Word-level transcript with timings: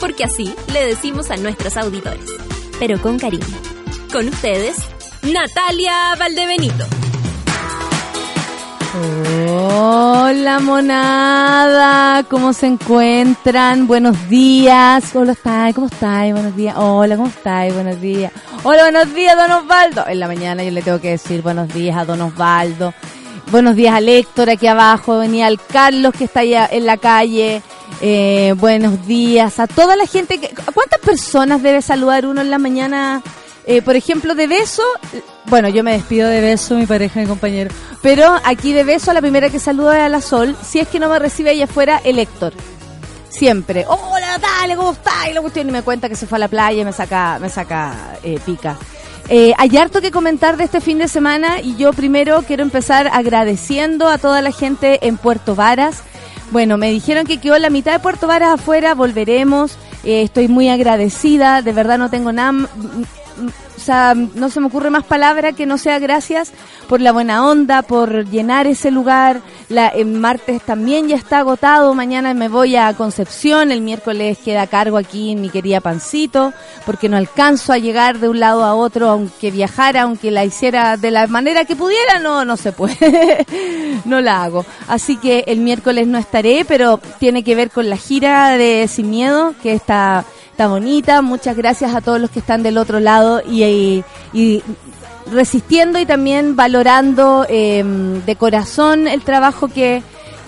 Porque 0.00 0.24
así 0.24 0.54
le 0.72 0.86
decimos 0.86 1.30
a 1.30 1.36
nuestros 1.36 1.76
auditores, 1.76 2.24
pero 2.78 3.00
con 3.00 3.18
cariño. 3.18 3.44
Con 4.10 4.26
ustedes, 4.28 4.76
Natalia 5.22 6.16
Valdebenito. 6.18 6.84
Hola 9.62 10.58
monada, 10.58 12.24
¿cómo 12.24 12.52
se 12.52 12.66
encuentran? 12.66 13.86
Buenos 13.86 14.28
días. 14.28 15.14
Hola? 15.14 15.36
¿Cómo 15.74 15.86
estáis? 15.86 16.32
Buenos 16.32 16.56
días. 16.56 16.74
Hola, 16.76 17.16
¿cómo 17.16 17.28
estáis? 17.28 17.72
Buenos 17.72 18.00
días. 18.00 18.32
Hola, 18.64 18.82
buenos 18.82 19.14
días, 19.14 19.36
don 19.36 19.52
Osvaldo. 19.52 20.04
En 20.08 20.18
la 20.18 20.26
mañana 20.26 20.64
yo 20.64 20.72
le 20.72 20.82
tengo 20.82 21.00
que 21.00 21.10
decir 21.10 21.42
buenos 21.42 21.72
días 21.72 21.96
a 21.96 22.04
don 22.04 22.20
Osvaldo. 22.20 22.92
Buenos 23.50 23.76
días 23.76 23.94
a 23.94 23.98
Héctor 24.00 24.50
aquí 24.50 24.66
abajo. 24.66 25.18
Venía 25.18 25.46
el 25.46 25.60
Carlos 25.60 26.14
que 26.16 26.24
está 26.24 26.40
allá 26.40 26.68
en 26.70 26.86
la 26.86 26.96
calle. 26.96 27.62
Eh, 28.00 28.54
buenos 28.56 29.06
días 29.06 29.58
a 29.58 29.66
toda 29.66 29.96
la 29.96 30.06
gente. 30.06 30.38
Que, 30.38 30.50
¿Cuántas 30.72 31.00
personas 31.00 31.62
debe 31.62 31.82
saludar 31.82 32.26
uno 32.26 32.40
en 32.40 32.50
la 32.50 32.58
mañana? 32.58 33.22
Eh, 33.66 33.82
por 33.82 33.94
ejemplo, 33.94 34.34
de 34.34 34.46
beso, 34.46 34.82
bueno, 35.46 35.68
yo 35.68 35.84
me 35.84 35.92
despido 35.92 36.28
de 36.28 36.40
beso, 36.40 36.76
mi 36.76 36.86
pareja, 36.86 37.20
mi 37.20 37.26
compañero, 37.26 37.70
pero 38.02 38.34
aquí 38.44 38.72
de 38.72 38.84
beso 38.84 39.12
la 39.12 39.20
primera 39.20 39.50
que 39.50 39.58
saluda 39.58 39.98
es 39.98 40.04
a 40.04 40.08
la 40.08 40.20
Sol, 40.20 40.56
si 40.66 40.80
es 40.80 40.88
que 40.88 40.98
no 40.98 41.08
me 41.10 41.18
recibe 41.18 41.50
ahí 41.50 41.62
afuera 41.62 42.00
el 42.02 42.18
Héctor. 42.18 42.54
Siempre. 43.28 43.84
Hola 43.86 44.38
Natalia, 44.38 44.76
¿cómo 44.76 44.92
estás? 44.92 45.28
Y 45.30 45.34
la 45.34 45.40
cuestión 45.40 45.68
y 45.68 45.72
me 45.72 45.82
cuenta 45.82 46.08
que 46.08 46.16
se 46.16 46.26
fue 46.26 46.36
a 46.36 46.40
la 46.40 46.48
playa 46.48 46.82
y 46.82 46.84
me 46.84 46.92
saca, 46.92 47.38
me 47.38 47.48
saca 47.48 48.18
eh, 48.22 48.40
pica. 48.44 48.76
Eh, 49.28 49.52
hay 49.56 49.76
harto 49.76 50.00
que 50.00 50.10
comentar 50.10 50.56
de 50.56 50.64
este 50.64 50.80
fin 50.80 50.98
de 50.98 51.06
semana 51.06 51.60
y 51.60 51.76
yo 51.76 51.92
primero 51.92 52.42
quiero 52.42 52.64
empezar 52.64 53.08
agradeciendo 53.12 54.08
a 54.08 54.18
toda 54.18 54.42
la 54.42 54.50
gente 54.50 55.06
en 55.06 55.16
Puerto 55.18 55.54
Varas. 55.54 56.02
Bueno, 56.50 56.76
me 56.76 56.90
dijeron 56.90 57.26
que 57.26 57.38
quedó 57.38 57.58
la 57.58 57.70
mitad 57.70 57.92
de 57.92 58.00
Puerto 58.00 58.26
Varas 58.26 58.54
afuera, 58.54 58.94
volveremos. 58.94 59.76
Eh, 60.02 60.22
estoy 60.22 60.48
muy 60.48 60.68
agradecida, 60.68 61.62
de 61.62 61.72
verdad 61.72 61.98
no 61.98 62.10
tengo 62.10 62.32
nada 62.32 62.68
o 63.80 63.82
sea, 63.82 64.14
no 64.14 64.50
se 64.50 64.60
me 64.60 64.66
ocurre 64.66 64.90
más 64.90 65.04
palabra 65.04 65.52
que 65.52 65.64
no 65.64 65.78
sea 65.78 65.98
gracias 65.98 66.52
por 66.86 67.00
la 67.00 67.12
buena 67.12 67.46
onda, 67.46 67.80
por 67.80 68.28
llenar 68.28 68.66
ese 68.66 68.90
lugar. 68.90 69.40
La, 69.70 69.88
el 69.88 70.06
martes 70.06 70.60
también 70.60 71.08
ya 71.08 71.16
está 71.16 71.38
agotado, 71.38 71.94
mañana 71.94 72.34
me 72.34 72.48
voy 72.48 72.76
a 72.76 72.92
Concepción, 72.92 73.72
el 73.72 73.80
miércoles 73.80 74.36
queda 74.38 74.66
cargo 74.66 74.98
aquí 74.98 75.32
en 75.32 75.40
mi 75.40 75.48
querida 75.48 75.80
Pancito, 75.80 76.52
porque 76.84 77.08
no 77.08 77.16
alcanzo 77.16 77.72
a 77.72 77.78
llegar 77.78 78.18
de 78.18 78.28
un 78.28 78.38
lado 78.38 78.64
a 78.64 78.74
otro, 78.74 79.08
aunque 79.08 79.50
viajara, 79.50 80.02
aunque 80.02 80.30
la 80.30 80.44
hiciera 80.44 80.98
de 80.98 81.10
la 81.10 81.26
manera 81.26 81.64
que 81.64 81.76
pudiera, 81.76 82.18
no, 82.18 82.44
no 82.44 82.58
se 82.58 82.72
puede, 82.72 83.46
no 84.04 84.20
la 84.20 84.42
hago. 84.42 84.66
Así 84.88 85.16
que 85.16 85.44
el 85.46 85.60
miércoles 85.60 86.06
no 86.06 86.18
estaré, 86.18 86.66
pero 86.68 87.00
tiene 87.18 87.42
que 87.42 87.54
ver 87.54 87.70
con 87.70 87.88
la 87.88 87.96
gira 87.96 88.58
de 88.58 88.86
Sin 88.88 89.08
Miedo, 89.08 89.54
que 89.62 89.72
está 89.72 90.26
bonita. 90.66 91.22
Muchas 91.22 91.56
gracias 91.56 91.94
a 91.94 92.00
todos 92.00 92.20
los 92.20 92.30
que 92.30 92.40
están 92.40 92.62
del 92.62 92.78
otro 92.78 93.00
lado 93.00 93.42
y, 93.48 94.02
resistiendo 95.30 95.98
y 95.98 96.06
también 96.06 96.56
valorando 96.56 97.46
em, 97.48 98.24
de 98.24 98.36
corazón 98.36 99.06
el 99.06 99.22
trabajo 99.22 99.68
que, 99.68 100.02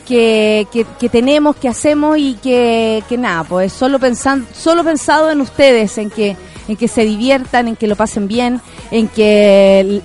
que, 0.06 0.66
que, 0.98 1.08
tenemos, 1.08 1.56
que 1.56 1.68
hacemos 1.68 2.18
y 2.18 2.34
que, 2.34 3.02
que 3.08 3.16
nada, 3.16 3.44
pues 3.44 3.72
solo 3.72 3.98
pensando, 3.98 4.46
solo 4.52 4.82
pensado 4.82 5.30
en 5.30 5.40
ustedes, 5.40 5.96
en 5.98 6.10
que, 6.10 6.36
en 6.68 6.76
que 6.76 6.88
se 6.88 7.04
diviertan, 7.04 7.68
en 7.68 7.76
que 7.76 7.86
lo 7.86 7.96
pasen 7.96 8.26
bien, 8.26 8.60
en 8.90 9.08
que 9.08 10.02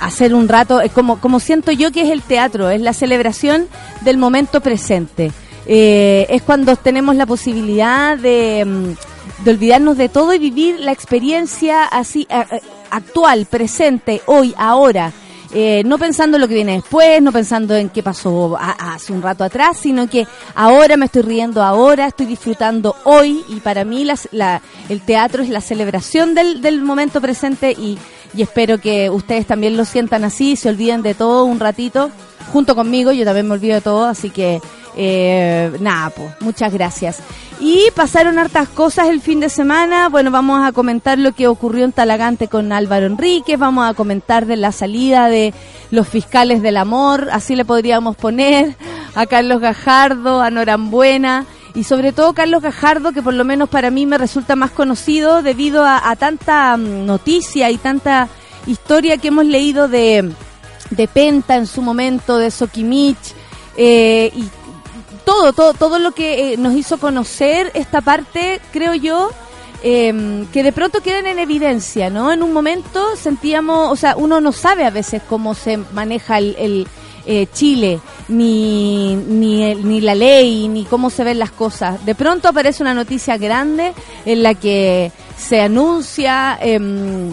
hacer 0.00 0.34
un 0.34 0.48
rato, 0.48 0.80
como, 0.94 1.20
como 1.20 1.40
siento 1.40 1.72
yo 1.72 1.92
que 1.92 2.02
es 2.02 2.10
el 2.10 2.22
teatro, 2.22 2.70
es 2.70 2.80
la 2.80 2.92
celebración 2.92 3.68
del 4.00 4.18
momento 4.18 4.60
presente. 4.60 5.32
Eh, 5.66 6.26
es 6.28 6.42
cuando 6.42 6.74
tenemos 6.74 7.14
la 7.14 7.24
posibilidad 7.24 8.18
de, 8.18 8.60
em, 8.60 8.96
de 9.44 9.50
olvidarnos 9.50 9.96
de 9.96 10.08
todo 10.08 10.32
y 10.34 10.38
vivir 10.38 10.80
la 10.80 10.92
experiencia 10.92 11.84
así 11.84 12.26
actual, 12.90 13.46
presente, 13.46 14.22
hoy, 14.26 14.54
ahora. 14.56 15.12
Eh, 15.54 15.82
no 15.84 15.98
pensando 15.98 16.38
en 16.38 16.40
lo 16.40 16.48
que 16.48 16.54
viene 16.54 16.76
después, 16.76 17.20
no 17.20 17.30
pensando 17.30 17.76
en 17.76 17.90
qué 17.90 18.02
pasó 18.02 18.56
hace 18.58 19.12
un 19.12 19.20
rato 19.20 19.44
atrás, 19.44 19.76
sino 19.76 20.08
que 20.08 20.26
ahora 20.54 20.96
me 20.96 21.04
estoy 21.04 21.20
riendo, 21.20 21.62
ahora 21.62 22.06
estoy 22.06 22.24
disfrutando 22.24 22.96
hoy 23.04 23.44
y 23.50 23.60
para 23.60 23.84
mí 23.84 24.06
la, 24.32 24.62
el 24.88 25.02
teatro 25.02 25.42
es 25.42 25.50
la 25.50 25.60
celebración 25.60 26.34
del, 26.34 26.62
del 26.62 26.80
momento 26.80 27.20
presente 27.20 27.72
y, 27.72 27.98
y 28.34 28.40
espero 28.40 28.78
que 28.78 29.10
ustedes 29.10 29.46
también 29.46 29.76
lo 29.76 29.84
sientan 29.84 30.24
así, 30.24 30.56
se 30.56 30.70
olviden 30.70 31.02
de 31.02 31.12
todo 31.12 31.44
un 31.44 31.60
ratito 31.60 32.10
junto 32.52 32.74
conmigo, 32.74 33.12
yo 33.12 33.24
también 33.24 33.46
me 33.46 33.54
olvido 33.54 33.74
de 33.74 33.80
todo, 33.80 34.06
así 34.06 34.30
que 34.30 34.60
eh, 34.96 35.72
nada, 35.80 36.10
pues, 36.10 36.30
muchas 36.40 36.72
gracias. 36.72 37.18
Y 37.60 37.84
pasaron 37.94 38.38
hartas 38.38 38.68
cosas 38.68 39.08
el 39.08 39.20
fin 39.20 39.38
de 39.38 39.48
semana. 39.48 40.08
Bueno, 40.08 40.30
vamos 40.30 40.66
a 40.66 40.72
comentar 40.72 41.18
lo 41.18 41.32
que 41.32 41.46
ocurrió 41.46 41.84
en 41.84 41.92
Talagante 41.92 42.48
con 42.48 42.72
Álvaro 42.72 43.06
Enríquez, 43.06 43.58
vamos 43.58 43.88
a 43.88 43.94
comentar 43.94 44.46
de 44.46 44.56
la 44.56 44.72
salida 44.72 45.28
de 45.28 45.54
los 45.90 46.08
fiscales 46.08 46.62
del 46.62 46.76
amor, 46.76 47.28
así 47.30 47.54
le 47.54 47.64
podríamos 47.64 48.16
poner, 48.16 48.76
a 49.14 49.26
Carlos 49.26 49.60
Gajardo, 49.60 50.40
a 50.40 50.50
Norambuena 50.50 51.46
y 51.74 51.84
sobre 51.84 52.12
todo 52.12 52.34
Carlos 52.34 52.62
Gajardo, 52.62 53.12
que 53.12 53.22
por 53.22 53.34
lo 53.34 53.44
menos 53.44 53.68
para 53.68 53.90
mí 53.90 54.06
me 54.06 54.18
resulta 54.18 54.56
más 54.56 54.70
conocido 54.70 55.42
debido 55.42 55.84
a, 55.86 56.14
tanta 56.16 56.76
mm, 56.76 57.06
noticia 57.06 57.70
y 57.70 57.78
tanta 57.78 58.28
historia 58.66 59.18
que 59.18 59.28
hemos 59.28 59.46
leído 59.46 59.88
de, 59.88 60.32
de 60.96 61.08
Penta 61.08 61.56
en 61.56 61.66
su 61.66 61.82
momento, 61.82 62.38
de 62.38 62.50
Sokimich, 62.50 63.34
eh, 63.76 64.30
y 64.34 64.48
todo, 65.24 65.52
todo, 65.52 65.74
todo 65.74 65.98
lo 65.98 66.12
que 66.12 66.52
eh, 66.52 66.56
nos 66.56 66.74
hizo 66.74 66.98
conocer 66.98 67.70
esta 67.74 68.00
parte, 68.00 68.60
creo 68.72 68.94
yo, 68.94 69.30
em, 69.82 70.46
que 70.46 70.62
de 70.62 70.72
pronto 70.72 71.00
quedan 71.00 71.26
en 71.26 71.38
evidencia, 71.38 72.10
¿no? 72.10 72.32
En 72.32 72.42
un 72.42 72.52
momento 72.52 73.16
sentíamos, 73.16 73.90
o 73.90 73.96
sea, 73.96 74.16
uno 74.16 74.40
no 74.40 74.52
sabe 74.52 74.84
a 74.84 74.90
veces 74.90 75.22
cómo 75.28 75.54
se 75.54 75.76
maneja 75.76 76.38
el, 76.38 76.86
eh, 77.24 77.46
Chile, 77.52 78.00
ni, 78.28 79.14
ni, 79.14 79.74
ni 79.76 80.00
la 80.00 80.16
ley, 80.16 80.66
ni 80.66 80.84
cómo 80.84 81.08
se 81.08 81.22
ven 81.22 81.38
las 81.38 81.52
cosas. 81.52 82.04
De 82.04 82.16
pronto 82.16 82.48
aparece 82.48 82.82
una 82.82 82.94
noticia 82.94 83.36
grande 83.36 83.92
en 84.26 84.42
la 84.42 84.54
que 84.54 85.12
se 85.36 85.60
anuncia 85.60 86.58
em, 86.60 87.30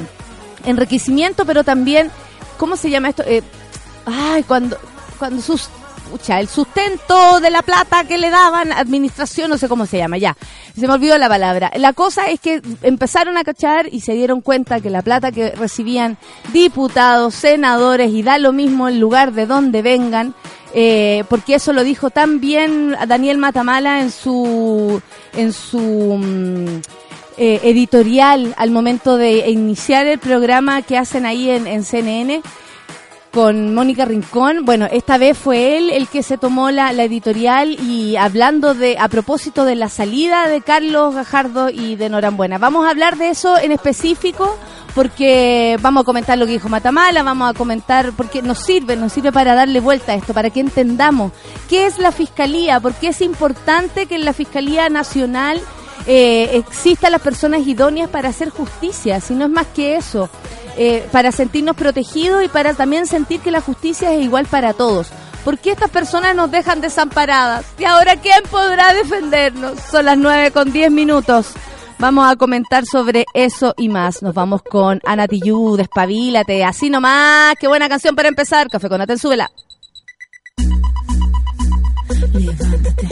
enriquecimiento, 0.65 1.45
pero 1.45 1.63
también, 1.63 2.11
¿cómo 2.59 2.75
se 2.75 2.91
llama 2.91 3.09
esto? 3.09 3.23
Eh, 3.25 3.41
ay, 4.05 4.43
cuando, 4.43 4.77
cuando 5.17 5.41
sus 5.41 5.69
el 6.27 6.47
sustento 6.47 7.39
de 7.39 7.49
la 7.49 7.61
plata 7.61 8.03
que 8.03 8.17
le 8.17 8.29
daban, 8.29 8.71
administración, 8.71 9.49
no 9.49 9.57
sé 9.57 9.67
cómo 9.67 9.85
se 9.85 9.97
llama, 9.97 10.17
ya. 10.17 10.35
Se 10.75 10.87
me 10.87 10.93
olvidó 10.93 11.17
la 11.17 11.29
palabra. 11.29 11.71
La 11.75 11.93
cosa 11.93 12.27
es 12.27 12.39
que 12.39 12.61
empezaron 12.81 13.37
a 13.37 13.43
cachar 13.43 13.87
y 13.91 14.01
se 14.01 14.13
dieron 14.13 14.41
cuenta 14.41 14.81
que 14.81 14.89
la 14.89 15.01
plata 15.01 15.31
que 15.31 15.51
recibían 15.51 16.17
diputados, 16.51 17.35
senadores, 17.35 18.11
y 18.11 18.23
da 18.23 18.37
lo 18.37 18.51
mismo 18.51 18.87
el 18.87 18.99
lugar 18.99 19.33
de 19.33 19.45
donde 19.45 19.81
vengan, 19.81 20.33
eh, 20.73 21.23
porque 21.29 21.55
eso 21.55 21.73
lo 21.73 21.83
dijo 21.83 22.09
tan 22.09 22.39
bien 22.39 22.95
Daniel 23.07 23.37
Matamala 23.37 24.01
en 24.01 24.11
su, 24.11 25.01
en 25.33 25.53
su, 25.53 25.79
mm, 25.79 26.81
eh, 27.39 27.61
editorial 27.63 28.53
al 28.57 28.69
momento 28.69 29.17
de 29.17 29.49
iniciar 29.49 30.05
el 30.07 30.19
programa 30.19 30.81
que 30.81 30.97
hacen 30.97 31.25
ahí 31.25 31.49
en, 31.49 31.67
en 31.67 31.83
CNN, 31.83 32.43
con 33.31 33.73
Mónica 33.73 34.05
Rincón. 34.05 34.65
Bueno, 34.65 34.87
esta 34.91 35.17
vez 35.17 35.37
fue 35.37 35.77
él 35.77 35.89
el 35.89 36.07
que 36.07 36.23
se 36.23 36.37
tomó 36.37 36.71
la, 36.71 36.91
editorial 36.91 37.77
y 37.79 38.15
hablando 38.17 38.73
de, 38.73 38.97
a 38.99 39.07
propósito 39.07 39.65
de 39.65 39.75
la 39.75 39.89
salida 39.89 40.47
de 40.47 40.61
Carlos 40.61 41.15
Gajardo 41.15 41.69
y 41.69 41.95
de 41.95 42.09
Norambuena. 42.09 42.57
Vamos 42.57 42.85
a 42.85 42.89
hablar 42.89 43.17
de 43.17 43.29
eso 43.29 43.57
en 43.57 43.71
específico 43.71 44.57
porque 44.95 45.77
vamos 45.81 46.01
a 46.01 46.05
comentar 46.05 46.37
lo 46.37 46.45
que 46.45 46.53
dijo 46.53 46.67
Matamala, 46.67 47.23
vamos 47.23 47.49
a 47.49 47.53
comentar, 47.53 48.11
porque 48.17 48.41
nos 48.41 48.59
sirve, 48.59 48.95
nos 48.95 49.13
sirve 49.13 49.31
para 49.31 49.53
darle 49.53 49.79
vuelta 49.79 50.13
a 50.13 50.15
esto, 50.15 50.33
para 50.33 50.49
que 50.49 50.59
entendamos 50.59 51.31
qué 51.69 51.85
es 51.85 51.99
la 51.99 52.11
Fiscalía, 52.11 52.79
porque 52.79 53.09
es 53.09 53.21
importante 53.21 54.07
que 54.07 54.15
en 54.15 54.25
la 54.25 54.33
Fiscalía 54.33 54.89
Nacional 54.89 55.61
eh, 56.11 56.63
las 57.11 57.21
personas 57.21 57.67
idóneas 57.67 58.09
para 58.09 58.29
hacer 58.29 58.49
justicia, 58.49 59.21
si 59.21 59.35
no 59.35 59.45
es 59.45 59.51
más 59.51 59.67
que 59.67 59.95
eso. 59.95 60.29
Eh, 60.77 61.05
para 61.11 61.31
sentirnos 61.31 61.75
protegidos 61.75 62.43
y 62.43 62.47
para 62.47 62.73
también 62.73 63.05
sentir 63.05 63.41
que 63.41 63.51
la 63.51 63.59
justicia 63.59 64.13
es 64.13 64.23
igual 64.23 64.45
para 64.45 64.73
todos. 64.73 65.09
¿Por 65.43 65.57
qué 65.57 65.71
estas 65.71 65.89
personas 65.89 66.35
nos 66.35 66.51
dejan 66.51 66.79
desamparadas? 66.79 67.65
¿Y 67.77 67.83
ahora 67.83 68.15
quién 68.15 68.41
podrá 68.49 68.93
defendernos? 68.93 69.79
Son 69.79 70.05
las 70.05 70.17
9 70.17 70.51
con 70.51 70.71
10 70.71 70.91
minutos. 70.91 71.53
Vamos 71.97 72.31
a 72.31 72.37
comentar 72.37 72.85
sobre 72.85 73.25
eso 73.33 73.73
y 73.77 73.89
más. 73.89 74.21
Nos 74.21 74.33
vamos 74.33 74.61
con 74.63 75.01
Ana 75.05 75.27
Tijoux, 75.27 75.77
Despabilate, 75.77 76.63
así 76.63 76.89
nomás. 76.89 77.55
Qué 77.59 77.67
buena 77.67 77.89
canción 77.89 78.15
para 78.15 78.29
empezar. 78.29 78.69
Café 78.69 78.87
con 78.87 79.01
Aten, 79.01 79.17
súbela. 79.17 79.51
Levántate, 82.33 83.05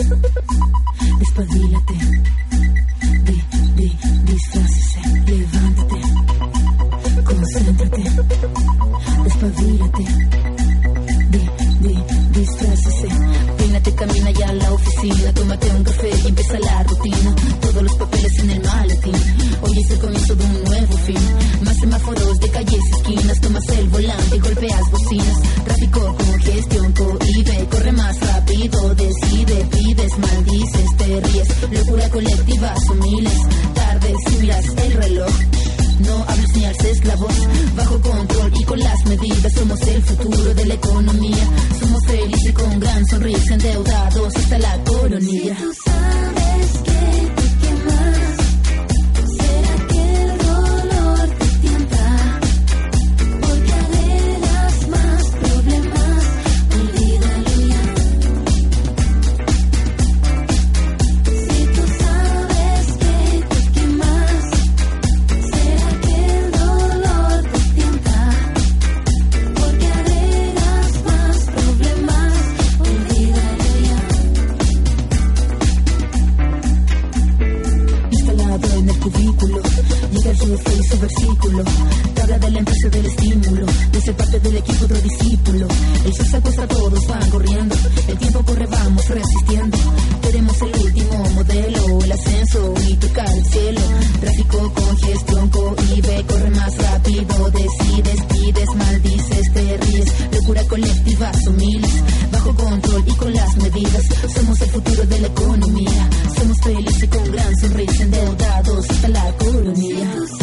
despabilate, 1.20 1.94
di, 4.38 4.44
disfrácese, 4.44 5.00
levántate, 5.26 6.00
concéntrate, 7.24 8.04
despabilate, 9.24 10.04
di, 11.30 11.50
di, 11.80 12.04
disfrácese, 12.30 13.08
peínate, 13.58 13.94
camina 13.96 14.32
ya 14.32 14.48
a 14.48 14.54
la 14.54 14.74
oficina, 14.74 15.34
tómate 15.34 15.70
un 15.72 15.84
café 15.84 16.10
y 16.24 16.28
empieza 16.28 16.60
la 16.60 16.84
rutina, 16.84 17.36
todos 17.62 17.82
los 17.84 17.96
papeles 17.96 18.40
en 18.40 18.50
el 18.52 18.62
maletín, 18.62 19.16
hoy 19.62 19.80
es 19.80 19.92
el 19.92 20.00
comienzo 20.00 20.36
de 20.36 20.44
un 20.44 20.64
nuevo 20.64 20.98
fin, 20.98 21.18
más 21.64 21.78
semáforos 21.78 22.40
de 22.40 22.50
calles 22.50 22.82
y 22.82 22.96
esquinas, 22.96 23.42
tomas 23.42 23.70
el 23.70 23.90
volante 23.90 24.36
y 24.36 24.40
golpeas 24.40 24.92
bocinas, 24.92 25.42
tráfico 25.66 26.16
con 26.16 26.40
gestión, 26.40 26.94
cohibe, 26.94 27.68
corre 27.70 27.92
más 27.92 28.20
rápido, 28.20 28.96
decide, 28.96 29.66
pides, 29.72 30.18
maldices, 30.20 30.98
te 30.98 31.22
ríes, 31.22 31.48
locura 31.72 32.10
colectiva, 32.10 32.76
son 32.86 33.00
miles, 33.00 33.40
tardes 33.74 34.16
si 34.28 34.36
miras 34.38 34.66
el 34.66 34.94
reloj. 34.94 35.34
No 36.00 36.26
hables 36.28 36.56
ni 36.56 36.64
alces 36.64 37.06
la 37.06 37.16
voz, 37.16 37.36
bajo 37.76 38.02
control 38.02 38.52
y 38.56 38.64
con 38.66 38.80
las 38.80 39.06
medidas 39.06 39.54
somos 39.54 39.82
el 39.82 40.02
futuro 40.04 40.54
de 40.54 40.66
la 40.68 40.74
economía. 40.76 41.50
Somos 41.80 42.06
felices 42.06 42.54
con 42.54 42.80
gran 42.80 43.06
sonrisa, 43.08 43.54
endeudados 43.56 44.36
hasta 44.36 44.60
la 44.60 44.84
coronilla. 44.84 45.56
Tú 45.58 45.74
sabes 45.86 46.72
que 46.84 47.47
Su 80.90 80.98
versículo. 81.00 81.64
Habla 82.22 82.40
de 82.40 82.52
la 82.52 82.60
empresa 82.60 82.90
del 82.90 83.06
estímulo. 83.06 83.66
De 83.92 84.02
ser 84.02 84.16
parte 84.16 84.40
del 84.40 84.56
equipo 84.58 84.86
otro 84.86 84.98
discípulo. 85.02 85.68
El 86.06 86.14
sol 86.14 86.26
se 86.26 86.38
acuesta, 86.38 86.68
todos 86.68 87.08
van 87.08 87.30
corriendo. 87.30 87.76
El 88.08 88.18
tiempo 88.18 88.44
corre, 88.44 88.66
vamos 88.68 89.10
resistiendo. 89.10 89.78
Queremos 90.22 90.62
el 90.62 90.82
último 90.82 91.30
modelo. 91.36 92.00
El 92.04 92.12
ascenso 92.12 92.74
y 92.88 92.96
tocar 92.96 93.30
el 93.30 93.46
cielo. 93.46 93.82
Tráfico, 94.22 94.74
congestión, 94.74 95.50
cohibe. 95.50 96.26
Corre 96.26 96.50
más 96.52 96.78
rápido. 96.78 97.52
Decides, 97.52 98.24
pides, 98.26 98.76
maldices, 98.76 99.54
te 99.54 99.78
ríes. 99.78 100.14
Locura 100.32 100.64
colectiva, 100.64 101.32
son. 101.44 101.58
Bajo 102.32 102.56
control 102.56 103.04
y 103.06 103.12
con 103.12 103.34
las 103.34 103.58
medidas. 103.58 104.04
Somos 104.34 104.62
el 104.62 104.70
futuro 104.70 105.06
de 105.06 105.20
la 105.20 105.28
economía. 105.28 106.10
Somos 106.38 106.58
felices 106.62 107.10
con 107.10 107.32
gran 107.32 107.56
sonrisa. 107.58 108.04
Endeudados 108.04 108.90
hasta 108.90 109.08
la 109.10 109.32
coronilla. 109.38 110.37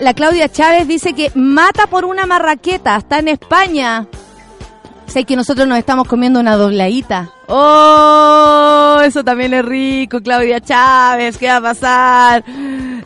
La 0.00 0.14
Claudia 0.14 0.48
Chávez 0.48 0.86
dice 0.86 1.14
que 1.14 1.30
mata 1.34 1.86
por 1.86 2.04
una 2.04 2.26
marraqueta. 2.26 2.96
Está 2.96 3.18
en 3.18 3.28
España. 3.28 4.06
Sé 5.06 5.24
que 5.24 5.36
nosotros 5.36 5.68
nos 5.68 5.78
estamos 5.78 6.08
comiendo 6.08 6.40
una 6.40 6.56
dobladita. 6.56 7.30
¡Oh! 7.46 9.00
Eso 9.04 9.22
también 9.22 9.54
es 9.54 9.64
rico, 9.64 10.20
Claudia 10.20 10.60
Chávez. 10.60 11.38
¿Qué 11.38 11.46
va 11.46 11.56
a 11.56 11.60
pasar? 11.60 12.44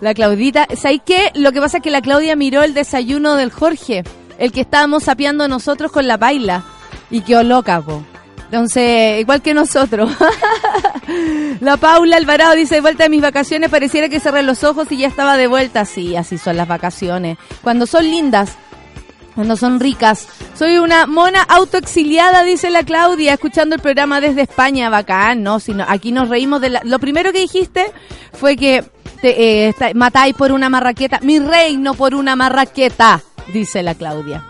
La 0.00 0.15
Claudita. 0.15 0.67
¿Sabes 0.77 1.00
qué? 1.05 1.31
Lo 1.35 1.53
que 1.53 1.61
pasa 1.61 1.79
es 1.79 1.83
que 1.83 1.91
la 1.91 2.00
Claudia 2.00 2.37
miró 2.37 2.62
el 2.62 2.75
desayuno 2.75 3.35
del 3.35 3.50
Jorge. 3.50 4.05
El 4.38 4.53
que 4.53 4.61
estábamos 4.61 5.05
sapeando 5.05 5.49
nosotros 5.49 5.93
con 5.93 6.07
la 6.07 6.17
baila. 6.17 6.62
Y 7.11 7.23
quedó 7.23 7.43
loca, 7.43 7.81
po. 7.81 8.03
Entonces, 8.50 9.21
igual 9.21 9.43
que 9.43 9.52
nosotros. 9.55 10.11
La 11.61 11.76
Paula 11.76 12.17
Alvarado 12.17 12.55
dice, 12.55 12.81
vuelta 12.81 13.05
de 13.05 13.11
mis 13.11 13.21
vacaciones, 13.23 13.71
pareciera 13.71 14.09
que 14.09 14.21
cerré 14.21 14.43
los 14.43 14.64
ojos 14.64 14.90
y 14.90 14.99
ya 14.99 15.09
estaba 15.09 15.37
de 15.37 15.47
vuelta. 15.49 15.85
Sí, 15.85 16.17
así 16.17 16.38
son 16.38 16.57
las 16.57 16.67
vacaciones. 16.69 17.37
Cuando 17.62 17.87
son 17.87 18.05
lindas, 18.05 18.57
cuando 19.35 19.57
son 19.57 19.81
ricas. 19.81 20.26
Soy 20.55 20.78
una 20.78 21.07
mona 21.07 21.43
autoexiliada, 21.43 22.43
dice 22.43 22.71
la 22.71 22.83
Claudia, 22.85 23.35
escuchando 23.35 23.75
el 23.76 23.83
programa 23.83 24.21
desde 24.21 24.43
España. 24.43 24.88
Bacán, 24.90 25.43
¿no? 25.43 25.61
Si 25.61 25.73
no- 25.75 25.85
aquí 25.87 26.11
nos 26.12 26.28
reímos 26.28 26.61
de 26.61 26.71
la... 26.71 26.81
Lo 26.85 26.99
primero 26.99 27.33
que 27.33 27.40
dijiste 27.40 27.93
fue 28.33 28.57
que 28.57 28.83
te, 29.21 29.69
eh, 29.69 29.75
matáis 29.95 30.35
por 30.35 30.52
una 30.52 30.69
marraqueta. 30.69 31.21
Mi 31.23 31.38
reino 31.38 31.95
por 31.95 32.14
una 32.14 32.35
marraqueta, 32.35 33.21
dice 33.52 33.83
la 33.83 33.95
Claudia. 33.95 34.45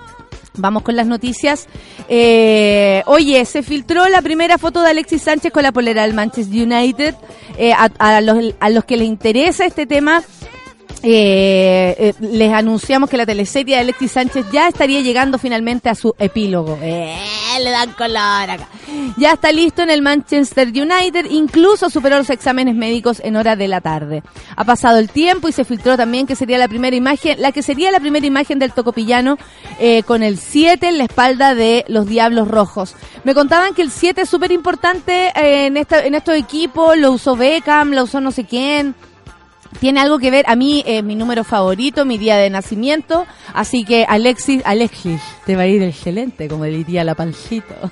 Vamos 0.58 0.82
con 0.82 0.96
las 0.96 1.06
noticias. 1.06 1.66
Eh, 2.08 3.02
oye, 3.06 3.44
se 3.44 3.62
filtró 3.62 4.08
la 4.08 4.22
primera 4.22 4.58
foto 4.58 4.82
de 4.82 4.90
Alexis 4.90 5.22
Sánchez 5.22 5.52
con 5.52 5.62
la 5.62 5.72
polera 5.72 6.02
del 6.02 6.14
Manchester 6.14 6.62
United. 6.62 7.14
Eh, 7.56 7.72
a, 7.72 7.90
a 7.98 8.20
los, 8.20 8.54
a 8.60 8.70
los 8.70 8.84
que 8.84 8.96
les 8.96 9.08
interesa 9.08 9.66
este 9.66 9.86
tema, 9.86 10.22
eh, 11.02 11.94
eh, 11.98 12.14
les 12.20 12.52
anunciamos 12.52 13.08
que 13.08 13.16
la 13.16 13.26
teleserie 13.26 13.76
de 13.76 13.80
Alexis 13.82 14.12
Sánchez 14.12 14.46
ya 14.52 14.68
estaría 14.68 15.00
llegando 15.00 15.38
finalmente 15.38 15.88
a 15.88 15.94
su 15.94 16.14
epílogo. 16.18 16.78
Eh, 16.82 17.16
le 17.62 17.70
dan 17.70 17.92
color 17.92 18.50
acá. 18.50 18.68
Ya 19.16 19.32
está 19.32 19.52
listo 19.52 19.82
en 19.82 19.90
el 19.90 20.02
Manchester 20.02 20.68
United, 20.68 21.26
incluso 21.30 21.90
superó 21.90 22.18
los 22.18 22.30
exámenes 22.30 22.74
médicos 22.74 23.20
en 23.24 23.36
hora 23.36 23.56
de 23.56 23.68
la 23.68 23.80
tarde. 23.80 24.22
Ha 24.56 24.64
pasado 24.64 24.98
el 24.98 25.10
tiempo 25.10 25.48
y 25.48 25.52
se 25.52 25.64
filtró 25.64 25.96
también 25.96 26.26
que 26.26 26.36
sería 26.36 26.58
la 26.58 26.68
primera 26.68 26.96
imagen, 26.96 27.40
la 27.40 27.52
que 27.52 27.62
sería 27.62 27.90
la 27.90 28.00
primera 28.00 28.26
imagen 28.26 28.58
del 28.58 28.72
tocopillano 28.72 29.38
eh, 29.78 30.02
con 30.04 30.22
el 30.22 30.38
7 30.38 30.88
en 30.88 30.98
la 30.98 31.04
espalda 31.04 31.54
de 31.54 31.84
los 31.88 32.06
Diablos 32.06 32.48
Rojos. 32.48 32.94
Me 33.24 33.34
contaban 33.34 33.74
que 33.74 33.82
el 33.82 33.90
7 33.90 34.22
es 34.22 34.28
súper 34.28 34.52
importante 34.52 35.28
eh, 35.34 35.66
en, 35.66 35.76
esta, 35.76 36.04
en 36.04 36.14
estos 36.14 36.34
equipos, 36.34 36.96
lo 36.96 37.12
usó 37.12 37.36
Beckham, 37.36 37.92
lo 37.92 38.04
usó 38.04 38.20
no 38.20 38.30
sé 38.30 38.44
quién. 38.44 38.94
Tiene 39.80 40.00
algo 40.00 40.18
que 40.18 40.30
ver, 40.30 40.44
a 40.48 40.56
mí 40.56 40.82
es 40.86 41.04
mi 41.04 41.14
número 41.14 41.44
favorito, 41.44 42.04
mi 42.04 42.18
día 42.18 42.36
de 42.36 42.50
nacimiento, 42.50 43.26
así 43.54 43.84
que 43.84 44.04
Alexis, 44.08 44.62
Alexis, 44.64 45.20
te 45.46 45.56
va 45.56 45.62
a 45.62 45.66
ir 45.66 45.82
excelente, 45.82 46.48
como 46.48 46.64
diría 46.64 47.04
la 47.04 47.14
pancito. 47.14 47.74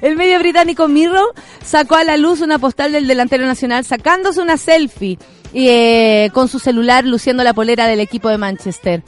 El 0.00 0.16
medio 0.16 0.38
británico 0.38 0.88
Mirror 0.88 1.34
sacó 1.64 1.96
a 1.96 2.04
la 2.04 2.16
luz 2.16 2.40
una 2.40 2.58
postal 2.58 2.92
del 2.92 3.06
delantero 3.06 3.46
nacional 3.46 3.84
sacándose 3.84 4.40
una 4.40 4.56
selfie 4.56 5.18
eh, 5.52 6.30
con 6.32 6.48
su 6.48 6.58
celular 6.58 7.04
luciendo 7.04 7.44
la 7.44 7.54
polera 7.54 7.86
del 7.86 8.00
equipo 8.00 8.28
de 8.28 8.38
Manchester. 8.38 9.02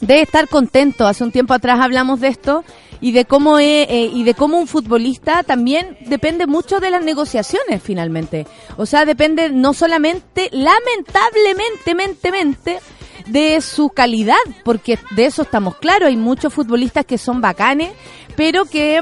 Debe 0.00 0.22
estar 0.22 0.48
contento. 0.48 1.06
Hace 1.06 1.24
un 1.24 1.32
tiempo 1.32 1.54
atrás 1.54 1.80
hablamos 1.80 2.20
de 2.20 2.28
esto 2.28 2.64
y 3.00 3.12
de 3.12 3.24
cómo 3.24 3.58
eh, 3.58 4.10
y 4.12 4.24
de 4.24 4.34
cómo 4.34 4.58
un 4.58 4.66
futbolista 4.66 5.42
también 5.42 5.96
depende 6.06 6.46
mucho 6.46 6.80
de 6.80 6.90
las 6.90 7.04
negociaciones 7.04 7.82
finalmente. 7.82 8.46
O 8.76 8.86
sea, 8.86 9.04
depende 9.04 9.50
no 9.50 9.74
solamente, 9.74 10.50
lamentablemente, 10.52 11.94
mente, 11.94 12.30
mente, 12.30 12.78
de 13.26 13.60
su 13.60 13.90
calidad, 13.90 14.36
porque 14.64 14.98
de 15.10 15.26
eso 15.26 15.42
estamos 15.42 15.76
claros. 15.76 16.08
Hay 16.08 16.16
muchos 16.16 16.52
futbolistas 16.52 17.04
que 17.04 17.18
son 17.18 17.40
bacanes, 17.40 17.90
pero 18.36 18.64
que 18.64 19.00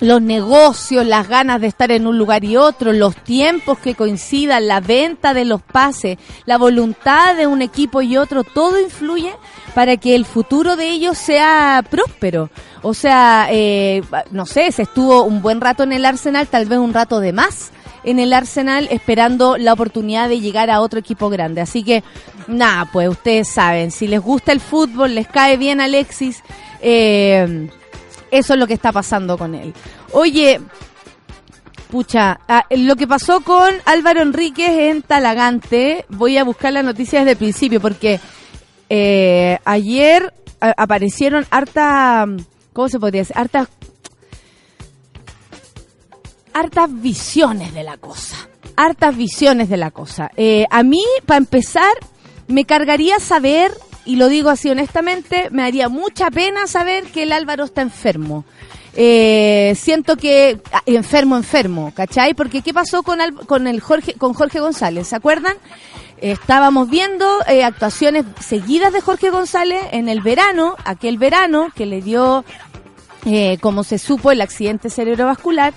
los 0.00 0.22
negocios, 0.22 1.06
las 1.06 1.28
ganas 1.28 1.60
de 1.60 1.66
estar 1.66 1.90
en 1.90 2.06
un 2.06 2.18
lugar 2.18 2.44
y 2.44 2.56
otro, 2.56 2.92
los 2.92 3.16
tiempos 3.16 3.78
que 3.78 3.94
coincidan, 3.94 4.68
la 4.68 4.80
venta 4.80 5.34
de 5.34 5.44
los 5.44 5.62
pases, 5.62 6.18
la 6.46 6.58
voluntad 6.58 7.36
de 7.36 7.46
un 7.46 7.62
equipo 7.62 8.02
y 8.02 8.16
otro, 8.16 8.44
todo 8.44 8.80
influye 8.80 9.34
para 9.74 9.96
que 9.96 10.14
el 10.14 10.24
futuro 10.24 10.76
de 10.76 10.90
ellos 10.90 11.18
sea 11.18 11.84
próspero. 11.88 12.50
O 12.82 12.94
sea, 12.94 13.48
eh, 13.50 14.02
no 14.30 14.46
sé, 14.46 14.70
se 14.72 14.82
estuvo 14.82 15.24
un 15.24 15.42
buen 15.42 15.60
rato 15.60 15.82
en 15.82 15.92
el 15.92 16.04
Arsenal, 16.04 16.46
tal 16.46 16.66
vez 16.66 16.78
un 16.78 16.94
rato 16.94 17.20
de 17.20 17.32
más 17.32 17.72
en 18.04 18.18
el 18.18 18.32
Arsenal 18.32 18.88
esperando 18.90 19.56
la 19.58 19.72
oportunidad 19.72 20.28
de 20.28 20.40
llegar 20.40 20.70
a 20.70 20.80
otro 20.80 21.00
equipo 21.00 21.28
grande. 21.28 21.60
Así 21.60 21.82
que, 21.82 22.02
nada, 22.46 22.88
pues 22.92 23.08
ustedes 23.08 23.48
saben, 23.48 23.90
si 23.90 24.06
les 24.06 24.20
gusta 24.20 24.52
el 24.52 24.60
fútbol, 24.60 25.14
les 25.14 25.26
cae 25.26 25.56
bien 25.56 25.80
Alexis, 25.80 26.42
eh, 26.80 27.68
eso 28.30 28.54
es 28.54 28.60
lo 28.60 28.66
que 28.66 28.74
está 28.74 28.92
pasando 28.92 29.36
con 29.38 29.54
él. 29.54 29.74
Oye, 30.12 30.60
pucha, 31.90 32.40
ah, 32.48 32.66
lo 32.70 32.96
que 32.96 33.06
pasó 33.06 33.40
con 33.40 33.74
Álvaro 33.84 34.22
Enríquez 34.22 34.70
en 34.70 35.02
Talagante, 35.02 36.04
voy 36.08 36.36
a 36.38 36.44
buscar 36.44 36.72
la 36.72 36.82
noticia 36.82 37.20
desde 37.20 37.32
el 37.32 37.38
principio 37.38 37.80
porque 37.80 38.20
eh, 38.88 39.58
ayer 39.64 40.32
aparecieron 40.60 41.46
harta, 41.50 42.26
¿cómo 42.72 42.88
se 42.88 42.98
podría 42.98 43.22
decir? 43.22 43.36
Hartas, 43.36 43.68
hartas 46.52 47.00
visiones 47.00 47.74
de 47.74 47.84
la 47.84 47.96
cosa. 47.96 48.36
Hartas 48.76 49.16
visiones 49.16 49.68
de 49.68 49.76
la 49.76 49.90
cosa. 49.90 50.30
Eh, 50.36 50.66
a 50.70 50.82
mí, 50.82 51.02
para 51.26 51.38
empezar, 51.38 51.92
me 52.46 52.64
cargaría 52.64 53.18
saber, 53.18 53.72
y 54.08 54.16
lo 54.16 54.28
digo 54.28 54.48
así 54.50 54.70
honestamente, 54.70 55.48
me 55.50 55.62
daría 55.62 55.88
mucha 55.88 56.30
pena 56.30 56.66
saber 56.66 57.04
que 57.04 57.22
el 57.24 57.32
Álvaro 57.32 57.64
está 57.64 57.82
enfermo. 57.82 58.44
Eh, 58.94 59.76
siento 59.78 60.16
que 60.16 60.60
ah, 60.72 60.82
enfermo, 60.86 61.36
enfermo, 61.36 61.92
¿cachai? 61.94 62.32
Porque 62.34 62.62
¿qué 62.62 62.72
pasó 62.74 63.02
con, 63.02 63.18
con 63.46 63.66
el 63.66 63.80
Jorge, 63.80 64.14
con 64.14 64.32
Jorge 64.34 64.60
González? 64.60 65.08
¿Se 65.08 65.14
acuerdan? 65.16 65.56
Estábamos 66.20 66.88
viendo 66.90 67.26
eh, 67.46 67.62
actuaciones 67.62 68.24
seguidas 68.40 68.92
de 68.92 69.00
Jorge 69.02 69.30
González 69.30 69.82
en 69.92 70.08
el 70.08 70.20
verano, 70.20 70.74
aquel 70.84 71.18
verano 71.18 71.68
que 71.76 71.86
le 71.86 72.00
dio 72.02 72.44
eh, 73.26 73.58
como 73.60 73.84
se 73.84 73.98
supo, 73.98 74.32
el 74.32 74.40
accidente 74.40 74.90
cerebrovascular. 74.90 75.74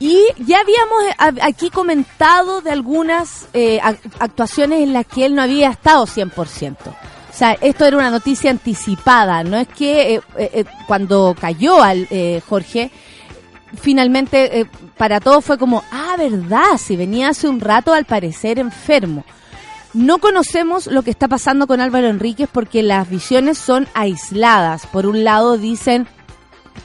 Y 0.00 0.20
ya 0.38 0.58
habíamos 0.60 1.40
aquí 1.42 1.70
comentado 1.70 2.60
de 2.60 2.70
algunas 2.70 3.46
ac- 3.54 3.98
actuaciones 4.18 4.82
en 4.82 4.92
las 4.92 5.06
que 5.06 5.24
él 5.26 5.34
no 5.34 5.42
había 5.42 5.70
estado 5.70 6.06
100%. 6.06 6.76
O 7.38 7.44
sea, 7.46 7.52
esto 7.60 7.84
era 7.84 7.96
una 7.96 8.10
noticia 8.10 8.50
anticipada, 8.50 9.44
no 9.44 9.58
es 9.58 9.68
que 9.68 10.16
eh, 10.16 10.20
eh, 10.36 10.50
eh, 10.54 10.64
cuando 10.88 11.36
cayó 11.40 11.80
al 11.80 12.08
Jorge, 12.48 12.90
finalmente 13.80 14.66
para 14.96 15.20
todos 15.20 15.44
fue 15.44 15.56
como, 15.56 15.84
ah, 15.92 16.16
verdad, 16.18 16.78
si 16.78 16.96
venía 16.96 17.28
hace 17.28 17.46
un 17.46 17.60
rato 17.60 17.94
al 17.94 18.06
parecer 18.06 18.58
enfermo. 18.58 19.24
No 19.94 20.18
conocemos 20.18 20.88
lo 20.88 21.02
que 21.02 21.12
está 21.12 21.28
pasando 21.28 21.68
con 21.68 21.80
Álvaro 21.80 22.08
Enríquez 22.08 22.48
porque 22.52 22.82
las 22.82 23.08
visiones 23.08 23.56
son 23.56 23.86
aisladas. 23.94 24.88
Por 24.88 25.06
un 25.06 25.22
lado 25.22 25.58
dicen 25.58 26.08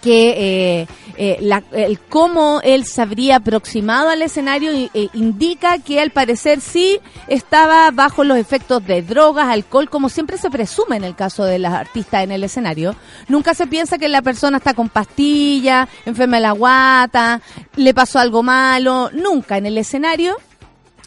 que 0.02 0.82
eh, 0.82 0.88
eh, 1.18 1.38
la- 1.42 1.64
el 1.72 2.00
cómo 2.00 2.60
él 2.64 2.86
se 2.86 3.02
habría 3.02 3.38
aproximado 3.38 4.10
al 4.10 4.22
escenario 4.22 4.72
eh, 4.94 5.10
indica 5.14 5.78
que 5.80 6.00
al 6.00 6.12
parecer 6.12 6.60
sí 6.62 7.00
estaba 7.28 7.90
bajo 7.92 8.24
los 8.24 8.38
efectos 8.38 8.86
de 8.86 9.02
drogas, 9.02 9.48
alcohol, 9.48 9.90
como 9.90 10.10
siempre 10.10 10.38
se 10.38 10.50
presume 10.50 10.98
en 10.98 11.04
el 11.04 11.16
caso 11.16 11.44
de 11.46 11.60
las 11.60 11.74
artistas 11.74 12.24
en 12.24 12.32
el 12.32 12.44
escenario. 12.44 12.96
Nunca 13.28 13.54
se 13.54 13.68
piensa 13.68 13.98
que 13.98 14.10
la 14.10 14.22
persona 14.22 14.58
está 14.58 14.74
con 14.74 14.90
pastillas, 14.90 15.88
enferma 16.06 16.38
de 16.38 16.44
la 16.44 16.52
guata, 16.52 17.42
le 17.76 17.94
pasó 17.94 18.20
algo 18.20 18.44
malo, 18.44 19.10
nunca 19.14 19.58
en 19.58 19.66
el 19.66 19.78
escenario 19.78 20.36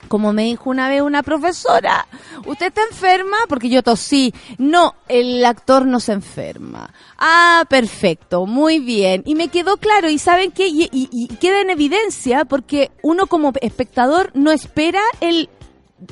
como 0.07 0.33
me 0.33 0.45
dijo 0.45 0.71
una 0.71 0.89
vez 0.89 1.03
una 1.03 1.23
profesora, 1.23 2.07
¿usted 2.47 2.67
está 2.67 2.83
enferma? 2.91 3.37
Porque 3.49 3.69
yo 3.69 3.83
tosí. 3.83 4.33
No, 4.59 4.95
el 5.09 5.45
actor 5.45 5.87
no 5.87 6.01
se 6.01 6.13
enferma. 6.13 6.93
Ah, 7.19 7.65
perfecto, 7.69 8.47
muy 8.47 8.79
bien. 8.79 9.23
Y 9.27 9.35
me 9.35 9.49
quedó 9.49 9.77
claro, 9.77 10.09
y 10.09 10.19
¿saben 10.19 10.53
qué? 10.53 10.69
Y, 10.69 10.89
y- 10.93 11.29
queda 11.37 11.61
en 11.61 11.71
evidencia 11.71 12.45
porque 12.45 12.91
uno 13.03 13.27
como 13.27 13.53
espectador 13.61 14.31
no 14.35 14.53
espera 14.53 15.01
el 15.21 15.49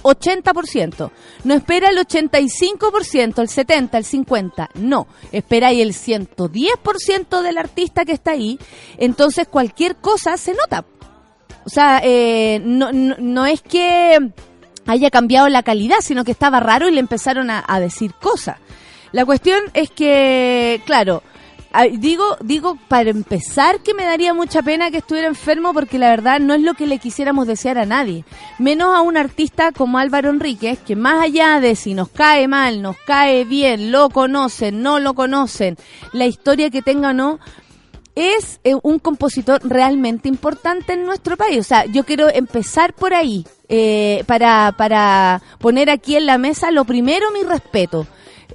80%, 0.03 1.11
no 1.45 1.55
espera 1.55 1.91
el 1.91 1.99
85%, 1.99 3.39
el 3.39 3.49
70%, 3.49 3.91
el 3.95 4.05
50%, 4.05 4.69
no, 4.75 5.07
espera 5.31 5.69
ahí 5.69 5.83
el 5.83 5.93
110% 5.93 7.43
del 7.43 7.59
artista 7.59 8.05
que 8.05 8.13
está 8.13 8.31
ahí, 8.33 8.59
entonces 8.97 9.47
cualquier 9.49 9.97
cosa 9.97 10.37
se 10.37 10.55
nota. 10.55 10.85
O 11.65 11.69
sea, 11.69 12.01
eh, 12.03 12.61
no, 12.65 12.93
no, 12.93 13.47
es 13.47 13.63
que 13.63 14.19
haya 14.87 15.11
cambiado 15.11 15.49
la 15.49 15.63
calidad, 15.63 15.99
sino 16.01 16.25
que 16.25 16.33
estaba 16.33 16.61
raro 16.61 16.89
y 16.89 16.93
le 16.93 17.01
empezaron 17.01 17.51
a, 17.51 17.81
decir 17.81 18.13
cosas. 18.15 18.59
La 19.13 19.25
cuestión 19.25 19.61
es 19.73 19.91
que, 19.91 20.83
claro, 20.85 21.23
digo, 21.99 22.37
digo 22.41 22.77
para 22.89 23.11
empezar 23.11 23.81
que 23.81 23.95
me 23.95 24.05
daría 24.05 24.35
mucha 24.35 24.63
pena 24.63 24.91
que 24.91 24.99
estuviera 24.99 25.29
enfermo 25.29 25.73
porque 25.73 25.99
la 25.99 26.11
verdad 26.11 26.41
no 26.41 26.53
es 26.53 26.61
lo 26.61 26.75
que 26.75 26.87
le 26.87 26.99
quisiéramos 26.99 27.47
desear 27.47 27.79
a 27.79 27.87
nadie. 27.87 28.25
Menos 28.59 28.95
a 28.95 29.01
un 29.01 29.17
artista 29.17 29.73
como 29.73 29.99
Álvaro 29.99 30.31
Enríquez, 30.31 30.81
que 30.81 30.97
más 30.97 31.23
allá 31.23 31.61
de 31.61 31.77
si 31.77 31.95
nos 31.95 32.09
cae 32.11 32.49
mal, 32.49 32.83
nos 32.83 32.97
cae 33.07 33.45
bien, 33.45 33.91
lo 33.91 34.11
conocen, 34.11 34.83
no 34.83 34.99
lo 34.99 35.15
conocen, 35.15 35.77
la 36.13 36.27
historia 36.27 36.71
que 36.71 36.83
tenga 36.83 37.11
o 37.11 37.15
no, 37.15 37.39
es 38.15 38.61
eh, 38.65 38.75
un 38.83 38.99
compositor 38.99 39.61
realmente 39.65 40.29
importante 40.29 40.93
en 40.93 41.05
nuestro 41.05 41.37
país. 41.37 41.59
O 41.59 41.65
sea, 41.65 41.85
yo 41.87 42.05
quiero 42.05 42.29
empezar 42.29 42.95
por 42.95 43.15
ahí, 43.15 43.47
eh, 43.69 44.25
para, 44.27 44.75
para 44.77 45.43
poner 45.59 45.91
aquí 45.91 46.17
en 46.17 46.27
la 46.27 46.39
mesa 46.39 46.71
lo 46.71 46.85
primero, 46.85 47.31
mi 47.33 47.43
respeto. 47.43 48.07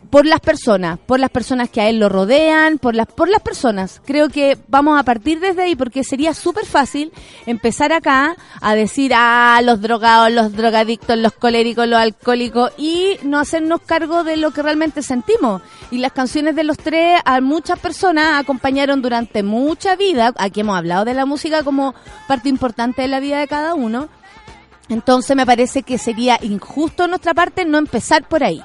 Por 0.09 0.25
las 0.25 0.39
personas, 0.39 0.97
por 1.05 1.19
las 1.19 1.29
personas 1.29 1.69
que 1.69 1.81
a 1.81 1.89
él 1.89 1.99
lo 1.99 2.09
rodean, 2.09 2.79
por 2.79 2.95
las, 2.95 3.05
por 3.05 3.29
las 3.29 3.41
personas. 3.41 4.01
Creo 4.05 4.29
que 4.29 4.57
vamos 4.67 4.99
a 4.99 5.03
partir 5.03 5.39
desde 5.39 5.63
ahí 5.63 5.75
porque 5.75 6.03
sería 6.03 6.33
súper 6.33 6.65
fácil 6.65 7.11
empezar 7.45 7.93
acá 7.93 8.35
a 8.59 8.73
decir, 8.73 9.11
ah, 9.15 9.61
los 9.63 9.81
drogados, 9.81 10.31
los 10.31 10.53
drogadictos, 10.53 11.15
los 11.17 11.33
coléricos, 11.33 11.87
los 11.87 11.99
alcohólicos 11.99 12.71
y 12.77 13.17
no 13.21 13.37
hacernos 13.37 13.81
cargo 13.81 14.23
de 14.23 14.37
lo 14.37 14.49
que 14.51 14.63
realmente 14.63 15.03
sentimos. 15.03 15.61
Y 15.91 15.99
las 15.99 16.11
canciones 16.11 16.55
de 16.55 16.63
los 16.63 16.77
tres 16.77 17.21
a 17.23 17.39
muchas 17.41 17.77
personas 17.77 18.39
acompañaron 18.39 19.03
durante 19.03 19.43
mucha 19.43 19.95
vida. 19.95 20.33
Aquí 20.37 20.61
hemos 20.61 20.77
hablado 20.77 21.05
de 21.05 21.13
la 21.13 21.27
música 21.27 21.63
como 21.63 21.93
parte 22.27 22.49
importante 22.49 23.03
de 23.03 23.07
la 23.09 23.19
vida 23.19 23.39
de 23.39 23.47
cada 23.47 23.75
uno. 23.75 24.09
Entonces 24.89 25.35
me 25.35 25.45
parece 25.45 25.83
que 25.83 25.99
sería 25.99 26.39
injusto 26.41 27.03
de 27.03 27.09
nuestra 27.09 27.35
parte 27.35 27.63
no 27.63 27.77
empezar 27.77 28.27
por 28.27 28.43
ahí. 28.43 28.63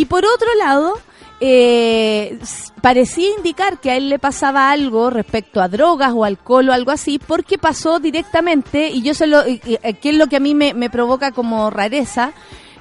Y 0.00 0.06
por 0.06 0.24
otro 0.24 0.48
lado, 0.54 0.94
eh, 1.40 2.38
parecía 2.80 3.36
indicar 3.36 3.80
que 3.80 3.90
a 3.90 3.96
él 3.98 4.08
le 4.08 4.18
pasaba 4.18 4.70
algo 4.70 5.10
respecto 5.10 5.60
a 5.60 5.68
drogas 5.68 6.12
o 6.14 6.24
alcohol 6.24 6.70
o 6.70 6.72
algo 6.72 6.90
así, 6.90 7.18
porque 7.18 7.58
pasó 7.58 8.00
directamente, 8.00 8.88
y 8.88 9.02
yo 9.02 9.12
se 9.12 9.26
lo, 9.26 9.42
eh, 9.44 9.60
que 10.00 10.08
es 10.08 10.16
lo 10.16 10.26
que 10.28 10.36
a 10.36 10.40
mí 10.40 10.54
me, 10.54 10.88
provoca 10.88 11.32
como 11.32 11.68
rareza, 11.68 12.32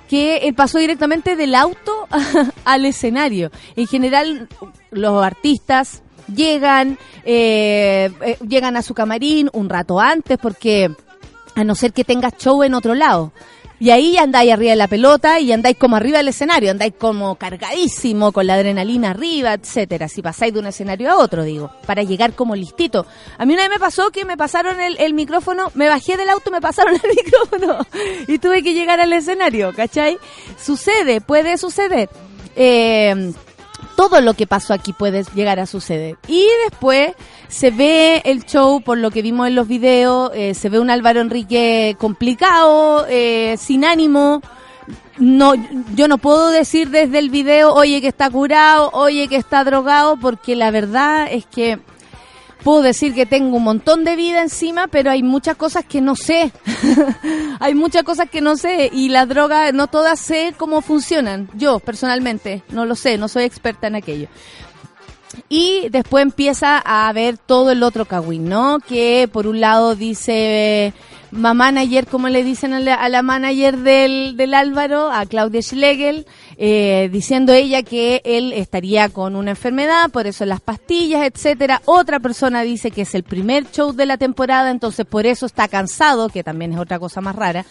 que 0.07 0.37
él 0.47 0.53
pasó 0.53 0.77
directamente 0.77 1.35
del 1.35 1.55
auto 1.55 2.07
al 2.63 2.85
escenario. 2.85 3.51
En 3.75 3.87
general, 3.87 4.47
los 4.91 5.21
artistas 5.21 6.01
llegan, 6.33 6.97
eh, 7.25 8.37
llegan 8.47 8.77
a 8.77 8.81
su 8.81 8.93
camarín 8.93 9.49
un 9.51 9.67
rato 9.67 9.99
antes, 9.99 10.37
porque 10.37 10.89
a 11.55 11.65
no 11.65 11.75
ser 11.75 11.91
que 11.91 12.05
tengas 12.05 12.37
show 12.37 12.63
en 12.63 12.75
otro 12.75 12.95
lado. 12.95 13.33
Y 13.79 13.91
ahí 13.91 14.17
andáis 14.17 14.51
arriba 14.51 14.71
de 14.71 14.75
la 14.75 14.87
pelota 14.87 15.39
y 15.39 15.51
andáis 15.51 15.77
como 15.77 15.95
arriba 15.95 16.17
del 16.17 16.27
escenario, 16.27 16.71
andáis 16.71 16.93
como 16.97 17.35
cargadísimo, 17.35 18.31
con 18.33 18.45
la 18.45 18.55
adrenalina 18.55 19.11
arriba, 19.11 19.53
etcétera. 19.53 20.09
Si 20.09 20.21
pasáis 20.21 20.53
de 20.53 20.59
un 20.59 20.67
escenario 20.67 21.09
a 21.09 21.17
otro, 21.17 21.43
digo, 21.43 21.71
para 21.85 22.03
llegar 22.03 22.33
como 22.33 22.55
listito. 22.55 23.05
A 23.37 23.45
mí 23.45 23.53
una 23.53 23.63
vez 23.63 23.71
me 23.71 23.79
pasó 23.79 24.11
que 24.11 24.25
me 24.25 24.35
pasaron 24.35 24.81
el, 24.81 24.97
el 24.99 25.13
micrófono, 25.13 25.71
me 25.75 25.87
bajé 25.87 26.17
del 26.17 26.29
auto, 26.29 26.51
me 26.51 26.59
pasaron 26.59 26.95
el 26.95 27.01
micrófono 27.25 27.85
y 28.27 28.37
tuve 28.39 28.63
que 28.63 28.73
llegar 28.73 28.99
al 28.99 29.13
escenario, 29.13 29.73
¿cachai? 29.73 30.17
Sucede, 30.61 31.21
puede 31.21 31.57
suceder. 31.57 32.09
Eh, 32.55 33.31
todo 33.99 34.21
lo 34.21 34.33
que 34.33 34.47
pasó 34.47 34.73
aquí 34.73 34.93
puede 34.93 35.25
llegar 35.35 35.59
a 35.59 35.65
suceder. 35.65 36.15
Y 36.25 36.47
después 36.69 37.11
se 37.49 37.69
ve 37.69 38.21
el 38.23 38.45
show, 38.45 38.79
por 38.79 38.97
lo 38.97 39.11
que 39.11 39.21
vimos 39.21 39.49
en 39.49 39.55
los 39.55 39.67
videos, 39.67 40.31
eh, 40.33 40.53
se 40.53 40.69
ve 40.69 40.79
un 40.79 40.89
Álvaro 40.89 41.19
Enrique 41.19 41.97
complicado, 41.99 43.05
eh, 43.09 43.57
sin 43.57 43.83
ánimo. 43.83 44.41
No, 45.17 45.53
yo 45.95 46.07
no 46.07 46.17
puedo 46.17 46.49
decir 46.49 46.91
desde 46.91 47.19
el 47.19 47.29
video, 47.29 47.73
oye 47.73 47.99
que 47.99 48.07
está 48.07 48.29
curado, 48.29 48.89
oye 48.93 49.27
que 49.27 49.35
está 49.35 49.65
drogado, 49.65 50.15
porque 50.15 50.55
la 50.55 50.71
verdad 50.71 51.27
es 51.29 51.45
que 51.45 51.79
puedo 52.63 52.81
decir 52.81 53.13
que 53.13 53.25
tengo 53.25 53.57
un 53.57 53.63
montón 53.63 54.03
de 54.03 54.15
vida 54.15 54.41
encima, 54.41 54.87
pero 54.87 55.11
hay 55.11 55.23
muchas 55.23 55.55
cosas 55.55 55.85
que 55.85 56.01
no 56.01 56.15
sé. 56.15 56.51
hay 57.59 57.75
muchas 57.75 58.03
cosas 58.03 58.29
que 58.29 58.41
no 58.41 58.55
sé 58.55 58.89
y 58.91 59.09
la 59.09 59.25
droga 59.25 59.71
no 59.71 59.87
todas 59.87 60.19
sé 60.19 60.53
cómo 60.57 60.81
funcionan. 60.81 61.49
Yo 61.53 61.79
personalmente 61.79 62.63
no 62.69 62.85
lo 62.85 62.95
sé, 62.95 63.17
no 63.17 63.27
soy 63.27 63.43
experta 63.43 63.87
en 63.87 63.95
aquello. 63.95 64.27
Y 65.47 65.89
después 65.89 66.23
empieza 66.23 66.77
a 66.77 67.11
ver 67.13 67.37
todo 67.37 67.71
el 67.71 67.83
otro 67.83 68.05
cagüín, 68.05 68.49
¿no? 68.49 68.79
Que 68.79 69.29
por 69.31 69.47
un 69.47 69.59
lado 69.59 69.95
dice 69.95 70.93
ma 71.31 71.53
manager, 71.53 72.07
como 72.07 72.29
le 72.29 72.43
dicen 72.43 72.73
a 72.73 72.79
la, 72.79 72.95
a 72.95 73.09
la 73.09 73.21
manager 73.21 73.77
del, 73.77 74.35
del 74.35 74.53
Álvaro, 74.53 75.11
a 75.11 75.25
Claudia 75.25 75.61
Schlegel, 75.61 76.25
eh, 76.61 77.07
diciendo 77.09 77.53
ella 77.53 77.83
que 77.83 78.21
él 78.25 78.51
estaría 78.51 79.07
con 79.07 79.37
una 79.37 79.51
enfermedad, 79.51 80.09
por 80.11 80.27
eso 80.27 80.43
las 80.43 80.59
pastillas, 80.59 81.25
etcétera. 81.25 81.81
Otra 81.85 82.19
persona 82.19 82.63
dice 82.63 82.91
que 82.91 83.03
es 83.03 83.15
el 83.15 83.23
primer 83.23 83.71
show 83.71 83.93
de 83.93 84.05
la 84.05 84.17
temporada, 84.17 84.69
entonces 84.69 85.05
por 85.05 85.25
eso 85.25 85.45
está 85.45 85.69
cansado, 85.69 86.27
que 86.27 86.43
también 86.43 86.73
es 86.73 86.79
otra 86.79 86.99
cosa 86.99 87.21
más 87.21 87.37
rara. 87.37 87.65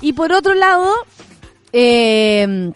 Y 0.00 0.12
por 0.12 0.30
otro 0.30 0.54
lado, 0.54 0.88
eh, 1.72 2.70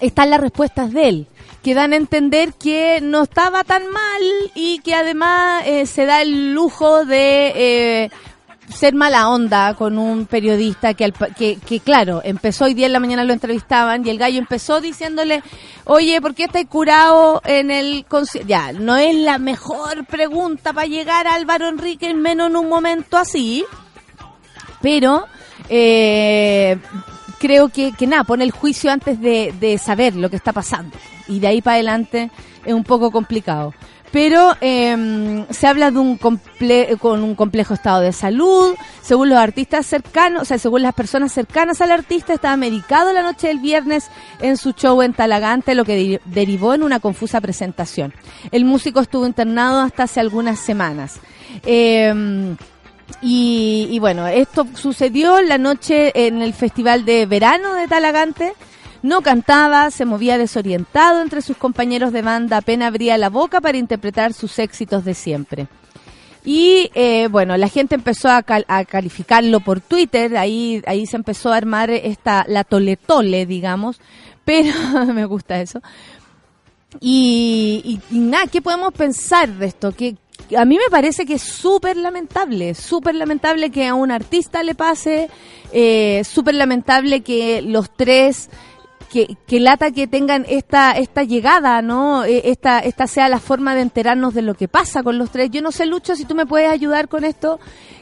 están 0.00 0.30
las 0.30 0.40
respuestas 0.40 0.92
de 0.92 1.08
él, 1.08 1.26
que 1.64 1.74
dan 1.74 1.92
a 1.92 1.96
entender 1.96 2.52
que 2.52 3.00
no 3.02 3.24
estaba 3.24 3.64
tan 3.64 3.90
mal 3.90 4.22
y 4.54 4.78
que 4.78 4.94
además 4.94 5.64
eh, 5.66 5.86
se 5.86 6.06
da 6.06 6.22
el 6.22 6.54
lujo 6.54 7.04
de 7.04 8.12
ser 8.72 8.94
mala 8.94 9.28
onda 9.28 9.74
con 9.74 9.98
un 9.98 10.26
periodista 10.26 10.94
que, 10.94 11.04
al 11.04 11.12
que, 11.12 11.56
que, 11.56 11.80
claro, 11.80 12.20
empezó 12.24 12.64
hoy 12.64 12.74
día 12.74 12.86
en 12.86 12.92
la 12.92 13.00
mañana 13.00 13.24
lo 13.24 13.32
entrevistaban 13.32 14.06
y 14.06 14.10
el 14.10 14.18
gallo 14.18 14.38
empezó 14.38 14.80
diciéndole, 14.80 15.42
oye, 15.84 16.20
¿por 16.20 16.34
qué 16.34 16.44
estáis 16.44 16.68
curado 16.68 17.42
en 17.44 17.70
el 17.70 18.06
conci-?" 18.06 18.44
Ya, 18.46 18.72
no 18.72 18.96
es 18.96 19.14
la 19.14 19.38
mejor 19.38 20.06
pregunta 20.06 20.72
para 20.72 20.86
llegar 20.86 21.26
a 21.26 21.34
Álvaro 21.34 21.68
Enrique, 21.68 22.12
menos 22.14 22.50
en 22.50 22.56
un 22.56 22.68
momento 22.68 23.16
así, 23.16 23.64
pero 24.80 25.26
eh, 25.68 26.78
creo 27.38 27.68
que, 27.68 27.92
que 27.92 28.06
nada, 28.06 28.24
pone 28.24 28.44
el 28.44 28.50
juicio 28.50 28.90
antes 28.90 29.20
de, 29.20 29.54
de 29.58 29.78
saber 29.78 30.14
lo 30.16 30.30
que 30.30 30.36
está 30.36 30.52
pasando. 30.52 30.96
Y 31.28 31.40
de 31.40 31.46
ahí 31.46 31.62
para 31.62 31.74
adelante 31.74 32.30
es 32.64 32.74
un 32.74 32.84
poco 32.84 33.10
complicado. 33.10 33.72
Pero 34.12 34.56
eh, 34.60 35.44
se 35.50 35.66
habla 35.68 35.92
de 35.92 35.98
un 36.00 36.16
comple 36.16 36.96
con 37.00 37.22
un 37.22 37.36
complejo 37.36 37.74
estado 37.74 38.00
de 38.00 38.12
salud. 38.12 38.74
Según 39.02 39.28
los 39.28 39.38
artistas 39.38 39.86
cercanos, 39.86 40.42
o 40.42 40.44
sea, 40.44 40.58
según 40.58 40.82
las 40.82 40.94
personas 40.94 41.32
cercanas 41.32 41.80
al 41.80 41.92
artista, 41.92 42.32
estaba 42.34 42.56
medicado 42.56 43.12
la 43.12 43.22
noche 43.22 43.46
del 43.48 43.60
viernes 43.60 44.08
en 44.40 44.56
su 44.56 44.72
show 44.72 45.00
en 45.02 45.12
Talagante, 45.14 45.76
lo 45.76 45.84
que 45.84 45.94
de- 45.94 46.20
derivó 46.24 46.74
en 46.74 46.82
una 46.82 46.98
confusa 46.98 47.40
presentación. 47.40 48.12
El 48.50 48.64
músico 48.64 48.98
estuvo 49.00 49.26
internado 49.26 49.80
hasta 49.80 50.02
hace 50.04 50.18
algunas 50.18 50.58
semanas. 50.58 51.20
Eh, 51.64 52.56
y, 53.22 53.88
y 53.90 53.98
bueno, 53.98 54.26
esto 54.28 54.66
sucedió 54.74 55.40
la 55.42 55.58
noche 55.58 56.12
en 56.26 56.42
el 56.42 56.52
Festival 56.54 57.04
de 57.04 57.26
Verano 57.26 57.74
de 57.74 57.86
Talagante. 57.88 58.54
No 59.02 59.22
cantaba, 59.22 59.90
se 59.90 60.04
movía 60.04 60.36
desorientado 60.38 61.22
entre 61.22 61.40
sus 61.42 61.56
compañeros 61.56 62.12
de 62.12 62.22
banda, 62.22 62.58
apenas 62.58 62.88
abría 62.88 63.16
la 63.18 63.30
boca 63.30 63.60
para 63.60 63.78
interpretar 63.78 64.32
sus 64.34 64.58
éxitos 64.58 65.04
de 65.04 65.14
siempre. 65.14 65.68
Y 66.44 66.90
eh, 66.94 67.28
bueno, 67.30 67.56
la 67.56 67.68
gente 67.68 67.94
empezó 67.94 68.28
a, 68.30 68.42
cal- 68.42 68.64
a 68.68 68.84
calificarlo 68.84 69.60
por 69.60 69.80
Twitter, 69.80 70.36
ahí, 70.36 70.82
ahí 70.86 71.06
se 71.06 71.16
empezó 71.16 71.52
a 71.52 71.56
armar 71.56 71.90
esta, 71.90 72.44
la 72.48 72.64
tole 72.64 72.96
tole, 72.96 73.46
digamos, 73.46 74.00
pero 74.44 74.72
me 75.14 75.24
gusta 75.24 75.60
eso. 75.60 75.80
Y, 77.00 78.00
nada, 78.10 78.46
¿qué 78.48 78.60
podemos 78.60 78.92
pensar 78.92 79.48
de 79.48 79.66
esto? 79.66 79.92
Que 79.92 80.16
a 80.56 80.64
mí 80.64 80.76
me 80.76 80.90
parece 80.90 81.24
que 81.24 81.34
es 81.34 81.42
súper 81.42 81.96
lamentable, 81.96 82.74
súper 82.74 83.14
lamentable 83.14 83.70
que 83.70 83.86
a 83.86 83.94
un 83.94 84.10
artista 84.10 84.62
le 84.64 84.74
pase, 84.74 85.28
eh, 85.72 86.22
súper 86.24 86.56
lamentable 86.56 87.20
que 87.20 87.62
los 87.62 87.94
tres, 87.96 88.50
que, 89.10 89.36
que 89.46 89.60
lata 89.60 89.90
que 89.90 90.06
tengan 90.06 90.46
esta, 90.48 90.92
esta 90.92 91.24
llegada, 91.24 91.82
¿no? 91.82 92.24
Eh, 92.24 92.42
Esta, 92.44 92.78
esta 92.78 93.06
sea 93.06 93.28
la 93.28 93.40
forma 93.40 93.74
de 93.74 93.82
enterarnos 93.82 94.32
de 94.34 94.42
lo 94.42 94.54
que 94.54 94.68
pasa 94.68 95.02
con 95.02 95.18
los 95.18 95.30
tres. 95.30 95.50
Yo 95.50 95.60
no 95.62 95.72
sé, 95.72 95.84
Lucho, 95.86 96.14
si 96.16 96.24
tú 96.24 96.34
me 96.34 96.46
puedes 96.46 96.70
ayudar 96.70 97.08
con 97.08 97.24
esto. 97.24 97.58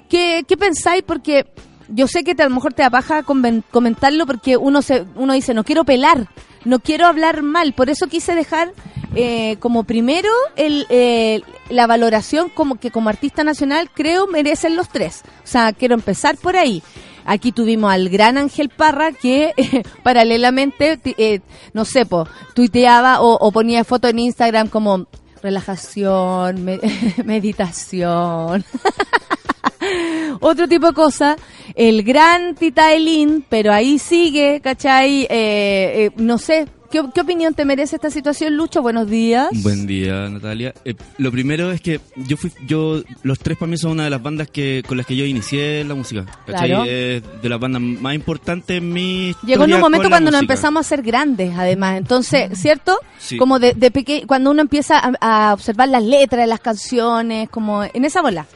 ¿Qué, 0.09 0.45
qué 0.47 0.57
pensáis? 0.57 1.03
Porque 1.03 1.47
yo 1.89 2.07
sé 2.07 2.23
que 2.25 2.35
te, 2.35 2.43
a 2.43 2.49
lo 2.49 2.55
mejor 2.55 2.75
te 2.75 2.83
da 2.83 2.91
paja 2.91 3.23
conven- 3.23 3.63
comentarlo 3.71 4.27
porque 4.27 4.57
uno 4.59 4.83
se 4.83 5.07
uno 5.17 5.33
dice 5.33 5.55
no 5.55 5.65
quiero 5.65 5.85
pelar 5.85 6.29
no 6.67 6.81
quiero 6.81 7.07
hablar 7.07 7.41
mal 7.43 7.73
por 7.73 7.89
eso 7.89 8.09
quise 8.09 8.35
dejar 8.35 8.73
eh, 9.15 9.57
como 9.59 9.85
primero 9.85 10.29
el, 10.57 10.85
eh, 10.91 11.41
la 11.71 11.87
valoración 11.87 12.51
como 12.51 12.75
que 12.79 12.91
como 12.91 13.09
artista 13.09 13.43
nacional 13.43 13.89
creo 13.95 14.27
merecen 14.27 14.77
los 14.77 14.91
tres 14.91 15.23
o 15.43 15.47
sea 15.47 15.73
quiero 15.73 15.95
empezar 15.95 16.37
por 16.37 16.57
ahí 16.59 16.83
Aquí 17.31 17.53
tuvimos 17.53 17.93
al 17.93 18.09
gran 18.09 18.39
Ángel 18.39 18.71
Parra 18.71 19.13
que 19.13 19.53
paralelamente, 20.03 20.99
eh, 21.19 21.41
no 21.75 21.85
sé, 21.85 22.07
po, 22.07 22.27
tuiteaba 22.55 23.21
o, 23.21 23.53
ponía 23.53 23.85
foto 23.85 24.09
en 24.09 24.19
Instagram 24.19 24.69
como 24.69 25.07
relajación, 25.43 26.65
me- 26.65 26.81
meditación, 27.25 28.65
otro 30.41 30.69
tipo 30.69 30.89
de 30.89 30.95
cosa. 30.95 31.37
El 31.75 32.03
gran 32.03 32.55
Tita 32.55 32.93
Elin, 32.93 33.45
pero 33.49 33.73
ahí 33.73 33.99
sigue, 33.99 34.61
¿cachai? 34.63 35.23
Eh, 35.25 35.29
eh, 35.31 36.11
no 36.17 36.39
sé, 36.39 36.67
¿qué, 36.91 37.03
¿qué 37.15 37.21
opinión 37.21 37.55
te 37.55 37.65
merece 37.65 37.97
esta 37.97 38.11
situación, 38.11 38.57
Lucho? 38.57 38.83
Buenos 38.83 39.09
días. 39.09 39.49
Buen 39.63 39.87
día, 39.87 40.29
Natalia. 40.29 40.75
Eh, 40.85 40.95
lo 41.19 41.31
primero 41.31 41.71
es 41.71 41.81
que 41.81 42.01
yo 42.17 42.37
fui, 42.37 42.53
yo, 42.67 43.03
los 43.23 43.39
tres 43.39 43.59
para 43.59 43.71
mí 43.71 43.77
son 43.77 43.93
una 43.93 44.05
de 44.05 44.11
las 44.11 44.23
bandas 44.23 44.49
que 44.49 44.83
con 44.87 44.97
las 44.97 45.07
que 45.07 45.17
yo 45.17 45.25
inicié 45.25 45.85
la 45.85 45.95
música. 45.95 46.25
¿cachai? 46.47 46.69
Claro. 46.69 46.85
Es 46.85 47.23
de 47.43 47.49
las 47.49 47.61
bandas 47.61 47.83
más 47.83 48.15
importantes 48.15 48.79
en 48.79 48.93
mi 48.93 49.35
Llegó 49.45 49.65
en 49.65 49.75
un 49.75 49.81
momento 49.81 50.09
cuando 50.09 50.31
nos 50.31 50.41
empezamos 50.41 50.87
a 50.87 50.89
ser 50.89 51.03
grandes, 51.03 51.55
además. 51.57 51.99
Entonces, 51.99 52.59
¿cierto? 52.59 52.99
Sí. 53.19 53.37
Como 53.37 53.59
de, 53.59 53.75
de 53.75 53.91
peque 53.91 54.25
cuando 54.27 54.51
uno 54.51 54.63
empieza 54.63 54.99
a, 54.99 55.49
a 55.51 55.55
observar 55.55 55.89
las 55.89 56.03
letras 56.03 56.43
de 56.43 56.47
las 56.47 56.61
canciones, 56.61 57.49
como 57.49 57.85
en 57.85 58.05
esa 58.05 58.23
bola. 58.23 58.47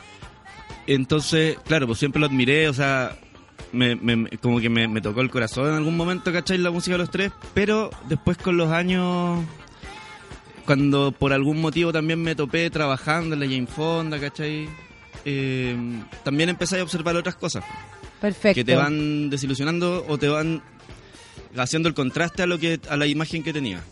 Entonces, 0.86 1.56
claro, 1.64 1.86
pues 1.86 1.98
siempre 1.98 2.20
lo 2.20 2.26
admiré, 2.26 2.68
o 2.68 2.74
sea, 2.74 3.16
me, 3.72 3.96
me- 3.96 4.28
como 4.38 4.60
que 4.60 4.68
me, 4.68 4.86
me 4.88 5.00
tocó 5.00 5.20
el 5.20 5.30
corazón 5.30 5.68
en 5.68 5.74
algún 5.74 5.96
momento, 5.96 6.32
¿cachai? 6.32 6.58
La 6.58 6.70
música 6.70 6.94
de 6.94 6.98
los 6.98 7.10
tres, 7.10 7.32
pero 7.54 7.90
después 8.08 8.36
con 8.38 8.56
los 8.56 8.70
años, 8.70 9.44
cuando 10.66 11.12
por 11.12 11.32
algún 11.32 11.60
motivo 11.60 11.92
también 11.92 12.22
me 12.22 12.34
topé 12.34 12.70
trabajando 12.70 13.34
en 13.34 13.40
la 13.40 13.46
Jane 13.46 13.66
Fonda, 13.66 14.18
¿cachai? 14.20 14.68
Eh, 15.24 15.76
también 16.24 16.48
empecé 16.48 16.80
a 16.80 16.82
observar 16.82 17.16
otras 17.16 17.34
cosas. 17.36 17.64
Perfecto. 18.20 18.54
que 18.54 18.64
te 18.64 18.76
van 18.76 19.30
desilusionando 19.30 20.04
o 20.08 20.16
te 20.16 20.28
van 20.28 20.62
haciendo 21.56 21.88
el 21.88 21.94
contraste 21.94 22.44
a 22.44 22.46
lo 22.46 22.56
que 22.56 22.78
a 22.88 22.96
la 22.96 23.06
imagen 23.06 23.42
que 23.42 23.52
tenía. 23.52 23.82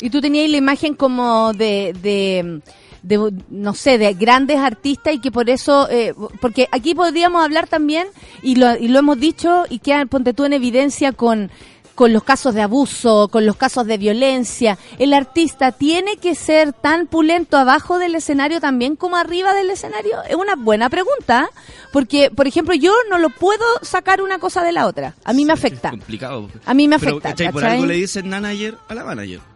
Y 0.00 0.08
tú 0.08 0.22
tenías 0.22 0.48
la 0.50 0.56
imagen 0.56 0.94
como 0.94 1.52
de, 1.52 1.94
de, 2.02 2.60
de, 3.02 3.32
no 3.50 3.74
sé, 3.74 3.98
de 3.98 4.14
grandes 4.14 4.58
artistas 4.58 5.14
y 5.14 5.20
que 5.20 5.32
por 5.32 5.50
eso, 5.50 5.88
eh, 5.90 6.14
porque 6.40 6.68
aquí 6.72 6.94
podríamos 6.94 7.42
hablar 7.44 7.66
también, 7.66 8.06
y 8.42 8.56
lo, 8.56 8.76
y 8.76 8.88
lo 8.88 8.98
hemos 8.98 9.18
dicho, 9.18 9.64
y 9.68 9.78
que 9.80 10.06
ponte 10.06 10.34
tú 10.34 10.44
en 10.44 10.52
evidencia 10.52 11.12
con, 11.12 11.50
con 11.94 12.12
los 12.12 12.24
casos 12.24 12.54
de 12.54 12.62
abuso, 12.62 13.28
con 13.28 13.46
los 13.46 13.56
casos 13.56 13.86
de 13.86 13.98
violencia. 13.98 14.78
El 14.98 15.12
artista 15.14 15.72
tiene 15.72 16.16
que 16.16 16.34
ser 16.34 16.72
tan 16.72 17.06
pulento 17.06 17.56
abajo 17.56 17.98
del 17.98 18.14
escenario 18.14 18.60
también 18.60 18.96
como 18.96 19.16
arriba 19.16 19.52
del 19.54 19.70
escenario. 19.70 20.22
Es 20.28 20.36
una 20.36 20.54
buena 20.56 20.88
pregunta, 20.88 21.48
porque, 21.92 22.30
por 22.30 22.46
ejemplo, 22.46 22.74
yo 22.74 22.92
no 23.10 23.18
lo 23.18 23.30
puedo 23.30 23.64
sacar 23.82 24.22
una 24.22 24.38
cosa 24.38 24.64
de 24.64 24.72
la 24.72 24.86
otra. 24.86 25.14
A 25.24 25.32
mí 25.32 25.44
me 25.44 25.52
afecta. 25.52 25.88
Es 25.88 25.92
complicado. 25.92 26.48
A 26.64 26.74
mí 26.74 26.88
me 26.88 26.98
Pero, 26.98 27.12
afecta. 27.12 27.30
¿cachai? 27.30 27.52
Por 27.52 27.64
algo 27.64 27.86
le 27.86 27.94
dicen 27.94 28.28
manager 28.28 28.76
a 28.88 28.94
la 28.94 29.04
manager. 29.04 29.51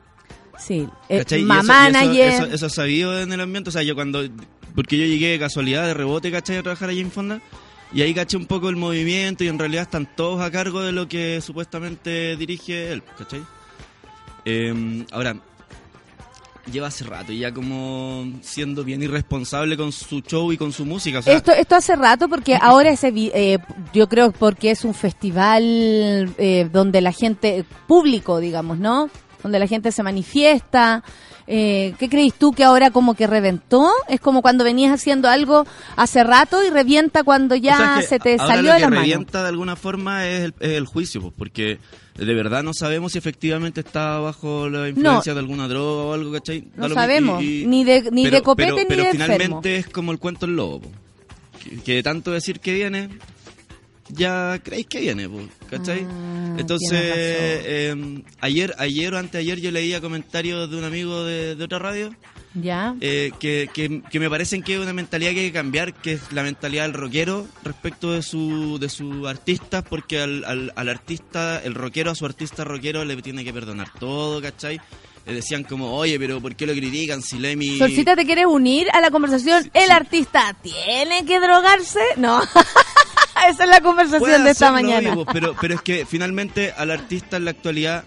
Sí, 0.67 0.89
eh, 1.09 1.19
¿cachai? 1.19 1.41
Y 1.41 1.45
ma- 1.45 1.61
eso- 1.61 1.67
y 1.67 1.71
eso- 1.71 1.73
manager. 1.93 2.29
Eso, 2.33 2.45
eso, 2.55 2.67
es 2.67 2.73
sabido 2.75 3.21
en 3.21 3.33
el 3.33 3.41
ambiente. 3.41 3.69
O 3.71 3.73
sea, 3.73 3.83
yo 3.83 3.95
cuando. 3.95 4.23
Porque 4.75 4.99
yo 4.99 5.05
llegué 5.07 5.29
de 5.29 5.39
casualidad, 5.39 5.87
de 5.87 5.95
rebote, 5.95 6.31
¿cachai? 6.31 6.57
A 6.59 6.63
trabajar 6.63 6.89
allí 6.91 7.01
en 7.01 7.11
Fonda. 7.11 7.41
Y 7.93 8.03
ahí 8.03 8.13
caché 8.13 8.37
un 8.37 8.47
poco 8.47 8.69
el 8.69 8.77
movimiento 8.77 9.45
y 9.45 9.49
en 9.49 9.59
realidad 9.59 9.83
están 9.85 10.09
todos 10.17 10.41
a 10.43 10.51
cargo 10.51 10.83
de 10.83 10.91
lo 10.93 11.09
que 11.09 11.41
supuestamente 11.41 12.37
dirige 12.37 12.91
él, 12.93 13.03
¿cachai? 13.17 13.41
Eh, 14.45 15.05
ahora, 15.13 15.37
lleva 16.71 16.89
hace 16.89 17.05
rato 17.05 17.33
ya 17.33 17.53
como 17.55 18.27
siendo 18.43 18.83
bien 18.85 19.03
irresponsable 19.03 19.77
con 19.77 19.93
su 19.93 20.21
show 20.21 20.53
y 20.53 20.57
con 20.57 20.73
su 20.73 20.85
música. 20.85 21.21
O 21.21 21.23
sea, 21.23 21.35
Esto, 21.35 21.53
esto 21.53 21.77
hace 21.77 21.95
rato 21.97 22.29
porque 22.29 22.57
ahora 22.61 22.91
es 22.91 23.05
eh, 23.05 23.59
yo 23.95 24.09
creo 24.09 24.33
porque 24.33 24.73
es 24.73 24.85
un 24.85 24.95
festival 24.95 25.63
eh, 26.39 26.69
donde 26.73 27.01
la 27.01 27.13
gente, 27.13 27.65
público 27.87 28.41
digamos, 28.41 28.79
¿no? 28.79 29.09
Donde 29.43 29.59
la 29.59 29.67
gente 29.67 29.93
se 29.93 30.03
manifiesta. 30.03 31.03
Eh, 31.49 31.95
¿Qué 32.01 32.09
crees 32.09 32.35
tú 32.35 32.53
que 32.53 32.65
ahora 32.65 32.91
como 32.91 33.15
que 33.15 33.27
reventó? 33.29 33.89
Es 34.09 34.21
como 34.21 34.43
cuando 34.43 34.65
venías 34.65 34.93
haciendo 34.93 35.29
algo 35.29 35.65
hace 35.95 36.25
rato 36.25 36.65
y 36.65 36.71
revienta 36.71 37.23
cuando 37.23 37.55
ya 37.55 37.75
O 37.75 37.77
sea, 37.79 37.95
es 37.95 38.01
que 38.01 38.07
se 38.09 38.19
te 38.19 38.37
salió 38.39 38.71
lo 38.71 38.75
de 38.75 38.81
la 38.81 38.89
mano. 38.91 39.01
revienta 39.03 39.43
de 39.43 39.49
alguna 39.51 39.77
forma 39.77 40.27
es 40.27 40.41
el, 40.41 40.55
es 40.59 40.71
el 40.73 40.87
juicio, 40.87 41.21
pues, 41.21 41.35
porque 41.39 41.79
de 42.17 42.35
verdad 42.35 42.65
no 42.65 42.73
sabemos 42.75 43.13
si 43.13 43.19
efectivamente 43.19 43.81
está 43.83 44.19
bajo 44.19 44.69
la 44.69 44.89
influencia 44.89 45.35
de 45.35 45.39
alguna 45.39 45.69
droga 45.69 46.03
o 46.03 46.13
algo, 46.15 46.33
¿cachai? 46.33 46.63
Da 46.63 46.69
No 46.83 46.89
lo 46.89 46.95
sabemos, 46.97 47.41
y- 47.43 47.63
y- 47.63 47.67
ni 47.67 47.85
de, 47.85 48.09
ni 48.11 48.25
pero- 48.25 48.37
de 48.39 48.43
copete 48.43 48.71
pero- 48.73 48.83
ni 48.83 48.85
pero 48.89 49.05
de 49.05 49.11
finalmente 49.13 49.45
enfermo. 49.45 49.87
es 49.87 49.87
como 49.95 50.11
el 50.13 50.19
cuento 50.19 50.47
del 50.47 50.57
lobo, 50.57 50.91
que, 51.63 51.77
que 51.83 51.95
de 51.97 52.03
tanto 52.03 52.33
decir 52.33 52.59
que 52.59 52.73
viene, 52.75 53.09
ya 54.09 54.59
creéis 54.63 54.87
que 54.87 55.01
viene, 55.01 55.29
¿cachai? 55.71 56.07
Ah, 56.09 56.57
Entonces, 56.59 56.93
eh, 57.03 58.23
ayer, 58.41 58.75
ayer 58.79 59.13
o 59.15 59.19
anteayer 59.19 59.61
yo 59.61 59.71
leía 59.71 60.01
comentarios 60.01 60.71
de 60.71 60.77
un 60.77 60.85
amigo 60.85 61.25
de, 61.25 61.55
de 61.57 61.65
otra 61.65 61.79
radio 61.79 62.15
Ya. 62.55 62.95
eh, 63.01 63.33
que, 63.41 63.69
que, 63.75 64.03
que 64.11 64.21
me 64.21 64.31
parecen 64.31 64.63
que 64.63 64.75
es 64.75 64.81
una 64.81 64.93
mentalidad 64.93 65.33
que 65.33 65.41
hay 65.41 65.47
que 65.49 65.53
cambiar, 65.53 65.93
que 65.93 66.13
es 66.13 66.33
la 66.33 66.43
mentalidad 66.43 66.85
del 66.85 66.95
rockero 66.95 67.47
respecto 67.65 68.13
de 68.13 68.23
su 68.23 68.79
de 68.79 68.89
sus 68.89 69.27
artistas, 69.27 69.83
porque 69.89 70.21
al, 70.21 70.45
al, 70.45 70.73
al 70.77 70.89
artista, 70.89 71.61
el 71.63 71.75
rockero 71.75 72.11
a 72.13 72.15
su 72.15 72.25
artista 72.25 72.65
rockero 72.65 73.05
le 73.05 73.21
tiene 73.23 73.45
que 73.45 73.53
perdonar 73.53 73.91
todo, 73.99 74.41
¿cachai? 74.41 74.81
Le 75.27 75.35
decían 75.35 75.65
como, 75.65 75.93
oye, 75.97 76.21
pero 76.21 76.41
¿por 76.41 76.55
qué 76.55 76.67
lo 76.69 76.73
critican 76.73 77.21
si 77.21 77.41
Lemmy... 77.41 77.79
Solcita, 77.79 78.15
¿te 78.15 78.25
quieres 78.25 78.47
unir 78.47 78.87
a 78.93 79.01
la 79.01 79.11
conversación? 79.11 79.65
Sí, 79.65 79.71
¿El 79.75 79.87
sí. 79.87 79.91
artista 79.91 80.57
tiene 80.63 81.25
que 81.27 81.41
drogarse? 81.41 81.99
No. 82.17 82.41
Esa 83.51 83.65
es 83.65 83.71
la 83.71 83.81
conversación 83.81 84.45
de 84.45 84.51
esta 84.51 84.73
mañana. 84.73 85.15
pero, 85.33 85.55
pero 85.61 85.75
es 85.75 85.81
que 85.83 86.07
finalmente 86.07 86.73
al 86.77 86.91
artista 86.91 87.37
en 87.37 87.45
la 87.45 87.51
actualidad, 87.53 88.05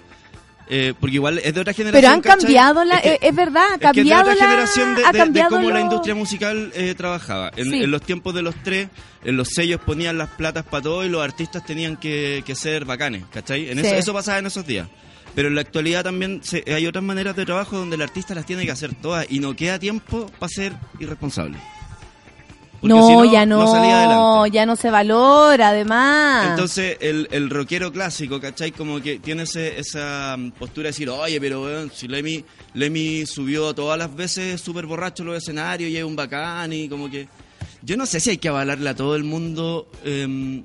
eh, 0.71 0.93
porque 0.99 1.15
igual 1.15 1.39
es 1.39 1.53
de 1.53 1.61
otra 1.61 1.73
generación. 1.73 2.01
Pero 2.01 2.13
han 2.13 2.21
¿cachai? 2.21 2.39
cambiado 2.41 2.85
la, 2.85 2.95
Es 2.97 3.01
que- 3.01 3.09
eh, 3.13 3.19
es, 3.29 3.35
verdad, 3.35 3.63
ha 3.71 3.73
Es 3.75 3.79
que 3.79 3.87
es 3.87 3.93
de 3.95 3.99
cambiado 4.01 4.21
otra 4.21 4.35
la, 4.35 4.41
generación 4.49 4.95
de, 4.95 5.03
ha 5.03 5.07
de- 5.07 5.11
de 5.17 5.23
cambiado 5.23 5.49
cómo 5.49 5.69
la 5.71 5.81
industria 5.81 6.15
musical 6.15 6.71
eh, 6.75 6.93
trabajaba. 6.95 7.51
En, 7.55 7.71
Sí. 7.71 7.83
en 7.83 7.91
los 7.91 8.01
tiempos 8.03 8.33
de 8.35 8.41
los 8.43 8.55
tres, 8.63 8.89
en 9.23 9.35
los 9.37 9.49
sellos 9.49 9.81
ponían 9.81 10.17
las 10.19 10.29
platas 10.29 10.65
para 10.65 10.83
todo 10.83 11.03
y 11.05 11.09
los 11.09 11.23
artistas 11.23 11.65
tenían 11.65 11.97
que, 11.97 12.43
que 12.45 12.53
ser 12.55 12.85
bacanes, 12.85 13.23
¿cachai? 13.33 13.69
En 13.69 13.79
Sí. 13.79 13.85
eso, 13.87 13.95
eso 13.95 14.13
pasaba 14.13 14.37
en 14.39 14.45
esos 14.45 14.65
días. 14.67 14.87
Pero 15.35 15.47
en 15.47 15.55
la 15.55 15.61
actualidad 15.61 16.03
también 16.03 16.41
se- 16.43 16.63
hay 16.67 16.85
otras 16.87 17.03
maneras 17.03 17.35
de 17.35 17.45
trabajo 17.45 17.77
donde 17.77 17.95
el 17.95 18.01
artista 18.03 18.35
las 18.35 18.45
tiene 18.45 18.65
que 18.65 18.71
hacer 18.71 18.93
todas 18.95 19.25
y 19.29 19.39
no 19.39 19.55
queda 19.55 19.79
tiempo 19.79 20.29
para 20.39 20.49
ser 20.49 20.73
irresponsable. 20.99 21.57
Porque 22.81 22.87
No, 22.95 23.23
si 23.25 23.31
ya 23.31 23.45
no, 23.45 23.69
salía 23.71 23.97
adelante. 23.99 24.51
ya 24.55 24.65
no 24.65 24.75
se 24.77 24.89
valora, 24.89 25.69
además. 25.69 26.47
Entonces, 26.51 26.97
el, 27.01 27.27
el 27.31 27.49
rockero 27.49 27.91
clásico, 27.91 28.39
¿cachai? 28.39 28.71
Como 28.71 29.01
que 29.01 29.19
tiene 29.19 29.43
ese- 29.43 29.77
esa 29.79 30.35
mm, 30.37 30.51
postura 30.51 30.83
de 30.85 30.89
decir, 30.91 31.09
oye, 31.09 31.41
pero 31.41 31.63
weón, 31.63 31.91
si 31.93 32.07
Lemmy, 32.07 32.45
Lemmy 32.73 33.25
subió 33.25 33.73
todas 33.75 33.99
las 33.99 34.15
veces 34.15 34.61
súper 34.61 34.85
borracho 34.85 35.23
los 35.25 35.35
escenarios 35.37 35.91
y 35.91 35.97
es 35.97 36.03
un 36.03 36.15
bacán 36.15 36.71
y 36.71 36.87
como 36.87 37.09
que... 37.09 37.27
Yo 37.81 37.97
no 37.97 38.05
sé 38.05 38.19
si 38.19 38.29
hay 38.31 38.37
que 38.37 38.47
avalarle 38.49 38.89
a 38.89 38.95
todo 38.95 39.15
el 39.15 39.23
mundo 39.23 39.87
em, 40.05 40.63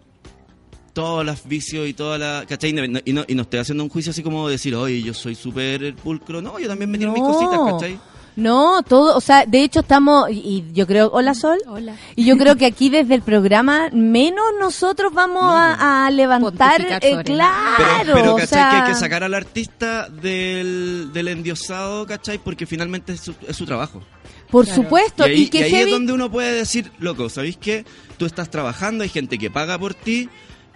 todos 0.92 1.24
los 1.26 1.44
vicios 1.46 1.88
y 1.88 1.94
toda 1.94 2.18
la... 2.18 2.44
¿cachai? 2.48 2.72
No- 2.72 3.00
Y 3.04 3.12
no, 3.12 3.24
y 3.26 3.34
no 3.34 3.42
estoy 3.42 3.58
haciendo 3.60 3.82
un 3.82 3.90
juicio 3.90 4.10
así 4.10 4.22
como 4.22 4.48
decir, 4.48 4.74
oye, 4.76 5.02
yo 5.02 5.14
soy 5.14 5.34
súper 5.34 5.94
pulcro. 5.96 6.40
No, 6.40 6.58
yo 6.60 6.68
también 6.68 6.90
me 6.90 6.98
tiro 6.98 7.12
mis 7.12 7.22
No. 7.22 7.32
cositas, 7.32 7.58
¿cachai? 7.72 7.98
No, 8.36 8.82
todo, 8.82 9.16
o 9.16 9.20
sea, 9.20 9.44
de 9.46 9.62
hecho 9.62 9.80
estamos, 9.80 10.28
y 10.30 10.34
y 10.34 10.64
yo 10.72 10.86
creo, 10.88 11.08
hola 11.12 11.34
Sol, 11.34 11.58
Hola. 11.66 11.94
y 12.16 12.24
yo 12.24 12.36
creo 12.36 12.56
que 12.56 12.66
aquí 12.66 12.88
desde 12.90 13.14
el 13.14 13.22
programa 13.22 13.88
menos 13.92 14.44
nosotros 14.60 15.12
vamos 15.14 15.42
No, 15.42 15.56
a, 15.56 16.06
a 16.06 16.10
levantar, 16.10 16.80
eh. 16.80 16.98
Pero, 17.00 17.22
claro, 17.22 18.12
pero 18.12 18.32
o 18.34 18.36
¿cachai? 18.36 18.46
sea, 18.48 18.70
Que 18.70 18.76
hay 18.76 18.88
que 18.92 18.98
sacar 18.98 19.22
al 19.22 19.34
artista 19.34 20.08
del, 20.08 21.10
del 21.12 21.28
endiosado, 21.28 22.06
¿cachai? 22.06 22.38
Porque 22.38 22.66
finalmente 22.66 23.12
es 23.12 23.20
su, 23.20 23.34
es 23.46 23.56
su 23.56 23.64
trabajo. 23.66 24.02
por 24.50 24.64
Claro. 24.64 24.82
supuesto, 24.82 25.26
Y 25.26 25.30
ahí, 25.30 25.42
y 25.42 25.48
que 25.48 25.58
y 25.58 25.62
ahí 25.64 25.70
heavy- 25.70 25.84
es 25.84 25.90
donde 25.92 26.12
uno 26.12 26.30
puede 26.30 26.52
decir, 26.52 26.90
loco, 26.98 27.28
¿sabéis 27.28 27.56
qué? 27.56 27.84
Tú 28.18 28.26
estás 28.26 28.50
trabajando, 28.50 29.02
hay 29.04 29.10
gente 29.10 29.38
que 29.38 29.50
paga 29.50 29.78
por 29.78 29.94
ti, 29.94 30.28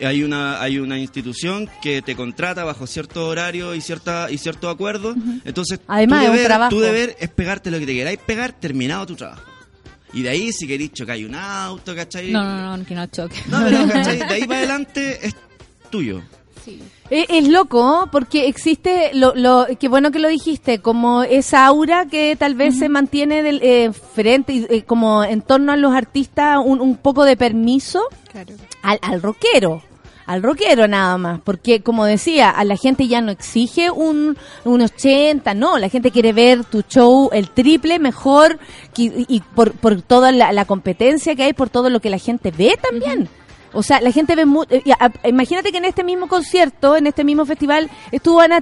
hay 0.04 0.22
una 0.22 0.60
hay 0.60 0.78
una 0.78 0.98
institución 0.98 1.68
que 1.82 2.02
te 2.02 2.14
contrata 2.16 2.64
bajo 2.64 2.86
cierto 2.86 3.26
horario 3.28 3.74
y 3.74 3.80
cierta 3.80 4.30
y 4.30 4.38
cierto 4.38 4.68
acuerdo. 4.68 5.14
Entonces, 5.44 5.80
Además, 5.86 6.20
tu, 6.20 6.24
es 6.24 6.28
un 6.30 6.34
deber, 6.36 6.46
trabajo. 6.46 6.70
tu 6.70 6.80
deber 6.80 7.16
es 7.18 7.28
pegarte 7.30 7.70
lo 7.70 7.78
que 7.78 7.86
te 7.86 7.94
queráis 7.94 8.18
pegar 8.24 8.52
terminado 8.52 9.06
tu 9.06 9.16
trabajo. 9.16 9.42
Y 10.12 10.22
de 10.22 10.30
ahí, 10.30 10.52
si 10.52 10.66
queréis 10.66 10.92
chocar 10.92 11.18
un 11.18 11.34
auto, 11.34 11.94
¿cachai? 11.94 12.30
No, 12.32 12.42
no, 12.42 12.76
no, 12.76 12.84
que 12.86 12.94
no 12.94 13.06
choque. 13.06 13.36
No, 13.48 13.60
pero, 13.62 13.86
¿cachai? 13.88 14.18
De 14.18 14.24
ahí 14.24 14.40
para 14.46 14.58
adelante 14.60 15.18
es 15.26 15.34
tuyo. 15.90 16.22
Sí. 16.64 16.80
Eh, 17.10 17.26
Es 17.28 17.48
loco, 17.48 17.80
¿oh? 18.02 18.08
porque 18.10 18.46
existe, 18.48 19.10
lo, 19.14 19.34
lo, 19.34 19.66
qué 19.80 19.88
bueno 19.88 20.10
que 20.10 20.18
lo 20.18 20.28
dijiste, 20.28 20.80
como 20.80 21.22
esa 21.22 21.66
aura 21.66 22.06
que 22.06 22.36
tal 22.36 22.54
vez 22.54 22.78
se 22.78 22.88
mantiene 22.88 23.42
del, 23.42 23.60
eh, 23.62 23.90
frente, 23.92 24.52
y, 24.52 24.66
eh, 24.68 24.82
como 24.84 25.24
en 25.24 25.40
torno 25.42 25.72
a 25.72 25.76
los 25.76 25.94
artistas, 25.94 26.58
un, 26.62 26.80
un 26.80 26.96
poco 26.96 27.24
de 27.24 27.36
permiso 27.36 28.02
Claro. 28.32 28.54
al, 28.82 28.98
al 29.02 29.22
rockero. 29.22 29.82
Al 30.28 30.42
rockero 30.42 30.86
nada 30.86 31.16
más, 31.16 31.40
porque 31.42 31.80
como 31.82 32.04
decía, 32.04 32.50
a 32.50 32.62
la 32.64 32.76
gente 32.76 33.08
ya 33.08 33.22
no 33.22 33.32
exige 33.32 33.90
un, 33.90 34.36
un 34.64 34.80
80, 34.82 35.54
no, 35.54 35.78
la 35.78 35.88
gente 35.88 36.10
quiere 36.10 36.34
ver 36.34 36.64
tu 36.64 36.82
show 36.82 37.30
el 37.32 37.48
triple 37.48 37.98
mejor 37.98 38.58
que- 38.92 39.24
y, 39.26 39.40
por, 39.54 39.72
por 39.72 40.02
toda 40.02 40.30
la, 40.30 40.52
competencia 40.66 41.34
que 41.34 41.44
hay, 41.44 41.54
por 41.54 41.70
todo 41.70 41.88
lo 41.88 42.00
que 42.00 42.10
la 42.10 42.18
gente 42.18 42.50
ve 42.50 42.78
también. 42.80 43.26
O 43.72 43.82
sea, 43.82 44.00
la 44.02 44.10
gente 44.12 44.34
ve 44.34 44.44
mu- 44.44 44.64
eh, 44.68 44.82
y 44.84 44.90
a- 44.90 45.12
Imagínate 45.26 45.72
que 45.72 45.78
en 45.78 45.86
este 45.86 46.04
mismo 46.04 46.28
concierto, 46.28 46.94
en 46.96 47.06
este 47.06 47.24
mismo 47.24 47.46
festival, 47.46 47.88
estuvo 48.12 48.40
Ana 48.40 48.58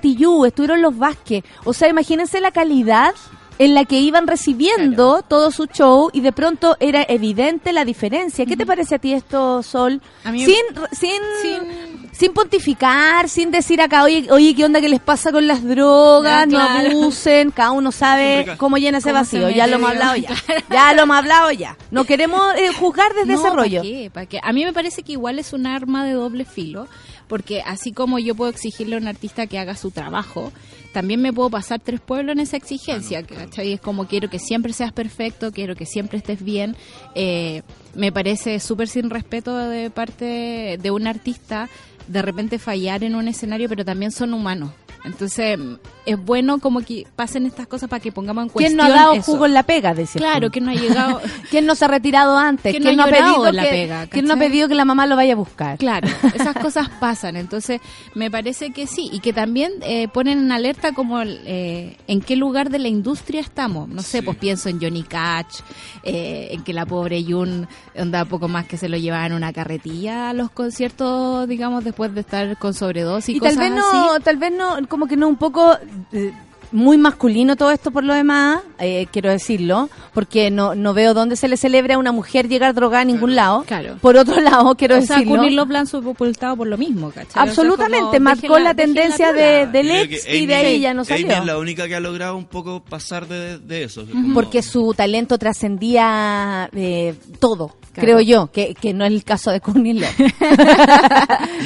estuvieron 0.46 0.83
los 0.83 0.96
Vázquez. 0.96 1.42
O 1.64 1.72
sea, 1.72 1.88
imagínense 1.88 2.40
la 2.40 2.52
calidad 2.52 3.12
en 3.59 3.75
la 3.75 3.85
que 3.85 3.99
iban 4.01 4.27
recibiendo 4.27 5.23
todo 5.27 5.51
su 5.51 5.66
show 5.66 6.11
y 6.12 6.21
de 6.21 6.33
pronto 6.33 6.77
era 6.81 7.05
evidente 7.09 7.73
la 7.73 7.85
diferencia. 7.85 8.45
¿Qué 8.47 8.57
te 8.57 8.66
parece 8.66 8.97
a 8.97 8.99
ti 8.99 9.12
esto, 9.12 9.62
Sol? 9.62 10.01
A 10.25 10.33
mí- 10.33 10.45
sin, 10.45 10.55
sin, 10.92 11.21
Sin- 11.42 12.07
sin 12.12 12.33
pontificar, 12.33 13.29
sin 13.29 13.51
decir 13.51 13.81
acá, 13.83 14.03
oye, 14.05 14.27
oye, 14.31 14.55
¿qué 14.55 14.64
onda 14.64 14.81
que 14.81 14.88
les 14.88 15.01
pasa 15.01 15.33
con 15.33 15.47
las 15.47 15.62
drogas? 15.62 16.47
No 16.49 16.59
claro. 16.59 16.90
abusen, 16.90 17.51
cada 17.51 17.73
uno 17.73 17.92
sabe 17.92 18.55
cómo 18.57 18.79
llena 18.79 18.99
ese 18.99 19.11
Cómo 19.11 19.21
vacío. 19.21 19.51
Ya 19.51 19.66
lo 19.66 19.77
hemos 19.77 19.90
hablado 19.90 20.16
ya. 20.16 20.31
Ya 20.71 20.95
lo 20.95 21.03
hemos 21.03 21.16
hablado 21.16 21.51
ya. 21.53 21.77
No 21.90 22.05
queremos 22.05 22.55
eh, 22.57 22.73
juzgar 22.73 23.12
desde 23.14 23.33
No, 23.35 23.38
ese 23.40 23.49
¿pa' 23.49 23.55
rollo. 23.55 23.83
qué? 23.83 24.11
¿Pa' 24.12 24.25
qué? 24.27 24.40
A 24.42 24.53
mí 24.53 24.64
me 24.64 24.73
parece 24.73 25.03
que 25.03 25.12
igual 25.12 25.38
es 25.38 25.53
un 25.53 25.66
arma 25.66 26.05
de 26.07 26.12
doble 26.12 26.45
filo, 26.47 26.88
porque 27.29 27.61
así 27.61 27.92
como 27.92 28.19
yo 28.19 28.35
puedo 28.35 28.51
exigirle 28.51 28.97
a 28.97 28.99
un 28.99 29.09
artista 29.09 29.47
que 29.47 29.59
haga 29.59 29.77
su 29.77 29.90
trabajo, 29.90 30.53
también 30.97 31.21
me 31.21 31.31
puedo 31.31 31.51
pasar 31.51 31.79
tres 31.79 32.01
pueblos 32.01 32.33
en 32.33 32.41
esa 32.41 32.57
exigencia, 32.57 33.23
¿cachai? 33.23 33.75
Es 33.75 33.83
como 33.83 34.07
quiero 34.07 34.31
que 34.31 34.39
siempre 34.39 34.73
seas 34.73 34.93
perfecto, 34.93 35.53
quiero 35.53 35.77
que 35.77 35.85
siempre 35.85 36.17
estés 36.17 36.43
bien. 36.43 36.75
Eh, 37.15 37.61
me 37.95 38.13
parece 38.13 38.61
súper 38.61 38.89
sin 38.89 39.11
respeto 39.11 39.55
de 39.55 39.91
parte 39.91 40.79
de 40.81 40.91
un 40.91 41.07
artista 41.07 41.69
de 42.09 42.23
repente 42.23 42.59
fallar 42.59 43.05
en 43.05 43.15
un 43.15 43.29
escenario, 43.29 43.69
pero 43.69 43.85
también 43.85 44.11
son 44.11 44.33
humanos. 44.33 44.71
Entonces, 45.07 45.59
es 46.05 46.25
bueno 46.25 46.59
como 46.59 46.81
que 46.83 47.07
pasen 47.16 47.47
estas 47.47 47.66
cosas 47.66 47.88
para 47.88 48.01
que 48.01 48.12
pongamos 48.12 48.42
en 48.45 48.49
¿Quién 48.51 48.77
cuestión 48.77 48.77
no 48.77 48.85
ha 48.85 48.88
dado 48.97 49.12
eso. 49.14 49.23
jugo 49.33 49.47
en 49.47 49.55
la 49.55 49.62
pega? 49.62 49.95
decías 49.95 50.23
Claro, 50.23 50.49
tú? 50.49 50.53
que 50.53 50.61
no 50.61 50.71
ha 50.71 50.75
llegado... 50.75 51.21
¿Quién 51.51 51.64
no 51.66 51.75
se 51.75 51.85
ha 51.85 51.88
retirado 51.88 52.37
antes? 52.37 52.73
¿Quién 52.73 52.83
¿Quién 52.83 52.97
no 52.97 53.05
ha 53.05 53.07
ha 53.07 53.11
pedido 53.11 53.47
en 53.47 53.57
la 53.57 53.62
que, 53.62 53.71
pega, 53.71 54.07
¿quién 54.09 54.25
no 54.27 54.35
ha 54.35 54.37
pedido 54.37 54.69
que 54.69 54.75
la 54.75 54.85
mamá 54.85 55.07
lo 55.07 55.16
vaya 55.16 55.33
a 55.33 55.37
buscar? 55.37 55.79
Claro, 55.79 56.09
esas 56.35 56.55
cosas 56.57 56.88
pasan. 57.01 57.37
Entonces, 57.37 57.81
me 58.14 58.31
parece 58.31 58.71
que 58.73 58.87
sí. 58.87 59.09
Y 59.12 59.21
que 59.21 59.33
también 59.33 59.73
eh, 59.83 60.09
ponen 60.09 60.38
en 60.40 60.53
alerta 60.53 60.92
como 60.92 61.23
eh, 61.23 61.97
en 62.07 62.21
qué 62.21 62.37
lugar 62.37 62.71
de 62.71 62.79
la 62.81 62.88
industria 62.88 63.40
estamos. 63.40 63.88
No 63.88 64.03
sé, 64.03 64.19
Sí. 64.19 64.23
pues 64.25 64.37
pienso 64.38 64.69
en 64.69 64.81
Johnny 64.81 65.03
Cash, 65.05 65.61
eh, 66.03 66.49
en 66.51 66.64
que 66.64 66.73
la 66.73 66.85
pobre 66.87 67.23
Jun 67.23 67.69
anda 67.97 68.25
poco 68.25 68.49
más 68.49 68.66
que 68.66 68.77
se 68.77 68.88
lo 68.88 68.97
llevaba 68.97 69.27
en 69.27 69.33
una 69.35 69.53
carretilla 69.53 70.31
a 70.31 70.33
los 70.33 70.51
conciertos, 70.51 71.47
digamos, 71.49 71.85
después 71.85 72.14
de 72.14 72.21
estar 72.23 72.57
con 72.59 72.75
sobredosis 72.75 73.35
y, 73.35 73.38
Y 73.38 73.40
tal 73.40 73.55
cosas 73.55 73.71
vez 73.71 73.79
no, 73.79 74.12
así. 74.12 74.23
tal 74.25 74.37
vez 74.37 74.53
no, 74.53 74.77
como 74.97 75.07
que 75.07 75.17
no 75.19 75.29
un 75.29 75.37
poco, 75.37 75.77
eh, 76.11 76.33
muy 76.72 76.98
masculino 76.98 77.57
todo 77.57 77.70
esto 77.70 77.90
por 77.90 78.05
lo 78.05 78.14
demás, 78.14 78.61
eh, 78.79 79.07
quiero 79.12 79.31
decirlo, 79.31 79.88
porque 80.12 80.50
no, 80.50 80.74
no 80.74 80.94
veo 80.94 81.14
dónde 81.14 81.37
se 81.37 81.48
le 81.48 81.57
celebra 81.57 81.94
a 81.94 81.98
una 81.98 82.12
mujer 82.12 82.48
llegar 82.48 82.74
drogada 82.74 83.02
a 83.02 83.05
ningún 83.05 83.35
lado. 83.35 83.64
Claro. 83.66 83.96
Por 84.00 84.16
otro 84.16 84.40
lado, 84.40 84.74
quiero 84.76 84.98
o 84.98 85.00
sea, 85.02 85.18
decirlo. 85.18 85.66
Han 85.76 85.87
sepultado 85.87 86.57
por 86.57 86.66
lo 86.66 86.79
mismo, 86.79 87.09
¿cachai? 87.11 87.26
O 87.29 87.33
sea, 87.33 87.42
Absolutamente, 87.42 88.18
marcó 88.20 88.59
la 88.59 88.74
tendencia 88.74 89.33
de, 89.33 89.66
del 89.66 89.90
ex 89.90 90.26
y 90.29 90.46
de 90.46 90.55
Amy- 90.57 90.66
ahí 90.66 90.81
ya 90.81 90.94
no 90.94 91.02
Amy 91.02 91.09
salió. 91.09 91.33
es 91.33 91.44
la 91.44 91.59
única 91.59 91.87
que 91.88 91.94
ha 91.96 92.00
logrado 92.00 92.37
un 92.37 92.46
poco 92.46 92.81
pasar 92.83 93.26
de, 93.29 93.59
de 93.59 93.85
eso. 93.85 94.05
como- 94.11 94.35
Porque 94.35 94.62
su 94.62 94.94
talento 94.94 95.38
trascendía 95.38 96.68
eh, 96.74 97.14
todo, 97.40 97.76
Claro. 97.92 98.07
creo 98.07 98.20
yo, 98.20 98.50
que, 98.52 98.74
que 98.74 98.92
no 98.92 99.05
es 99.07 99.12
el 99.12 99.24
caso 99.24 99.50
de. 99.50 99.61
Muy 99.66 100.00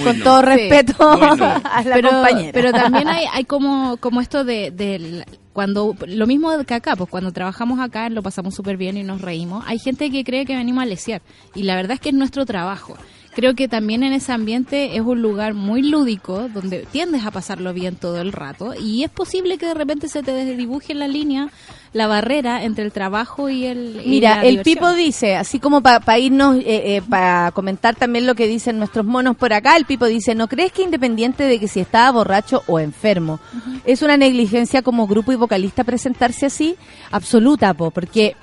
Con 0.05 0.19
no. 0.19 0.25
todo 0.25 0.43
respeto 0.43 0.95
no. 0.99 1.45
a 1.45 1.83
la 1.85 1.95
pero, 1.95 2.11
compañera. 2.11 2.51
pero 2.53 2.73
también 2.73 3.09
hay, 3.09 3.25
hay 3.33 3.45
como, 3.45 3.97
como 3.99 4.21
esto 4.21 4.45
de, 4.45 4.71
del- 4.99 5.25
cuando 5.53 5.95
lo 6.07 6.27
mismo 6.27 6.51
que 6.65 6.75
acá, 6.75 6.97
pues 6.97 7.11
cuando 7.11 7.33
trabajamos 7.33 7.81
acá 7.81 8.09
lo 8.09 8.23
pasamos 8.23 8.55
súper 8.55 8.77
bien 8.77 8.97
y 8.97 9.03
nos 9.03 9.21
reímos. 9.21 9.65
Hay 9.67 9.79
gente 9.79 10.11
que 10.11 10.25
cree 10.25 10.45
que 10.47 10.57
venimos 10.57 10.83
a 10.83 10.87
lesear 10.87 11.23
y 11.55 11.63
la 11.65 11.75
verdad 11.75 11.93
es 11.93 12.01
que 12.01 12.11
es 12.11 12.15
nuestro 12.15 12.47
trabajo. 12.47 12.97
Creo 13.33 13.55
que 13.55 13.69
también 13.69 14.03
en 14.03 14.13
ese 14.13 14.33
ambiente 14.33 14.97
es 14.97 15.03
un 15.03 15.23
lugar 15.23 15.55
muy 15.55 15.83
lúdico 15.83 16.49
donde 16.49 16.85
tiendes 16.91 17.25
a 17.25 17.31
pasarlo 17.31 17.73
bien 17.73 17.95
todo 17.95 18.21
el 18.21 18.33
rato 18.33 18.75
y 18.75 19.05
es 19.05 19.11
posible 19.11 19.57
que 19.57 19.67
de 19.67 19.75
repente 19.75 20.09
se 20.09 20.25
te 20.25 20.33
desdibuje 20.33 20.95
la 20.95 21.07
línea, 21.07 21.49
la 21.93 22.09
barrera 22.09 22.65
entre 22.65 22.85
el 22.85 22.91
trabajo 22.91 23.49
y 23.49 23.67
el 23.67 24.01
y 24.05 24.09
Mira, 24.09 24.37
la 24.37 24.43
el. 24.43 24.63
Pipo 24.63 24.93
dice, 24.95 25.37
así 25.37 25.61
como 25.61 25.81
para 25.81 26.19
irnos, 26.19 26.57
eh, 26.57 26.97
eh, 26.97 27.03
para 27.09 27.53
comentar 27.53 27.95
también 27.95 28.27
lo 28.27 28.35
que 28.35 28.49
dicen 28.49 28.79
nuestros 28.79 29.07
monos 29.07 29.37
por 29.37 29.53
acá, 29.53 29.77
el 29.77 29.85
Pipo 29.85 30.07
dice, 30.07 30.35
¿no 30.35 30.49
crees 30.49 30.73
que 30.73 30.83
independiente 30.83 31.45
de 31.45 31.61
que 31.61 31.69
si 31.69 31.79
estaba 31.79 32.11
borracho 32.11 32.65
o 32.67 32.81
enfermo, 32.81 33.39
es 33.85 34.03
una 34.03 34.17
negligencia 34.17 34.83
como 34.83 35.07
grupo 35.07 35.31
y 35.31 35.37
vocalista 35.37 35.85
presentarse 35.85 36.47
así? 36.47 36.75
Absoluta, 37.13 37.75
po, 37.75 37.93
porque 37.93 38.35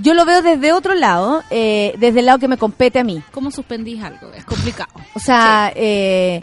yo 0.00 0.14
lo 0.14 0.24
veo 0.24 0.42
desde 0.42 0.72
otro 0.72 0.94
lado, 0.94 1.42
eh, 1.50 1.94
desde 1.98 2.20
el 2.20 2.26
lado 2.26 2.38
que 2.38 2.48
me 2.48 2.58
compete 2.58 2.98
a 2.98 3.04
mí. 3.04 3.22
¿Cómo 3.32 3.50
suspendís 3.50 4.02
algo? 4.02 4.32
Es 4.32 4.44
complicado. 4.44 4.90
O 5.14 5.18
sea, 5.20 5.72
eh, 5.74 6.42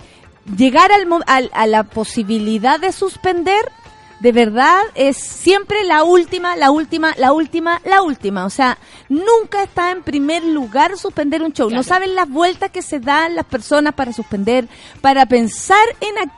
llegar 0.57 0.91
al, 0.91 1.07
al- 1.27 1.51
a 1.53 1.67
la 1.67 1.83
posibilidad 1.83 2.79
de 2.79 2.91
suspender, 2.91 3.71
de 4.19 4.31
verdad, 4.31 4.79
es 4.95 5.17
siempre 5.17 5.83
la 5.83 6.03
última, 6.03 6.55
la 6.55 6.71
última, 6.71 7.13
la 7.17 7.33
última, 7.33 7.81
la 7.83 8.01
última. 8.01 8.45
O 8.45 8.49
sea, 8.49 8.77
nunca 9.09 9.63
está 9.63 9.91
en 9.91 10.01
primer 10.01 10.43
lugar 10.45 10.97
suspender 10.97 11.41
un 11.43 11.51
show. 11.51 11.69
No 11.69 11.83
saben 11.83 12.15
las 12.15 12.29
vueltas 12.29 12.71
que 12.71 12.81
se 12.81 12.99
dan 13.01 13.35
las 13.35 13.45
personas 13.45 13.93
para 13.93 14.13
suspender, 14.13 14.67
para 15.01 15.25
pensar 15.25 15.85
en... 15.99 16.29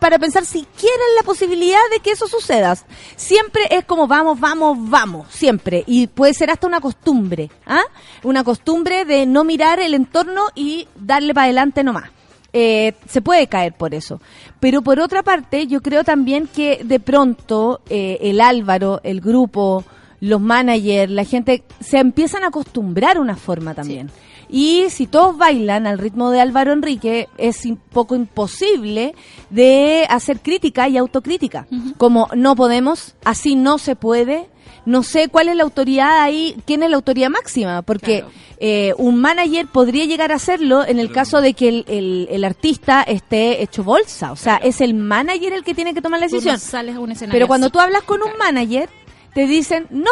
para 0.00 0.18
pensar 0.18 0.44
si 0.44 0.66
quieren 0.78 1.14
la 1.16 1.22
posibilidad 1.22 1.78
de 1.92 2.00
que 2.00 2.10
eso 2.10 2.26
suceda. 2.26 2.76
Siempre 3.16 3.62
es 3.70 3.84
como 3.84 4.08
vamos, 4.08 4.40
vamos, 4.40 4.78
vamos, 4.90 5.28
siempre. 5.30 5.84
Y 5.86 6.08
puede 6.08 6.34
ser 6.34 6.50
hasta 6.50 6.66
una 6.66 6.80
costumbre, 6.80 7.50
¿ah? 7.66 7.84
Una 8.24 8.42
costumbre 8.42 9.04
de 9.04 9.26
no 9.26 9.44
mirar 9.44 9.78
el 9.78 9.94
entorno 9.94 10.46
y 10.54 10.88
darle 10.96 11.34
para 11.34 11.44
adelante 11.44 11.84
nomás. 11.84 12.10
Eh, 12.52 12.94
se 13.06 13.22
puede 13.22 13.46
caer 13.46 13.74
por 13.74 13.94
eso. 13.94 14.20
Pero 14.58 14.82
por 14.82 14.98
otra 14.98 15.22
parte, 15.22 15.66
yo 15.66 15.82
creo 15.82 16.02
también 16.02 16.48
que 16.48 16.80
de 16.82 16.98
pronto 16.98 17.80
eh, 17.88 18.18
el 18.22 18.40
Álvaro, 18.40 19.00
el 19.04 19.20
grupo, 19.20 19.84
los 20.20 20.40
managers, 20.40 21.12
la 21.12 21.24
gente, 21.24 21.62
se 21.80 21.98
empiezan 21.98 22.44
a 22.44 22.48
acostumbrar 22.48 23.18
a 23.18 23.20
una 23.20 23.36
forma 23.36 23.74
también. 23.74 24.10
Y 24.50 24.86
si 24.90 25.06
todos 25.06 25.36
bailan 25.38 25.86
al 25.86 25.98
ritmo 25.98 26.30
de 26.30 26.40
Álvaro 26.40 26.72
Enrique, 26.72 27.28
es 27.38 27.64
un 27.64 27.76
poco 27.76 28.16
imposible 28.16 29.14
de 29.50 30.06
hacer 30.10 30.40
crítica 30.40 30.88
y 30.88 30.96
autocrítica. 30.96 31.66
Como 31.96 32.28
no 32.34 32.56
podemos, 32.56 33.14
así 33.24 33.54
no 33.54 33.78
se 33.78 33.96
puede. 33.96 34.48
No 34.86 35.02
sé 35.02 35.28
cuál 35.28 35.48
es 35.50 35.56
la 35.56 35.62
autoridad 35.62 36.20
ahí, 36.22 36.56
quién 36.66 36.82
es 36.82 36.90
la 36.90 36.96
autoridad 36.96 37.28
máxima, 37.28 37.82
porque 37.82 38.20
Claro. 38.20 38.32
eh, 38.58 38.94
un 38.96 39.20
manager 39.20 39.66
podría 39.66 40.06
llegar 40.06 40.32
a 40.32 40.36
hacerlo 40.36 40.84
en 40.86 40.98
el 40.98 41.12
caso 41.12 41.40
de 41.42 41.52
que 41.52 41.68
el, 41.68 41.84
el- 41.86 42.28
el 42.30 42.44
artista 42.44 43.02
esté 43.02 43.62
hecho 43.62 43.84
bolsa. 43.84 44.32
O 44.32 44.36
sea, 44.36 44.56
es 44.56 44.80
el 44.80 44.94
manager 44.94 45.52
el 45.52 45.64
que 45.64 45.74
tiene 45.74 45.92
que 45.92 46.00
tomar 46.00 46.18
la 46.18 46.26
Tú 46.28 46.36
no 46.36 46.40
decisión. 46.40 46.58
sales 46.58 46.96
a 46.96 47.00
un 47.00 47.12
escenario 47.12 47.32
Pero 47.36 47.46
cuando 47.46 47.66
así. 47.66 47.72
tú 47.74 47.78
hablas 47.78 48.02
con 48.04 48.22
un 48.22 48.36
manager, 48.38 48.88
te 49.34 49.46
dicen, 49.46 49.86
no, 49.90 50.10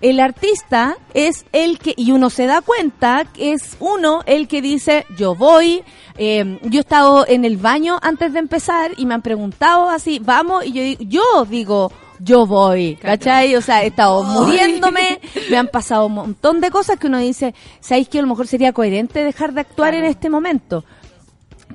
el 0.00 0.20
artista 0.20 0.96
es 1.14 1.46
el 1.52 1.78
que, 1.78 1.94
y 1.96 2.12
uno 2.12 2.30
se 2.30 2.46
da 2.46 2.60
cuenta 2.60 3.24
que 3.32 3.52
es 3.52 3.76
uno 3.80 4.22
el 4.26 4.46
que 4.48 4.60
dice, 4.62 5.06
yo 5.16 5.34
voy, 5.34 5.82
eh, 6.18 6.58
yo 6.64 6.78
he 6.78 6.80
estado 6.80 7.26
en 7.26 7.44
el 7.44 7.56
baño 7.56 7.98
antes 8.02 8.32
de 8.32 8.38
empezar 8.40 8.92
y 8.96 9.06
me 9.06 9.14
han 9.14 9.22
preguntado 9.22 9.88
así, 9.88 10.18
vamos, 10.18 10.64
y 10.66 10.72
yo, 10.72 10.82
digo- 10.82 11.02
yo 11.08 11.44
digo, 11.48 11.92
yo 12.18 12.46
voy, 12.46 12.96
¿cachai? 12.96 13.54
O 13.56 13.60
sea, 13.62 13.82
he 13.84 13.88
estado 13.88 14.22
muriéndome, 14.22 15.20
me 15.50 15.56
han 15.58 15.68
pasado 15.68 16.06
un 16.06 16.14
montón 16.14 16.60
de 16.60 16.70
cosas 16.70 16.98
que 16.98 17.06
uno 17.08 17.18
dice, 17.18 17.54
¿sabéis 17.80 18.08
que 18.08 18.18
a 18.18 18.22
lo 18.22 18.28
mejor 18.28 18.46
sería 18.46 18.72
coherente 18.72 19.22
dejar 19.24 19.52
de 19.52 19.60
actuar 19.62 19.94
en 19.94 20.04
este 20.04 20.30
momento? 20.30 20.84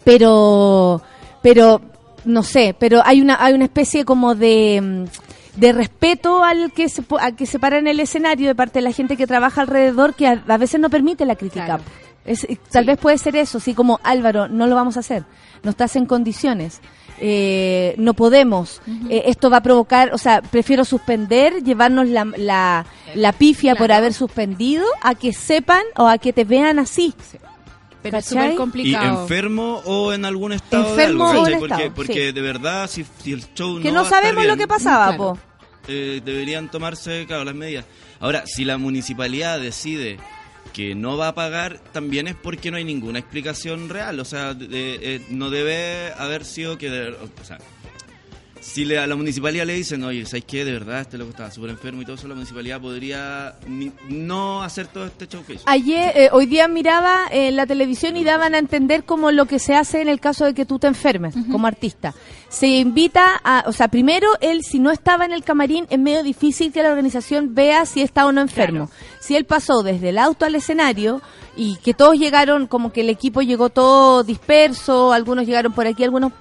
pero 0.03 1.01
pero 1.41 1.81
no 2.25 2.43
sé 2.43 2.75
pero 2.77 3.01
hay 3.05 3.21
una 3.21 3.43
hay 3.43 3.53
una 3.53 3.65
especie 3.65 4.05
como 4.05 4.33
de 4.35 5.05
de 5.55 5.73
respeto 5.73 6.43
al 6.43 6.71
que 6.71 6.87
se 6.89 7.03
al 7.19 7.35
que 7.35 7.45
se 7.45 7.59
para 7.59 7.77
en 7.77 7.87
el 7.87 7.99
escenario 7.99 8.47
de 8.47 8.55
parte 8.55 8.79
de 8.79 8.83
la 8.83 8.91
gente 8.93 9.17
que 9.17 9.27
trabaja 9.27 9.61
alrededor 9.61 10.13
que 10.13 10.27
a, 10.27 10.43
a 10.47 10.57
veces 10.57 10.79
no 10.79 10.89
permite 10.89 11.25
la 11.25 11.35
crítica. 11.35 11.65
Claro. 11.65 11.83
Es- 12.23 12.45
y 12.49 12.55
tal 12.55 12.85
vez 12.85 12.97
puede 12.99 13.17
ser 13.17 13.35
eso 13.35 13.59
sí 13.59 13.73
como 13.73 13.99
Álvaro 14.03 14.47
no 14.47 14.67
lo 14.67 14.75
vamos 14.75 14.95
a 14.95 14.99
hacer 14.99 15.23
no 15.63 15.71
estás 15.71 15.95
en 15.95 16.05
condiciones 16.05 16.79
eh, 17.19 17.95
no 17.97 18.13
podemos 18.13 18.79
Eh, 19.09 19.23
esto 19.25 19.49
va 19.49 19.57
a 19.57 19.61
provocar 19.63 20.13
o 20.13 20.17
sea 20.19 20.41
prefiero 20.43 20.85
suspender 20.85 21.63
llevarnos 21.63 22.07
la, 22.07 22.25
la, 22.37 22.85
la 23.15 23.31
pifia 23.31 23.75
por 23.75 23.91
haber 23.91 24.13
suspendido 24.13 24.85
a 25.01 25.15
que 25.15 25.33
sepan 25.33 25.81
o 25.97 26.07
a 26.07 26.17
que 26.19 26.31
te 26.31 26.43
vean 26.45 26.77
así 26.77 27.13
Pero 28.01 28.17
es 28.17 28.25
súper 28.25 28.53
¿Y 28.53 28.55
complicado. 28.55 29.21
enfermo 29.21 29.81
o 29.85 30.11
en 30.13 30.25
algún 30.25 30.53
estado 30.53 30.89
Enfermo 30.89 31.31
de 31.31 31.37
algo? 31.37 31.57
o 31.57 31.59
porque 31.59 31.73
estado, 31.75 31.93
porque 31.95 32.13
sí. 32.27 32.31
de 32.31 32.41
verdad, 32.41 32.89
si, 32.89 33.05
si 33.23 33.31
el 33.33 33.43
show 33.53 33.79
que 33.81 33.91
no, 33.91 34.05
sabemos 34.05 34.45
lo 34.45 34.57
que 34.57 34.67
pasaba 34.67 35.07
Claro. 35.15 35.17
po 35.33 35.39
eh, 35.87 36.21
deberían 36.23 36.69
tomarse, 36.71 37.25
claro, 37.27 37.43
las 37.43 37.55
medidas. 37.55 37.85
Ahora, 38.19 38.43
si 38.45 38.65
la 38.65 38.77
municipalidad 38.77 39.59
decide 39.59 40.17
que 40.73 40.93
no 40.95 41.17
va 41.17 41.29
a 41.29 41.35
pagar, 41.35 41.79
también 41.91 42.27
es 42.27 42.35
porque 42.35 42.69
no 42.71 42.77
hay 42.77 42.83
ninguna 42.83 43.19
explicación 43.19 43.89
real. 43.89 44.19
O 44.19 44.25
sea, 44.25 44.53
de- 44.53 44.67
de- 44.67 45.15
eh, 45.15 45.25
no 45.29 45.49
debe 45.49 46.13
haber 46.17 46.45
sido 46.45 46.77
que... 46.77 46.89
de- 46.89 47.09
o 47.09 47.43
sea, 47.43 47.57
si 48.61 48.85
le- 48.85 48.99
a 48.99 49.07
la 49.07 49.15
municipalidad 49.15 49.65
le 49.65 49.73
dicen, 49.73 50.03
oye, 50.03 50.23
¿sabes 50.25 50.45
qué? 50.45 50.63
De 50.63 50.71
verdad, 50.71 51.01
este 51.01 51.17
loco 51.17 51.31
estaba 51.31 51.49
súper 51.51 51.71
enfermo 51.71 52.01
y 52.03 52.05
todo 52.05 52.15
eso, 52.15 52.27
la 52.27 52.35
municipalidad 52.35 52.79
podría 52.79 53.55
ni- 53.67 53.91
no 54.07 54.61
hacer 54.61 54.85
todo 54.87 55.05
este 55.07 55.27
show 55.27 55.43
que 55.43 55.55
hizo. 55.55 55.63
Ayer, 55.65 56.13
eh, 56.15 56.29
hoy 56.31 56.45
día 56.45 56.67
miraba 56.67 57.21
en 57.31 57.55
la 57.55 57.65
televisión 57.65 58.15
y 58.17 58.23
daban 58.23 58.53
a 58.53 58.59
entender 58.59 59.03
como 59.03 59.31
lo 59.31 59.47
que 59.47 59.57
se 59.57 59.73
hace 59.75 60.01
en 60.01 60.07
el 60.09 60.19
caso 60.19 60.45
de 60.45 60.53
que 60.53 60.65
tú 60.65 60.77
te 60.77 60.85
enfermes 60.87 61.33
como 61.51 61.65
artista. 61.65 62.13
Se 62.49 62.67
invita 62.67 63.41
a, 63.43 63.63
o 63.65 63.73
sea, 63.73 63.87
primero 63.87 64.27
él 64.41 64.63
si 64.63 64.77
no 64.79 64.91
estaba 64.91 65.25
en 65.25 65.31
el 65.31 65.43
camarín 65.43 65.87
es 65.89 65.97
medio 65.99 66.21
difícil 66.21 66.71
que 66.71 66.83
la 66.83 66.89
organización 66.91 67.55
vea 67.55 67.85
si 67.87 68.01
está 68.03 68.27
o 68.27 68.31
no 68.31 68.41
enfermo. 68.41 68.91
Si 69.19 69.35
él 69.35 69.45
pasó 69.45 69.81
desde 69.81 70.09
el 70.09 70.19
auto 70.19 70.45
al 70.45 70.53
escenario 70.55 71.21
y 71.57 71.77
que 71.77 71.93
todos 71.95 72.15
llegaron, 72.17 72.67
como 72.67 72.93
que 72.93 73.01
el 73.01 73.09
equipo 73.09 73.41
llegó 73.41 73.69
todo 73.69 74.23
disperso, 74.23 75.13
algunos 75.13 75.47
llegaron 75.47 75.73
por 75.73 75.87
aquí, 75.87 76.03
algunos 76.03 76.31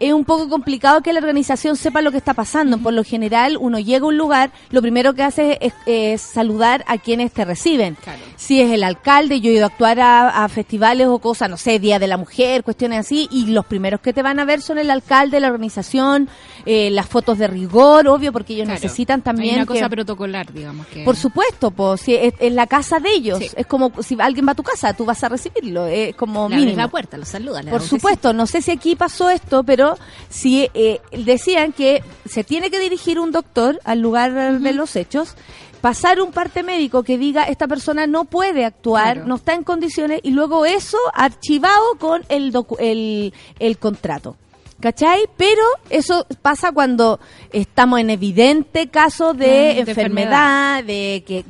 es 0.00 0.12
un 0.14 0.24
poco 0.24 0.48
complicado 0.48 1.02
que 1.02 1.12
la 1.12 1.20
organización 1.20 1.76
sepa 1.76 2.00
lo 2.00 2.10
que 2.10 2.16
está 2.16 2.34
pasando. 2.34 2.78
Por 2.78 2.94
lo 2.94 3.04
general, 3.04 3.58
uno 3.60 3.78
llega 3.78 4.04
a 4.04 4.08
un 4.08 4.16
lugar, 4.16 4.50
lo 4.70 4.80
primero 4.80 5.14
que 5.14 5.22
hace 5.22 5.58
es, 5.60 5.74
es 5.86 6.22
saludar 6.22 6.84
a 6.88 6.96
quienes 6.98 7.32
te 7.32 7.44
reciben. 7.44 7.96
Claro. 8.02 8.20
Si 8.36 8.60
es 8.60 8.72
el 8.72 8.82
alcalde, 8.82 9.40
yo 9.40 9.50
he 9.50 9.54
ido 9.54 9.64
a 9.64 9.68
actuar 9.68 10.00
a, 10.00 10.44
a 10.44 10.48
festivales 10.48 11.06
o 11.06 11.18
cosas, 11.18 11.50
no 11.50 11.58
sé, 11.58 11.78
Día 11.78 11.98
de 11.98 12.06
la 12.06 12.16
Mujer, 12.16 12.64
cuestiones 12.64 13.00
así, 13.00 13.28
y 13.30 13.46
los 13.46 13.66
primeros 13.66 14.00
que 14.00 14.14
te 14.14 14.22
van 14.22 14.40
a 14.40 14.44
ver 14.46 14.62
son 14.62 14.78
el 14.78 14.90
alcalde, 14.90 15.38
la 15.38 15.48
organización, 15.48 16.28
eh, 16.66 16.90
las 16.90 17.06
fotos 17.06 17.38
de 17.38 17.46
rigor, 17.46 18.06
obvio, 18.08 18.32
porque 18.32 18.54
ellos 18.54 18.66
Claro. 18.66 18.80
necesitan 18.82 19.22
también... 19.22 19.50
Hay 19.54 19.56
una 19.62 19.66
que- 19.66 19.74
cosa 19.74 19.88
protocolar, 19.88 20.52
digamos. 20.52 20.86
que 20.88 21.04
por 21.04 21.16
supuesto, 21.16 21.70
pues, 21.70 22.00
si 22.02 22.14
es, 22.14 22.34
es 22.38 22.52
la 22.52 22.66
casa 22.66 22.98
de 23.00 23.10
ellos. 23.12 23.38
Sí. 23.38 23.50
Es 23.56 23.66
como 23.66 23.92
si 24.02 24.16
alguien 24.20 24.46
va 24.46 24.52
a 24.52 24.54
tu 24.54 24.62
casa, 24.62 24.92
tú 24.94 25.04
vas 25.04 25.22
a 25.24 25.28
recibirlo. 25.28 25.86
Es 25.86 26.14
como 26.14 26.44
abres 26.44 26.60
mínimo. 26.60 26.76
la 26.78 26.88
puerta, 26.88 27.16
lo 27.16 27.24
saluda. 27.24 27.62
le 27.62 27.70
Por 27.70 27.82
supuesto, 27.82 28.32
no 28.32 28.46
sé 28.46 28.62
si 28.62 28.70
aquí 28.70 28.96
pasó 28.96 29.30
esto, 29.30 29.62
pero 29.64 29.96
si 30.28 30.68
eh, 30.74 31.00
decían 31.12 31.72
que 31.72 32.02
se 32.26 32.44
tiene 32.44 32.70
que 32.70 32.78
dirigir 32.80 33.18
un 33.18 33.32
doctor 33.32 33.80
al 33.84 34.00
lugar 34.00 34.60
de 34.60 34.72
los 34.72 34.96
hechos, 34.96 35.34
pasar 35.80 36.20
un 36.20 36.30
parte 36.30 36.62
médico 36.62 37.02
que 37.02 37.16
diga 37.16 37.44
esta 37.44 37.66
persona 37.66 38.06
no 38.06 38.24
puede 38.26 38.64
actuar, 38.66 39.14
Claro. 39.14 39.28
no 39.28 39.36
está 39.36 39.54
en 39.54 39.64
condiciones, 39.64 40.20
y 40.22 40.30
luego 40.30 40.66
eso 40.66 40.98
archivado 41.14 41.94
con 41.98 42.22
el, 42.28 42.52
docu- 42.52 42.76
el, 42.78 43.32
el 43.58 43.78
contrato. 43.78 44.36
¿Cachai? 44.80 45.24
Pero 45.36 45.62
eso 45.90 46.26
pasa 46.42 46.72
cuando 46.72 47.20
estamos 47.52 48.00
en 48.00 48.10
evidente 48.10 48.88
caso 48.88 49.34
de, 49.34 49.46
Mm, 49.80 49.84
de 49.84 49.90
enfermedad, 49.90 50.84
de 50.84 51.22
que, 51.26 51.44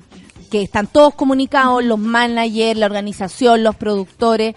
que 0.50 0.62
están 0.62 0.86
todos 0.88 1.14
comunicados, 1.14 1.84
los 1.84 1.98
managers, 1.98 2.78
la 2.78 2.86
organización, 2.86 3.62
los 3.62 3.76
productores. 3.76 4.54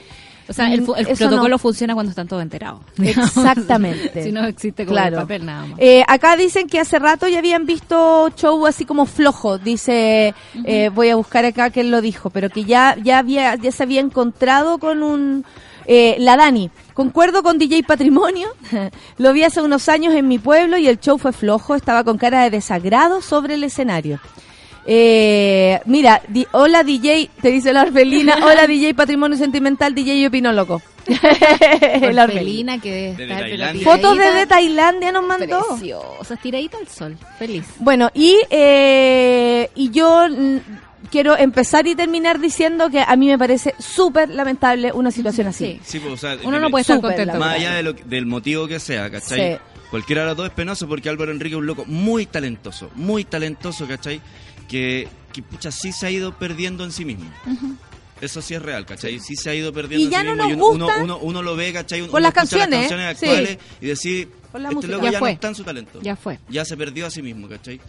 O 0.50 0.52
sea, 0.52 0.74
el, 0.74 0.84
no- 0.86 0.94
protocolo 0.94 1.58
funciona 1.58 1.94
cuando 1.94 2.10
están 2.10 2.28
todos 2.28 2.42
enterados. 2.44 2.82
Exactamente. 3.02 4.24
si 4.24 4.32
no 4.32 4.44
existe 4.46 4.86
como 4.86 4.96
Claro. 4.96 5.18
el 5.18 5.22
papel 5.24 5.46
nada 5.46 5.66
más. 5.68 5.80
Eh, 5.80 6.04
acá 6.08 6.36
dicen 6.36 6.68
que 6.68 6.80
hace 6.80 7.00
rato 7.00 7.28
ya 7.28 7.40
habían 7.40 7.66
visto 7.66 8.30
show 8.36 8.66
así 8.66 8.84
como 8.86 9.06
flojo, 9.06 9.58
dice, 9.58 10.34
eh, 10.66 10.90
voy 10.94 11.10
a 11.10 11.16
buscar 11.16 11.46
acá 11.46 11.70
que 11.70 11.82
él 11.82 11.92
lo 11.92 12.02
dijo, 12.02 12.30
pero 12.30 12.50
que 12.50 12.66
ya, 12.66 12.98
ya 13.02 13.20
había, 13.20 13.56
ya 13.56 13.72
se 13.72 13.84
había 13.84 14.02
encontrado 14.02 14.80
con 14.80 15.02
un, 15.02 15.46
eh, 15.86 16.16
la 16.20 16.38
Dani. 16.38 16.70
Concuerdo 16.94 17.42
con 17.44 17.58
DJ 17.58 17.84
Patrimonio, 17.84 18.50
lo 19.18 19.34
vi 19.34 19.44
hace 19.44 19.62
unos 19.62 19.90
años 19.90 20.14
en 20.14 20.28
mi 20.28 20.38
pueblo 20.40 20.78
y 20.78 20.88
el 20.88 21.00
show 21.00 21.18
fue 21.18 21.34
flojo, 21.34 21.76
estaba 21.76 22.04
con 22.04 22.18
cara 22.18 22.44
de 22.44 22.50
desagrado 22.52 23.22
sobre 23.22 23.56
el 23.56 23.64
escenario. 23.64 24.20
Eh, 24.86 25.80
mira, 25.86 26.22
di- 26.28 26.46
hola 26.52 26.84
DJ, 26.84 27.30
te 27.42 27.50
dice 27.52 27.72
la 27.74 27.84
Orfelina, 27.84 28.36
hola 28.46 28.68
DJ 28.68 28.94
Patrimonio 28.94 29.38
Sentimental, 29.38 29.96
DJ 29.96 30.28
Opino 30.28 30.52
Loco. 30.52 30.82
la 32.12 32.24
Orfelina. 32.26 32.80
Que 32.80 33.14
debe 33.18 33.54
estar. 33.54 33.76
Fotos 33.78 34.18
desde 34.18 34.46
Tailandia 34.46 35.12
nos 35.12 35.26
mandó. 35.26 35.66
Preciosas, 35.70 36.40
tiradita 36.42 36.78
al 36.78 36.88
sol. 36.88 37.18
Feliz. 37.40 37.66
Bueno, 37.80 38.10
y, 38.14 38.36
eh, 38.50 39.70
y 39.76 39.90
yo 39.92 40.28
quiero 41.14 41.38
empezar 41.38 41.86
y 41.86 41.94
terminar 41.96 42.40
diciendo 42.40 42.90
que 42.90 43.00
a 43.00 43.16
mí 43.16 43.28
me 43.28 43.38
parece 43.38 43.76
súper 43.78 44.30
lamentable 44.30 44.92
una 44.92 45.12
situación 45.12 45.46
así. 45.48 45.80
Sí. 45.84 45.92
Sí, 45.94 46.00
pues, 46.00 46.14
o 46.14 46.18
sea, 46.18 46.38
Uno 46.44 46.60
no 46.60 46.72
puede 46.72 46.82
estar 46.82 47.00
contento. 47.00 47.38
Más 47.38 47.56
allá 47.56 47.76
de 47.76 47.84
lo- 47.84 47.94
del 47.94 48.26
motivo 48.26 48.68
que 48.68 48.80
sea, 48.80 49.12
¿cachai? 49.12 49.54
Sí. 49.54 49.60
Cualquiera 49.92 50.24
de 50.24 50.30
los 50.30 50.38
dos 50.38 50.48
es 50.48 50.54
penoso 50.54 50.88
porque 50.88 51.08
Álvaro 51.10 51.32
Enrique 51.32 51.54
es 51.56 51.60
un 51.60 51.68
loco 51.68 51.86
muy 51.86 52.26
talentoso, 52.26 52.90
muy 52.96 53.24
talentoso, 53.26 53.88
¿cachai? 53.88 54.20
Que, 54.68 55.08
que 55.32 55.44
pucha, 55.44 55.70
sí 55.72 55.92
se 55.92 56.08
ha 56.08 56.10
ido 56.10 56.36
perdiendo 56.38 56.84
en 56.84 56.92
sí 56.92 57.06
mismo. 57.06 57.30
Eso 58.20 58.42
sí 58.42 58.56
es 58.56 58.62
real, 58.62 58.86
¿cachai? 58.88 59.20
Sí 59.20 59.36
se 59.36 59.50
ha 59.52 59.54
ido 59.54 59.72
perdiendo 59.72 60.02
Y 60.02 60.06
en 60.06 60.12
ya 60.12 60.22
sí 60.22 60.26
no 60.28 60.48
mismo. 60.48 60.48
nos 60.48 60.56
uno, 60.56 60.66
uno, 60.74 60.86
gusta 60.86 61.04
uno, 61.04 61.18
uno 61.20 61.42
lo 61.44 61.56
ve, 61.56 61.74
¿cachai? 61.74 62.02
Uno 62.02 62.12
por 62.12 62.22
las 62.22 62.34
canciones, 62.34 62.80
canciones 62.90 63.18
sí. 63.20 63.26
actuales 63.28 63.58
y 63.82 63.86
decir, 63.86 64.30
este 64.54 64.60
música. 64.76 64.94
loco 64.94 65.06
Ya 65.06 65.12
ya, 65.12 65.20
no 65.20 65.28
está 65.28 65.48
en 65.50 65.56
su 65.56 65.64
talento. 65.64 66.00
Ya 66.02 66.16
fue. 66.16 66.40
Ya 66.50 66.66
se 66.66 66.76
perdió 66.76 67.06
a 67.06 67.10
sí 67.12 67.22
mismo, 67.22 67.48
¿cachai? 67.48 67.80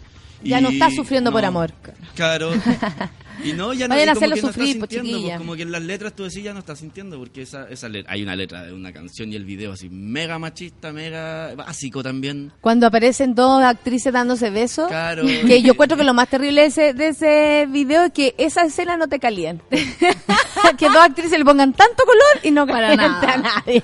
Ya 0.43 0.61
no 0.61 0.69
está 0.69 0.89
sufriendo 0.91 1.31
por 1.31 1.43
amor. 1.45 1.73
Claro. 2.15 2.51
Y 3.43 3.53
no, 3.53 3.73
ya 3.73 3.87
no, 3.87 3.95
Vayan 3.95 4.09
a 4.09 4.13
como 4.13 4.19
hacerlo 4.25 4.35
que 4.35 4.41
no 4.41 4.47
sufrir, 4.47 4.67
está 4.67 4.79
pues, 4.79 4.91
sintiendo, 4.91 5.17
chiquilla. 5.17 5.35
pues, 5.35 5.37
como 5.45 5.55
que 5.55 5.61
en 5.63 5.71
las 5.71 5.81
letras 5.83 6.13
tú 6.13 6.23
decís 6.23 6.43
ya 6.43 6.53
no 6.53 6.59
estás 6.59 6.79
sintiendo, 6.79 7.17
porque 7.17 7.41
esa, 7.43 7.67
esa 7.69 7.89
letra, 7.89 8.13
hay 8.13 8.23
una 8.23 8.35
letra 8.35 8.63
de 8.63 8.73
una 8.73 8.91
canción 8.93 9.31
y 9.31 9.35
el 9.35 9.45
video 9.45 9.73
así, 9.73 9.89
mega 9.89 10.39
machista, 10.39 10.91
mega 10.91 11.53
básico 11.55 12.01
también. 12.03 12.51
Cuando 12.61 12.87
aparecen 12.87 13.35
dos 13.35 13.61
actrices 13.63 14.11
dándose 14.13 14.49
besos, 14.49 14.87
Claro. 14.87 15.23
que 15.25 15.61
yo 15.61 15.73
encuentro 15.73 15.97
que 15.97 16.03
lo 16.03 16.13
más 16.13 16.29
terrible 16.29 16.61
de 16.61 16.67
ese, 16.67 16.93
de 16.93 17.07
ese 17.09 17.67
video 17.69 18.03
es 18.05 18.11
que 18.13 18.35
esa 18.37 18.63
escena 18.63 18.97
no 18.97 19.07
te 19.07 19.19
caliente. 19.19 19.63
que 20.77 20.87
dos 20.87 20.97
actrices 20.97 21.37
le 21.37 21.45
pongan 21.45 21.73
tanto 21.73 22.03
color 22.05 22.43
y 22.43 22.51
no 22.51 22.65
Para 22.65 22.95
caliente 22.95 23.25
a 23.27 23.37
nada. 23.37 23.53
nadie. 23.65 23.83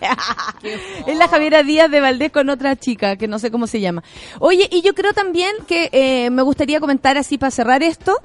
es 1.08 1.18
la 1.18 1.28
Javiera 1.28 1.64
Díaz 1.64 1.90
de 1.92 2.00
Valdés 2.02 2.32
con 2.32 2.50
otra 2.50 2.76
chica, 2.76 3.16
que 3.16 3.28
no 3.28 3.40
sé 3.40 3.52
cómo 3.52 3.68
se 3.68 3.80
llama. 3.80 4.04
Oye, 4.40 4.68
y 4.72 4.82
yo 4.82 4.94
creo 4.94 5.14
también 5.14 5.52
que 5.68 5.90
eh, 5.92 6.30
me 6.30 6.42
gustaría 6.42 6.80
comentar 6.80 7.18
así 7.18 7.38
para 7.38 7.52
cerrar 7.52 7.84
esto, 7.84 8.18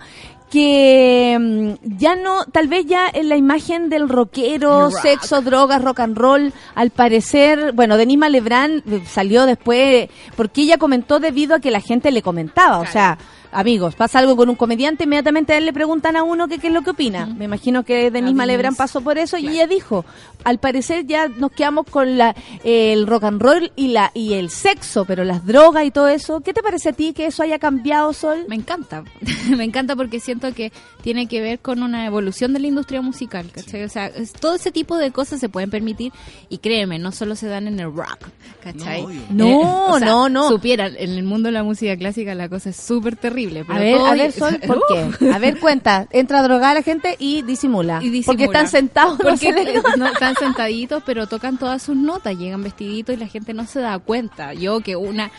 que 0.50 1.36
mm, 1.38 1.96
ya 1.98 2.16
no, 2.16 2.44
tal 2.46 2.68
vez 2.68 2.86
ya 2.86 3.08
en 3.12 3.28
la 3.28 3.36
imagen 3.36 3.88
del 3.88 4.08
rockero, 4.08 4.90
Rock. 4.90 5.02
sexo, 5.02 5.42
drogas, 5.42 5.82
rock 5.82 6.00
and 6.00 6.16
roll, 6.16 6.52
al 6.74 6.90
parecer, 6.90 7.72
bueno, 7.72 7.96
Denise 7.96 8.30
Lebrán 8.30 8.82
eh, 8.86 9.02
salió 9.06 9.46
después, 9.46 10.08
porque 10.36 10.62
ella 10.62 10.78
comentó 10.78 11.20
debido 11.20 11.56
a 11.56 11.60
que 11.60 11.70
la 11.70 11.80
gente 11.80 12.10
le 12.10 12.22
comentaba, 12.22 12.78
o 12.78 12.86
sea, 12.86 13.18
amigos, 13.58 13.94
pasa 13.94 14.18
algo 14.18 14.36
con 14.36 14.48
un 14.48 14.56
comediante, 14.56 15.04
inmediatamente 15.04 15.52
a 15.52 15.58
él 15.58 15.64
le 15.66 15.72
preguntan 15.72 16.16
a 16.16 16.22
uno 16.22 16.46
qué 16.48 16.56
es 16.56 16.72
lo 16.72 16.82
que 16.82 16.90
opina. 16.90 17.26
Me 17.26 17.46
imagino 17.46 17.84
que 17.84 18.10
Denise. 18.10 18.46
Lebrán 18.46 18.74
pasó 18.76 19.00
por 19.00 19.18
eso 19.18 19.38
y 19.38 19.48
ella 19.48 19.66
dijo, 19.66 20.04
al 20.44 20.58
parecer 20.58 21.06
ya 21.06 21.28
nos 21.28 21.50
quedamos 21.52 21.86
con 21.90 22.16
la, 22.18 22.34
el 22.64 23.06
rock 23.06 23.24
and 23.24 23.40
roll 23.42 23.72
y 23.76 23.88
la 23.88 24.10
y 24.14 24.34
el 24.34 24.50
sexo, 24.50 25.04
pero 25.04 25.24
las 25.24 25.44
drogas 25.46 25.84
y 25.84 25.90
todo 25.90 26.08
eso, 26.08 26.40
¿qué 26.40 26.52
te 26.52 26.62
parece 26.62 26.90
a 26.90 26.92
ti 26.92 27.12
que 27.12 27.26
eso 27.26 27.42
haya 27.42 27.58
cambiado, 27.58 28.12
Sol? 28.12 28.44
Me 28.48 28.56
encanta, 28.56 29.04
me 29.56 29.64
encanta 29.64 29.96
porque 29.96 30.20
siento 30.20 30.52
que 30.54 30.70
tiene 31.02 31.26
que 31.26 31.40
ver 31.40 31.58
con 31.60 31.82
una 31.82 32.04
evolución 32.06 32.52
de 32.52 32.60
la 32.60 32.66
industria 32.66 33.00
musical, 33.00 33.46
¿cachai? 33.52 33.84
O 33.84 33.88
sea, 33.88 34.06
es- 34.08 34.32
todo 34.32 34.54
ese 34.56 34.70
tipo 34.70 34.96
de 34.98 35.10
cosas 35.12 35.40
se 35.40 35.48
pueden 35.48 35.70
permitir 35.70 36.12
y 36.48 36.58
créeme, 36.58 36.98
no 36.98 37.10
solo 37.12 37.36
se 37.36 37.46
dan 37.48 37.68
en 37.68 37.80
el 37.80 37.92
rock, 37.92 38.28
¿cachai? 38.62 39.02
No. 39.30 39.46
No, 39.46 39.86
o 39.92 39.98
sea, 39.98 40.08
no, 40.08 40.28
no. 40.28 40.48
Supieran, 40.48 40.92
en 40.98 41.10
el 41.10 41.22
mundo 41.24 41.46
de 41.48 41.52
la 41.52 41.62
música 41.62 41.96
clásica 41.96 42.34
la 42.34 42.48
cosa 42.48 42.70
es 42.70 42.76
súper 42.76 43.16
terrible. 43.16 43.45
Pero 43.66 43.74
A 43.74 43.78
ver, 43.78 43.96
todo- 43.96 44.06
a 44.06 44.14
ver, 44.14 44.32
Sol, 44.32 44.60
¿por 44.66 44.82
qué? 44.88 45.26
A 45.32 45.38
ver, 45.38 45.58
cuenta. 45.60 46.06
Entra 46.10 46.40
a 46.40 46.42
drogar 46.42 46.70
a 46.72 46.74
la 46.74 46.82
gente 46.82 47.16
y 47.18 47.42
disimula. 47.42 48.00
Y 48.02 48.10
disimula. 48.10 48.26
Porque 48.26 48.44
están 48.44 48.68
sentados. 48.68 49.18
no 49.18 49.24
Porque 49.30 49.48
están 50.12 50.34
sentaditos, 50.36 51.02
pero 51.06 51.26
tocan 51.26 51.58
todas 51.58 51.82
sus 51.82 51.96
notas, 51.96 52.36
llegan 52.36 52.62
vestiditos 52.62 53.14
y 53.14 53.18
la 53.18 53.28
gente 53.28 53.54
no 53.54 53.66
se 53.66 53.80
da 53.80 53.98
cuenta. 53.98 54.52
Yo 54.54 54.80
que 54.80 54.96
una 54.96 55.30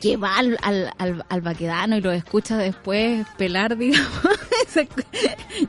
que 0.00 0.18
va 0.18 0.36
al, 0.36 0.58
al, 0.62 0.92
al, 0.98 1.24
al 1.28 1.40
baquedano 1.40 1.96
y 1.96 2.02
lo 2.02 2.12
escucha 2.12 2.58
después 2.58 3.26
pelar, 3.38 3.76
digamos. 3.78 4.08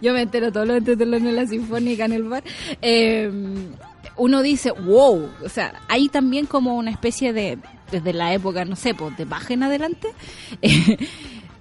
Yo 0.01 0.13
me 0.13 0.21
entero 0.23 0.51
todos 0.51 0.67
los 0.67 0.77
entretelones 0.77 1.23
en 1.29 1.35
la 1.35 1.45
sinfónica 1.45 2.05
en 2.05 2.11
el 2.13 2.23
bar. 2.23 2.43
Eh, 2.81 3.31
uno 4.17 4.41
dice, 4.41 4.71
wow, 4.71 5.29
o 5.45 5.49
sea, 5.49 5.81
hay 5.87 6.09
también 6.09 6.45
como 6.45 6.75
una 6.75 6.91
especie 6.91 7.33
de, 7.33 7.57
desde 7.91 8.13
la 8.13 8.33
época, 8.33 8.65
no 8.65 8.75
sé, 8.75 8.93
pues 8.95 9.15
de 9.15 9.25
baja 9.25 9.53
en 9.53 9.63
adelante, 9.63 10.07
eh, 10.61 10.97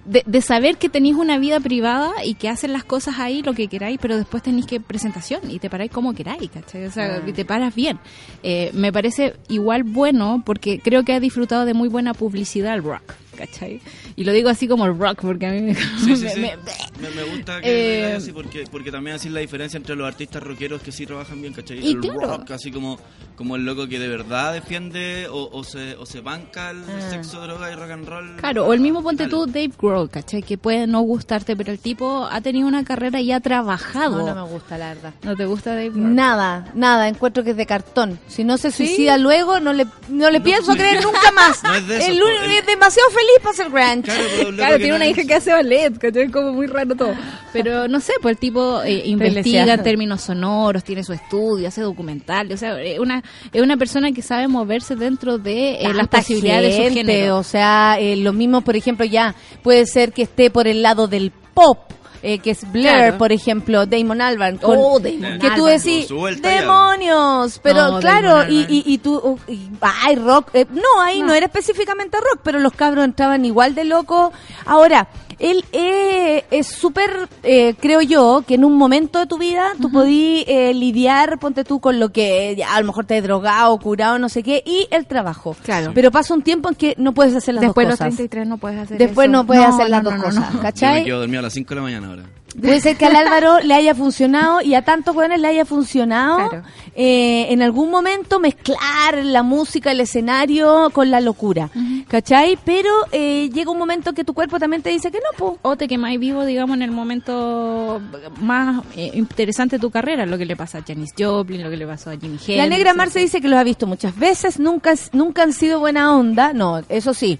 de, 0.07 0.23
de 0.25 0.41
saber 0.41 0.77
que 0.77 0.89
tenéis 0.89 1.15
una 1.15 1.37
vida 1.37 1.59
privada 1.59 2.11
y 2.23 2.35
que 2.35 2.49
hacen 2.49 2.73
las 2.73 2.83
cosas 2.83 3.19
ahí 3.19 3.43
lo 3.43 3.53
que 3.53 3.67
queráis, 3.67 3.99
pero 4.01 4.17
después 4.17 4.41
tenéis 4.41 4.65
que 4.65 4.79
presentación 4.79 5.41
y 5.51 5.59
te 5.59 5.69
paráis 5.69 5.91
como 5.91 6.13
queráis, 6.13 6.49
¿cachai? 6.49 6.85
O 6.85 6.91
sea, 6.91 7.21
y 7.25 7.33
te 7.33 7.45
paras 7.45 7.75
bien. 7.75 7.99
Eh, 8.43 8.71
me 8.73 8.91
parece 8.91 9.35
igual 9.49 9.83
bueno 9.83 10.41
porque 10.45 10.79
creo 10.79 11.03
que 11.03 11.13
ha 11.13 11.19
disfrutado 11.19 11.65
de 11.65 11.73
muy 11.73 11.89
buena 11.89 12.13
publicidad 12.13 12.73
el 12.73 12.83
rock, 12.83 13.13
¿cachai? 13.37 13.79
Y 14.15 14.23
lo 14.23 14.31
digo 14.33 14.49
así 14.49 14.67
como 14.67 14.85
el 14.85 14.97
rock 14.97 15.19
porque 15.21 15.45
a 15.47 15.51
mí 15.51 15.61
me... 15.61 15.75
Sí, 15.75 16.15
sí, 16.15 16.23
me- 16.23 16.29
sí. 16.33 16.39
me- 16.41 16.57
Me, 17.01 17.09
me 17.15 17.23
gusta 17.23 17.61
que 17.61 17.99
Eh, 18.09 18.13
así 18.15 18.31
porque, 18.31 18.63
porque 18.71 18.91
también 18.91 19.15
así 19.17 19.29
la 19.29 19.39
diferencia 19.39 19.77
entre 19.77 19.95
los 19.95 20.07
artistas 20.07 20.41
rockeros 20.43 20.81
que 20.81 20.91
sí 20.91 21.05
trabajan 21.05 21.39
bien, 21.41 21.53
¿cachai? 21.53 21.79
Y 21.79 21.91
el 21.91 21.99
claro. 21.99 22.19
rock, 22.37 22.51
así 22.51 22.71
como, 22.71 22.99
como 23.35 23.55
el 23.55 23.65
loco 23.65 23.87
que 23.87 23.99
de 23.99 24.07
verdad 24.07 24.53
defiende 24.53 25.27
o, 25.29 25.49
o 25.51 25.63
se, 25.63 25.95
o 25.95 26.05
se 26.05 26.21
banca 26.21 26.71
el 26.71 26.77
Ah. 26.87 27.09
sexo, 27.11 27.39
droga 27.41 27.71
y 27.71 27.75
rock 27.75 27.91
and 27.91 28.07
roll. 28.07 28.35
Claro, 28.37 28.65
o 28.65 28.73
el 28.73 28.79
mismo 28.79 29.03
ponte 29.03 29.23
Dale. 29.23 29.31
tú 29.31 29.45
Dave 29.45 29.71
Grohl, 29.79 30.09
¿cachai? 30.09 30.41
Que 30.41 30.57
puede 30.57 30.87
no 30.87 31.01
gustarte, 31.01 31.55
pero 31.55 31.71
el 31.71 31.79
tipo 31.79 32.27
ha 32.31 32.41
tenido 32.41 32.67
una 32.67 32.83
carrera 32.83 33.21
y 33.21 33.31
ha 33.31 33.39
trabajado. 33.39 34.19
No, 34.25 34.33
no 34.33 34.45
me 34.45 34.51
gusta, 34.51 34.77
la 34.77 34.93
verdad. 34.95 35.13
¿No 35.23 35.35
te 35.35 35.45
gusta 35.45 35.71
Dave 35.71 35.89
Grohl? 35.89 36.15
Nada, 36.15 36.71
nada, 36.73 37.07
encuentro 37.07 37.43
que 37.43 37.51
es 37.51 37.57
de 37.57 37.65
cartón. 37.65 38.19
Si 38.27 38.43
no 38.43 38.57
se 38.57 38.71
suicida 38.71 39.17
luego, 39.17 39.59
no 39.59 39.73
le, 39.73 39.85
no 40.09 40.31
le 40.31 40.41
pienso 40.41 40.73
creer 40.73 41.03
nunca 41.03 41.31
más. 41.31 41.61
No 41.67 41.75
es 41.75 41.87
de 41.87 41.97
eso, 41.97 42.11
el 42.11 42.19
po, 42.19 42.27
el- 42.27 42.51
es 42.57 42.65
demasiado 42.65 43.09
feliz 43.11 43.26
ser 43.53 43.69
Grant. 43.69 44.05
Claro, 44.05 44.23
pero 44.37 44.51
Claro, 44.55 44.71
que 44.73 44.77
tiene 44.77 44.89
no 44.91 44.95
una 44.97 45.05
es- 45.05 45.17
hija 45.17 45.27
que 45.27 45.33
hace 45.33 45.51
ballet, 45.51 45.97
¿cachai? 45.97 46.29
Como 46.29 46.51
muy 46.53 46.67
raro 46.67 46.95
todo. 46.95 47.13
Pero 47.53 47.87
no 47.87 47.99
sé, 47.99 48.13
pues 48.21 48.33
el 48.33 48.39
tipo 48.39 48.81
eh, 48.83 49.01
investiga 49.05 49.73
en 49.73 49.83
términos 49.83 50.21
sonoros, 50.21 50.83
tiene 50.83 51.03
su 51.03 51.13
estudio, 51.13 51.67
hace 51.67 51.81
documental. 51.81 52.51
O 52.51 52.57
sea, 52.57 52.81
es 52.81 52.99
una, 52.99 53.23
es 53.51 53.61
una 53.61 53.77
persona 53.77 54.11
que 54.11 54.21
sabe 54.21 54.47
moverse 54.47 54.95
dentro 54.95 55.37
de 55.37 55.75
eh, 55.81 55.93
las 55.93 56.07
posibilidades 56.07 56.77
de 56.77 56.89
su 56.89 56.93
gente, 56.95 57.13
género. 57.13 57.37
O 57.37 57.43
sea, 57.43 57.97
eh, 57.99 58.15
lo 58.17 58.33
mismo, 58.33 58.61
por 58.61 58.75
ejemplo, 58.75 59.05
ya 59.05 59.33
puede 59.63 59.85
ser 59.85 60.11
que 60.13 60.23
esté 60.23 60.49
por 60.49 60.67
el 60.67 60.81
lado 60.81 61.07
del 61.07 61.31
pop. 61.53 61.79
Eh, 62.23 62.39
que 62.39 62.51
es 62.51 62.69
Blair, 62.71 62.95
Claro. 62.97 63.17
por 63.17 63.31
ejemplo, 63.31 63.85
Damon 63.85 64.21
Albarn. 64.21 64.57
con- 64.57 64.77
Oh, 64.77 64.99
Damon 64.99 65.39
que 65.39 65.51
tú 65.51 65.65
decís, 65.65 66.07
demonios, 66.41 67.59
pero 67.61 67.91
No, 67.91 67.99
claro, 67.99 68.49
y, 68.49 68.61
y, 68.69 68.83
y 68.93 68.97
tú, 68.97 69.15
uh, 69.17 69.39
y- 69.51 69.69
ay, 69.81 70.15
rock, 70.15 70.49
eh, 70.53 70.65
no, 70.71 71.01
ahí 71.03 71.21
no. 71.21 71.33
era 71.33 71.45
específicamente 71.45 72.17
rock, 72.17 72.41
pero 72.43 72.59
los 72.59 72.73
cabros 72.73 73.05
entraban 73.05 73.45
igual 73.45 73.75
de 73.75 73.83
locos. 73.85 74.31
Ahora, 74.65 75.07
él 75.39 75.63
eh, 75.71 76.45
es 76.51 76.67
súper, 76.67 77.29
eh, 77.43 77.75
creo 77.79 78.01
yo, 78.01 78.43
que 78.47 78.55
en 78.55 78.65
un 78.65 78.77
momento 78.77 79.19
de 79.19 79.27
tu 79.27 79.37
vida 79.37 79.71
tú 79.81 79.91
podí 79.91 80.43
eh, 80.47 80.73
lidiar, 80.73 81.39
ponte 81.39 81.63
tú, 81.63 81.79
con 81.79 81.99
lo 81.99 82.09
que 82.09 82.55
ya, 82.57 82.75
a 82.75 82.79
lo 82.81 82.87
mejor 82.87 83.05
te 83.05 83.17
has 83.17 83.23
drogado, 83.23 83.77
curado, 83.79 84.19
no 84.19 84.29
sé 84.29 84.43
qué, 84.43 84.63
y 84.65 84.87
el 84.91 85.05
trabajo. 85.05 85.55
Claro. 85.63 85.91
Pero 85.93 86.11
pasa 86.11 86.33
un 86.33 86.41
tiempo 86.41 86.69
en 86.69 86.75
que 86.75 86.95
no 86.97 87.13
puedes 87.13 87.35
hacer 87.35 87.55
las 87.55 87.61
Después 87.61 87.85
de 87.85 87.91
dos 87.91 87.99
los 87.99 88.07
cosas. 88.07 88.17
33 88.17 88.47
no 88.47 88.57
puedes 88.57 88.79
hacer 88.79 88.97
Después 88.97 89.25
eso. 89.25 89.31
no 89.31 89.45
puedes 89.45 89.65
hacer 89.65 89.89
las 89.89 90.03
no, 90.03 90.09
dos 90.09 90.19
no, 90.19 90.25
cosas, 90.25 90.41
no. 90.41 90.47
Yo 90.49 90.57
me 90.57 90.61
¿cachai? 90.61 91.03
quedo 91.03 91.19
dormido 91.19 91.39
a 91.39 91.43
las 91.43 91.53
5 91.53 91.69
de 91.69 91.75
la 91.75 91.81
mañana 91.81 92.07
ahora. 92.07 92.23
Puede 92.59 92.81
ser 92.81 92.97
que 92.97 93.05
al 93.05 93.15
Álvaro 93.15 93.59
le 93.59 93.73
haya 93.73 93.93
funcionado 93.93 94.61
y 94.61 94.73
a 94.73 94.81
tantos 94.81 95.13
jóvenes 95.15 95.39
le 95.39 95.47
haya 95.47 95.65
funcionado 95.65 96.49
Claro. 96.49 96.63
eh, 96.95 97.47
en 97.49 97.61
algún 97.61 97.89
momento 97.91 98.39
mezclar 98.39 99.23
la 99.23 99.43
música, 99.43 99.91
el 99.91 99.99
escenario 99.99 100.89
con 100.91 101.11
la 101.11 101.21
locura, 101.21 101.69
¿cachai? 102.07 102.57
Pero 102.65 102.89
eh, 103.11 103.49
llega 103.53 103.69
un 103.71 103.77
momento 103.77 104.13
que 104.13 104.23
tu 104.23 104.33
cuerpo 104.33 104.59
también 104.59 104.81
te 104.81 104.89
dice 104.89 105.11
que 105.11 105.19
no, 105.19 105.37
po. 105.37 105.57
O 105.61 105.75
te 105.75 105.87
quemáis 105.87 106.19
vivo, 106.19 106.45
digamos, 106.45 106.75
en 106.77 106.81
el 106.83 106.91
momento 106.91 108.01
más 108.41 108.83
eh, 108.95 109.11
interesante 109.13 109.75
de 109.77 109.79
tu 109.79 109.91
carrera, 109.91 110.25
lo 110.25 110.37
que 110.37 110.45
le 110.45 110.55
pasa 110.55 110.79
a 110.79 110.83
Janis 110.83 111.13
Joplin, 111.17 111.63
lo 111.63 111.69
que 111.69 111.77
le 111.77 111.85
pasó 111.85 112.09
a 112.09 112.13
Jimmy 112.17 112.37
Hendrix. 112.37 112.57
La 112.57 112.67
negra. 112.67 112.93
Marce 112.93 113.19
dice 113.19 113.41
que 113.41 113.47
los 113.47 113.59
ha 113.59 113.63
visto 113.63 113.85
muchas 113.85 114.17
veces, 114.17 114.59
nunca, 114.59 114.93
nunca 115.13 115.43
han 115.43 115.53
sido 115.53 115.79
buena 115.79 116.15
onda, 116.15 116.53
no, 116.53 116.81
eso 116.89 117.13
sí. 117.13 117.37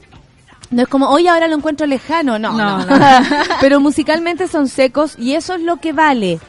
No 0.69 0.82
es 0.82 0.88
como, 0.88 1.10
hoy 1.10 1.27
ahora 1.27 1.47
lo 1.47 1.56
encuentro 1.56 1.88
lejano, 1.88 2.38
no, 2.39 2.51
no. 2.51 2.86
No, 2.86 2.97
no. 2.99 3.25
Pero 3.62 3.79
musicalmente 3.79 4.48
son 4.48 4.67
secos 4.67 5.15
y 5.17 5.33
eso 5.33 5.54
es 5.56 5.62
lo 5.62 5.77
que 5.77 5.94
vale. 5.94 6.39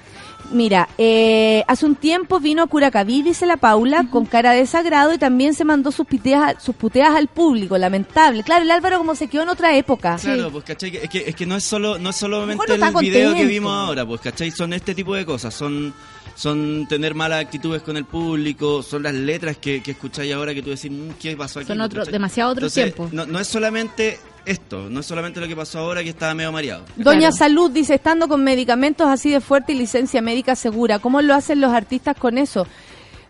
Mira, 0.50 0.88
eh, 0.96 1.62
hace 1.68 1.84
un 1.84 1.94
tiempo 1.94 2.40
vino 2.40 2.62
a 2.62 2.66
Curacaví, 2.66 3.20
dice 3.22 3.44
la 3.44 3.58
Paula, 3.58 4.06
con 4.10 4.24
cara 4.24 4.52
de 4.52 4.60
desagrado 4.60 5.12
y 5.12 5.18
también 5.18 5.52
se 5.52 5.62
mandó 5.62 5.92
sus, 5.92 6.06
piteas, 6.06 6.62
sus 6.62 6.74
puteas 6.74 7.14
al 7.14 7.28
público, 7.28 7.76
lamentable. 7.76 8.42
Claro, 8.42 8.62
el 8.62 8.70
Álvaro 8.70 8.96
como 8.96 9.14
se 9.14 9.28
quedó 9.28 9.42
en 9.42 9.50
otra 9.50 9.76
época. 9.76 10.16
Claro, 10.18 10.50
pues 10.50 10.64
cachai, 10.64 10.90
que- 10.90 11.04
es 11.04 11.10
que, 11.10 11.18
es 11.28 11.36
que 11.36 11.44
no 11.44 11.54
es 11.56 11.64
solo, 11.64 11.98
no 11.98 12.08
es 12.10 12.16
solamente 12.16 12.64
el 12.72 12.78
video 13.10 13.34
que 13.34 13.44
vimos 13.46 13.72
ahora, 13.74 14.06
pues 14.06 14.22
cachai, 14.22 14.50
son 14.50 14.72
este 14.72 14.94
tipo 14.94 15.14
de 15.14 15.26
cosas, 15.26 15.52
son 15.52 15.92
son 16.38 16.86
tener 16.88 17.14
malas 17.16 17.40
actitudes 17.44 17.82
con 17.82 17.96
el 17.96 18.04
público, 18.04 18.80
son 18.84 19.02
las 19.02 19.12
letras 19.12 19.56
que, 19.56 19.82
que 19.82 19.90
escucháis 19.90 20.32
ahora 20.32 20.54
que 20.54 20.62
tú 20.62 20.70
decís, 20.70 20.88
"Mm, 20.90 21.10
¿qué 21.20 21.36
pasó 21.36 21.58
aquí? 21.58 21.66
Son 21.66 21.80
otro- 21.80 22.04
demasiado 22.04 22.52
otros 22.52 22.76
Entonces, 22.76 22.94
tiempos. 22.94 23.12
No, 23.12 23.26
no 23.26 23.40
es 23.40 23.48
solamente 23.48 24.20
esto, 24.46 24.88
no 24.88 25.00
es 25.00 25.06
solamente 25.06 25.40
lo 25.40 25.48
que 25.48 25.56
pasó 25.56 25.80
ahora 25.80 26.04
que 26.04 26.10
estaba 26.10 26.32
medio 26.34 26.52
mareado. 26.52 26.84
Doña 26.96 27.18
Claro. 27.30 27.36
Salud 27.36 27.70
dice, 27.72 27.94
estando 27.96 28.28
con 28.28 28.44
medicamentos 28.44 29.08
así 29.08 29.30
de 29.30 29.40
fuerte 29.40 29.72
y 29.72 29.78
licencia 29.78 30.22
médica 30.22 30.54
segura, 30.54 31.00
¿cómo 31.00 31.20
lo 31.22 31.34
hacen 31.34 31.60
los 31.60 31.72
artistas 31.72 32.16
con 32.16 32.38
eso? 32.38 32.68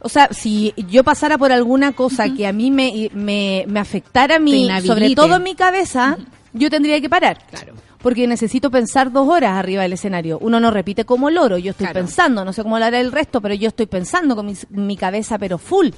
O 0.00 0.08
sea, 0.10 0.28
si 0.30 0.74
yo 0.76 1.02
pasara 1.02 1.38
por 1.38 1.50
alguna 1.50 1.92
cosa 1.92 2.28
que 2.32 2.46
a 2.46 2.52
mí 2.52 2.70
me, 2.70 3.08
me, 3.14 3.64
me 3.66 3.80
afectara 3.80 4.34
a 4.34 4.38
Te 4.38 4.44
mí, 4.44 4.64
inhabilite. 4.66 4.94
sobre 4.94 5.14
todo 5.14 5.36
en 5.36 5.42
mi 5.42 5.54
cabeza, 5.56 6.18
yo 6.52 6.70
tendría 6.70 7.00
que 7.00 7.08
parar. 7.08 7.38
Claro. 7.50 7.74
Porque 8.00 8.26
necesito 8.26 8.70
pensar 8.70 9.10
dos 9.10 9.28
horas 9.28 9.54
arriba 9.56 9.82
del 9.82 9.92
escenario. 9.94 10.38
Uno 10.40 10.60
no 10.60 10.70
repite 10.70 11.04
como 11.04 11.30
loro, 11.30 11.58
yo 11.58 11.72
estoy 11.72 11.86
Claro. 11.86 12.00
pensando, 12.00 12.44
no 12.44 12.52
sé 12.52 12.62
cómo 12.62 12.78
lo 12.78 12.84
hará 12.84 13.00
el 13.00 13.10
resto, 13.12 13.40
pero 13.40 13.54
yo 13.54 13.68
estoy 13.68 13.86
pensando 13.86 14.36
con 14.36 14.46
mi, 14.46 14.54
mi 14.70 14.96
cabeza, 14.96 15.38
pero 15.38 15.58
full. 15.58 15.88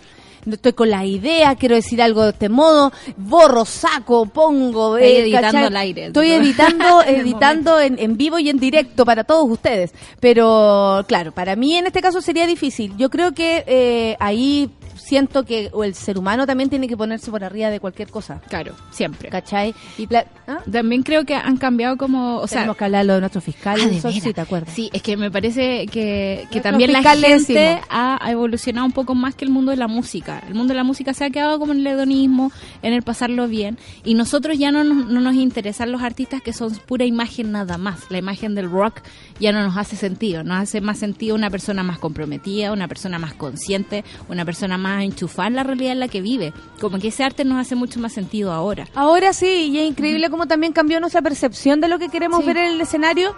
Estoy 0.51 0.72
con 0.72 0.91
la 0.91 1.05
idea, 1.05 1.55
quiero 1.57 1.74
decir 1.74 2.01
algo 2.01 2.22
de 2.24 2.30
este 2.30 2.49
modo, 2.49 2.93
borro, 3.16 3.64
saco, 3.64 4.26
pongo, 4.26 4.95
Ahí 4.95 5.05
eh, 5.05 5.20
editando 5.22 5.47
¿cachai? 5.49 5.64
al 5.66 5.76
aire. 5.76 6.07
Estoy 6.07 6.30
editando, 6.32 7.03
editando 7.07 7.80
en, 7.80 7.99
en 7.99 8.16
vivo 8.16 8.38
y 8.38 8.49
en 8.49 8.59
directo 8.59 9.05
para 9.05 9.24
todos 9.24 9.49
ustedes. 9.51 9.93
Pero 10.20 11.05
claro, 11.09 11.32
para 11.32 11.57
mí 11.57 11.76
en 11.76 11.86
este 11.86 12.01
caso 12.01 12.20
sería 12.22 12.47
difícil. 12.47 12.97
Yo 12.97 13.11
creo 13.11 13.32
que 13.32 13.64
eh, 13.66 14.16
ahí 14.20 14.70
siento 14.97 15.45
que 15.45 15.70
o 15.72 15.82
el 15.82 15.95
ser 15.95 16.18
humano 16.18 16.47
también 16.47 16.70
tiene 16.70 16.86
que 16.86 16.97
ponerse 16.97 17.30
por 17.32 17.43
arriba 17.43 17.68
de 17.70 17.80
cualquier 17.80 18.09
cosa. 18.11 18.41
Claro, 18.49 18.74
siempre. 18.93 19.28
¿Cachai? 19.28 19.74
Y 19.99 20.07
La- 20.09 20.24
¿ah? 20.47 20.59
También 20.70 21.03
creo 21.03 21.24
que 21.24 21.34
han 21.34 21.57
cambiado 21.57 21.97
como, 21.97 22.36
o 22.36 22.47
sea, 22.47 22.59
Tenemos 22.61 22.76
que 22.76 22.84
hablarlo 22.84 23.14
de 23.14 23.20
nuestro 23.20 23.41
fiscal, 23.41 23.80
Ah, 23.82 23.88
eso 23.91 24.11
sí. 24.12 24.32
¿te 24.32 24.41
acuerdas? 24.41 24.72
Sí, 24.72 24.88
es 24.93 25.03
que 25.03 25.16
me 25.16 25.30
parece 25.30 25.86
que, 25.86 26.47
que 26.53 26.61
también 26.61 26.93
la 26.93 27.03
gente 27.03 27.80
ha 27.88 28.20
evolucionado 28.30 28.86
un 28.86 28.93
poco 28.93 29.14
más 29.16 29.34
que 29.34 29.45
el 29.45 29.51
mundo 29.51 29.72
de 29.72 29.78
la 29.78 29.88
música. 29.88 30.30
El 30.39 30.55
mundo 30.55 30.72
de 30.72 30.76
la 30.76 30.85
música 30.85 31.12
se 31.14 31.24
ha 31.24 31.31
quedado 31.31 31.59
como 31.59 31.72
en 31.72 31.81
el 31.81 31.87
hedonismo, 31.89 32.53
en 32.83 32.93
el 32.93 33.03
pasarlo 33.03 33.49
bien, 33.49 33.78
y 34.05 34.14
nosotros 34.14 34.59
ya 34.59 34.70
no, 34.70 34.85
nos- 34.85 35.07
no 35.07 35.20
nos 35.20 35.35
interesan 35.35 35.91
los 35.93 36.03
artistas 36.03 36.41
que 36.43 36.53
son 36.53 36.74
pura 36.87 37.05
imagen 37.05 37.53
nada 37.53 37.76
más. 37.78 38.11
La 38.11 38.18
imagen 38.18 38.55
del 38.55 38.70
rock 38.70 39.01
ya 39.39 39.53
no 39.53 39.62
nos 39.62 39.76
hace 39.76 39.97
sentido, 39.97 40.43
nos 40.45 40.59
hace 40.59 40.81
más 40.81 40.99
sentido 40.99 41.35
una 41.35 41.51
persona 41.51 41.83
más 41.83 41.99
comprometida, 41.99 42.72
una 42.72 42.89
persona 42.89 43.18
más 43.18 43.35
consciente, 43.35 44.05
una 44.28 44.45
persona 44.45 44.78
más 44.78 45.03
enchufada 45.03 45.49
en 45.49 45.57
la 45.57 45.62
realidad 45.64 45.93
en 45.93 46.01
la 46.01 46.09
que 46.09 46.20
vive. 46.20 46.53
Como 46.81 46.99
que 46.99 47.09
ese 47.09 47.24
arte 47.24 47.45
nos 47.45 47.59
hace 47.59 47.74
mucho 47.74 48.01
más 48.01 48.12
sentido 48.12 48.53
ahora. 48.53 48.87
Ahora 48.95 49.33
sí, 49.33 49.70
y 49.72 49.78
es 49.78 49.89
increíble 49.89 50.31
cómo 50.31 50.47
también 50.47 50.72
cambió 50.72 51.01
nuestra 51.01 51.22
percepción 51.22 51.81
de 51.81 51.89
lo 51.89 51.99
que 51.99 52.09
queremos 52.09 52.41
Sí. 52.41 52.47
ver 52.47 52.57
en 52.59 52.72
el 52.72 52.81
escenario. 52.81 53.35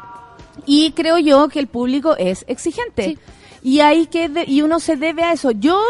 Y 0.67 0.93
creo 0.93 1.19
yo 1.19 1.49
que 1.49 1.59
el 1.59 1.67
público 1.67 2.17
es 2.19 2.45
exigente. 2.47 3.05
Sí. 3.05 3.19
Y 3.65 3.79
hay 3.79 4.07
que 4.07 4.29
de- 4.29 4.45
y 4.47 4.61
uno 4.63 4.81
se 4.81 4.97
debe 4.97 5.23
a 5.23 5.33
eso. 5.33 5.53
Yo 5.53 5.81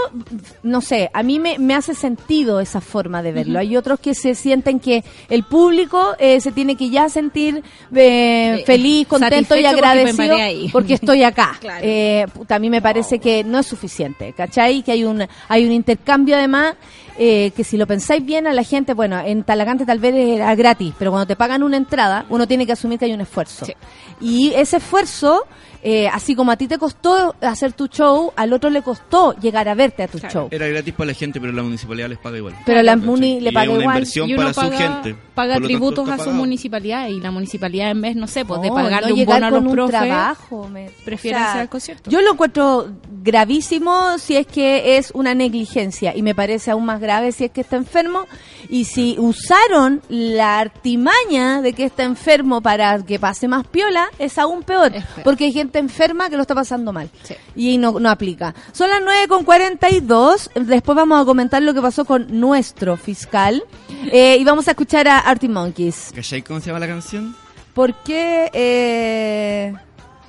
no 0.63 0.81
sé, 0.83 1.11
a 1.15 1.23
mí 1.23 1.39
me, 1.39 1.59
me 1.59 1.75
hace 1.75 1.95
sentido 1.95 2.61
esa 2.61 2.81
forma 2.83 3.23
de 3.23 3.33
verlo. 3.33 3.59
Hay 3.59 3.77
otros 3.79 3.99
que 3.99 4.15
se 4.15 4.35
sienten 4.35 4.79
que 4.79 5.03
el 5.31 5.45
público 5.45 6.15
eh, 6.19 6.41
se 6.43 6.53
tiene 6.53 6.77
que 6.77 6.91
ya 6.91 7.09
sentir 7.09 7.63
eh, 7.95 8.57
Sí. 8.59 8.65
feliz, 8.67 9.07
contento 9.09 9.57
y 9.57 9.63
Satisfecho 9.63 9.71
porque 9.71 9.87
agradecido 9.87 10.29
paré 10.29 10.43
ahí. 10.43 10.69
porque 10.71 10.95
estoy 10.95 11.23
acá. 11.23 11.57
Claro. 11.61 11.81
Eh, 11.83 12.27
a 12.49 12.59
mí 12.59 12.69
me 12.71 12.83
parece 12.83 13.19
que 13.19 13.43
no 13.45 13.59
es 13.61 13.67
suficiente, 13.67 14.33
¿cachai? 14.35 14.83
Que 14.83 14.93
hay 14.93 15.05
un 15.05 15.27
hay 15.49 15.65
un 15.65 15.73
intercambio 15.73 16.37
además 16.37 16.75
eh, 17.19 17.53
que 17.57 17.63
si 17.65 17.77
lo 17.77 17.87
pensáis 17.87 18.25
bien 18.25 18.47
a 18.47 18.53
la 18.53 18.65
gente, 18.65 18.95
bueno, 18.95 19.19
en 19.21 19.45
Talagante 19.45 19.85
tal 19.87 19.99
vez 19.99 20.15
era 20.15 20.55
gratis, 20.55 20.93
pero 20.99 21.11
cuando 21.11 21.27
te 21.27 21.37
pagan 21.37 21.63
una 21.63 21.77
entrada, 21.77 22.25
uno 22.31 22.47
tiene 22.47 22.67
que 22.67 22.73
asumir 22.73 22.99
que 22.99 23.05
hay 23.07 23.13
un 23.13 23.21
esfuerzo. 23.21 23.65
Sí. 23.67 23.75
Y 24.21 24.53
ese 24.55 24.79
esfuerzo, 24.79 25.45
eh, 25.83 26.09
así 26.09 26.35
como 26.35 26.53
a 26.53 26.57
ti 26.57 26.69
te 26.69 26.79
costó 26.79 27.35
hacer 27.41 27.73
tu 27.73 27.89
show, 27.89 28.33
al 28.37 28.53
otro 28.53 28.71
le 28.71 28.83
costó 28.83 29.35
llegar 29.41 29.69
a 29.69 29.75
verte 29.75 30.03
a 30.05 30.09
tu 30.09 30.19
Claro. 30.19 30.33
show. 30.33 30.49
Era 30.51 30.69
gratis 30.69 30.95
para 30.95 31.09
la 31.09 31.15
gente, 31.15 31.41
pero 31.41 31.53
la 31.53 31.63
municipalidad 31.63 32.09
les 32.09 32.19
paga 32.19 32.39
igual. 32.39 32.55
Pero 32.65 32.83
la. 32.83 32.97
Muni 32.97 33.41
le 33.41 33.51
Y 33.51 33.53
paga 33.53 33.71
una 33.71 33.81
igual. 33.81 33.97
inversión 33.97 34.29
y 34.29 34.35
uno 34.35 34.43
para 34.43 34.55
paga, 34.55 34.71
su 34.77 34.83
gente. 34.83 35.15
paga 35.35 35.35
Por 35.35 35.47
lo 35.47 35.53
tanto, 35.53 35.67
tributos 35.67 36.09
a 36.09 36.19
su 36.23 36.31
municipalidad 36.31 37.09
y 37.09 37.19
la 37.21 37.31
municipalidad 37.33 37.91
en 37.91 38.01
vez, 38.01 38.15
no 38.17 38.27
sé, 38.29 38.45
pues 38.45 38.61
de 38.63 38.69
No, 38.69 38.75
pagarle 38.75 39.09
no 39.11 39.15
un 39.17 39.25
bono 39.25 39.47
a 39.47 39.51
los 39.51 39.61
un 39.65 39.73
profes, 39.73 39.91
trabajo, 40.01 40.69
me- 40.69 40.91
prefieren 41.05 41.41
o 41.41 41.45
sea, 41.45 41.51
hacer 41.51 41.63
el 41.63 41.69
concierto. 41.69 42.11
Yo 42.11 42.21
lo 42.21 42.33
encuentro 42.33 42.89
gravísimo 43.25 44.19
si 44.19 44.37
es 44.37 44.47
que 44.47 44.99
es 44.99 45.11
una 45.15 45.35
negligencia 45.35 46.15
y 46.15 46.23
me 46.23 46.35
parece 46.35 46.71
aún 46.71 46.85
más 46.85 47.01
grave 47.01 47.33
si 47.33 47.45
es 47.45 47.51
que 47.51 47.63
está 47.63 47.77
enfermo 47.77 48.27
y 48.69 48.85
si 48.85 49.17
usaron 49.19 50.03
la 50.09 50.59
artimaña 50.61 51.63
de 51.63 51.73
que 51.73 51.85
está 51.85 52.03
enfermo 52.05 52.61
para 52.61 53.03
que 53.03 53.19
pase 53.19 53.49
más 53.49 53.67
piola 53.67 54.09
es 54.19 54.39
aún 54.39 54.63
peor 54.63 54.95
Es 54.95 55.05
peor. 55.07 55.25
porque 55.25 55.45
hay 55.45 55.53
gente 55.53 55.72
enferma 55.79 56.29
que 56.31 56.37
lo 56.37 56.43
está 56.43 56.55
pasando 56.55 56.93
mal 56.93 57.11
Sí. 57.23 57.35
y 57.57 57.79
no, 57.79 57.99
no 57.99 58.11
aplica. 58.11 58.55
Son 58.73 58.89
las 58.89 59.01
9 59.03 59.29
con 59.29 59.45
42, 59.45 60.51
después 60.55 60.97
vamos 60.97 61.21
a 61.21 61.25
comentar 61.25 61.63
lo 61.63 61.75
que 61.75 61.81
pasó 61.83 62.05
con 62.05 62.27
nuestro 62.41 62.97
fiscal 62.97 63.63
eh, 64.11 64.37
y 64.39 64.45
vamos 64.45 64.69
a 64.69 64.73
escuchar 64.73 65.09
a 65.09 65.19
Artie 65.19 65.49
Monkeys. 65.49 66.11
¿Cachai 66.15 66.43
cómo 66.43 66.61
se 66.61 66.67
llama 66.67 66.81
la 66.81 66.87
canción? 66.89 67.35
¿Por 67.75 67.95
qué, 68.03 68.51
eh, 68.53 69.75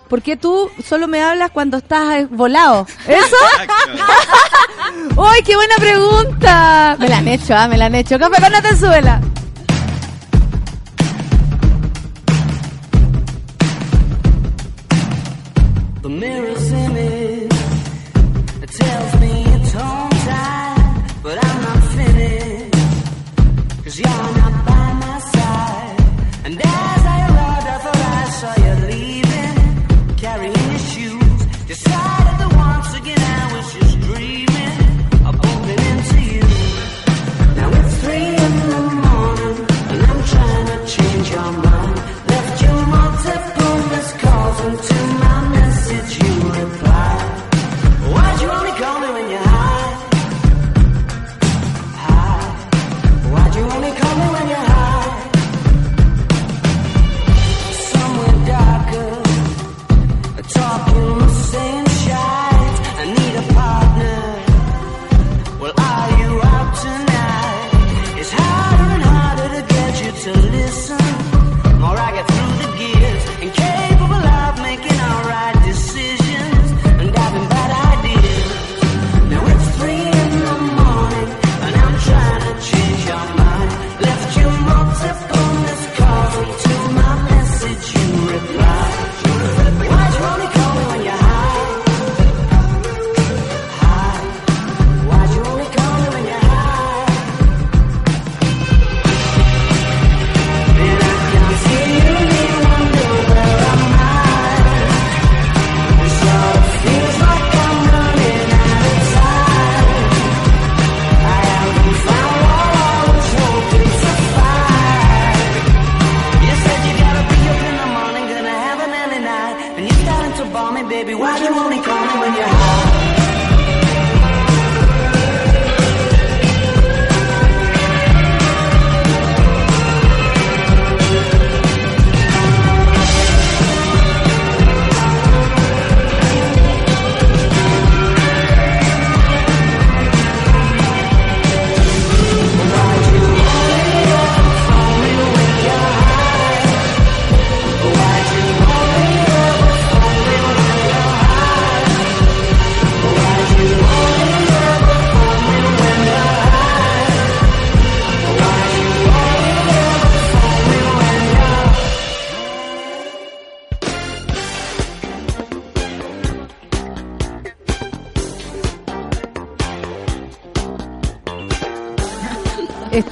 ¿Por 0.07 0.21
qué 0.21 0.37
tú 0.37 0.69
solo 0.85 1.07
me 1.07 1.21
hablas 1.21 1.51
cuando 1.51 1.77
estás 1.77 2.15
eh, 2.21 2.27
volado? 2.29 2.87
¿Eso? 3.07 3.35
¡Uy, 5.17 5.43
qué 5.45 5.55
buena 5.55 5.75
pregunta! 5.77 6.95
Me 6.99 7.09
la 7.09 7.17
han 7.17 7.27
hecho, 7.27 7.55
ah, 7.55 7.67
me 7.67 7.77
la 7.77 7.85
han 7.87 7.95
hecho. 7.95 8.17
Café 8.19 8.41
con 8.41 9.32
mirror's 16.19 16.62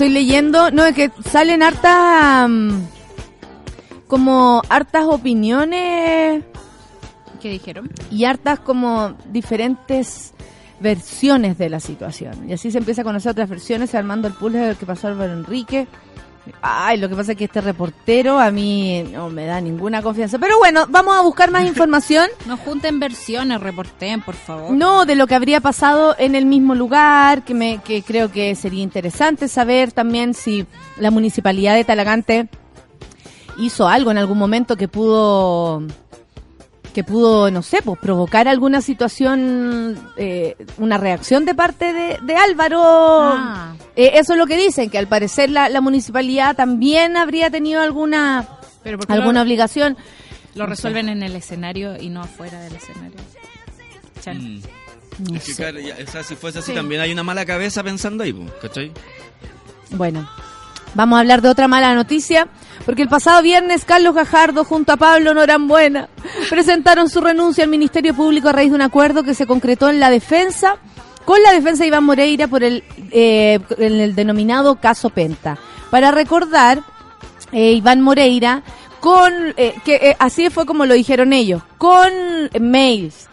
Estoy 0.02 0.14
leyendo, 0.16 0.72
no, 0.72 0.84
es 0.84 0.95
que 0.95 1.12
salen 1.30 1.62
hartas, 1.62 2.49
mm, 2.49 2.72
como 4.08 4.64
hartas 4.68 5.06
opiniones 5.06 6.43
¿Qué 7.39 7.49
dijeron? 7.49 7.88
y 8.10 8.26
hartas 8.26 8.60
como 8.62 9.14
diferentes 9.32 10.34
versiones 10.80 11.60
de 11.60 11.70
la 11.70 11.80
situación. 11.80 12.49
Y 12.49 12.54
así 12.54 12.72
se 12.72 12.80
empieza 12.80 13.02
a 13.02 13.04
conocer 13.04 13.34
otras 13.34 13.47
versiones, 13.47 13.93
armando 13.93 14.28
el 14.28 14.34
puzzle 14.34 14.58
de 14.62 14.70
lo 14.70 14.80
que 14.80 14.88
pasó 14.88 15.08
Álvaro 15.08 15.34
Enrique. 15.34 15.88
Ay, 16.62 16.97
lo 16.97 17.09
que 17.09 17.16
pasa 17.16 17.32
es 17.32 17.38
que 17.38 17.45
este 17.45 17.59
reportero 17.59 18.39
a 18.39 18.51
mí 18.51 19.03
no 19.12 19.30
me 19.30 19.45
da 19.45 19.59
ninguna 19.59 20.01
confianza. 20.01 20.38
Pero 20.38 20.59
bueno, 20.59 20.86
vamos 20.89 21.18
a 21.18 21.22
buscar 21.22 21.49
más 21.49 21.66
información. 21.68 22.28
No 22.45 22.57
junten 22.57 22.99
versiones, 22.99 23.59
reporten, 23.59 24.22
por 24.22 24.36
favor. 24.36 24.72
No, 24.72 25.05
de 25.05 25.16
lo 25.16 25.26
que 25.26 25.36
habría 25.36 25.59
pasado 25.59 26.16
en 26.20 26.36
el 26.36 26.45
mismo 26.45 26.76
lugar, 26.76 27.43
que, 27.43 27.53
me, 27.53 27.80
que 27.80 28.03
creo 28.03 28.32
que 28.32 28.53
sería 28.55 28.84
interesante 28.84 29.47
saber 29.47 29.91
también 29.91 30.34
si 30.34 30.68
la 30.97 31.09
municipalidad 31.09 31.76
de 31.76 31.84
Talagante 31.84 32.47
hizo 33.57 33.88
algo 33.88 34.12
en 34.12 34.18
algún 34.18 34.38
momento 34.38 34.78
que 34.78 34.88
pudo 34.88 35.84
que 36.94 37.04
pudo, 37.04 37.50
no 37.52 37.62
sé, 37.62 37.82
pues 37.82 37.98
provocar 38.00 38.48
alguna 38.48 38.82
situación, 38.82 39.98
eh, 40.18 40.56
una 40.78 40.98
reacción 40.98 41.46
de 41.46 41.56
parte 41.56 41.94
de, 41.94 42.18
de 42.22 42.36
Álvaro. 42.36 42.82
Ah. 42.84 43.76
Eh, 43.96 44.12
eso 44.16 44.34
es 44.34 44.39
lo 44.39 44.46
que 44.48 44.58
dicen, 44.58 44.89
que 44.89 44.98
al 44.98 45.08
parecer 45.08 45.50
la, 45.50 45.70
la 45.70 45.82
municipalidad 45.82 46.56
también 46.56 47.16
habría 47.18 47.50
tenido 47.50 47.82
alguna 47.82 48.48
Pero 48.84 48.98
¿por 48.98 49.08
qué 49.08 49.14
alguna 49.14 49.39
lo, 49.39 49.44
obligación. 49.44 49.98
lo 50.56 50.66
resuelven 50.66 51.08
en 51.10 51.24
el 51.24 51.36
escenario 51.36 51.96
y 52.02 52.10
no 52.10 52.22
afuera 52.22 52.60
del 52.62 52.76
escenario? 52.76 53.18
Mm. 54.26 54.62
No 55.30 55.36
Es 55.36 55.44
que, 55.46 55.54
sé. 55.54 55.62
claro, 55.64 55.80
ya, 55.80 55.96
o 56.08 56.12
sea, 56.12 56.24
si 56.24 56.36
fuese 56.36 56.60
así, 56.60 56.72
Sí. 56.72 56.76
también 56.76 57.02
hay 57.02 57.12
una 57.12 57.24
mala 57.24 57.46
cabeza 57.46 57.84
pensando 57.84 58.24
ahí, 58.24 58.34
¿cachai? 58.62 58.92
Bueno, 59.92 60.28
vamos 60.94 61.18
a 61.18 61.20
hablar 61.20 61.42
de 61.42 61.50
otra 61.50 61.68
mala 61.68 61.94
noticia, 61.94 62.48
porque 62.86 63.04
el 63.04 63.10
pasado 63.10 63.42
viernes 63.42 63.86
Carlos 63.86 64.16
Gajardo 64.16 64.64
junto 64.64 64.94
a 64.94 64.98
Pablo 64.98 65.34
Norambuena 65.34 66.10
presentaron 66.50 67.10
su 67.10 67.22
renuncia 67.22 67.64
al 67.64 67.70
Ministerio 67.70 68.14
Público 68.14 68.50
a 68.50 68.54
raíz 68.54 68.70
de 68.70 68.76
un 68.76 68.82
acuerdo 68.82 69.24
que 69.24 69.34
se 69.34 69.46
concretó 69.46 69.90
en 69.90 70.00
la 70.00 70.10
defensa 70.10 70.78
con 71.26 71.42
la 71.44 71.54
defensa 71.54 71.84
de 71.84 71.88
Iván 71.88 72.04
Moreira 72.04 72.48
por 72.48 72.64
el, 72.64 72.84
eh, 73.12 73.60
en 73.78 74.00
el 74.00 74.16
denominado 74.16 74.76
caso 74.76 75.10
Penta. 75.10 75.58
Para 75.90 76.12
recordar, 76.12 76.82
eh, 77.52 77.74
Iván 77.74 78.02
Moreira 78.02 78.64
con 79.02 79.34
eh, 79.58 79.74
que 79.84 79.96
eh, 79.96 80.16
así 80.20 80.50
fue 80.50 80.66
como 80.66 80.86
lo 80.86 80.94
dijeron 80.94 81.34
ellos, 81.34 81.64
con 81.78 82.12
mails, 82.60 83.28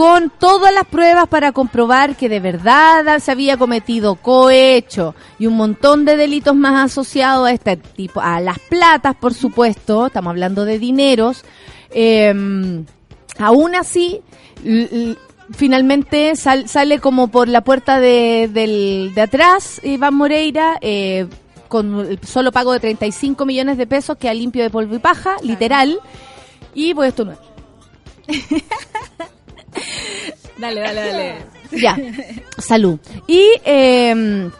con 0.00 0.30
todas 0.30 0.72
las 0.72 0.86
pruebas 0.86 1.28
para 1.28 1.52
comprobar 1.52 2.16
que 2.16 2.30
de 2.30 2.40
verdad 2.40 3.18
se 3.18 3.30
había 3.32 3.58
cometido 3.58 4.14
cohecho 4.14 5.14
y 5.38 5.44
un 5.46 5.58
montón 5.58 6.06
de 6.06 6.16
delitos 6.16 6.56
más 6.56 6.90
asociados 6.90 7.46
a 7.46 7.52
este 7.52 7.76
tipo, 7.76 8.18
a 8.22 8.40
las 8.40 8.58
platas, 8.60 9.14
por 9.16 9.34
supuesto, 9.34 10.06
estamos 10.06 10.30
hablando 10.30 10.64
de 10.64 10.78
dineros. 10.78 11.44
eh, 11.90 12.32
aún 13.38 13.74
así, 13.74 14.22
finalmente 15.52 16.34
sal- 16.34 16.66
sale 16.66 16.98
como 16.98 17.28
por 17.28 17.48
la 17.48 17.60
puerta 17.60 18.00
de, 18.00 18.48
del- 18.50 19.12
de 19.14 19.20
atrás 19.20 19.82
Iván 19.84 20.14
Moreira. 20.14 20.78
eh, 20.80 21.26
con 21.68 22.00
el 22.00 22.18
solo 22.26 22.52
pago 22.52 22.72
de 22.72 22.80
35 22.80 23.44
millones 23.44 23.76
de 23.76 23.86
pesos, 23.86 24.16
que 24.16 24.32
limpio 24.32 24.62
de 24.62 24.70
polvo 24.70 24.94
y 24.94 24.98
paja, 24.98 25.36
literal. 25.42 26.00
Y 26.74 26.94
pues 26.94 27.10
esto 27.10 27.26
no 27.26 27.32
es. 27.32 27.38
Dale, 30.58 30.80
dale, 30.80 31.00
dale. 31.00 31.34
Ya, 31.72 31.96
salud. 32.58 32.98
Y 33.26 33.46
eh, 33.64 34.50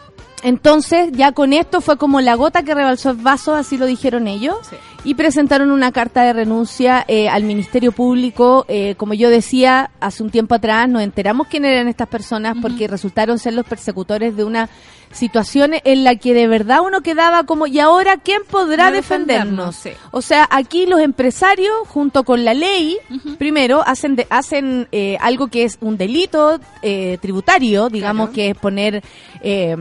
entonces 0.43 1.11
ya 1.11 1.31
con 1.31 1.53
esto 1.53 1.81
fue 1.81 1.97
como 1.97 2.21
la 2.21 2.35
gota 2.35 2.63
que 2.63 2.73
rebalsó 2.73 3.11
el 3.11 3.17
vaso, 3.17 3.53
así 3.53 3.77
lo 3.77 3.85
dijeron 3.85 4.27
ellos. 4.27 4.57
Sí. 4.67 4.75
Y 5.03 5.15
presentaron 5.15 5.71
una 5.71 5.91
carta 5.91 6.23
de 6.23 6.33
renuncia 6.33 7.05
eh, 7.07 7.27
al 7.29 7.43
Ministerio 7.43 7.91
Público. 7.91 8.65
Eh, 8.67 8.95
como 8.95 9.13
yo 9.13 9.29
decía 9.29 9.91
hace 9.99 10.23
un 10.23 10.29
tiempo 10.29 10.55
atrás, 10.55 10.89
nos 10.89 11.01
enteramos 11.01 11.47
quién 11.47 11.65
eran 11.65 11.87
estas 11.87 12.07
personas 12.07 12.55
porque 12.61 12.87
resultaron 12.87 13.39
ser 13.39 13.53
los 13.53 13.65
persecutores 13.65 14.35
de 14.35 14.43
una 14.43 14.69
situación 15.11 15.71
en 15.83 16.03
la 16.03 16.15
que 16.15 16.33
de 16.33 16.47
verdad 16.47 16.79
uno 16.85 17.01
quedaba 17.01 17.43
como, 17.43 17.67
¿y 17.67 17.79
ahora 17.79 18.17
quién 18.17 18.41
podrá 18.49 18.89
No 18.89 18.95
defendernos? 18.95 19.75
defendernos, 19.75 19.75
sí. 19.75 20.07
O 20.11 20.21
sea, 20.21 20.47
aquí 20.51 20.85
los 20.85 20.99
empresarios, 21.01 21.73
junto 21.87 22.23
con 22.23 22.43
la 22.45 22.53
ley, 22.53 22.97
primero 23.37 23.81
hacen 23.85 24.15
de- 24.15 24.27
hacen 24.29 24.87
eh, 24.91 25.17
algo 25.21 25.47
que 25.47 25.63
es 25.63 25.77
un 25.81 25.97
delito 25.97 26.59
eh, 26.81 27.17
tributario, 27.21 27.89
digamos 27.89 28.29
Claro. 28.29 28.33
que 28.35 28.49
es 28.51 28.57
poner 28.57 29.03
eh, 29.41 29.75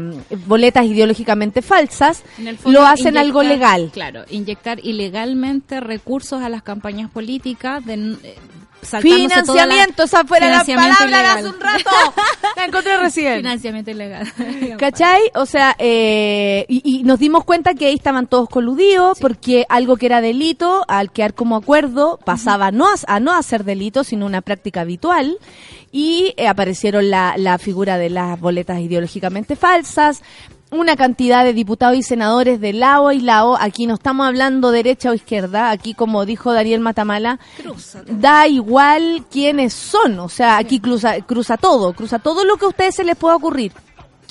boletas 0.47 0.85
ideológicamente 0.87 1.63
falsas, 1.63 2.23
fondo, 2.59 2.81
lo 2.81 2.87
hacen 2.87 3.17
algo 3.17 3.43
legal. 3.43 3.91
Claro, 3.93 4.25
inyectar 4.31 4.79
ilegalmente 4.85 5.81
recursos 5.81 6.43
a 6.43 6.49
las 6.49 6.63
campañas 6.63 7.11
políticas 7.11 7.85
de 7.85 8.17
toda 8.81 9.01
la- 9.01 9.01
Financiamiento, 9.75 10.03
esa 10.05 10.25
fuera 10.25 10.49
la 10.51 10.65
Financiamiento 10.65 10.99
palabra 11.05 11.33
de 11.35 11.39
hace 11.41 11.49
un 11.49 11.61
rato. 11.61 11.91
La 12.57 12.65
encontré 12.65 12.97
recién. 12.99 13.37
Financiamiento 13.37 13.91
ilegal. 13.91 14.33
¿Cachai? 14.79 15.21
O 15.35 15.47
sea, 15.47 15.75
eh, 15.79 16.65
y, 16.69 16.83
y 16.85 17.03
nos 17.05 17.19
dimos 17.19 17.45
cuenta 17.45 17.75
que 17.75 17.87
ahí 17.87 17.95
estaban 17.95 18.27
todos 18.27 18.49
coludidos 18.49 19.19
porque 19.21 19.65
algo 19.69 19.97
que 19.97 20.07
era 20.07 20.21
delito, 20.21 20.85
al 20.89 21.11
quedar 21.13 21.35
como 21.35 21.57
acuerdo, 21.57 22.19
pasaba 22.25 22.67
a 22.67 22.71
no 22.73 22.87
a, 22.89 22.95
a 23.07 23.21
no 23.21 23.33
hacer 23.33 23.65
delito, 23.65 24.05
sino 24.05 24.27
una 24.27 24.41
práctica 24.43 24.81
habitual. 24.83 25.39
Y 25.93 26.35
eh, 26.37 26.47
aparecieron 26.49 27.11
la, 27.11 27.35
la 27.37 27.59
figura 27.59 27.99
de 27.99 28.11
las 28.11 28.39
boletas 28.41 28.79
ideológicamente 28.81 29.57
falsas, 29.57 30.23
una 30.71 30.97
cantidad 30.97 31.45
de 31.45 31.53
diputados 31.53 31.97
y 31.97 32.03
senadores 32.03 32.61
de 32.61 32.73
lado 32.73 33.11
y 33.13 33.21
lado. 33.21 33.57
Aquí 33.61 33.87
no 33.87 33.95
estamos 33.95 34.27
hablando 34.27 34.71
derecha 34.71 35.11
o 35.11 35.15
izquierda, 35.15 35.71
aquí 35.71 35.95
como 35.95 36.25
dijo 36.25 36.53
Daniel 36.53 36.81
Matamala, 36.81 37.39
da 38.07 38.47
igual 38.47 39.25
quiénes 39.31 39.73
son, 39.73 40.19
o 40.21 40.29
sea, 40.29 40.59
aquí 40.59 40.81
cruza, 40.81 41.21
cruza 41.23 41.57
todo, 41.57 41.93
cruza 41.93 42.19
todo 42.19 42.45
lo 42.45 42.57
que 42.57 42.67
a 42.67 42.69
ustedes 42.69 42.95
se 42.95 43.05
les 43.05 43.17
pueda 43.17 43.37
ocurrir. 43.37 43.73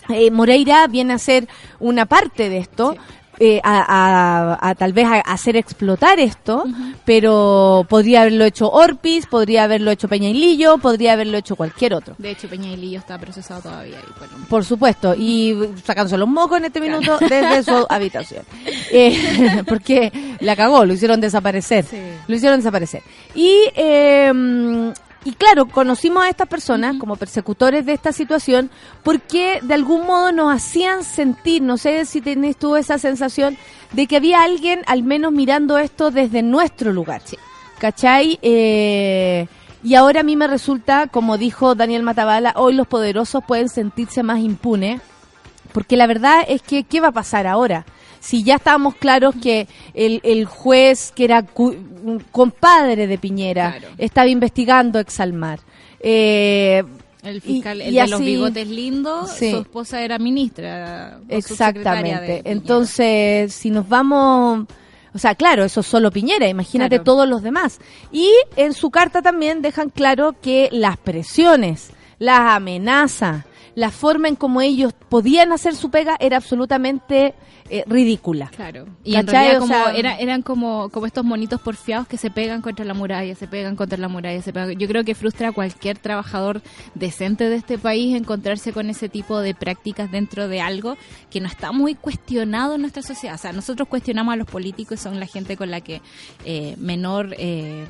Eh, 0.10 0.32
Moreira 0.32 0.88
viene 0.88 1.14
a 1.14 1.20
ser 1.20 1.48
una 1.80 2.06
parte 2.06 2.50
de 2.50 2.58
esto, 2.58 2.96
eh, 3.40 3.62
a, 3.64 4.58
a- 4.62 4.70
a 4.70 4.76
tal 4.76 4.94
vez 4.94 5.06
a, 5.08 5.20
hacer 5.22 5.56
explotar 5.56 6.20
esto, 6.20 6.64
pero 7.06 7.86
podría 7.90 8.22
haberlo 8.22 8.46
hecho 8.46 8.70
Orpis, 8.70 9.26
podría 9.28 9.64
haberlo 9.64 9.92
hecho 9.92 10.08
Peña 10.08 10.30
y 10.30 10.34
Lillo, 10.34 10.78
podría 10.78 11.14
haberlo 11.14 11.38
hecho 11.38 11.56
cualquier 11.56 11.94
otro. 11.94 12.16
De 12.18 12.32
hecho, 12.32 12.48
Peña 12.48 12.70
y 12.72 12.76
Lillo 12.78 13.00
está 13.00 13.18
procesado 13.18 13.62
todavía. 13.62 13.98
Y 14.00 14.20
bueno, 14.20 14.34
Por 14.50 14.66
supuesto, 14.66 15.16
y 15.16 15.58
sacándose 15.84 16.18
los 16.18 16.28
mocos 16.28 16.58
en 16.60 16.66
este 16.66 16.82
minuto 16.82 17.18
desde 17.20 17.64
su 17.64 17.86
habitación. 17.90 18.44
Eh, 18.92 19.64
porque 19.68 20.12
la 20.42 20.56
cagó, 20.56 20.86
lo 20.86 20.94
hicieron 20.94 21.22
desaparecer. 21.22 21.86
Sí. 21.86 21.98
Lo 22.28 22.36
hicieron 22.36 22.60
desaparecer. 22.60 23.02
Y, 23.36 23.54
eh, 23.76 24.92
y 25.26 25.34
claro, 25.34 25.68
conocimos 25.68 26.24
a 26.24 26.30
estas 26.30 26.48
personas 26.48 26.96
como 26.98 27.18
persecutores 27.18 27.86
de 27.86 27.94
esta 27.94 28.14
situación 28.14 28.70
porque 29.04 29.60
de 29.62 29.74
algún 29.74 30.06
modo 30.06 30.32
nos 30.32 30.54
hacían 30.54 31.04
sentir, 31.04 31.62
no 31.62 31.78
sé 31.78 32.06
si 32.06 32.22
tenés 32.22 32.56
tú 32.56 32.78
esa 32.78 32.98
sensación, 32.98 33.58
de 33.92 34.08
que 34.08 34.16
había 34.16 34.44
alguien 34.44 34.82
al 34.88 35.04
menos 35.04 35.34
mirando 35.34 35.78
esto 35.78 36.10
desde 36.10 36.42
nuestro 36.42 36.94
lugar. 36.94 37.22
¿Cachai? 37.80 38.40
Eh, 38.42 39.48
y 39.84 39.96
ahora 39.96 40.22
a 40.22 40.24
mí 40.24 40.36
me 40.36 40.48
resulta, 40.48 41.08
como 41.08 41.38
dijo 41.38 41.76
Daniel 41.76 42.04
Matabala, 42.04 42.54
hoy 42.56 42.74
los 42.74 42.88
poderosos 42.88 43.44
pueden 43.46 43.70
sentirse 43.70 44.24
más 44.24 44.40
impunes, 44.40 45.02
porque 45.74 45.98
la 45.98 46.08
verdad 46.08 46.44
es 46.48 46.62
que, 46.62 46.84
¿qué 46.84 47.00
va 47.02 47.10
a 47.10 47.14
pasar 47.14 47.48
ahora? 47.48 47.86
Si 48.20 48.44
ya 48.44 48.56
estábamos 48.56 48.96
claros 48.96 49.36
que 49.42 49.68
el, 49.94 50.20
el 50.24 50.46
juez, 50.46 51.12
que 51.16 51.24
era 51.26 51.44
cu- 51.44 51.76
un 52.04 52.24
compadre 52.32 53.08
de 53.08 53.18
Piñera, 53.18 53.72
Claro. 53.80 53.96
estaba 53.98 54.28
investigando 54.28 55.00
Exalmar. 55.00 55.60
Eh, 56.02 56.84
el 57.24 57.42
fiscal, 57.42 57.78
y- 57.80 57.84
el 57.84 57.94
y 57.94 57.98
de 57.98 58.08
los 58.08 58.20
bigotes 58.22 58.68
lindos, 58.68 59.32
Sí. 59.32 59.52
su 59.52 59.58
esposa 59.58 60.02
era 60.02 60.18
ministra. 60.20 61.20
de 61.24 61.38
Exactamente. 61.38 62.42
Entonces, 62.46 63.54
si 63.54 63.70
nos 63.70 63.88
vamos... 63.88 64.66
O 65.14 65.18
sea, 65.18 65.34
claro, 65.34 65.64
eso 65.66 65.80
es 65.80 65.88
solo 65.88 66.12
Piñera, 66.12 66.48
imagínate 66.48 66.98
Claro. 66.98 67.04
todos 67.04 67.28
los 67.28 67.42
demás. 67.42 67.80
Y 68.12 68.30
en 68.56 68.74
su 68.74 68.92
carta 68.92 69.22
también 69.24 69.62
dejan 69.64 69.90
claro 69.90 70.36
que 70.40 70.70
las 70.72 70.98
presiones, 70.98 71.90
las 72.20 72.40
amenazas, 72.42 73.44
la 73.76 73.90
forma 73.92 74.28
en 74.28 74.36
como 74.36 74.62
ellos 74.62 74.94
podían 75.10 75.52
hacer 75.52 75.76
su 75.76 75.90
pega 75.90 76.16
era 76.20 76.38
absolutamente 76.38 77.34
eh, 77.70 77.84
ridícula. 77.88 78.52
Claro. 78.56 78.86
Y 79.04 79.16
en 79.16 79.28
realidad 79.28 79.60
como 79.60 79.74
sea- 79.74 79.94
era- 79.96 80.18
eran 80.18 80.42
como, 80.42 80.90
como 80.90 81.06
estos 81.06 81.24
monitos 81.24 81.62
porfiados 81.62 82.08
que 82.08 82.18
se 82.18 82.30
pegan 82.32 82.62
contra 82.62 82.84
la 82.86 82.94
muralla, 82.94 83.36
se 83.36 83.48
pegan 83.48 83.76
contra 83.76 83.98
la 83.98 84.08
muralla, 84.08 84.42
se 84.42 84.52
pegan. 84.54 84.78
Yo 84.78 84.88
creo 84.88 85.04
que 85.04 85.16
frustra 85.16 85.50
a 85.50 85.52
cualquier 85.52 85.98
trabajador 85.98 86.62
decente 86.96 87.50
de 87.50 87.56
este 87.56 87.78
país 87.78 88.16
encontrarse 88.16 88.74
con 88.74 88.90
ese 88.90 89.10
tipo 89.10 89.40
de 89.40 89.54
prácticas 89.56 90.12
dentro 90.12 90.48
de 90.48 90.62
algo 90.62 90.98
que 91.30 91.40
no 91.42 91.48
está 91.48 91.72
muy 91.72 91.96
cuestionado 91.96 92.76
en 92.76 92.82
nuestra 92.82 93.02
sociedad. 93.04 93.36
O 93.36 93.40
sea, 93.40 93.54
nosotros 93.54 93.88
cuestionamos 93.88 94.34
a 94.34 94.38
los 94.38 94.48
políticos 94.48 95.00
y 95.00 95.04
son 95.04 95.20
la 95.20 95.26
gente 95.28 95.56
con 95.58 95.70
la 95.72 95.82
que 95.82 96.02
eh, 96.46 96.76
menor... 96.78 97.36
eh, 97.38 97.86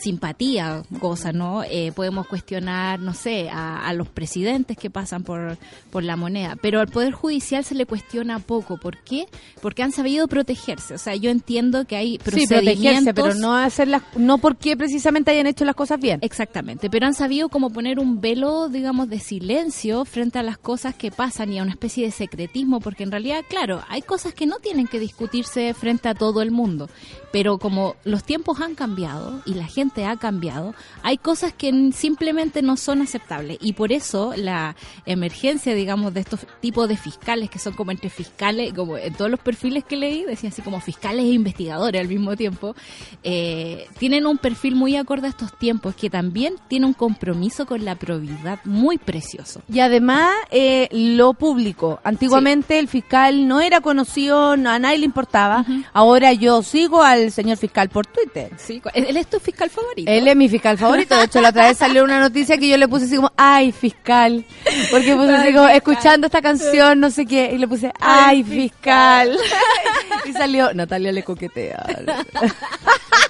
simpatía, 0.00 0.82
cosas, 1.00 1.34
¿no? 1.34 1.62
Eh, 1.64 1.92
podemos 1.94 2.26
cuestionar, 2.26 3.00
no 3.00 3.14
sé, 3.14 3.48
a, 3.50 3.86
a 3.86 3.92
los 3.92 4.08
presidentes 4.08 4.76
que 4.76 4.90
pasan 4.90 5.22
por, 5.24 5.58
por 5.90 6.02
la 6.04 6.16
moneda, 6.16 6.56
pero 6.60 6.80
al 6.80 6.88
Poder 6.88 7.12
Judicial 7.12 7.64
se 7.64 7.74
le 7.74 7.86
cuestiona 7.86 8.38
poco. 8.38 8.78
¿Por 8.78 8.98
qué? 8.98 9.26
Porque 9.60 9.82
han 9.82 9.92
sabido 9.92 10.28
protegerse. 10.28 10.94
O 10.94 10.98
sea, 10.98 11.14
yo 11.16 11.30
entiendo 11.30 11.84
que 11.86 11.96
hay 11.96 12.12
Sí, 12.12 12.18
procedimientos... 12.18 12.64
protegerse, 12.64 13.14
pero 13.14 13.34
no 13.34 13.54
hacer 13.56 13.88
las, 13.88 14.02
no 14.16 14.38
porque 14.38 14.76
precisamente 14.76 15.30
hayan 15.30 15.46
hecho 15.46 15.64
las 15.64 15.74
cosas 15.74 15.98
bien. 16.00 16.18
Exactamente, 16.22 16.88
pero 16.90 17.06
han 17.06 17.14
sabido 17.14 17.48
como 17.48 17.70
poner 17.70 17.98
un 17.98 18.20
velo, 18.20 18.68
digamos, 18.68 19.08
de 19.08 19.18
silencio 19.18 20.04
frente 20.04 20.38
a 20.38 20.42
las 20.42 20.58
cosas 20.58 20.94
que 20.94 21.10
pasan 21.10 21.52
y 21.52 21.58
a 21.58 21.62
una 21.62 21.72
especie 21.72 22.04
de 22.04 22.10
secretismo, 22.12 22.80
porque 22.80 23.02
en 23.02 23.10
realidad, 23.10 23.42
claro, 23.48 23.82
hay 23.88 24.02
cosas 24.02 24.34
que 24.34 24.46
no 24.46 24.56
tienen 24.58 24.86
que 24.86 25.00
discutirse 25.00 25.74
frente 25.74 26.08
a 26.08 26.14
todo 26.14 26.42
el 26.42 26.50
mundo, 26.50 26.88
pero 27.32 27.58
como 27.58 27.96
los 28.04 28.24
tiempos 28.24 28.60
han 28.60 28.74
cambiado 28.74 29.42
y 29.44 29.54
la 29.54 29.66
gente 29.66 29.87
ha 30.04 30.16
cambiado, 30.16 30.74
hay 31.02 31.18
cosas 31.18 31.52
que 31.52 31.90
simplemente 31.92 32.62
no 32.62 32.76
son 32.76 33.02
aceptables 33.02 33.58
y 33.60 33.72
por 33.72 33.92
eso 33.92 34.32
la 34.36 34.76
emergencia, 35.06 35.74
digamos, 35.74 36.14
de 36.14 36.20
estos 36.20 36.40
tipos 36.60 36.88
de 36.88 36.96
fiscales 36.96 37.50
que 37.50 37.58
son 37.58 37.72
como 37.74 37.90
entre 37.90 38.10
fiscales, 38.10 38.72
como 38.74 38.96
en 38.98 39.14
todos 39.14 39.30
los 39.30 39.40
perfiles 39.40 39.84
que 39.84 39.96
leí, 39.96 40.24
decía 40.24 40.50
así 40.50 40.62
como 40.62 40.80
fiscales 40.80 41.24
e 41.24 41.28
investigadores 41.32 42.00
al 42.00 42.08
mismo 42.08 42.36
tiempo, 42.36 42.74
eh, 43.22 43.86
tienen 43.98 44.26
un 44.26 44.38
perfil 44.38 44.74
muy 44.74 44.96
acorde 44.96 45.26
a 45.26 45.30
estos 45.30 45.56
tiempos 45.58 45.94
que 45.94 46.10
también 46.10 46.54
tiene 46.68 46.86
un 46.86 46.92
compromiso 46.94 47.66
con 47.66 47.84
la 47.84 47.94
probidad 47.94 48.60
muy 48.64 48.98
precioso. 48.98 49.62
Y 49.72 49.80
además, 49.80 50.34
eh, 50.50 50.88
lo 50.92 51.34
público. 51.34 52.00
Antiguamente 52.04 52.78
el 52.78 52.88
fiscal 52.88 53.46
no 53.48 53.60
era 53.60 53.80
conocido, 53.80 54.56
no- 54.56 54.70
a 54.70 54.78
nadie 54.78 54.98
le 54.98 55.04
importaba. 55.06 55.64
Ahora 55.92 56.32
yo 56.32 56.62
sigo 56.62 57.02
al 57.02 57.30
señor 57.32 57.56
fiscal 57.56 57.88
por 57.88 58.06
Twitter. 58.06 58.50
Sí, 58.58 58.80
él 58.94 59.16
es 59.16 59.26
tu 59.28 59.38
fiscal 59.40 59.70
favorito. 59.80 60.10
Él 60.10 60.28
es 60.28 60.36
mi 60.36 60.48
fiscal 60.48 60.78
favorito. 60.78 61.16
De 61.16 61.24
hecho, 61.24 61.40
la 61.40 61.50
otra 61.50 61.68
vez 61.68 61.78
salió 61.78 62.04
una 62.04 62.20
noticia 62.20 62.58
que 62.58 62.68
yo 62.68 62.76
le 62.76 62.88
puse 62.88 63.06
así 63.06 63.16
como, 63.16 63.32
ay, 63.36 63.72
fiscal. 63.72 64.44
Porque 64.90 65.14
puse 65.14 65.34
así 65.34 65.52
como, 65.52 65.66
fiscal. 65.66 65.76
escuchando 65.76 66.26
esta 66.26 66.42
canción, 66.42 67.00
no 67.00 67.10
sé 67.10 67.26
qué. 67.26 67.52
Y 67.52 67.58
le 67.58 67.68
puse, 67.68 67.92
ay, 68.00 68.42
fiscal. 68.42 69.36
y 70.26 70.32
salió, 70.32 70.72
Natalia 70.74 71.12
le 71.12 71.22
coquetea. 71.22 71.84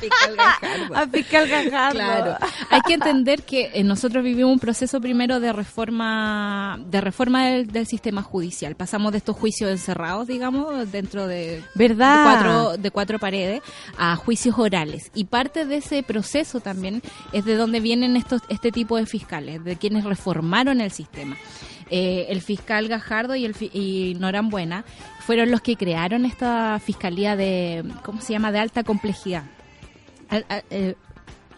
Fiscal 0.01 0.36
Gajardo. 0.36 0.96
A 0.96 1.07
fiscal 1.09 1.49
Gajardo. 1.49 1.99
Claro, 1.99 2.36
hay 2.70 2.80
que 2.82 2.94
entender 2.94 3.42
que 3.42 3.70
eh, 3.74 3.82
nosotros 3.82 4.22
vivimos 4.22 4.53
un 4.53 4.61
proceso 4.61 5.01
primero 5.01 5.40
de 5.40 5.53
reforma 5.53 6.78
de 6.86 7.01
reforma 7.01 7.46
del, 7.46 7.66
del 7.66 7.86
sistema 7.86 8.22
judicial. 8.22 8.76
Pasamos 8.76 9.12
de 9.12 9.18
estos 9.18 9.36
juicios 9.36 9.70
encerrados, 9.70 10.28
digamos, 10.28 10.92
dentro 10.92 11.26
de, 11.26 11.64
¿Verdad? 11.74 12.16
de 12.16 12.22
cuatro 12.22 12.76
de 12.76 12.90
cuatro 12.90 13.18
paredes 13.18 13.62
a 13.96 14.14
juicios 14.16 14.57
orales. 14.59 15.11
Y 15.14 15.24
parte 15.24 15.66
de 15.66 15.76
ese 15.76 16.03
proceso 16.03 16.38
también 16.62 17.03
es 17.32 17.45
de 17.45 17.57
donde 17.57 17.80
vienen 17.80 18.16
estos 18.16 18.43
este 18.49 18.72
tipo 18.72 18.97
de 18.97 19.07
fiscales, 19.07 19.64
de 19.64 19.76
quienes 19.76 20.05
reformaron 20.05 20.80
el 20.80 20.91
sistema. 20.91 21.36
Eh, 21.91 22.26
el 22.28 22.43
fiscal 22.43 22.89
Gajardo 22.89 23.34
y 23.34 23.45
el 23.45 23.57
y 23.72 24.14
Norambuena 24.18 24.84
fueron 25.20 25.51
los 25.51 25.62
que 25.62 25.76
crearon 25.76 26.26
esta 26.26 26.78
fiscalía 26.80 27.34
de 27.34 27.84
¿cómo 28.05 28.20
se 28.20 28.32
llama? 28.32 28.53
de 28.53 28.59
alta 28.59 28.84
complejidad. 28.84 29.45
Eh, 30.70 30.95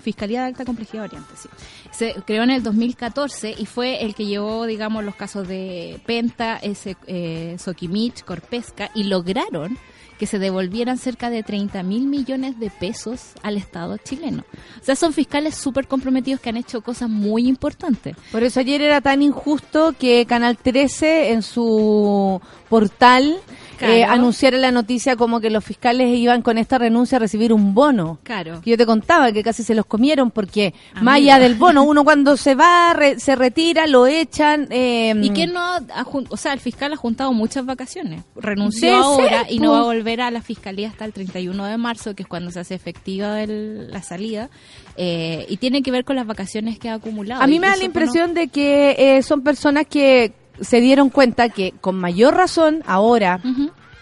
Fiscalía 0.00 0.40
de 0.40 0.46
Alta 0.46 0.64
Complejidad 0.64 1.04
Oriente, 1.04 1.30
sí. 1.36 1.48
Se 1.90 2.14
creó 2.24 2.42
en 2.42 2.50
el 2.50 2.62
2014 2.62 3.54
y 3.58 3.66
fue 3.66 4.02
el 4.02 4.14
que 4.14 4.24
llevó, 4.24 4.64
digamos, 4.64 5.04
los 5.04 5.14
casos 5.14 5.46
de 5.46 6.00
Penta, 6.06 6.56
ese, 6.56 6.96
eh, 7.06 7.56
Soquimich, 7.58 8.24
Corpesca 8.24 8.90
y 8.94 9.04
lograron 9.04 9.76
que 10.20 10.26
se 10.26 10.38
devolvieran 10.38 10.98
cerca 10.98 11.30
de 11.30 11.42
30 11.42 11.82
mil 11.82 12.06
millones 12.06 12.60
de 12.60 12.68
pesos 12.68 13.32
al 13.42 13.56
Estado 13.56 13.96
chileno. 13.96 14.44
O 14.78 14.84
sea, 14.84 14.94
son 14.94 15.14
fiscales 15.14 15.54
súper 15.54 15.86
comprometidos 15.86 16.42
que 16.42 16.50
han 16.50 16.58
hecho 16.58 16.82
cosas 16.82 17.08
muy 17.08 17.48
importantes. 17.48 18.14
Por 18.30 18.42
eso 18.42 18.60
ayer 18.60 18.82
era 18.82 19.00
tan 19.00 19.22
injusto 19.22 19.94
que 19.98 20.26
Canal 20.26 20.58
13 20.58 21.32
en 21.32 21.40
su 21.40 22.38
portal 22.68 23.40
Claro. 23.80 23.94
eh, 23.94 24.04
anunciara 24.04 24.58
la 24.58 24.70
noticia 24.70 25.16
como 25.16 25.40
que 25.40 25.48
los 25.50 25.64
fiscales 25.64 26.16
iban 26.16 26.42
con 26.42 26.58
esta 26.58 26.76
renuncia 26.78 27.16
a 27.16 27.18
recibir 27.18 27.52
un 27.52 27.74
bono. 27.74 28.18
Claro. 28.22 28.60
Que 28.60 28.70
yo 28.70 28.76
te 28.76 28.84
contaba 28.86 29.32
que 29.32 29.42
casi 29.42 29.62
se 29.62 29.74
los 29.74 29.86
comieron 29.86 30.30
porque 30.30 30.74
Amigo. 30.92 31.04
más 31.04 31.14
allá 31.16 31.38
del 31.38 31.54
bono, 31.54 31.82
uno 31.84 32.04
cuando 32.04 32.36
se 32.36 32.54
va, 32.54 32.92
re- 32.92 33.18
se 33.18 33.34
retira, 33.36 33.86
lo 33.86 34.06
echan. 34.06 34.66
eh, 34.70 35.14
¿Y 35.22 35.30
quién 35.30 35.52
no 35.54 35.60
ha, 35.60 35.80
o 36.28 36.36
sea, 36.36 36.52
el 36.52 36.60
fiscal 36.60 36.92
ha 36.92 36.96
juntado 36.96 37.32
muchas 37.32 37.64
vacaciones. 37.64 38.22
Renunció 38.36 38.94
ahora 38.96 39.44
ser, 39.44 39.52
y 39.52 39.58
no 39.58 39.72
va 39.72 39.80
a 39.80 39.84
volver 39.84 40.20
a 40.20 40.30
la 40.30 40.42
fiscalía 40.42 40.88
hasta 40.88 41.04
el 41.06 41.12
31 41.12 41.64
de 41.64 41.76
marzo, 41.78 42.14
que 42.14 42.22
es 42.24 42.28
cuando 42.28 42.50
se 42.50 42.60
hace 42.60 42.74
efectiva 42.74 43.42
el- 43.42 43.90
la 43.90 44.02
salida. 44.02 44.50
eh, 44.96 45.46
y 45.48 45.56
tiene 45.56 45.82
que 45.82 45.90
ver 45.90 46.04
con 46.04 46.16
las 46.16 46.26
vacaciones 46.26 46.78
que 46.78 46.90
ha 46.90 46.94
acumulado. 46.94 47.42
A 47.42 47.46
mí 47.46 47.58
me 47.58 47.68
da 47.68 47.72
la 47.74 47.78
no- 47.78 47.84
impresión 47.86 48.34
de 48.34 48.48
que 48.48 48.96
eh, 48.98 49.22
son 49.22 49.40
personas 49.42 49.86
que 49.86 50.32
se 50.60 50.80
dieron 50.80 51.10
cuenta 51.10 51.48
que 51.48 51.72
con 51.80 51.96
mayor 51.96 52.34
razón 52.34 52.82
ahora, 52.86 53.40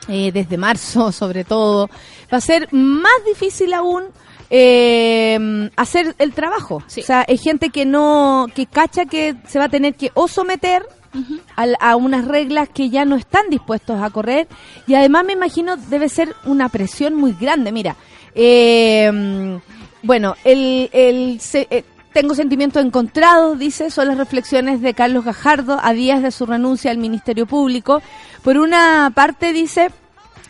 eh, 0.09 0.33
desde 0.33 0.57
marzo 0.57 1.13
sobre 1.13 1.45
todo, 1.45 1.89
va 2.33 2.39
a 2.39 2.41
ser 2.41 2.69
más 2.73 3.13
difícil 3.27 3.73
aún 3.75 4.05
eh, 4.51 5.71
hacer 5.77 6.15
el 6.19 6.33
trabajo. 6.33 6.83
Sí. 6.87 7.01
O 7.01 7.05
sea, 7.05 7.25
hay 7.29 7.37
gente 7.39 7.71
que 7.71 7.85
no, 7.85 8.47
que 8.55 8.67
cacha 8.67 9.05
que 9.07 9.35
se 9.47 9.59
va 9.59 9.67
a 9.67 9.69
tener 9.69 9.95
que 9.95 10.11
o 10.15 10.29
someter 10.29 10.83
a, 11.81 11.97
unas 11.97 12.27
reglas 12.27 12.69
que 12.69 12.91
ya 12.91 13.05
no 13.05 13.17
están 13.17 13.49
dispuestos 13.51 14.01
a 14.01 14.11
correr 14.11 14.47
y 14.87 14.95
además 14.95 15.25
me 15.25 15.33
imagino 15.33 15.77
debe 15.77 16.09
ser 16.09 16.35
una 16.45 16.69
presión 16.69 17.15
muy 17.15 17.33
grande. 17.39 17.73
Mira, 17.73 17.97
eh, 18.35 19.59
bueno, 20.03 20.37
el, 20.45 20.89
el 20.93 21.41
se- 21.41 21.67
eh, 21.71 21.85
tengo 22.13 22.35
sentimientos 22.35 22.85
encontrados, 22.85 23.59
dice, 23.59 23.91
son 23.91 24.09
las 24.09 24.19
reflexiones 24.19 24.81
de 24.81 24.95
Carlos 24.95 25.25
Gajardo 25.25 25.79
a 25.83 25.93
días 25.93 26.23
de 26.23 26.31
su 26.31 26.47
renuncia 26.47 26.91
al 26.91 26.99
Ministerio 26.99 27.47
Público. 27.47 28.03
Por 28.43 28.57
una 28.59 29.13
parte 29.15 29.53
dice, 29.53 29.91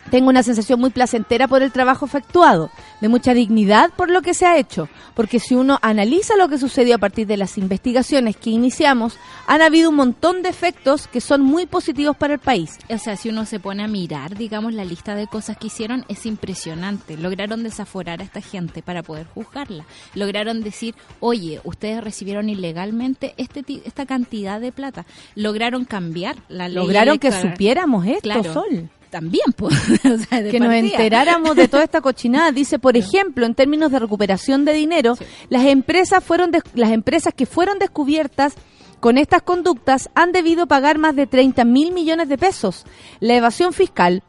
tengo 0.09 0.29
una 0.29 0.43
sensación 0.43 0.79
muy 0.79 0.89
placentera 0.89 1.47
por 1.47 1.61
el 1.61 1.71
trabajo 1.71 2.05
efectuado, 2.05 2.69
de 3.01 3.07
mucha 3.09 3.33
dignidad 3.33 3.91
por 3.95 4.09
lo 4.09 4.21
que 4.21 4.33
se 4.33 4.45
ha 4.45 4.57
hecho, 4.57 4.89
porque 5.13 5.39
si 5.39 5.55
uno 5.55 5.79
analiza 5.81 6.35
lo 6.35 6.49
que 6.49 6.57
sucedió 6.57 6.95
a 6.95 6.99
partir 6.99 7.27
de 7.27 7.37
las 7.37 7.57
investigaciones 7.57 8.35
que 8.37 8.49
iniciamos, 8.49 9.17
han 9.47 9.61
habido 9.61 9.89
un 9.89 9.95
montón 9.95 10.41
de 10.41 10.49
efectos 10.49 11.07
que 11.07 11.21
son 11.21 11.41
muy 11.41 11.65
positivos 11.65 12.17
para 12.17 12.33
el 12.33 12.39
país. 12.39 12.77
O 12.89 12.97
sea, 12.97 13.15
si 13.15 13.29
uno 13.29 13.45
se 13.45 13.59
pone 13.59 13.83
a 13.83 13.87
mirar, 13.87 14.35
digamos, 14.35 14.73
la 14.73 14.85
lista 14.85 15.15
de 15.15 15.27
cosas 15.27 15.57
que 15.57 15.67
hicieron, 15.67 16.05
es 16.07 16.25
impresionante. 16.25 17.17
Lograron 17.17 17.63
desaforar 17.63 18.21
a 18.21 18.23
esta 18.23 18.41
gente 18.41 18.81
para 18.81 19.03
poder 19.03 19.27
juzgarla. 19.27 19.85
Lograron 20.15 20.61
decir, 20.61 20.95
oye, 21.19 21.61
ustedes 21.63 22.03
recibieron 22.03 22.49
ilegalmente 22.49 23.33
este 23.37 23.63
esta 23.85 24.05
cantidad 24.05 24.59
de 24.59 24.71
plata. 24.71 25.05
Lograron 25.35 25.85
cambiar 25.85 26.37
la 26.47 26.67
ley. 26.67 26.75
Lograron 26.75 27.19
que 27.19 27.31
supiéramos 27.31 28.05
esto, 28.05 28.21
Claro. 28.21 28.53
Sol. 28.53 28.89
También, 29.09 29.51
pues. 29.55 29.75
o 30.05 30.17
sea, 30.17 30.41
de 30.41 30.51
que 30.51 30.59
nos 30.59 30.73
enteráramos 30.73 31.55
de 31.55 31.67
toda 31.67 31.83
esta 31.83 32.01
cochinada. 32.01 32.51
Dice, 32.51 32.79
por 32.79 32.95
ejemplo, 32.95 33.45
en 33.45 33.55
términos 33.55 33.91
de 33.91 33.99
recuperación 33.99 34.65
de 34.65 34.73
dinero, 34.73 35.17
las 35.49 35.65
empresas 35.65 36.23
fueron 36.23 36.51
las 36.73 36.91
empresas 36.91 37.33
que 37.33 37.45
fueron 37.45 37.79
descubiertas 37.79 38.53
con 38.99 39.17
estas 39.17 39.41
conductas 39.41 40.09
han 40.13 40.33
debido 40.33 40.67
pagar 40.67 40.97
más 40.97 41.15
de 41.15 41.25
30 41.25 41.63
mil 41.63 41.93
millones 41.93 42.27
de 42.27 42.37
pesos. 42.37 42.85
La 43.21 43.35
evasión 43.35 43.71
fiscal 43.71 44.23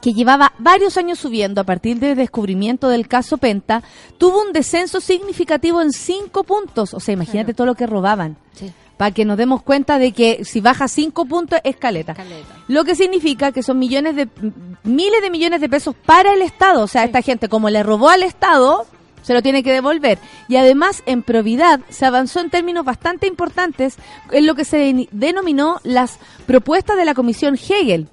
que 0.00 0.12
llevaba 0.12 0.52
varios 0.58 0.96
años 0.98 1.18
subiendo 1.18 1.60
a 1.60 1.64
partir 1.64 1.98
del 1.98 2.16
descubrimiento 2.16 2.88
del 2.88 3.08
caso 3.08 3.38
Penta, 3.38 3.82
tuvo 4.18 4.42
un 4.42 4.52
descenso 4.52 5.00
significativo 5.00 5.80
en 5.80 5.92
cinco 5.92 6.44
puntos. 6.44 6.94
O 6.94 7.00
sea, 7.00 7.14
imagínate 7.14 7.54
todo 7.54 7.66
lo 7.66 7.74
que 7.74 7.86
robaban. 7.86 8.36
Sí. 8.52 8.72
Para 8.96 9.10
que 9.10 9.24
nos 9.24 9.36
demos 9.36 9.62
cuenta 9.62 9.98
de 9.98 10.12
que 10.12 10.44
si 10.44 10.60
baja 10.60 10.86
cinco 10.88 11.24
puntos 11.26 11.58
es 11.64 11.76
caleta. 11.76 12.14
Caleta. 12.14 12.54
Lo 12.68 12.84
que 12.84 12.94
significa 12.94 13.50
que 13.50 13.62
son 13.62 13.78
millones 13.78 14.14
de 14.14 14.28
miles 14.84 15.20
de 15.20 15.30
millones 15.30 15.60
de 15.60 15.68
pesos 15.68 15.94
para 16.06 16.32
el 16.32 16.42
Estado. 16.42 16.82
O 16.82 16.86
sea, 16.86 17.04
esta 17.04 17.20
gente 17.22 17.48
como 17.48 17.70
le 17.70 17.82
robó 17.82 18.08
al 18.08 18.22
Estado, 18.22 18.86
se 19.22 19.34
lo 19.34 19.42
tiene 19.42 19.62
que 19.64 19.72
devolver. 19.72 20.18
Y 20.48 20.56
además, 20.56 21.02
en 21.06 21.22
probidad, 21.22 21.80
se 21.88 22.06
avanzó 22.06 22.40
en 22.40 22.50
términos 22.50 22.84
bastante 22.84 23.26
importantes 23.26 23.96
en 24.30 24.46
lo 24.46 24.54
que 24.54 24.64
se 24.64 24.76
den- 24.76 25.08
denominó 25.10 25.80
las 25.82 26.18
propuestas 26.46 26.96
de 26.96 27.04
la 27.04 27.14
Comisión 27.14 27.56
Hegel. 27.56 28.08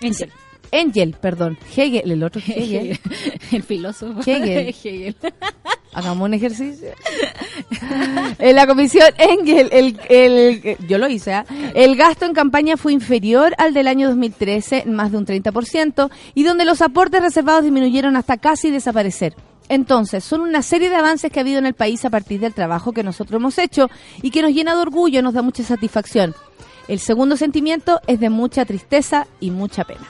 Engel. 0.00 0.30
Engel, 0.72 1.14
perdón. 1.20 1.58
Hegel, 1.76 2.10
el 2.10 2.22
otro 2.22 2.40
Hegel. 2.46 2.98
El 3.52 3.62
filósofo. 3.62 4.20
Hegel. 4.20 4.68
Hegel. 4.84 5.16
Hagamos 5.92 6.26
un 6.26 6.34
ejercicio. 6.34 6.90
en 8.38 8.54
la 8.56 8.66
comisión 8.66 9.08
Engel, 9.18 9.68
el, 9.72 10.00
el- 10.08 10.76
yo 10.86 10.98
lo 10.98 11.08
hice, 11.08 11.32
¿ah? 11.34 11.44
el 11.74 11.96
gasto 11.96 12.26
en 12.26 12.32
campaña 12.32 12.76
fue 12.76 12.92
inferior 12.92 13.54
al 13.58 13.74
del 13.74 13.88
año 13.88 14.08
2013, 14.08 14.84
más 14.86 15.10
de 15.10 15.18
un 15.18 15.26
30%, 15.26 16.10
y 16.34 16.44
donde 16.44 16.64
los 16.64 16.80
aportes 16.82 17.20
reservados 17.20 17.64
disminuyeron 17.64 18.16
hasta 18.16 18.36
casi 18.36 18.70
desaparecer. 18.70 19.34
Entonces, 19.68 20.22
son 20.24 20.40
una 20.42 20.62
serie 20.62 20.90
de 20.90 20.96
avances 20.96 21.30
que 21.30 21.38
ha 21.40 21.42
habido 21.42 21.58
en 21.58 21.66
el 21.66 21.74
país 21.74 22.04
a 22.04 22.10
partir 22.10 22.40
del 22.40 22.54
trabajo 22.54 22.92
que 22.92 23.02
nosotros 23.04 23.38
hemos 23.40 23.58
hecho 23.58 23.88
y 24.22 24.30
que 24.30 24.42
nos 24.42 24.52
llena 24.52 24.74
de 24.74 24.82
orgullo, 24.82 25.22
nos 25.22 25.34
da 25.34 25.42
mucha 25.42 25.62
satisfacción. 25.62 26.34
El 26.88 26.98
segundo 26.98 27.36
sentimiento 27.36 28.00
es 28.08 28.18
de 28.20 28.30
mucha 28.30 28.64
tristeza 28.64 29.26
y 29.38 29.50
mucha 29.52 29.84
pena. 29.84 30.08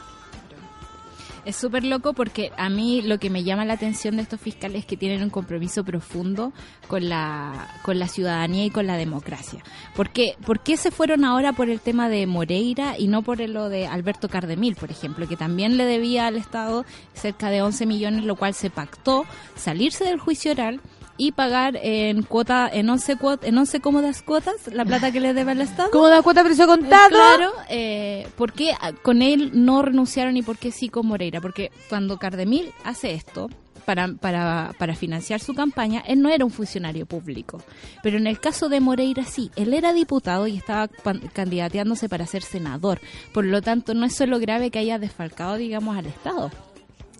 Es 1.44 1.56
súper 1.56 1.84
loco 1.84 2.12
porque 2.12 2.52
a 2.56 2.68
mí 2.68 3.02
lo 3.02 3.18
que 3.18 3.30
me 3.30 3.44
llama 3.44 3.64
la 3.64 3.74
atención 3.74 4.16
de 4.16 4.22
estos 4.22 4.40
fiscales 4.40 4.80
es 4.80 4.86
que 4.86 4.96
tienen 4.96 5.22
un 5.22 5.30
compromiso 5.30 5.84
profundo 5.84 6.52
con 6.86 7.08
la, 7.08 7.78
con 7.82 7.98
la 7.98 8.08
ciudadanía 8.08 8.66
y 8.66 8.70
con 8.70 8.86
la 8.86 8.96
democracia. 8.96 9.62
¿Por 9.94 10.10
qué, 10.10 10.36
¿Por 10.44 10.60
qué 10.60 10.76
se 10.76 10.90
fueron 10.90 11.24
ahora 11.24 11.52
por 11.52 11.70
el 11.70 11.80
tema 11.80 12.08
de 12.08 12.26
Moreira 12.26 12.98
y 12.98 13.08
no 13.08 13.22
por 13.22 13.40
lo 13.40 13.68
de 13.68 13.86
Alberto 13.86 14.28
Cardemil, 14.28 14.76
por 14.76 14.90
ejemplo, 14.90 15.26
que 15.26 15.36
también 15.36 15.76
le 15.76 15.84
debía 15.84 16.26
al 16.26 16.36
Estado 16.36 16.84
cerca 17.14 17.48
de 17.48 17.62
11 17.62 17.86
millones, 17.86 18.24
lo 18.24 18.36
cual 18.36 18.54
se 18.54 18.68
pactó 18.68 19.24
salirse 19.56 20.04
del 20.04 20.18
juicio 20.18 20.52
oral 20.52 20.80
y 21.22 21.32
pagar 21.32 21.78
en 21.82 22.22
cuota 22.22 22.66
en 22.72 22.88
11 22.88 23.18
cuot- 23.18 23.40
en 23.44 23.58
11 23.58 23.80
cómodas 23.80 24.22
cuotas 24.22 24.54
la 24.72 24.86
plata 24.86 25.12
que 25.12 25.20
le 25.20 25.34
debe 25.34 25.52
al 25.52 25.60
Estado? 25.60 25.90
¿Cómo 25.90 26.08
da 26.08 26.22
cuota 26.22 26.42
precio 26.42 26.66
contado? 26.66 27.10
Claro, 27.10 27.52
eh, 27.68 28.26
¿por 28.36 28.54
qué 28.54 28.72
con 29.02 29.20
él 29.20 29.50
no 29.52 29.82
renunciaron 29.82 30.36
y 30.38 30.42
por 30.42 30.56
qué 30.56 30.72
sí 30.72 30.88
con 30.88 31.06
Moreira? 31.06 31.42
Porque 31.42 31.70
cuando 31.90 32.16
Cardemil 32.16 32.72
hace 32.84 33.12
esto 33.12 33.48
para, 33.84 34.08
para, 34.14 34.72
para 34.78 34.94
financiar 34.94 35.40
su 35.40 35.52
campaña, 35.52 36.02
él 36.06 36.22
no 36.22 36.30
era 36.30 36.44
un 36.46 36.50
funcionario 36.50 37.04
público. 37.04 37.58
Pero 38.02 38.16
en 38.16 38.26
el 38.26 38.40
caso 38.40 38.70
de 38.70 38.80
Moreira 38.80 39.24
sí, 39.24 39.50
él 39.56 39.74
era 39.74 39.92
diputado 39.92 40.46
y 40.46 40.56
estaba 40.56 40.88
candidateándose 40.88 42.08
para 42.08 42.26
ser 42.26 42.42
senador. 42.42 42.98
Por 43.34 43.44
lo 43.44 43.60
tanto, 43.60 43.92
no 43.92 44.06
es 44.06 44.14
solo 44.16 44.38
grave 44.38 44.70
que 44.70 44.78
haya 44.78 44.98
desfalcado, 44.98 45.56
digamos, 45.56 45.96
al 45.98 46.06
Estado, 46.06 46.50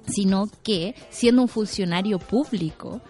sino 0.07 0.47
que 0.63 0.95
siendo 1.11 1.43
un 1.43 1.49
funcionario 1.49 2.19
público, 2.19 3.01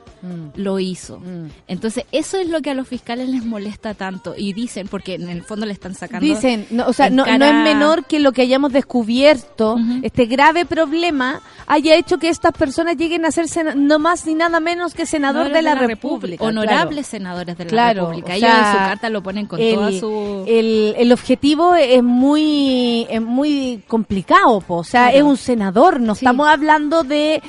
lo 0.55 0.79
hizo. 0.79 1.19
Mm. 1.21 1.49
Entonces, 1.69 2.05
eso 2.13 2.37
es 2.39 2.49
lo 2.49 2.61
que 2.61 2.71
a 2.71 2.75
los 2.75 2.87
fiscales 2.89 3.29
les 3.29 3.45
molesta 3.45 3.95
tanto. 3.95 4.35
Y 4.37 4.53
dicen, 4.53 4.89
porque 4.89 5.15
en 5.15 5.29
el 5.29 5.43
fondo 5.43 5.67
le 5.67 5.73
están 5.73 5.95
sacando. 5.95 6.25
Dicen, 6.27 6.67
no, 6.71 6.87
o 6.87 6.93
sea, 6.93 7.11
no, 7.11 7.25
es 7.27 7.39
menor 7.39 8.05
que 8.05 8.19
lo 8.21 8.33
que 8.33 8.43
hayamos 8.43 8.73
descubierto, 8.73 9.77
este 10.03 10.27
grave 10.27 10.65
problema, 10.67 11.41
haya 11.67 11.95
hecho 11.97 12.19
que 12.19 12.29
estas 12.29 12.53
personas 12.53 12.97
lleguen 12.97 13.25
a 13.25 13.31
ser 13.31 13.47
no 13.77 13.99
más 13.99 14.27
ni 14.27 14.35
nada 14.35 14.61
menos 14.61 14.95
que 14.95 15.07
senador 15.07 15.51
de 15.53 15.63
la, 15.63 15.75
República. 15.75 16.45
Honorables 16.45 17.07
senadores 17.07 17.57
de 17.57 17.65
la 17.65 17.71
Claro, 17.71 18.01
República. 18.09 18.33
o 18.33 18.37
Ellos 18.37 18.51
sea, 18.51 18.67
en 18.67 18.73
su 18.73 18.79
carta 18.79 19.11
lo 19.11 19.23
ponen 19.23 19.47
con 19.47 19.61
el, 19.61 19.75
toda 19.75 19.93
su... 19.93 20.45
el, 20.47 20.95
el 20.99 21.13
objetivo 21.13 21.75
es 21.75 22.03
muy 22.03 23.07
es 23.09 23.23
muy 23.23 23.83
complicado, 23.89 24.61
po. 24.61 24.77
o 24.79 24.85
sea, 24.85 25.09
Claro. 25.11 25.17
es 25.17 25.23
un 25.31 25.37
senador, 25.37 26.01
no 26.01 26.15
Sí. 26.15 26.25
estamos 26.25 26.49
hablando 26.49 27.03
de 27.03 27.43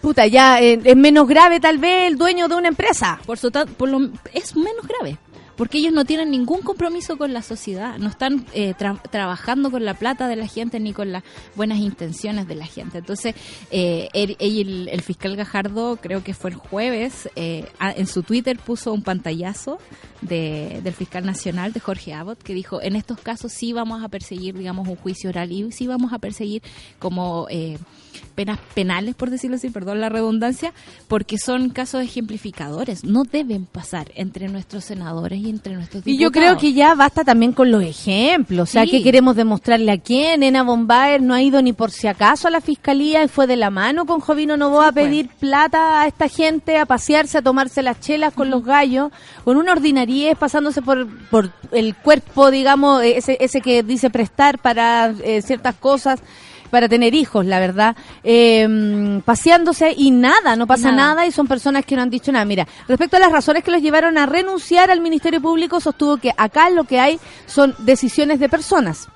puta, 0.00 0.26
ya 0.26 0.60
eh, 0.60 0.80
es 0.82 0.96
menos 0.96 1.26
grave 1.26 1.60
tal 1.60 1.78
vez 1.78 2.08
el 2.08 2.18
dueño 2.18 2.48
de 2.48 2.54
una 2.54 2.68
empresa. 2.68 3.20
por 3.26 3.38
su 3.38 3.50
por 3.50 3.88
lo, 3.88 4.10
es 4.32 4.56
menos 4.56 4.86
grave. 4.86 5.18
Porque 5.58 5.76
ellos 5.78 5.92
no 5.92 6.06
tienen 6.06 6.30
ningún 6.30 6.62
compromiso 6.62 7.18
con 7.18 7.34
la 7.34 7.42
sociedad, 7.42 7.98
no 7.98 8.08
están 8.08 8.46
eh, 8.54 8.74
tra- 8.78 9.02
trabajando 9.10 9.70
con 9.70 9.84
la 9.84 9.92
plata 9.92 10.26
de 10.28 10.36
la 10.36 10.46
gente 10.46 10.80
ni 10.80 10.94
con 10.94 11.12
las 11.12 11.24
buenas 11.56 11.78
intenciones 11.80 12.48
de 12.48 12.54
la 12.54 12.64
gente. 12.64 12.98
Entonces, 12.98 13.34
eh, 13.70 14.08
el, 14.14 14.36
el- 14.90 15.02
fiscal 15.02 15.36
Gajardo, 15.36 15.96
creo 16.00 16.22
que 16.24 16.32
fue 16.32 16.50
el 16.50 16.56
jueves, 16.56 17.28
eh, 17.36 17.66
en 17.80 18.06
su 18.06 18.22
Twitter 18.22 18.56
puso 18.58 18.92
un 18.92 19.02
pantallazo 19.02 19.78
de- 20.22 20.80
del 20.82 20.94
fiscal 20.94 21.26
nacional, 21.26 21.72
de 21.72 21.80
Jorge 21.80 22.14
Abbott, 22.14 22.40
que 22.42 22.54
dijo, 22.54 22.80
en 22.80 22.94
estos 22.96 23.18
casos 23.20 23.52
sí 23.52 23.72
vamos 23.72 24.02
a 24.04 24.08
perseguir, 24.08 24.56
digamos, 24.56 24.86
un 24.88 24.96
juicio 24.96 25.28
oral 25.30 25.50
y 25.50 25.72
sí 25.72 25.86
vamos 25.88 26.12
a 26.12 26.18
perseguir 26.18 26.62
como... 27.00 27.46
eh, 27.50 27.78
penas 28.34 28.58
penales, 28.74 29.14
por 29.16 29.30
decirlo 29.30 29.56
así, 29.56 29.68
perdón 29.70 30.00
la 30.00 30.08
redundancia, 30.08 30.72
porque 31.08 31.38
son 31.38 31.70
casos 31.70 32.02
ejemplificadores. 32.02 33.04
No 33.04 33.22
deben 33.24 33.64
pasar 33.66 34.10
entre 34.14 34.48
nuestros 34.48 34.84
senadores 34.84 35.40
y 35.40 35.47
entre 35.50 35.74
nuestros 35.74 36.06
Y 36.06 36.18
yo 36.18 36.30
creo 36.30 36.56
que 36.56 36.72
ya 36.72 36.94
basta 36.94 37.24
también 37.24 37.52
con 37.52 37.70
los 37.70 37.82
ejemplos. 37.82 38.68
O 38.68 38.72
sea, 38.72 38.84
Sí. 38.84 38.90
¿qué 38.90 39.02
queremos 39.02 39.36
demostrarle 39.36 39.92
a 39.92 39.98
quién? 39.98 40.42
Ena 40.42 40.62
Bombaer 40.62 41.22
no 41.22 41.34
ha 41.34 41.42
ido 41.42 41.62
ni 41.62 41.72
por 41.72 41.90
si 41.90 42.06
acaso 42.06 42.48
a 42.48 42.50
la 42.50 42.60
fiscalía 42.60 43.22
y 43.24 43.28
fue 43.28 43.46
de 43.46 43.56
la 43.56 43.70
mano 43.70 44.06
con 44.06 44.20
Jovino 44.20 44.56
Novoa 44.56 44.84
Sí, 44.84 44.88
a 44.88 44.92
pedir 44.92 45.28
plata 45.40 46.02
a 46.02 46.06
esta 46.06 46.28
gente, 46.28 46.78
a 46.78 46.86
pasearse, 46.86 47.38
a 47.38 47.42
tomarse 47.42 47.82
las 47.82 48.00
chelas 48.00 48.32
con 48.34 48.50
los 48.50 48.64
gallos, 48.64 49.10
con 49.44 49.56
una 49.56 49.72
ordinariez 49.72 50.36
pasándose 50.38 50.82
por, 50.82 51.06
por 51.28 51.50
el 51.72 51.94
cuerpo, 51.94 52.50
digamos, 52.50 53.02
eh, 53.02 53.16
ese, 53.18 53.36
ese 53.40 53.60
que 53.60 53.82
dice 53.82 54.10
prestar 54.10 54.58
para 54.58 55.12
eh, 55.24 55.42
ciertas 55.42 55.74
cosas 55.76 56.20
para 56.68 56.88
tener 56.88 57.14
hijos, 57.14 57.44
la 57.46 57.58
verdad, 57.60 57.96
eh, 58.24 59.20
paseándose 59.24 59.94
y 59.96 60.10
nada, 60.10 60.56
no 60.56 60.66
pasa 60.66 60.90
Nada. 60.92 61.14
nada. 61.14 61.26
y 61.26 61.32
son 61.32 61.46
personas 61.46 61.84
que 61.84 61.96
no 61.96 62.02
han 62.02 62.10
dicho 62.10 62.32
nada. 62.32 62.44
Mira, 62.44 62.66
respecto 62.86 63.16
a 63.16 63.20
las 63.20 63.32
razones 63.32 63.64
que 63.64 63.70
los 63.70 63.82
llevaron 63.82 64.18
a 64.18 64.26
renunciar 64.26 64.90
al 64.90 65.00
Ministerio 65.00 65.40
Público, 65.40 65.80
sostuvo 65.80 66.16
que 66.18 66.32
acá 66.36 66.70
lo 66.70 66.84
que 66.84 67.00
hay 67.00 67.18
son 67.46 67.74
decisiones 67.78 68.40
de 68.40 68.48
personas. 68.48 69.08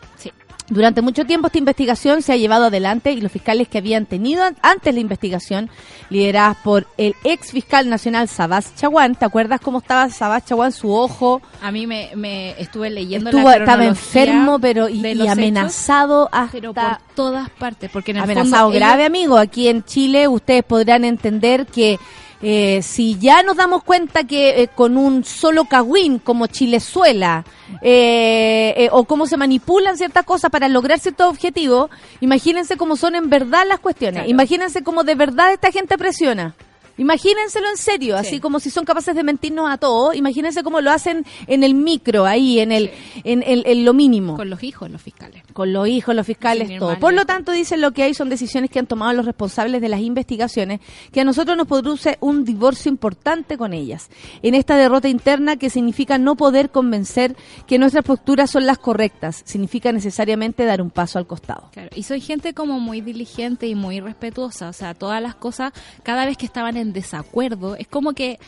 Durante 0.69 1.03
mucho 1.03 1.25
tiempo 1.27 1.49
esta 1.49 1.59
investigación 1.59 2.23
se 2.23 2.33
ha 2.33 2.37
llevado 2.37 2.67
adelante 2.67 3.13
y 3.13 3.21
los 3.21 3.31
fiscales 3.33 3.69
que 3.69 3.79
habían 3.79 4.07
tenido 4.07 4.45
an- 4.45 4.57
antes 4.63 4.95
la 4.95 5.01
investigación, 5.01 5.69
lideradas 6.09 6.57
por 6.65 6.87
el 6.97 7.15
ex 7.25 7.51
fiscal 7.51 7.89
nacional 7.91 8.29
Sabás 8.29 8.75
Chaguán, 8.77 9.15
¿te 9.17 9.25
acuerdas 9.25 9.61
cómo 9.61 9.79
estaba 9.79 10.09
Sabás 10.09 10.47
Chaguán, 10.47 10.73
su 10.73 10.93
ojo? 10.95 11.43
A 11.63 11.71
mí 11.73 11.87
me, 11.87 12.11
me 12.15 12.53
estuve 12.61 12.91
leyendo 12.91 13.31
Estuvo, 13.31 13.49
la 13.51 13.57
estaba 13.57 13.85
enfermo 13.85 14.59
pero 14.61 14.89
y, 14.89 15.05
hechos, 15.05 15.29
amenazado 15.29 16.29
hasta 16.33 16.53
pero 16.53 16.73
por 16.73 16.85
todas 17.15 17.51
partes, 17.51 17.91
porque 17.93 18.13
en 18.13 18.19
el 18.19 18.23
amenazado 18.23 18.67
fondo 18.67 18.79
grave, 18.79 19.05
amigo. 19.05 19.37
Aquí 19.37 19.69
en 19.69 19.85
Chile 19.85 20.29
ustedes 20.29 20.63
podrán 20.65 21.05
entender 21.05 21.67
que 21.67 21.99
eh, 22.43 22.83
si 22.83 23.19
ya 23.19 23.43
nos 23.43 23.57
damos 23.57 23.85
cuenta 23.85 24.25
que 24.25 24.63
eh, 24.63 24.69
con 24.69 24.97
un 24.97 25.25
solo 25.25 25.65
cagüín 25.67 26.19
como 26.19 26.49
Chilezuela 26.49 27.45
eh, 27.81 28.75
eh, 28.77 28.89
o 28.91 29.05
cómo 29.05 29.27
se 29.27 29.37
manipulan 29.37 29.97
ciertas 29.97 30.25
cosas 30.25 30.51
para 30.51 30.69
lograr 30.69 30.99
ciertos 30.99 31.29
objetivos, 31.29 31.91
imagínense 32.21 32.77
cómo 32.77 32.97
son 32.97 33.15
en 33.15 33.31
verdad 33.31 33.65
las 33.67 33.79
cuestiones. 33.79 34.21
Claro. 34.21 34.31
Imagínense 34.31 34.83
cómo 34.83 35.05
de 35.05 35.15
verdad 35.15 35.53
esta 35.53 35.71
gente 35.71 35.97
presiona. 35.97 36.55
Imagínenselo 37.03 37.69
en 37.69 37.77
serio, 37.77 38.15
Sí. 38.21 38.27
así 38.27 38.41
como 38.41 38.61
si 38.61 38.71
son 38.71 38.85
capaces 38.85 39.15
de 39.15 39.25
mentirnos 39.25 39.69
a 39.71 39.77
todos. 39.77 40.15
Imagínense 40.15 40.63
cómo 40.63 40.81
lo 40.81 40.91
hacen 40.93 41.27
en 41.49 41.65
el 41.65 41.75
micro, 41.75 42.25
ahí, 42.27 42.61
en 42.61 42.71
el, 42.73 42.91
en, 43.25 43.43
el- 43.45 43.65
en 43.67 43.85
lo 43.85 43.93
mínimo 43.93 44.37
con 44.37 44.49
los 44.49 44.63
hijos, 44.63 44.89
los 44.91 45.03
fiscales. 45.03 45.43
con 45.53 45.73
los 45.73 45.89
hijos, 45.89 46.15
los 46.15 46.27
fiscales, 46.27 46.79
todo. 46.79 46.99
Por 47.01 47.13
lo 47.13 47.27
tanto, 47.27 47.51
dicen 47.53 47.81
lo 47.81 47.91
que 47.93 48.05
hay 48.05 48.15
son 48.15 48.29
decisiones 48.29 48.71
que 48.71 48.79
han 48.79 48.87
tomado 48.87 49.13
los 49.13 49.27
responsables 49.27 49.81
de 49.81 49.89
las 49.89 50.01
investigaciones, 50.01 50.81
que 51.13 51.21
a 51.21 51.25
nosotros 51.25 51.57
nos 51.57 51.67
produce 51.67 52.17
un 52.21 52.45
divorcio 52.45 52.89
importante 52.91 53.59
con 53.59 53.73
ellas. 53.73 54.09
En 54.43 54.55
esta 54.55 54.77
derrota 54.77 55.09
interna 55.09 55.57
que 55.57 55.69
significa 55.71 56.19
no 56.19 56.37
poder 56.37 56.71
convencer 56.71 57.37
que 57.67 57.79
nuestras 57.79 58.05
posturas 58.05 58.51
son 58.51 58.65
las 58.67 58.79
correctas, 58.79 59.43
significa 59.45 59.91
necesariamente 59.93 60.65
dar 60.65 60.81
un 60.81 60.91
paso 60.91 61.19
al 61.19 61.27
costado. 61.27 61.69
Claro, 61.73 61.91
y 61.95 62.05
soy 62.05 62.21
gente 62.21 62.55
como 62.55 62.79
muy 62.81 63.01
diligente 63.01 63.67
y 63.67 63.75
muy 63.75 64.01
respetuosa, 64.01 64.69
o 64.69 64.73
sea, 64.73 64.95
todas 64.95 65.21
las 65.21 65.35
cosas, 65.35 65.73
cada 66.03 66.25
vez 66.27 66.37
que 66.37 66.47
estaban 66.47 66.77
en 66.77 66.92
desacuerdo, 66.93 67.77
es 67.77 67.89
como 67.89 68.13
que 68.13 68.39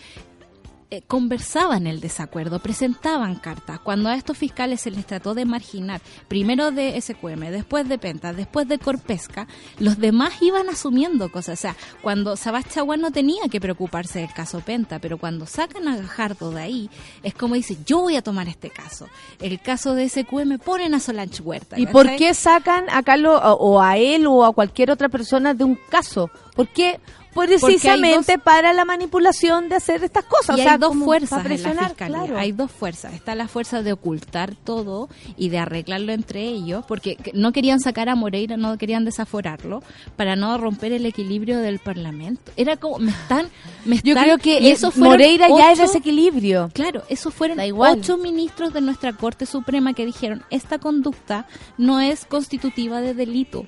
eh, 0.95 1.03
conversaban 1.09 1.88
el 1.88 2.01
desacuerdo, 2.01 2.61
presentaban 2.61 3.34
cartas. 3.34 3.80
Cuando 3.80 4.11
a 4.11 4.14
estos 4.14 4.38
fiscales 4.38 4.82
se 4.82 4.92
les 4.92 5.05
trató 5.05 5.34
de 5.34 5.45
marginar, 5.45 6.01
primero 6.28 6.70
de 6.70 7.01
SQM, 7.01 7.51
después 7.51 7.88
de 7.88 7.99
Penta, 7.99 8.32
después 8.32 8.68
de 8.68 8.78
Corpesca, 8.78 9.49
los 9.80 9.99
demás 9.99 10.34
iban 10.40 10.68
asumiendo 10.68 11.32
cosas. 11.32 11.59
O 11.59 11.62
sea, 11.62 11.76
cuando 12.01 12.36
Sabás 12.36 12.68
Chaguán 12.68 13.01
no 13.01 13.11
tenía 13.11 13.49
que 13.51 13.61
preocuparse 13.61 14.20
del 14.20 14.32
caso 14.32 14.61
Penta, 14.61 15.01
pero 15.01 15.18
cuando 15.18 15.47
sacan 15.47 15.88
a 15.88 15.97
Gajardo 15.97 16.53
de 16.53 16.61
ahí, 16.62 16.90
es 17.24 17.34
como 17.34 17.57
dice, 17.57 17.76
yo 17.84 18.03
voy 18.03 18.14
a 18.14 18.22
tomar 18.22 18.47
este 18.47 18.70
caso. 18.70 19.09
El 19.40 19.61
caso 19.61 19.95
de 19.95 20.09
SQM 20.09 20.59
ponen 20.59 20.95
a 20.95 21.01
Solange 21.01 21.42
Huerta. 21.42 21.76
¿Y 21.76 21.86
por 21.86 22.14
qué 22.14 22.34
sacan 22.34 22.84
a 22.88 23.03
Carlos 23.03 23.40
o 23.42 23.82
a 23.82 23.97
él 23.97 24.28
o 24.28 24.45
a 24.45 24.53
cualquier 24.53 24.92
otra 24.92 25.09
persona 25.09 25.55
de 25.55 25.64
un 25.64 25.76
caso? 25.90 26.30
¿Por 26.55 26.68
qué? 26.68 27.01
Precisamente 27.35 28.32
hay 28.32 28.39
para 28.39 28.72
la 28.72 28.85
manipulación 28.85 29.68
de 29.68 29.76
hacer 29.76 30.03
estas 30.05 30.24
cosas. 30.24 30.57
Y 30.57 30.61
o 30.61 30.62
sea, 30.64 30.72
hay 30.74 30.78
dos 30.78 30.95
fuerzas 30.97 31.43
para 31.43 31.55
en 31.55 31.62
la 31.62 31.89
fiscalía. 31.89 32.18
claro. 32.18 32.39
Hay 32.39 32.53
dos 32.53 32.70
fuerzas. 32.70 33.12
Está 33.14 33.35
la 33.35 33.49
fuerza 33.49 33.82
de 33.82 33.93
ocultar 33.93 34.55
todo 34.55 35.09
y 35.37 35.49
de 35.49 35.59
arreglarlo 35.59 36.12
entre 36.12 36.43
ellos, 36.43 36.85
porque 36.87 37.16
que- 37.16 37.32
no 37.35 37.53
querían 37.53 37.80
sacar 37.80 38.09
a 38.09 38.14
Moreira, 38.14 38.57
no 38.57 38.76
querían 38.78 39.05
desaforarlo, 39.05 39.82
para 40.16 40.37
no 40.37 40.57
romper 40.59 40.93
el 40.93 41.07
equilibrio 41.07 41.59
del 41.59 41.78
Parlamento. 41.78 42.53
Era 42.57 42.76
como, 42.76 42.99
me 42.99 43.11
están, 43.11 43.49
me 43.85 43.97
Yo 44.03 44.12
están- 44.12 44.24
creo 44.24 44.39
que 44.39 44.61
y 44.61 44.68
eso 44.70 44.93
Moreira 44.97 45.49
ya 45.49 45.72
es 45.72 45.78
desequilibrio. 45.78 46.70
Claro, 46.72 47.03
eso 47.09 47.30
fueron 47.30 47.61
igual. 47.61 47.99
ocho 47.99 48.16
ministros 48.18 48.72
de 48.72 48.80
nuestra 48.80 49.12
Corte 49.12 49.47
Suprema 49.47 49.93
que 49.95 50.07
dijeron 50.07 50.43
esta 50.51 50.78
conducta 50.78 51.47
no 51.78 52.01
es 52.01 52.24
constitutiva 52.24 53.01
de 53.01 53.14
delito. 53.14 53.66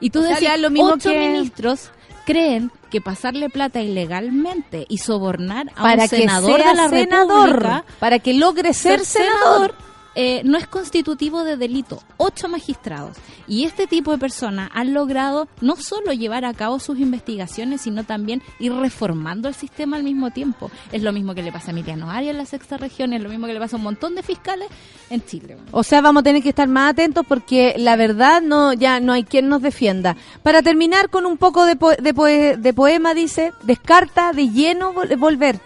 Y 0.00 0.10
tú 0.10 0.18
O 0.20 0.22
sea, 0.22 0.32
decías, 0.34 0.60
lo 0.60 0.70
mismo 0.70 0.90
ocho 0.94 1.10
que- 1.10 1.18
ministros 1.18 1.90
creen 2.24 2.70
que 2.90 3.00
pasarle 3.00 3.50
plata 3.50 3.80
ilegalmente 3.80 4.86
y 4.88 4.98
sobornar 4.98 5.70
a 5.76 5.82
para 5.82 6.04
un 6.04 6.08
que 6.08 6.16
senador 6.16 6.60
sea 6.60 6.70
de 6.70 6.76
la 6.76 6.88
senador, 6.88 7.46
República 7.50 7.84
para 7.98 8.18
que 8.18 8.34
logre 8.34 8.72
ser, 8.74 9.04
senador. 9.04 9.74
Eh, 10.14 10.42
no 10.44 10.58
es 10.58 10.66
constitutivo 10.66 11.44
de 11.44 11.56
delito. 11.56 12.02
Ocho 12.16 12.48
magistrados. 12.48 13.16
Y 13.46 13.64
este 13.64 13.86
tipo 13.86 14.10
de 14.12 14.18
personas 14.18 14.70
han 14.72 14.94
logrado 14.94 15.48
no 15.60 15.76
solo 15.76 16.12
llevar 16.12 16.44
a 16.44 16.54
cabo 16.54 16.78
sus 16.78 16.98
investigaciones, 16.98 17.80
sino 17.82 18.04
también 18.04 18.42
ir 18.58 18.72
reformando 18.72 19.48
el 19.48 19.54
sistema 19.54 19.96
al 19.96 20.04
mismo 20.04 20.30
tiempo. 20.30 20.70
Es 20.92 21.02
lo 21.02 21.12
mismo 21.12 21.34
que 21.34 21.42
le 21.42 21.52
pasa 21.52 21.68
a 21.68 21.70
Emiliano 21.72 22.10
Arias 22.10 22.32
en 22.32 22.38
la 22.38 22.46
sexta 22.46 22.76
región, 22.76 23.12
es 23.12 23.22
lo 23.22 23.28
mismo 23.28 23.46
que 23.46 23.54
le 23.54 23.60
pasa 23.60 23.76
a 23.76 23.78
un 23.78 23.84
montón 23.84 24.14
de 24.14 24.22
fiscales 24.22 24.68
en 25.10 25.24
Chile. 25.24 25.56
O 25.72 25.82
sea, 25.82 26.00
vamos 26.00 26.20
a 26.20 26.24
tener 26.24 26.42
que 26.42 26.48
estar 26.50 26.68
más 26.68 26.92
atentos 26.92 27.24
porque 27.28 27.74
la 27.78 27.96
verdad 27.96 28.40
no 28.42 28.72
ya 28.72 29.00
no 29.00 29.12
hay 29.12 29.24
quien 29.24 29.48
nos 29.48 29.62
defienda. 29.62 30.16
Para 30.42 30.62
terminar 30.62 31.10
con 31.10 31.26
un 31.26 31.36
poco 31.36 31.64
de, 31.66 31.76
po- 31.76 31.90
de, 31.90 32.56
de 32.56 32.72
poema, 32.74 33.14
dice, 33.14 33.52
descarta 33.62 34.32
de 34.32 34.48
lleno 34.48 34.94
vol- 34.94 35.18
volver. 35.18 35.60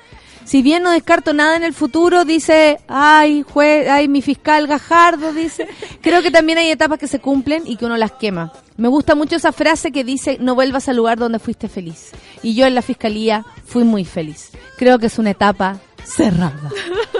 Si 0.48 0.62
bien 0.62 0.82
no 0.82 0.92
descarto 0.92 1.34
nada 1.34 1.56
en 1.56 1.62
el 1.62 1.74
futuro, 1.74 2.24
dice, 2.24 2.80
ay, 2.88 3.44
jue 3.46 3.90
ay, 3.90 4.08
mi 4.08 4.22
fiscal 4.22 4.66
Gajardo, 4.66 5.34
dice, 5.34 5.68
creo 6.00 6.22
que 6.22 6.30
también 6.30 6.56
hay 6.56 6.70
etapas 6.70 6.98
que 6.98 7.06
se 7.06 7.18
cumplen 7.18 7.64
y 7.66 7.76
que 7.76 7.84
uno 7.84 7.98
las 7.98 8.12
quema. 8.12 8.50
Me 8.78 8.88
gusta 8.88 9.14
mucho 9.14 9.36
esa 9.36 9.52
frase 9.52 9.92
que 9.92 10.04
dice, 10.04 10.38
no 10.40 10.54
vuelvas 10.54 10.88
al 10.88 10.96
lugar 10.96 11.18
donde 11.18 11.38
fuiste 11.38 11.68
feliz. 11.68 12.12
Y 12.42 12.54
yo 12.54 12.64
en 12.64 12.74
la 12.74 12.80
fiscalía 12.80 13.44
fui 13.66 13.84
muy 13.84 14.06
feliz. 14.06 14.52
Creo 14.78 14.98
que 14.98 15.08
es 15.08 15.18
una 15.18 15.32
etapa 15.32 15.80
cerrada. 16.02 16.70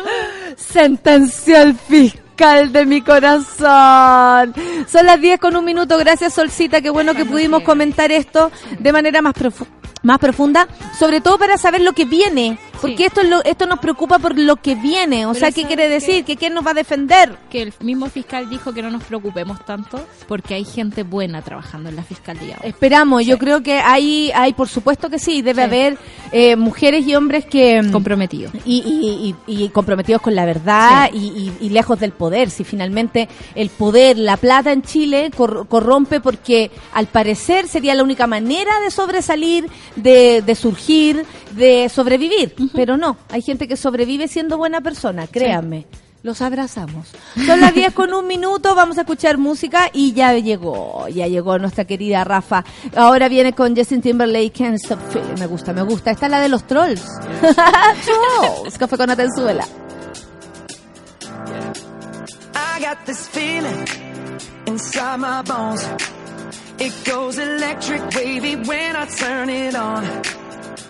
Sentenció 0.57 1.61
el 1.61 1.75
fiscal 1.75 2.73
de 2.73 2.87
mi 2.87 3.03
corazón. 3.03 4.55
Son 4.91 5.05
las 5.05 5.21
10 5.21 5.39
con 5.39 5.55
un 5.55 5.67
minuto. 5.67 5.99
Gracias, 5.99 6.33
Solcita. 6.33 6.81
Qué 6.81 6.89
bueno 6.89 7.13
que 7.13 7.27
pudimos 7.27 7.63
comentar 7.63 8.11
esto 8.11 8.51
de 8.79 8.91
manera 8.91 9.21
más 9.21 9.35
profunda. 9.35 9.75
Más 10.03 10.19
profunda, 10.19 10.69
sobre 10.97 11.21
todo 11.21 11.39
para 11.39 11.59
saber 11.59 11.81
lo 11.81 11.93
que 11.93 12.05
viene, 12.05 12.59
porque 12.81 12.97
Sí. 12.99 13.05
esto 13.05 13.21
es 13.21 13.29
lo, 13.29 13.43
esto 13.45 13.67
nos 13.67 13.79
preocupa 13.79 14.19
por 14.19 14.39
lo 14.39 14.57
que 14.57 14.75
viene, 14.75 15.27
o 15.27 15.31
Pero 15.33 15.41
sea, 15.41 15.49
¿qué 15.51 15.63
¿sabes 15.63 15.67
quiere 15.77 15.89
decir? 15.89 16.25
¿Que 16.25 16.37
quién 16.37 16.55
nos 16.55 16.67
va 16.67 16.71
a 16.71 16.75
defender? 16.75 17.37
Que 17.51 17.63
el 17.63 17.73
mismo 17.81 18.07
fiscal 18.07 18.49
dijo 18.49 18.73
que 18.73 18.83
no 18.83 18.91
nos 18.91 19.05
preocupemos 19.05 19.65
tanto 19.65 20.01
porque 20.27 20.55
hay 20.55 20.65
gente 20.65 21.03
buena 21.03 21.43
trabajando 21.43 21.89
en 21.89 21.97
la 21.97 22.03
fiscalía. 22.03 22.57
ahora. 22.57 22.69
Esperamos, 22.69 23.25
yo 23.27 23.39
creo 23.39 23.63
que 23.63 23.79
hay, 23.79 24.31
hay, 24.35 24.53
por 24.53 24.69
supuesto 24.69 25.09
que 25.11 25.19
sí, 25.19 25.43
debe 25.43 25.63
Sí. 25.63 25.67
haber 25.67 25.99
eh, 26.33 26.57
mujeres 26.57 27.07
y 27.07 27.15
hombres 27.15 27.47
que... 27.47 27.81
mm, 27.83 27.91
comprometido. 27.91 28.51
y, 28.65 28.77
y- 28.79 29.35
y- 29.47 29.65
y 29.65 29.69
comprometidos 29.71 30.21
con 30.23 30.35
la 30.35 30.45
verdad 30.45 31.11
y, 31.13 31.19
y- 31.19 31.53
y 31.67 31.69
lejos 31.71 31.99
del 32.01 32.13
poder. 32.13 32.51
Si 32.51 32.65
finalmente 32.65 33.29
el 33.55 33.71
poder, 33.71 34.19
la 34.19 34.37
plata 34.37 34.73
en 34.73 34.83
Chile 34.83 35.31
cor- 35.37 35.67
corrompe 35.69 36.21
porque 36.21 36.71
al 36.93 37.07
parecer 37.07 37.67
sería 37.69 37.95
la 37.95 38.03
única 38.03 38.27
manera 38.27 38.79
de 38.81 38.91
sobresalir, 38.91 39.67
de, 39.97 40.43
de 40.43 40.55
surgir, 40.55 41.25
de 41.53 41.89
sobrevivir. 41.89 42.55
Pero 42.75 42.97
no, 42.97 43.17
hay 43.31 43.43
gente 43.43 43.69
que 43.69 43.77
sobrevive 43.77 44.29
siendo 44.29 44.59
buena 44.59 44.81
persona, 44.81 45.27
créanme. 45.27 45.87
Los 46.25 46.43
abrazamos. 46.43 47.09
Son 47.47 47.61
las 47.61 47.73
10 47.73 47.95
con 47.95 48.13
un 48.13 48.27
minuto, 48.27 48.75
vamos 48.75 48.99
a 48.99 49.03
escuchar 49.03 49.39
música 49.39 49.89
y 49.93 50.13
ya 50.13 50.35
llegó, 50.35 51.07
ya 51.09 51.29
llegó 51.29 51.59
nuestra 51.59 51.85
querida 51.85 52.25
Rafa. 52.25 52.65
Ahora 52.97 53.29
viene 53.29 53.53
con 53.53 53.77
Justin 53.77 54.03
Timberlake, 54.03 54.53
Can't 54.53 54.75
Stop 54.77 54.99
Feeling. 55.13 55.39
Me 55.39 55.47
gusta, 55.47 55.73
me 55.73 55.83
gusta. 55.83 56.11
Esta 56.11 56.27
es 56.27 56.33
la 56.33 56.41
de 56.41 56.49
los 56.49 56.67
trolls. 56.67 57.07
trolls, 58.05 58.79
café 58.79 58.97
con 58.97 59.11
Atenzuela. 59.11 59.65
I 62.55 62.81
got 62.81 63.05
this 63.07 63.29
feeling 63.29 63.87
inside 64.67 65.19
my 65.19 65.43
bones. 65.43 65.87
It 66.81 66.93
goes 67.05 67.39
electric 67.39 68.03
wavy 68.15 68.57
when 68.57 68.97
I 68.97 69.07
turn 69.07 69.51
it 69.51 69.75
on. 69.77 70.05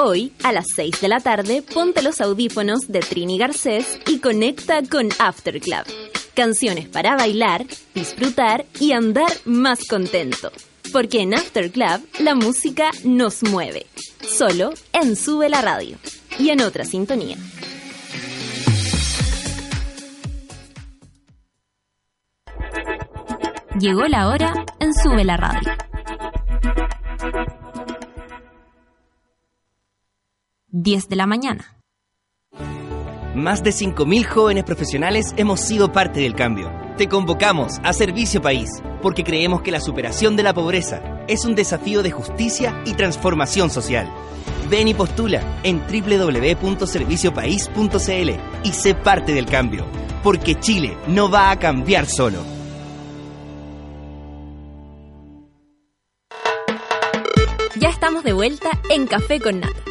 Hoy, 0.00 0.32
a 0.44 0.52
las 0.52 0.66
6 0.76 1.00
de 1.00 1.08
la 1.08 1.18
tarde, 1.18 1.60
ponte 1.60 2.02
los 2.02 2.20
audífonos 2.20 2.86
de 2.86 3.00
Trini 3.00 3.36
Garcés 3.36 3.98
y 4.06 4.20
conecta 4.20 4.80
con 4.88 5.08
After 5.18 5.60
Club. 5.60 5.82
Canciones 6.34 6.86
para 6.86 7.16
bailar, 7.16 7.66
disfrutar 7.96 8.64
y 8.78 8.92
andar 8.92 9.32
más 9.44 9.80
contento. 9.88 10.52
Porque 10.92 11.22
en 11.22 11.34
After 11.34 11.72
Club 11.72 12.06
la 12.20 12.36
música 12.36 12.92
nos 13.02 13.42
mueve. 13.42 13.86
Solo 14.20 14.70
en 14.92 15.16
Sube 15.16 15.48
la 15.48 15.62
Radio. 15.62 15.96
Y 16.38 16.50
en 16.50 16.62
otra 16.62 16.84
sintonía. 16.84 17.36
Llegó 23.80 24.06
la 24.06 24.28
hora 24.28 24.64
en 24.78 24.94
Sube 24.94 25.24
la 25.24 25.36
Radio. 25.36 25.72
Diez 30.80 31.08
de 31.08 31.16
la 31.16 31.26
mañana. 31.26 31.76
Más 33.34 33.64
de 33.64 33.70
5.000 33.70 34.24
jóvenes 34.24 34.62
profesionales 34.62 35.34
hemos 35.36 35.58
sido 35.58 35.90
parte 35.90 36.20
del 36.20 36.36
cambio. 36.36 36.70
Te 36.96 37.08
convocamos 37.08 37.80
a 37.82 37.92
Servicio 37.92 38.40
País 38.40 38.70
porque 39.02 39.24
creemos 39.24 39.62
que 39.62 39.72
la 39.72 39.80
superación 39.80 40.36
de 40.36 40.44
la 40.44 40.54
pobreza 40.54 41.02
es 41.26 41.44
un 41.44 41.56
desafío 41.56 42.04
de 42.04 42.12
justicia 42.12 42.80
y 42.86 42.94
transformación 42.94 43.70
social. 43.70 44.08
Ven 44.70 44.86
y 44.86 44.94
postula 44.94 45.42
en 45.64 45.80
www.serviciopaís.cl 45.80 48.30
y 48.62 48.72
sé 48.72 48.94
parte 48.94 49.34
del 49.34 49.46
cambio, 49.46 49.84
porque 50.22 50.54
Chile 50.60 50.96
no 51.08 51.28
va 51.28 51.50
a 51.50 51.58
cambiar 51.58 52.06
solo. 52.06 52.38
Ya 57.74 57.88
estamos 57.88 58.22
de 58.22 58.32
vuelta 58.32 58.70
en 58.90 59.08
Café 59.08 59.40
con 59.40 59.58
Nata. 59.58 59.87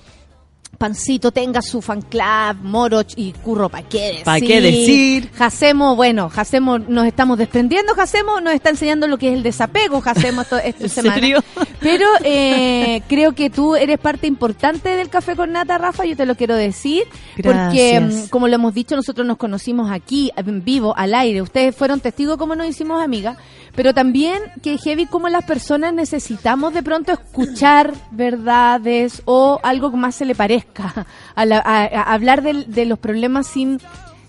Pancito 0.80 1.32
tenga 1.32 1.62
su 1.62 1.82
fan 1.82 2.02
club, 2.02 2.56
Moroch 2.64 3.10
y 3.18 3.34
Curro, 3.34 3.68
¿para 3.68 3.88
qué 3.88 4.00
decir? 4.08 4.24
¿Pa' 4.24 4.40
qué 4.40 4.62
decir? 4.62 5.30
Jacemo, 5.34 5.98
bueno, 5.98 6.30
Jacemo 6.30 6.80
nos 6.80 7.06
estamos 7.06 7.38
desprendiendo, 7.38 7.94
Jacemo 7.96 8.40
nos 8.40 8.54
está 8.54 8.70
enseñando 8.70 9.06
lo 9.06 9.18
que 9.18 9.28
es 9.28 9.34
el 9.34 9.44
desapego, 9.44 10.00
Jacemo 10.00 10.42
esto- 10.44 10.58
esta 10.64 10.84
¿En 10.86 10.90
semana. 10.90 11.16
serio? 11.16 11.44
Pero 11.82 12.06
eh, 12.24 13.02
creo 13.10 13.34
que 13.36 13.50
tú 13.50 13.76
eres 13.76 14.00
parte 14.00 14.26
importante 14.26 14.88
del 14.96 15.10
Café 15.10 15.36
con 15.36 15.52
Nata, 15.52 15.78
Rafa, 15.78 16.06
yo 16.06 16.16
te 16.16 16.26
lo 16.26 16.36
quiero 16.36 16.56
decir, 16.56 17.04
porque 17.36 17.50
Gracias. 18.00 18.14
mm, 18.28 18.30
como 18.30 18.48
lo 18.48 18.56
hemos 18.56 18.74
dicho, 18.74 18.96
nosotros 18.96 19.28
nos 19.28 19.36
conocimos 19.38 19.92
aquí, 19.92 20.32
en 20.38 20.64
vivo, 20.64 20.96
al 20.98 21.14
aire, 21.14 21.42
ustedes 21.42 21.76
fueron 21.76 22.00
testigos 22.00 22.38
cómo 22.38 22.56
nos 22.56 22.68
hicimos 22.68 23.04
amigas, 23.04 23.36
pero 23.80 23.94
también 23.94 24.42
que 24.62 24.78
heavy 24.78 25.06
como 25.06 25.30
las 25.30 25.46
personas 25.46 25.94
necesitamos 25.94 26.74
de 26.74 26.84
pronto 26.84 27.14
escuchar 27.14 27.94
verdades 28.12 29.22
o 29.24 29.58
algo 29.64 29.90
que 29.90 29.96
más 29.96 30.16
se 30.16 30.26
le 30.26 30.36
parezca, 30.36 31.06
a, 31.34 31.46
la- 31.46 31.64
a- 31.66 32.14
hablar 32.14 32.42
del- 32.44 32.70
de, 32.74 32.84
los 32.86 33.00
problemas 33.00 33.48
sin 33.48 33.80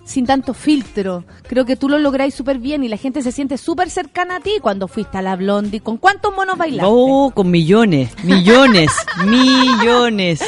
sin 0.04 0.24
tanto 0.24 0.54
filtro. 0.54 1.24
Creo 1.48 1.64
que 1.64 1.74
tú 1.74 1.88
lo 1.88 1.98
lográis 1.98 2.32
súper 2.34 2.58
bien 2.58 2.84
y 2.84 2.88
la 2.88 2.96
gente 2.96 3.22
se 3.22 3.32
siente 3.32 3.58
súper 3.58 3.90
cercana 3.90 4.36
a 4.36 4.40
ti 4.40 4.52
cuando 4.62 4.86
fuiste 4.86 5.18
a 5.18 5.22
la 5.22 5.34
Blondie. 5.34 5.80
¿Con 5.80 5.96
cuántos 5.96 6.32
monos 6.32 6.56
bailaste? 6.56 6.88
Oh, 6.88 7.32
con 7.34 7.50
millones, 7.50 8.10
millones, 8.22 8.92
millones. 9.26 10.40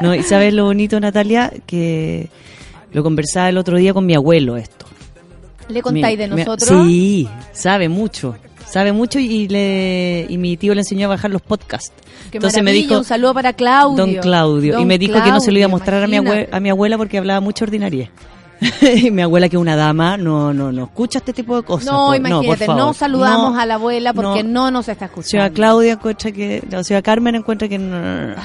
No, 0.00 0.14
y 0.14 0.22
sabes 0.22 0.54
lo 0.54 0.64
bonito, 0.64 1.00
Natalia, 1.00 1.52
que 1.66 2.28
lo 2.92 3.02
conversaba 3.02 3.48
el 3.48 3.58
otro 3.58 3.78
día 3.78 3.92
con 3.92 4.06
mi 4.06 4.14
abuelo 4.14 4.56
esto. 4.56 4.86
¿Le 5.68 5.82
contáis 5.82 6.18
de 6.18 6.28
nosotros? 6.28 6.68
Sí, 6.86 7.28
sabe 7.52 7.88
mucho. 7.88 8.36
Sabe 8.68 8.92
mucho 8.92 9.18
y 9.20 9.46
le 9.48 10.26
y 10.28 10.38
mi 10.38 10.56
tío 10.56 10.74
le 10.74 10.80
enseñó 10.80 11.06
a 11.06 11.10
bajar 11.10 11.30
los 11.30 11.40
podcasts. 11.42 11.92
Qué 12.30 12.38
Entonces 12.38 12.62
me 12.64 12.72
dijo 12.72 12.98
un 12.98 13.04
saludo 13.04 13.32
para 13.32 13.52
Claudio. 13.52 14.04
Don 14.04 14.14
Claudio. 14.16 14.80
y 14.80 14.84
me 14.84 14.98
dijo 14.98 15.22
que 15.22 15.30
no 15.30 15.40
se 15.40 15.52
lo 15.52 15.58
iba 15.58 15.66
a 15.66 15.68
mostrar 15.68 16.02
a 16.02 16.06
mi, 16.08 16.16
abue- 16.16 16.48
a 16.50 16.58
mi 16.60 16.70
abuela 16.70 16.98
porque 16.98 17.18
hablaba 17.18 17.40
mucho 17.40 17.64
ordinaria. 17.64 18.10
y 19.04 19.10
mi 19.10 19.20
abuela, 19.22 19.48
que 19.50 19.56
es 19.56 19.60
una 19.60 19.76
dama, 19.76 20.16
no 20.16 20.52
no 20.54 20.72
no 20.72 20.84
escucha 20.84 21.18
este 21.18 21.32
tipo 21.34 21.56
de 21.56 21.62
cosas. 21.62 21.92
No, 21.92 22.06
por- 22.06 22.16
imagínate, 22.16 22.66
por 22.66 22.74
no, 22.74 22.80
favor. 22.80 22.94
saludamos 22.94 23.52
No, 23.54 23.60
a 23.60 23.66
la 23.66 23.74
abuela 23.74 24.12
porque 24.14 24.42
no, 24.42 24.70
nos 24.70 24.88
está 24.88 25.04
escuchando. 25.04 25.54
Claudia 25.54 25.92
encuentra 25.92 26.32
que. 26.32 26.62
La 26.70 26.82
señora 26.82 27.02
Carmen 27.02 27.34
encuentra 27.36 27.68
que 27.68 27.78
no. 27.78 28.00
No, 28.00 28.26
no, 28.26 28.34
no. 28.34 28.42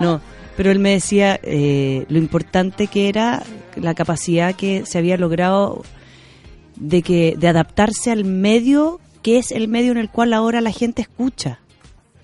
No, 0.00 0.20
pero 0.56 0.70
él 0.70 0.78
me 0.78 0.90
decía 0.90 1.40
eh, 1.42 2.04
lo 2.08 2.18
importante 2.18 2.86
que 2.86 3.08
era 3.08 3.42
la 3.76 3.94
capacidad 3.94 4.54
que 4.54 4.84
se 4.86 4.98
había 4.98 5.16
logrado 5.16 5.82
de 6.80 7.02
que 7.02 7.36
de 7.38 7.46
adaptarse 7.48 8.10
al 8.10 8.24
medio 8.24 8.98
que 9.22 9.38
es 9.38 9.52
el 9.52 9.68
medio 9.68 9.92
en 9.92 9.98
el 9.98 10.08
cual 10.10 10.32
ahora 10.32 10.60
la 10.60 10.72
gente 10.72 11.02
escucha. 11.02 11.60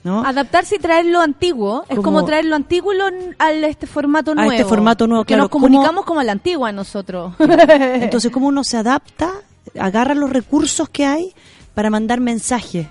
¿no? 0.02 0.24
Adaptarse 0.24 0.76
y 0.76 0.78
traer 0.78 1.06
lo 1.06 1.20
antiguo 1.20 1.84
es 1.88 1.98
Como- 1.98 2.24
traer 2.24 2.44
lo 2.44 2.54
antiguo 2.56 2.92
lo- 2.94 3.06
a 3.38 3.50
este 3.52 3.86
formato 3.88 4.30
A 4.30 4.34
nuevo. 4.36 4.52
este 4.52 4.64
formato 4.64 5.06
nuevo, 5.08 5.24
que 5.24 5.28
claro. 5.34 5.42
nos 5.44 5.50
comunicamos 5.50 6.04
como 6.04 6.20
a 6.20 6.24
la 6.24 6.30
antigua 6.32 6.70
nosotros. 6.72 7.34
Entonces, 7.40 8.30
¿cómo 8.32 8.46
uno 8.46 8.62
se 8.64 8.76
adapta? 8.76 9.32
Agarra 9.78 10.14
los 10.14 10.30
recursos 10.30 10.88
que 10.88 11.04
hay 11.06 11.34
para 11.74 11.90
mandar 11.90 12.20
mensajes. 12.20 12.86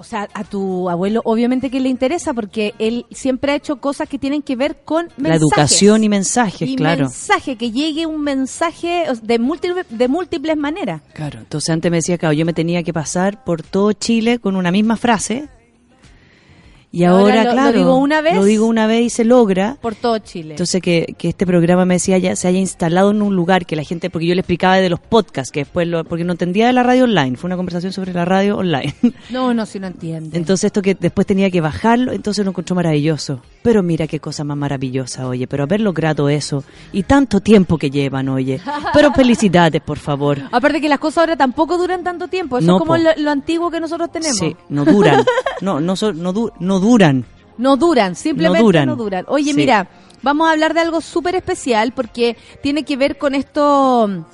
O 0.00 0.02
sea, 0.02 0.30
a 0.32 0.44
tu 0.44 0.88
abuelo 0.88 1.20
obviamente 1.26 1.70
que 1.70 1.78
le 1.78 1.90
interesa 1.90 2.32
porque 2.32 2.72
él 2.78 3.04
siempre 3.10 3.52
ha 3.52 3.54
hecho 3.54 3.82
cosas 3.82 4.08
que 4.08 4.18
tienen 4.18 4.40
que 4.40 4.56
ver 4.56 4.78
con 4.82 5.08
mensajes. 5.18 5.28
La 5.28 5.34
educación 5.34 6.04
y 6.04 6.08
mensajes, 6.08 6.66
Y 6.70 6.74
claro. 6.74 7.02
mensaje, 7.02 7.56
que 7.56 7.70
llegue 7.70 8.06
un 8.06 8.22
mensaje 8.22 9.04
de 9.22 9.38
múltiples, 9.38 9.84
de 9.90 10.08
múltiples 10.08 10.56
maneras. 10.56 11.02
Claro, 11.12 11.40
entonces 11.40 11.68
antes 11.68 11.90
me 11.90 11.98
decía, 11.98 12.16
claro, 12.16 12.32
yo 12.32 12.46
me 12.46 12.54
tenía 12.54 12.82
que 12.82 12.94
pasar 12.94 13.44
por 13.44 13.62
todo 13.62 13.92
Chile 13.92 14.38
con 14.38 14.56
una 14.56 14.70
misma 14.70 14.96
frase. 14.96 15.50
Y 16.92 17.04
Ahora 17.04 17.20
ahora, 17.22 17.36
lo- 17.36 17.44
lo 17.44 17.52
claro, 17.52 17.78
digo 17.78 17.96
una 17.96 18.20
vez. 18.20 18.34
lo 18.34 18.44
digo 18.44 18.66
una 18.66 18.86
vez 18.88 19.02
y 19.02 19.10
se 19.10 19.24
logra. 19.24 19.76
Por 19.80 19.94
todo 19.94 20.18
Chile. 20.18 20.50
Entonces 20.54 20.82
que, 20.82 21.14
que 21.16 21.28
este 21.28 21.46
programa 21.46 21.84
me 21.84 21.94
decía 21.94 22.18
ya 22.18 22.34
se 22.34 22.48
haya 22.48 22.58
instalado 22.58 23.12
en 23.12 23.22
un 23.22 23.36
lugar 23.36 23.64
que 23.64 23.76
la 23.76 23.84
gente, 23.84 24.10
porque 24.10 24.26
yo 24.26 24.34
le 24.34 24.40
explicaba 24.40 24.76
de 24.78 24.88
los 24.90 24.98
podcasts, 24.98 25.52
que 25.52 25.60
después, 25.60 25.86
lo- 25.86 26.02
porque 26.04 26.24
no 26.24 26.32
entendía 26.32 26.66
de 26.66 26.72
la 26.72 26.82
radio 26.82 27.04
online, 27.04 27.36
fue 27.36 27.46
una 27.48 27.56
conversación 27.56 27.92
sobre 27.92 28.12
la 28.12 28.24
radio 28.24 28.56
online. 28.58 28.92
no, 29.30 29.54
no, 29.54 29.66
si 29.66 29.78
no 29.78 29.86
entiende. 29.86 30.36
Entonces 30.36 30.64
esto 30.64 30.82
que 30.82 30.94
después 30.96 31.26
tenía 31.28 31.48
que 31.50 31.60
bajarlo, 31.60 32.12
entonces 32.12 32.44
lo 32.44 32.50
encontró 32.50 32.74
maravilloso. 32.74 33.40
Pero 33.62 33.82
mira 33.82 34.06
qué 34.06 34.18
cosa 34.20 34.42
más 34.42 34.56
maravillosa, 34.56 35.28
oye, 35.28 35.46
pero 35.46 35.64
haber 35.64 35.82
logrado 35.82 36.28
eso 36.28 36.64
y 36.92 37.02
tanto 37.04 37.40
tiempo 37.40 37.78
que 37.78 37.90
llevan, 37.90 38.28
oye. 38.30 38.60
Pero 38.94 39.12
felicidades, 39.14 39.80
por 39.82 39.98
favor. 39.98 40.38
Aparte 40.50 40.80
que 40.80 40.88
las 40.88 40.98
cosas 40.98 41.18
ahora 41.18 41.36
tampoco 41.36 41.78
duran 41.78 42.02
tanto 42.02 42.26
tiempo. 42.26 42.58
Eso 42.58 42.66
No, 42.66 42.76
es 42.76 42.78
como 42.80 42.96
lo, 42.96 43.10
lo 43.16 43.30
antiguo 43.30 43.70
que 43.70 43.78
nosotros 43.78 44.10
tenemos. 44.10 44.36
Sí, 44.38 44.56
no 44.70 44.84
duran. 44.84 45.24
No, 45.60 45.78
no, 45.78 45.94
son- 45.94 46.22
no, 46.22 46.32
du- 46.32 46.50
no 46.58 46.79
duran. 46.80 47.24
No 47.58 47.76
duran, 47.76 48.16
simplemente 48.16 48.62
no 48.86 48.96
duran. 48.96 48.96
duran. 48.96 49.24
Oye, 49.28 49.52
Sí. 49.52 49.56
mira, 49.56 49.88
vamos 50.22 50.48
a 50.48 50.52
hablar 50.52 50.72
de 50.74 50.80
algo 50.80 51.00
súper 51.00 51.34
especial 51.34 51.92
porque 51.92 52.36
tiene 52.62 52.84
que 52.84 52.96
ver 52.96 53.18
con 53.18 53.34
esto, 53.34 54.24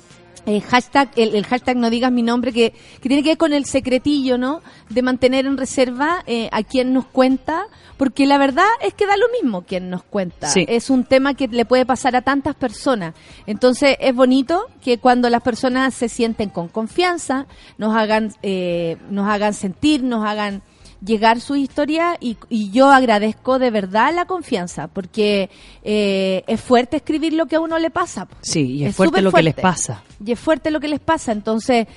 eh, 0.45 0.61
hashtag, 0.61 1.09
el, 1.17 1.35
el 1.35 1.45
hashtag 1.45 1.75
no 1.75 1.89
digas 1.89 2.09
mi 2.11 2.21
nombre, 2.21 2.53
que, 2.53 2.71
que 3.01 3.09
tiene 3.09 3.21
que 3.23 3.29
ver 3.31 3.37
con 3.37 3.51
el 3.51 3.65
secretillo, 3.65 4.37
¿no? 4.37 4.61
De 4.89 5.01
mantener 5.01 5.45
en 5.45 5.57
reserva 5.57 6.23
eh, 6.25 6.47
a 6.53 6.63
quien 6.63 6.93
nos 6.93 7.05
cuenta, 7.05 7.65
porque 7.97 8.25
la 8.25 8.37
verdad 8.37 8.63
es 8.81 8.93
que 8.93 9.05
da 9.05 9.17
lo 9.17 9.25
mismo 9.41 9.63
quien 9.63 9.89
nos 9.89 10.03
cuenta. 10.03 10.47
Sí. 10.47 10.63
Es 10.69 10.89
un 10.89 11.03
tema 11.03 11.33
que 11.33 11.49
le 11.49 11.65
puede 11.65 11.85
pasar 11.85 12.15
a 12.15 12.21
tantas 12.21 12.55
personas. 12.55 13.13
Entonces 13.45 13.97
es 13.99 14.15
bonito 14.15 14.67
que 14.81 14.99
cuando 14.99 15.29
las 15.29 15.41
personas 15.41 15.93
se 15.93 16.07
sienten 16.07 16.49
con 16.49 16.69
confianza, 16.69 17.45
nos 17.77 17.93
hagan, 17.93 18.31
eh, 18.41 18.95
nos 19.09 19.27
hagan 19.27 19.53
sentir, 19.53 20.01
nos 20.01 20.23
hagan 20.25 20.61
llegar 21.05 21.39
su 21.41 21.55
historia 21.55 22.17
y, 22.19 22.37
y 22.49 22.71
yo 22.71 22.89
agradezco 22.89 23.59
de 23.59 23.69
verdad 23.71 24.13
la 24.13 24.25
confianza 24.25 24.87
porque 24.87 25.49
eh, 25.83 26.43
es 26.47 26.59
fuerte 26.61 26.97
escribir 26.97 27.33
lo 27.33 27.45
que 27.45 27.55
a 27.57 27.59
uno 27.59 27.77
le 27.79 27.89
pasa. 27.89 28.27
Sí, 28.41 28.77
y 28.77 28.83
es, 28.83 28.89
Es 28.91 28.95
fuerte 28.95 29.21
lo 29.21 29.31
que 29.31 29.43
les 29.43 29.53
pasa. 29.53 30.03
Y 30.25 30.31
es 30.31 30.39
fuerte 30.39 30.71
lo 30.71 30.79
que 30.79 30.87
les 30.87 30.99
pasa, 30.99 31.31
entonces 31.31 31.87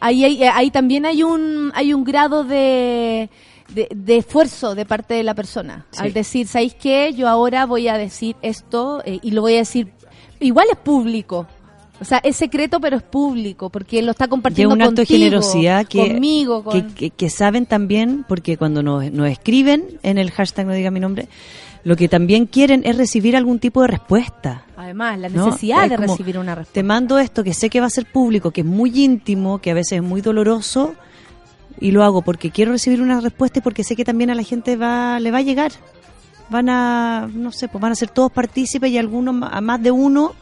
ahí, 0.00 0.24
hay- 0.24 0.42
eh, 0.42 0.50
ahí 0.52 0.70
también 0.70 1.04
hay 1.06 1.22
un, 1.22 1.70
hay 1.74 1.92
un 1.92 2.04
grado 2.04 2.44
de, 2.44 3.28
de, 3.74 3.88
de 3.94 4.16
esfuerzo 4.18 4.74
de 4.74 4.86
parte 4.86 5.14
de 5.14 5.22
la 5.22 5.34
persona. 5.34 5.86
Sí. 5.90 5.98
Al 6.02 6.12
decir, 6.12 6.46
¿sabéis 6.46 6.74
qué? 6.74 7.12
Yo 7.14 7.28
ahora 7.28 7.66
voy 7.66 7.88
a 7.88 7.98
decir 7.98 8.36
esto 8.42 9.02
eh, 9.04 9.18
y 9.22 9.30
lo 9.32 9.42
voy 9.42 9.54
a 9.54 9.58
decir, 9.58 9.92
igual 10.40 10.66
es 10.70 10.78
público. 10.78 11.46
O 12.00 12.04
sea, 12.04 12.18
es 12.18 12.36
secreto, 12.36 12.78
pero 12.80 12.96
es 12.98 13.02
público, 13.02 13.70
porque 13.70 14.02
lo 14.02 14.10
está 14.10 14.24
Y 14.24 14.26
es 14.26 14.30
compartiendo 14.30 14.74
un 14.74 14.82
acto 14.82 14.96
de 14.96 15.06
contigo, 15.06 15.18
generosidad 15.18 15.86
que, 15.86 15.98
conmigo, 16.12 16.62
con... 16.62 16.72
que, 16.88 16.94
que- 16.94 17.10
que 17.10 17.30
saben 17.30 17.64
también, 17.64 18.24
porque 18.28 18.56
cuando 18.58 18.82
nos, 18.82 19.10
nos 19.12 19.28
escriben 19.30 19.98
en 20.02 20.18
el 20.18 20.30
hashtag 20.30 20.66
no 20.66 20.72
diga 20.74 20.90
mi 20.90 21.00
nombre, 21.00 21.28
lo 21.84 21.96
que 21.96 22.08
también 22.08 22.46
quieren 22.46 22.82
es 22.84 22.96
recibir 22.98 23.34
algún 23.36 23.58
tipo 23.60 23.80
de 23.80 23.88
respuesta. 23.88 24.64
Además, 24.76 25.18
la 25.18 25.28
necesidad 25.30 25.84
Es 25.84 25.90
de 25.90 25.96
como, 25.96 26.08
recibir 26.12 26.36
una 26.36 26.54
respuesta. 26.54 26.74
Te 26.74 26.82
mando 26.82 27.18
esto 27.18 27.42
que 27.44 27.54
sé 27.54 27.70
que 27.70 27.80
va 27.80 27.86
a 27.86 27.90
ser 27.90 28.04
público, 28.06 28.50
que 28.50 28.60
es 28.62 28.66
muy 28.66 28.90
íntimo, 29.02 29.58
que 29.60 29.70
a 29.70 29.74
veces 29.74 29.92
es 29.92 30.02
muy 30.02 30.20
doloroso, 30.20 30.94
y 31.80 31.92
lo 31.92 32.04
hago 32.04 32.22
porque 32.22 32.50
quiero 32.50 32.72
recibir 32.72 33.00
una 33.00 33.20
respuesta 33.20 33.60
y 33.60 33.62
porque 33.62 33.84
sé 33.84 33.96
que 33.96 34.04
también 34.04 34.30
a 34.30 34.34
la 34.34 34.42
gente 34.42 34.76
va, 34.76 35.18
le 35.20 35.30
va 35.30 35.38
a 35.38 35.42
llegar. 35.42 35.72
Van 36.50 36.68
a, 36.68 37.28
no 37.32 37.52
sé, 37.52 37.68
pues 37.68 37.80
van 37.80 37.92
a 37.92 37.94
ser 37.96 38.08
todos 38.10 38.30
partícipes 38.32 38.90
y 38.90 38.98
algunos, 38.98 39.48
a 39.50 39.60
más 39.60 39.82
de 39.82 39.90
uno, 39.90 40.34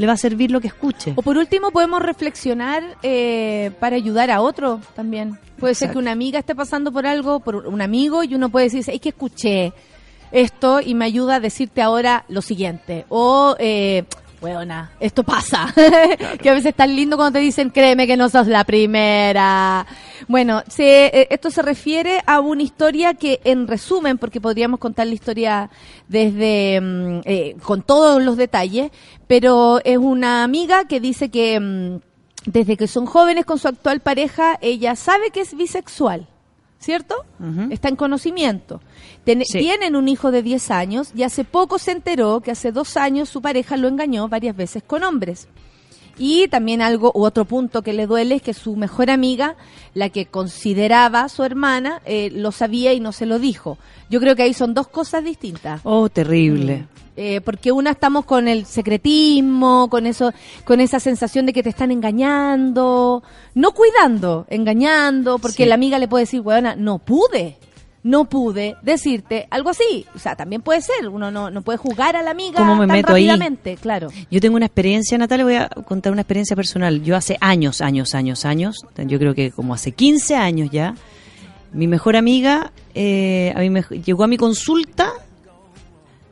le 0.00 0.06
va 0.06 0.14
a 0.14 0.16
servir 0.16 0.50
lo 0.50 0.62
que 0.62 0.68
escuche. 0.68 1.12
O 1.14 1.22
por 1.22 1.36
último, 1.36 1.70
podemos 1.70 2.00
reflexionar 2.00 2.82
eh, 3.02 3.70
para 3.80 3.96
ayudar 3.96 4.30
a 4.30 4.40
otro 4.40 4.80
también. 4.96 5.38
Puede 5.58 5.74
ser 5.74 5.90
que 5.90 5.98
una 5.98 6.10
amiga 6.10 6.38
esté 6.38 6.54
pasando 6.54 6.90
por 6.90 7.06
algo, 7.06 7.40
por 7.40 7.54
un 7.66 7.82
amigo, 7.82 8.24
y 8.24 8.34
uno 8.34 8.48
puede 8.48 8.70
decir, 8.70 8.82
es 8.88 9.00
que 9.00 9.10
escuché 9.10 9.74
esto 10.32 10.80
y 10.80 10.94
me 10.94 11.04
ayuda 11.04 11.34
a 11.34 11.40
decirte 11.40 11.82
ahora 11.82 12.24
lo 12.28 12.40
siguiente. 12.40 13.04
O, 13.10 13.56
eh, 13.58 14.04
weona, 14.40 14.90
esto 15.00 15.22
pasa. 15.22 15.72
que 16.42 16.50
a 16.50 16.54
veces 16.54 16.70
es 16.70 16.74
tan 16.74 16.94
lindo 16.94 17.16
cuando 17.16 17.38
te 17.38 17.44
dicen, 17.44 17.70
créeme 17.70 18.06
que 18.06 18.16
no 18.16 18.28
sos 18.28 18.46
la 18.46 18.64
primera. 18.64 19.86
Bueno, 20.28 20.62
se, 20.68 21.06
eh, 21.06 21.28
esto 21.30 21.50
se 21.50 21.62
refiere 21.62 22.22
a 22.26 22.40
una 22.40 22.62
historia 22.62 23.14
que, 23.14 23.40
en 23.44 23.66
resumen, 23.66 24.18
porque 24.18 24.40
podríamos 24.40 24.80
contar 24.80 25.06
la 25.06 25.14
historia 25.14 25.70
desde, 26.08 26.80
mm, 26.80 27.20
eh, 27.24 27.56
con 27.62 27.82
todos 27.82 28.22
los 28.22 28.36
detalles, 28.36 28.90
pero 29.26 29.80
es 29.84 29.98
una 29.98 30.44
amiga 30.44 30.84
que 30.84 31.00
dice 31.00 31.30
que 31.30 31.60
mm, 31.60 32.00
desde 32.46 32.76
que 32.76 32.86
son 32.86 33.06
jóvenes 33.06 33.44
con 33.44 33.58
su 33.58 33.68
actual 33.68 34.00
pareja, 34.00 34.58
ella 34.60 34.96
sabe 34.96 35.30
que 35.30 35.40
es 35.40 35.54
bisexual. 35.56 36.29
¿Cierto? 36.80 37.14
Está 37.70 37.88
en 37.90 37.96
conocimiento. 37.96 38.80
Ten- 39.24 39.44
Sí. 39.44 39.58
Tienen 39.58 39.94
un 39.96 40.08
hijo 40.08 40.30
de 40.30 40.42
10 40.42 40.70
años 40.70 41.12
y 41.14 41.22
hace 41.24 41.44
poco 41.44 41.78
se 41.78 41.92
enteró 41.92 42.40
que 42.40 42.50
hace 42.52 42.72
dos 42.72 42.96
años 42.96 43.28
su 43.28 43.42
pareja 43.42 43.76
lo 43.76 43.86
engañó 43.86 44.28
varias 44.28 44.56
veces 44.56 44.82
con 44.82 45.02
hombres. 45.04 45.46
Y 46.22 46.48
también 46.48 46.82
algo, 46.82 47.10
u 47.14 47.24
otro 47.24 47.46
punto 47.46 47.80
que 47.80 47.94
le 47.94 48.06
duele 48.06 48.34
es 48.34 48.42
que 48.42 48.52
su 48.52 48.76
mejor 48.76 49.08
amiga, 49.10 49.56
la 49.94 50.10
que 50.10 50.26
consideraba 50.26 51.26
su 51.30 51.42
hermana, 51.44 52.02
eh, 52.04 52.28
lo 52.30 52.52
sabía 52.52 52.92
y 52.92 53.00
no 53.00 53.12
se 53.12 53.24
lo 53.24 53.38
dijo. 53.38 53.78
Yo 54.10 54.20
creo 54.20 54.36
que 54.36 54.42
ahí 54.42 54.52
son 54.52 54.74
dos 54.74 54.86
cosas 54.86 55.24
distintas. 55.24 55.80
Oh, 55.82 56.10
terrible. 56.10 56.84
Eh, 57.16 57.40
porque 57.40 57.72
una 57.72 57.92
estamos 57.92 58.26
con 58.26 58.48
el 58.48 58.66
secretismo, 58.66 59.88
con 59.90 60.04
eso, 60.06 60.32
con 60.66 60.80
esa 60.80 61.00
sensación 61.00 61.46
de 61.46 61.54
que 61.54 61.62
te 61.62 61.70
están 61.70 61.90
engañando, 61.90 63.22
no 63.54 63.70
cuidando, 63.72 64.46
engañando, 64.50 65.38
porque 65.38 65.64
Sí. 65.64 65.68
la 65.68 65.74
amiga 65.74 65.98
le 65.98 66.06
puede 66.08 66.24
decir, 66.24 66.40
weona, 66.42 66.76
no 66.76 66.98
pude, 66.98 67.56
no 68.02 68.24
pude 68.24 68.76
decirte 68.82 69.46
algo 69.50 69.70
así. 69.70 70.06
O 70.14 70.18
sea, 70.18 70.36
también 70.36 70.62
puede 70.62 70.80
ser, 70.80 71.08
uno 71.08 71.30
no, 71.30 71.50
no 71.50 71.62
puede 71.62 71.78
jugar 71.78 72.16
a 72.16 72.22
la 72.22 72.30
amiga 72.30 72.58
¿Cómo 72.58 72.76
me 72.76 72.86
tan 72.86 72.96
meto 72.96 73.14
ahí? 73.14 73.26
rápidamente, 73.26 73.76
claro. 73.76 74.08
Yo 74.30 74.40
tengo 74.40 74.56
una 74.56 74.66
experiencia, 74.66 75.18
Natalia, 75.18 75.44
voy 75.44 75.56
a 75.56 75.68
contar 75.68 76.12
una 76.12 76.22
experiencia 76.22 76.56
personal. 76.56 77.02
Yo 77.02 77.16
hace 77.16 77.36
años, 77.40 77.80
años, 77.80 78.14
años, 78.14 78.44
años, 78.44 78.76
yo 78.96 79.18
creo 79.18 79.34
que 79.34 79.50
como 79.50 79.74
hace 79.74 79.92
15 79.92 80.36
años 80.36 80.70
ya, 80.70 80.94
mi 81.72 81.86
mejor 81.86 82.16
amiga 82.16 82.72
eh, 82.94 83.52
a 83.54 83.60
mí 83.60 83.70
me, 83.70 83.82
llegó 83.82 84.24
a 84.24 84.26
mi 84.26 84.36
consulta 84.36 85.12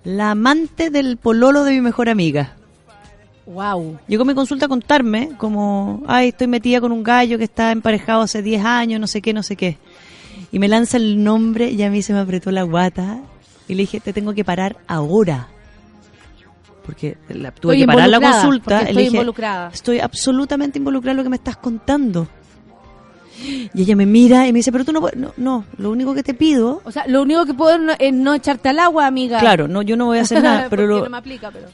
la 0.05 0.33
amante 0.33 0.91
del 0.91 1.17
pololo 1.17 1.65
de 1.65 1.73
mi 1.73 1.81
mejor 1.81 2.09
amiga. 2.09 2.55
Wow. 3.47 3.99
Llegó 4.07 4.23
a 4.23 4.27
mi 4.27 4.35
consulta 4.35 4.67
a 4.67 4.69
contarme 4.69 5.31
como, 5.39 6.03
ay, 6.07 6.29
estoy 6.29 6.49
metida 6.49 6.81
con 6.81 6.93
un 6.93 7.03
gallo 7.03 7.39
que 7.39 7.45
está 7.45 7.73
emparejado 7.73 8.23
hace 8.23 8.43
10 8.43 8.65
años, 8.65 9.01
no 9.01 9.07
sé 9.07 9.23
qué, 9.23 9.33
no 9.33 9.43
sé 9.43 9.57
qué. 9.57 9.79
Y 10.51 10.59
me 10.59 10.69
lanza 10.69 10.97
el 10.97 11.23
nombre 11.23 11.71
y 11.71 11.83
a 11.83 11.91
mí 11.91 12.01
se 12.03 12.13
me 12.13 12.21
apretó 12.21 12.51
la 12.51 12.63
guata 12.63 13.21
y 13.69 13.75
le 13.75 13.83
dije, 13.83 14.01
te 14.01 14.13
tengo 14.13 14.33
que 14.35 14.45
parar 14.45 14.77
ahora. 14.87 15.49
Porque 16.87 17.19
la, 17.29 17.51
tuve 17.51 17.75
Estoy 17.75 17.81
que 17.81 17.87
parar 17.87 18.09
la 18.09 18.21
consulta. 18.21 18.79
estoy 18.81 18.95
le 18.95 19.01
dije, 19.03 19.17
involucrada. 19.17 19.71
Estoy 19.75 20.01
absolutamente 20.01 20.79
involucrada 20.79 21.11
en 21.13 21.17
lo 21.19 21.23
que 21.23 21.29
me 21.29 21.37
estás 21.37 21.57
contando. 21.59 22.27
Y 23.75 23.83
ella 23.83 23.95
me 23.95 24.07
mira 24.07 24.47
y 24.49 24.53
me 24.53 24.61
dice, 24.61 24.73
pero 24.73 24.85
tú 24.87 24.93
no, 24.93 25.01
puedes- 25.01 25.17
no, 25.19 25.33
no, 25.37 25.65
lo 25.77 25.91
único 25.91 26.13
que 26.15 26.23
te 26.25 26.35
pido, 26.35 26.81
O 26.85 26.91
sea, 26.91 27.07
lo 27.07 27.23
único 27.23 27.45
que 27.47 27.55
puedo 27.55 27.79
no- 27.79 27.93
es 27.99 28.13
no 28.13 28.35
echarte 28.35 28.71
al 28.71 28.79
agua, 28.81 29.07
amiga. 29.07 29.39
claro, 29.39 29.69
no, 29.69 29.83
yo 29.83 29.97
no 29.97 30.07
voy 30.07 30.19
a 30.19 30.23
hacer 30.23 30.43
nada, 30.43 30.67
pero 30.71 30.83
Porque 30.85 30.95
lo, 30.99 31.05
no 31.05 31.11
me 31.11 31.19
aplica, 31.19 31.51
pero... 31.53 31.67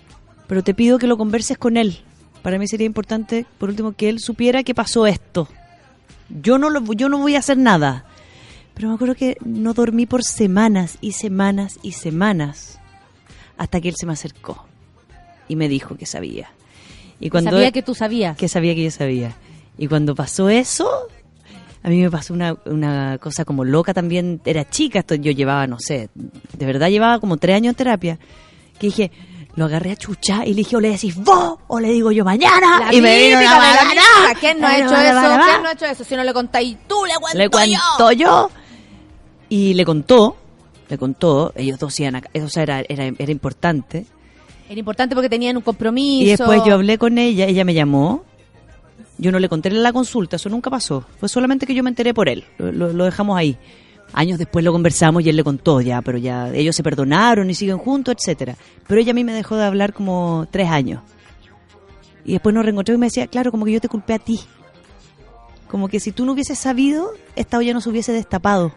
pero 0.46 0.62
te 0.64 0.74
pido 0.74 0.98
que 0.98 1.06
lo 1.06 1.16
converses 1.16 1.56
con 1.56 1.76
él. 1.78 2.00
Para 2.42 2.58
mí 2.58 2.66
sería 2.68 2.84
importante, 2.86 3.46
por 3.56 3.70
último, 3.70 3.92
que 3.92 4.10
él 4.10 4.18
supiera 4.20 4.62
que 4.62 4.74
pasó 4.74 5.06
esto. 5.06 5.48
Yo 6.28 6.58
no 6.58 6.68
lo, 6.68 6.82
yo 6.92 7.08
no 7.08 7.16
voy 7.18 7.36
a 7.36 7.38
hacer 7.38 7.56
nada. 7.56 8.04
Pero 8.74 8.88
me 8.88 8.94
acuerdo 8.94 9.14
que 9.14 9.36
no 9.44 9.72
dormí 9.72 10.06
por 10.06 10.24
semanas 10.24 10.98
y 11.00 11.12
semanas 11.12 11.78
y 11.82 11.92
semanas 11.92 12.78
hasta 13.56 13.80
que 13.80 13.88
él 13.88 13.94
se 13.98 14.04
me 14.06 14.12
acercó 14.12 14.66
y 15.48 15.56
me 15.56 15.68
dijo 15.68 15.96
que 15.96 16.06
sabía. 16.06 16.50
Y 17.20 17.30
cuando 17.30 17.50
Sabía 17.52 17.68
él- 17.68 17.72
que 17.72 17.82
tú 17.82 17.94
sabías. 17.94 18.36
que 18.36 18.48
sabía 18.48 18.74
que 18.74 18.82
yo 18.84 18.90
sabía. 18.90 19.36
Y 19.78 19.86
cuando 19.86 20.14
pasó 20.14 20.48
eso, 20.48 20.88
a 21.82 21.88
mí 21.88 22.00
me 22.00 22.10
pasó 22.10 22.34
una, 22.34 22.56
una 22.66 23.18
cosa 23.18 23.44
como 23.44 23.64
loca 23.64 23.94
también. 23.94 24.40
Era 24.44 24.68
chica, 24.68 24.98
esto 25.00 25.14
yo 25.14 25.30
llevaba, 25.30 25.66
no 25.68 25.78
sé, 25.78 26.08
de 26.14 26.66
verdad 26.66 26.88
llevaba 26.88 27.20
como 27.20 27.36
tres 27.36 27.56
años 27.56 27.70
en 27.72 27.76
terapia. 27.76 28.18
Que 28.78 28.88
dije, 28.88 29.12
lo 29.54 29.66
agarré 29.66 29.92
a 29.92 29.96
chucha 29.96 30.44
y 30.44 30.50
le 30.50 30.56
dije, 30.56 30.74
o 30.76 30.80
le 30.80 30.88
decís 30.90 31.14
vos, 31.14 31.58
o 31.68 31.78
le 31.78 31.90
digo 31.90 32.10
yo 32.10 32.24
mañana. 32.24 32.80
La 32.86 32.92
y 32.94 33.00
me 33.00 33.16
vino 33.28 33.40
la 33.40 33.50
banana. 33.58 34.02
¿Quién 34.40 34.60
no 34.60 34.66
ha 34.66 34.76
hecho 34.78 34.86
eso? 34.96 35.44
¿Quién 35.44 35.62
no 35.62 35.68
ha 35.68 35.72
hecho 35.72 35.86
eso? 35.86 36.02
Si 36.04 36.16
no 36.16 36.24
le 36.24 36.32
contáis 36.34 36.76
tú, 36.88 37.04
le 37.06 37.14
cuento 37.20 37.38
Le 37.38 37.44
yo. 37.44 37.50
cuento 37.50 38.12
yo. 38.12 38.50
Y 39.54 39.74
le 39.74 39.84
contó, 39.84 40.36
le 40.88 40.98
contó, 40.98 41.52
ellos 41.54 41.78
dos 41.78 41.98
iban 42.00 42.16
a, 42.16 42.22
o 42.42 42.48
sea, 42.48 42.62
era, 42.64 42.80
era, 42.88 43.04
era 43.16 43.30
importante. 43.30 44.04
Era 44.68 44.78
importante 44.78 45.14
porque 45.14 45.28
tenían 45.28 45.56
un 45.56 45.62
compromiso. 45.62 46.24
Y 46.24 46.26
después 46.30 46.62
yo 46.66 46.74
hablé 46.74 46.98
con 46.98 47.18
ella, 47.18 47.44
ella 47.46 47.64
me 47.64 47.72
llamó. 47.74 48.24
Yo 49.16 49.30
no 49.30 49.38
le 49.38 49.48
conté 49.48 49.70
la 49.70 49.92
consulta, 49.92 50.36
eso 50.36 50.48
nunca 50.48 50.70
pasó. 50.70 51.04
Fue 51.20 51.28
solamente 51.28 51.66
que 51.66 51.74
yo 51.74 51.84
me 51.84 51.90
enteré 51.90 52.12
por 52.12 52.28
él. 52.28 52.42
Lo, 52.58 52.72
lo- 52.72 52.92
lo 52.92 53.04
dejamos 53.04 53.36
ahí. 53.38 53.56
Años 54.12 54.38
después 54.38 54.64
lo 54.64 54.72
conversamos 54.72 55.22
y 55.24 55.28
él 55.28 55.36
le 55.36 55.44
contó 55.44 55.80
ya, 55.80 56.02
pero 56.02 56.18
ya 56.18 56.50
ellos 56.52 56.74
se 56.74 56.82
perdonaron 56.82 57.48
y 57.48 57.54
siguen 57.54 57.78
juntos, 57.78 58.16
etcétera. 58.18 58.56
Pero 58.88 59.00
ella 59.00 59.12
a 59.12 59.14
mí 59.14 59.22
me 59.22 59.32
dejó 59.34 59.54
de 59.56 59.64
hablar 59.64 59.92
como 59.92 60.48
tres 60.50 60.68
años. 60.68 61.00
Y 62.24 62.32
después 62.32 62.52
nos 62.54 62.64
reencontró 62.64 62.94
y 62.94 62.98
me 62.98 63.06
decía, 63.06 63.26
claro, 63.28 63.50
como 63.52 63.64
que 63.66 63.72
yo 63.72 63.80
te 63.80 63.88
culpé 63.88 64.14
a 64.14 64.18
ti. 64.18 64.40
Como 65.70 65.88
que 65.88 66.00
si 66.00 66.10
tú 66.12 66.24
no 66.24 66.32
hubieses 66.32 66.58
sabido, 66.58 67.10
esta 67.36 67.58
olla 67.58 67.72
no 67.72 67.80
se 67.80 67.90
hubiese 67.90 68.12
destapado. 68.12 68.72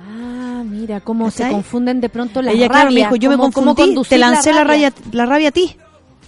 Ah, 0.00 0.62
mira, 0.64 1.00
cómo 1.00 1.30
se 1.30 1.48
confunden 1.50 2.00
de 2.00 2.08
pronto 2.08 2.40
las 2.42 2.54
Ella, 2.54 2.68
claro, 2.68 2.90
me 2.90 2.96
dijo, 3.00 3.16
yo 3.16 3.30
me 3.30 3.36
confundí, 3.36 3.94
te 4.08 4.18
lancé 4.18 4.52
la, 4.52 4.64
rabia. 4.64 4.92
la 5.12 5.26
rabia 5.26 5.48
a 5.48 5.52
ti. 5.52 5.76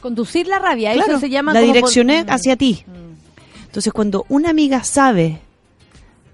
Conducir 0.01 0.47
la 0.47 0.59
rabia, 0.59 0.93
Claro, 0.95 1.13
eso 1.13 1.21
se 1.21 1.31
llama 1.31 1.53
la 1.53 1.61
como 1.61 1.73
direccioné 1.73 2.25
hacia 2.29 2.57
ti. 2.57 2.85
Entonces, 3.67 3.93
cuando 3.93 4.25
una 4.29 4.51
amiga 4.51 4.83
sabe 4.83 5.41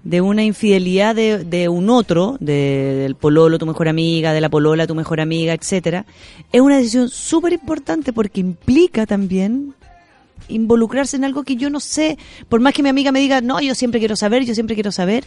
de 0.03 0.21
una 0.21 0.43
infidelidad 0.43 1.13
de, 1.15 1.43
de 1.43 1.67
un 1.69 1.89
otro, 1.89 2.37
de- 2.39 2.95
del 3.01 3.15
pololo, 3.15 3.59
tu 3.59 3.65
mejor 3.65 3.89
amiga, 3.89 4.31
de 4.33 4.41
la 4.41 4.49
polola, 4.49 4.87
tu 4.87 4.95
mejor 4.95 5.19
amiga, 5.19 5.53
etcétera, 5.53 6.05
es 6.51 6.61
una 6.61 6.77
decisión 6.77 7.09
súper 7.09 7.53
importante 7.53 8.13
porque 8.13 8.39
implica 8.39 9.05
también 9.05 9.73
involucrarse 10.47 11.17
en 11.17 11.25
algo 11.25 11.43
que 11.43 11.57
yo 11.57 11.69
no 11.69 11.79
sé. 11.81 12.17
Por 12.47 12.61
más 12.61 12.73
que 12.73 12.81
mi 12.83 12.89
amiga 12.89 13.11
me 13.11 13.19
diga, 13.19 13.41
no, 13.41 13.59
yo 13.59 13.75
siempre 13.75 13.99
quiero 13.99 14.15
saber, 14.15 14.45
yo 14.45 14.53
siempre 14.55 14.75
quiero 14.75 14.91
saber, 14.93 15.25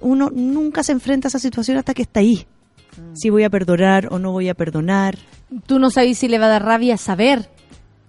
uno 0.00 0.30
nunca 0.32 0.82
se 0.82 0.92
enfrenta 0.92 1.26
a 1.26 1.30
esa 1.30 1.38
situación 1.38 1.76
hasta 1.78 1.94
que 1.94 2.02
está 2.02 2.20
ahí. 2.20 2.46
Si 3.14 3.30
voy 3.30 3.44
a 3.44 3.50
perdonar 3.50 4.08
o 4.12 4.18
no 4.18 4.32
voy 4.32 4.48
a 4.48 4.54
perdonar. 4.54 5.16
Tú 5.66 5.78
no 5.78 5.90
sabes 5.90 6.18
si 6.18 6.28
le 6.28 6.38
va 6.38 6.46
a 6.46 6.50
dar 6.50 6.64
rabia 6.64 6.96
saber. 6.96 7.48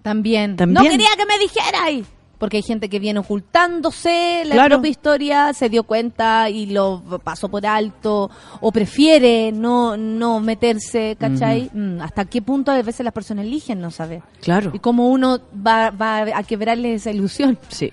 También. 0.02 0.56
También. 0.56 0.84
No 0.84 0.90
quería 0.90 1.10
que 1.18 1.26
me 1.26 1.38
dijerais. 1.38 2.06
Porque 2.40 2.56
hay 2.58 2.64
gente 2.64 2.88
que 2.90 3.00
viene 3.00 3.20
ocultándose 3.20 4.44
la 4.46 4.56
Claro. 4.56 4.76
propia 4.78 4.90
historia, 4.92 5.54
se 5.54 5.68
dio 5.70 5.84
cuenta 5.84 6.50
y 6.50 6.68
lo 6.68 7.04
pasó 7.22 7.50
por 7.50 7.66
alto, 7.66 8.32
o 8.62 8.72
prefiere 8.72 9.52
no, 9.52 9.98
no 9.98 10.40
meterse, 10.40 11.18
¿cachai? 11.20 11.70
Mm, 11.74 12.00
¿Hasta 12.02 12.24
qué 12.26 12.42
punto 12.42 12.72
a 12.72 12.82
veces 12.82 13.04
las 13.04 13.14
personas 13.14 13.46
eligen 13.46 13.82
no 13.82 13.92
saber? 13.92 14.22
Claro. 14.42 14.72
Y 14.74 14.80
cómo 14.80 15.10
uno 15.10 15.40
va, 15.54 15.90
va 15.92 16.20
a 16.34 16.44
quebrarle 16.44 16.94
esa 16.94 17.12
ilusión. 17.12 17.60
Sí. 17.68 17.92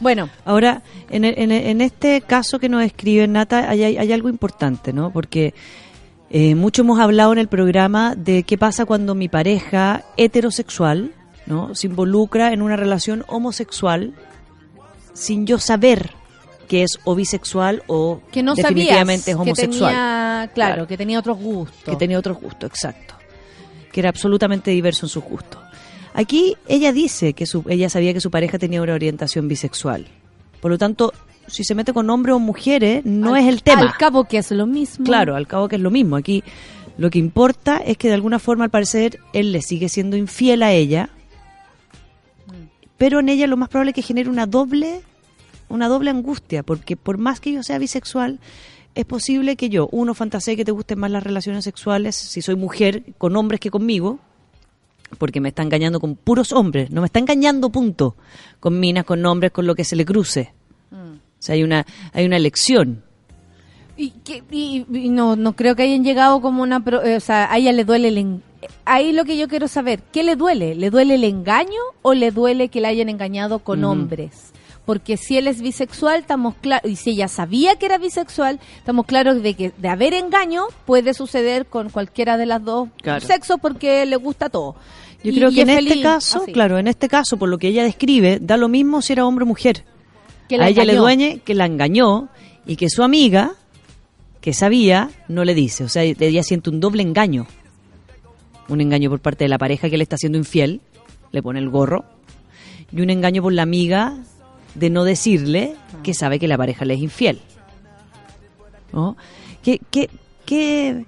Bueno, 0.00 0.28
Ahora, 0.44 0.82
en, 1.10 1.24
e- 1.24 1.34
en, 1.36 1.52
e- 1.52 1.70
en 1.70 1.80
este 1.80 2.20
caso 2.22 2.58
que 2.58 2.68
nos 2.68 2.82
escribe 2.82 3.28
Nata, 3.28 3.68
hay, 3.70 3.82
hay- 3.84 4.12
algo 4.12 4.28
importante, 4.28 4.92
¿no? 4.92 5.10
Porque 5.12 5.54
eh, 6.30 6.54
mucho 6.54 6.82
hemos 6.82 6.98
hablado 7.00 7.32
en 7.32 7.38
el 7.38 7.48
programa 7.48 8.14
de 8.16 8.42
qué 8.44 8.56
pasa 8.58 8.84
cuando 8.86 9.14
mi 9.14 9.28
pareja 9.28 10.04
heterosexual, 10.16 11.12
¿no? 11.46 11.74
Se 11.74 11.86
involucra 11.86 12.52
en 12.52 12.62
una 12.62 12.76
relación 12.76 13.24
homosexual 13.28 14.14
sin 15.12 15.46
yo 15.46 15.58
saber 15.58 16.12
que 16.68 16.84
es 16.84 16.98
o 17.04 17.14
bisexual 17.16 17.82
o 17.88 18.20
que 18.30 18.42
no 18.44 18.54
definitivamente 18.54 19.32
es 19.32 19.36
que 19.36 19.42
homosexual. 19.42 19.90
tenía, 19.90 20.50
claro, 20.54 20.74
Claro. 20.74 20.86
que 20.86 20.96
tenía 20.96 21.18
otros 21.18 21.36
gustos. 21.38 21.82
que 21.84 21.96
tenía 21.96 22.18
otro 22.18 22.36
gusto, 22.36 22.66
exacto. 22.66 23.14
Que 23.92 24.00
era 24.00 24.08
absolutamente 24.08 24.70
diverso 24.70 25.06
en 25.06 25.10
sus 25.10 25.24
gustos. 25.24 25.60
Aquí 26.14 26.56
ella 26.66 26.92
dice 26.92 27.32
que 27.34 27.46
su, 27.46 27.64
ella 27.68 27.88
sabía 27.88 28.12
que 28.12 28.20
su 28.20 28.30
pareja 28.30 28.58
tenía 28.58 28.82
una 28.82 28.94
orientación 28.94 29.48
bisexual. 29.48 30.06
Por 30.60 30.70
lo 30.70 30.78
tanto, 30.78 31.12
si 31.46 31.64
se 31.64 31.74
mete 31.74 31.92
con 31.92 32.10
hombres 32.10 32.34
o 32.34 32.38
mujeres, 32.38 33.04
no 33.04 33.34
Al- 33.34 33.42
es 33.42 33.48
el 33.48 33.62
tema. 33.62 33.82
Al 33.82 33.96
cabo 33.96 34.24
que 34.24 34.38
es 34.38 34.50
lo 34.50 34.66
mismo. 34.66 35.04
Claro, 35.04 35.36
al 35.36 35.46
cabo 35.46 35.68
que 35.68 35.76
es 35.76 35.82
lo 35.82 35.90
mismo. 35.90 36.16
Aquí 36.16 36.42
lo 36.98 37.10
que 37.10 37.18
importa 37.18 37.78
es 37.78 37.96
que 37.96 38.08
de 38.08 38.14
alguna 38.14 38.38
forma, 38.38 38.64
al 38.64 38.70
parecer, 38.70 39.20
él 39.32 39.52
le 39.52 39.62
sigue 39.62 39.88
siendo 39.88 40.16
infiel 40.16 40.62
a 40.62 40.72
ella, 40.72 41.10
pero 42.98 43.20
en 43.20 43.28
ella 43.28 43.46
lo 43.46 43.56
más 43.56 43.68
probable 43.68 43.90
es 43.90 43.94
que 43.94 44.02
genere 44.02 44.28
una 44.28 44.46
doble, 44.46 45.00
una 45.68 45.88
doble 45.88 46.10
angustia, 46.10 46.62
porque 46.62 46.96
por 46.96 47.16
más 47.18 47.40
que 47.40 47.52
yo 47.52 47.62
sea 47.62 47.78
bisexual, 47.78 48.38
es 48.94 49.04
posible 49.06 49.56
que 49.56 49.70
yo, 49.70 49.88
uno, 49.92 50.14
fantasee 50.14 50.56
que 50.56 50.64
te 50.64 50.72
gusten 50.72 50.98
más 50.98 51.10
las 51.10 51.22
relaciones 51.22 51.64
sexuales 51.64 52.16
si 52.16 52.42
soy 52.42 52.56
mujer 52.56 53.04
con 53.16 53.36
hombres 53.36 53.60
que 53.60 53.70
conmigo, 53.70 54.18
porque 55.18 55.40
me 55.40 55.48
está 55.50 55.62
engañando 55.62 56.00
con 56.00 56.14
puros 56.16 56.52
hombres, 56.52 56.90
no 56.90 57.00
me 57.00 57.06
está 57.06 57.18
engañando 57.18 57.70
punto, 57.70 58.16
con 58.60 58.78
minas, 58.80 59.04
con 59.04 59.24
hombres, 59.26 59.52
con 59.52 59.66
lo 59.66 59.74
que 59.74 59.84
se 59.84 59.96
le 59.96 60.04
cruce. 60.04 60.52
O 60.92 61.42
sea, 61.42 61.54
hay 61.54 61.62
una, 61.62 61.86
hay 62.12 62.26
una 62.26 62.36
elección. 62.36 63.02
Y, 63.96 64.10
que- 64.10 64.42
y- 64.50 64.86
y 64.92 65.08
no, 65.08 65.36
no 65.36 65.54
creo 65.56 65.74
que 65.76 65.82
hayan 65.82 66.04
llegado 66.04 66.40
como 66.40 66.62
una... 66.62 66.82
pro- 66.84 67.02
eh, 67.02 67.16
o 67.16 67.20
sea, 67.20 67.50
a 67.52 67.58
ella 67.58 67.72
le 67.72 67.84
duele 67.84 68.08
el... 68.08 68.18
en- 68.18 68.42
Ahí 68.84 69.12
lo 69.12 69.24
que 69.24 69.38
yo 69.38 69.48
quiero 69.48 69.68
saber, 69.68 70.02
¿qué 70.12 70.22
le 70.22 70.36
duele? 70.36 70.74
¿Le 70.74 70.90
duele 70.90 71.14
el 71.14 71.24
engaño 71.24 71.80
o 72.02 72.12
le 72.14 72.30
duele 72.30 72.68
que 72.68 72.80
la 72.80 72.88
hayan 72.88 73.08
engañado 73.08 73.60
con 73.60 73.84
hombres? 73.84 74.52
Porque 74.90 75.16
si 75.16 75.36
él 75.38 75.46
es 75.46 75.62
bisexual, 75.62 76.18
estamos 76.18 76.56
claros, 76.60 76.90
y 76.90 76.96
si 76.96 77.10
ella 77.10 77.28
sabía 77.28 77.76
que 77.76 77.86
era 77.86 77.96
bisexual, 77.96 78.58
estamos 78.76 79.06
claros 79.06 79.40
de 79.40 79.54
que 79.54 79.70
de 79.78 79.88
haber 79.88 80.14
engaño 80.14 80.64
puede 80.84 81.14
suceder 81.14 81.66
con 81.66 81.90
cualquiera 81.90 82.36
de 82.36 82.44
las 82.46 82.64
dos 82.64 82.88
Claro. 83.00 83.24
sexos 83.24 83.60
porque 83.62 84.04
le 84.04 84.16
gusta 84.16 84.48
todo. 84.48 84.74
Yo 85.22 85.30
Y- 85.30 85.34
creo 85.36 85.50
y 85.50 85.54
que 85.54 85.60
en 85.62 85.70
es 85.70 85.78
este 85.78 85.90
feliz 85.90 86.02
caso, 86.02 86.42
así. 86.42 86.52
claro, 86.52 86.76
en 86.80 86.88
este 86.88 87.06
caso, 87.08 87.36
por 87.36 87.48
lo 87.48 87.56
que 87.56 87.68
ella 87.68 87.84
describe, 87.84 88.40
da 88.42 88.56
lo 88.56 88.68
mismo 88.68 89.00
si 89.00 89.12
era 89.12 89.24
hombre 89.26 89.44
o 89.44 89.46
mujer. 89.46 89.84
Que 90.48 90.58
la 90.58 90.64
a 90.64 90.68
ella 90.70 90.84
le 90.84 90.96
dueñe 90.96 91.38
que 91.44 91.54
la 91.54 91.66
engañó 91.66 92.28
y 92.66 92.74
que 92.74 92.90
su 92.90 93.04
amiga, 93.04 93.52
que 94.40 94.52
sabía, 94.52 95.08
no 95.28 95.44
le 95.44 95.54
dice. 95.54 95.84
O 95.84 95.88
sea, 95.88 96.02
ella 96.02 96.42
siente 96.42 96.68
un 96.68 96.80
doble 96.80 97.02
engaño. 97.04 97.46
Un 98.68 98.80
engaño 98.80 99.08
por 99.08 99.20
parte 99.20 99.44
de 99.44 99.48
la 99.50 99.58
pareja 99.58 99.88
que 99.88 99.96
le 99.96 100.02
está 100.02 100.16
haciendo 100.16 100.36
infiel, 100.36 100.80
le 101.30 101.42
pone 101.44 101.60
el 101.60 101.70
gorro, 101.70 102.06
y 102.90 103.02
un 103.02 103.10
engaño 103.10 103.40
por 103.40 103.52
la 103.52 103.62
amiga 103.62 104.18
de 104.74 104.90
no 104.90 105.04
decirle 105.04 105.74
que 106.02 106.14
sabe 106.14 106.38
que 106.38 106.48
la 106.48 106.56
pareja 106.56 106.84
le 106.84 106.94
es 106.94 107.00
infiel. 107.00 107.40
¿No? 108.92 109.16
Qué, 109.62 109.80
qué, 109.90 110.10
qué, 110.44 111.04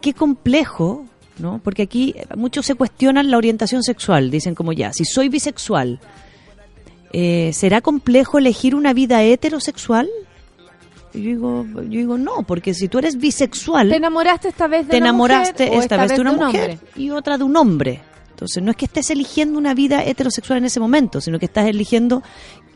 qué 0.00 0.14
complejo, 0.14 1.04
¿no? 1.38 1.60
Porque 1.62 1.82
aquí 1.82 2.14
muchos 2.36 2.66
se 2.66 2.74
cuestionan 2.74 3.30
la 3.30 3.36
orientación 3.36 3.82
sexual. 3.82 4.30
Dicen 4.30 4.54
como 4.54 4.72
ya, 4.72 4.92
si 4.92 5.04
soy 5.04 5.28
bisexual, 5.28 5.98
eh, 7.12 7.50
¿será 7.54 7.80
complejo 7.80 8.38
elegir 8.38 8.74
una 8.74 8.92
vida 8.92 9.22
heterosexual? 9.22 10.08
Yo 11.14 11.20
digo, 11.20 11.66
yo 11.74 11.82
digo, 11.88 12.18
no, 12.18 12.42
porque 12.42 12.74
si 12.74 12.86
tú 12.88 12.98
eres 12.98 13.16
bisexual, 13.16 13.88
¿Te 13.88 13.96
enamoraste 13.96 14.48
esta 14.48 14.68
vez 14.68 14.86
de 14.86 14.90
te 14.90 14.96
una 14.98 15.06
enamoraste 15.06 15.64
mujer 15.64 15.78
o 15.78 15.82
esta 15.82 15.96
vez 15.96 16.12
de 16.14 16.20
una 16.20 16.32
un 16.32 16.36
mujer 16.36 16.70
hombre? 16.72 16.78
y 16.96 17.10
otra 17.10 17.38
de 17.38 17.44
un 17.44 17.56
hombre. 17.56 18.02
Entonces, 18.30 18.62
no 18.62 18.70
es 18.70 18.76
que 18.76 18.84
estés 18.84 19.10
eligiendo 19.10 19.58
una 19.58 19.74
vida 19.74 20.04
heterosexual 20.04 20.58
en 20.58 20.66
ese 20.66 20.78
momento, 20.78 21.20
sino 21.20 21.40
que 21.40 21.46
estás 21.46 21.66
eligiendo 21.66 22.22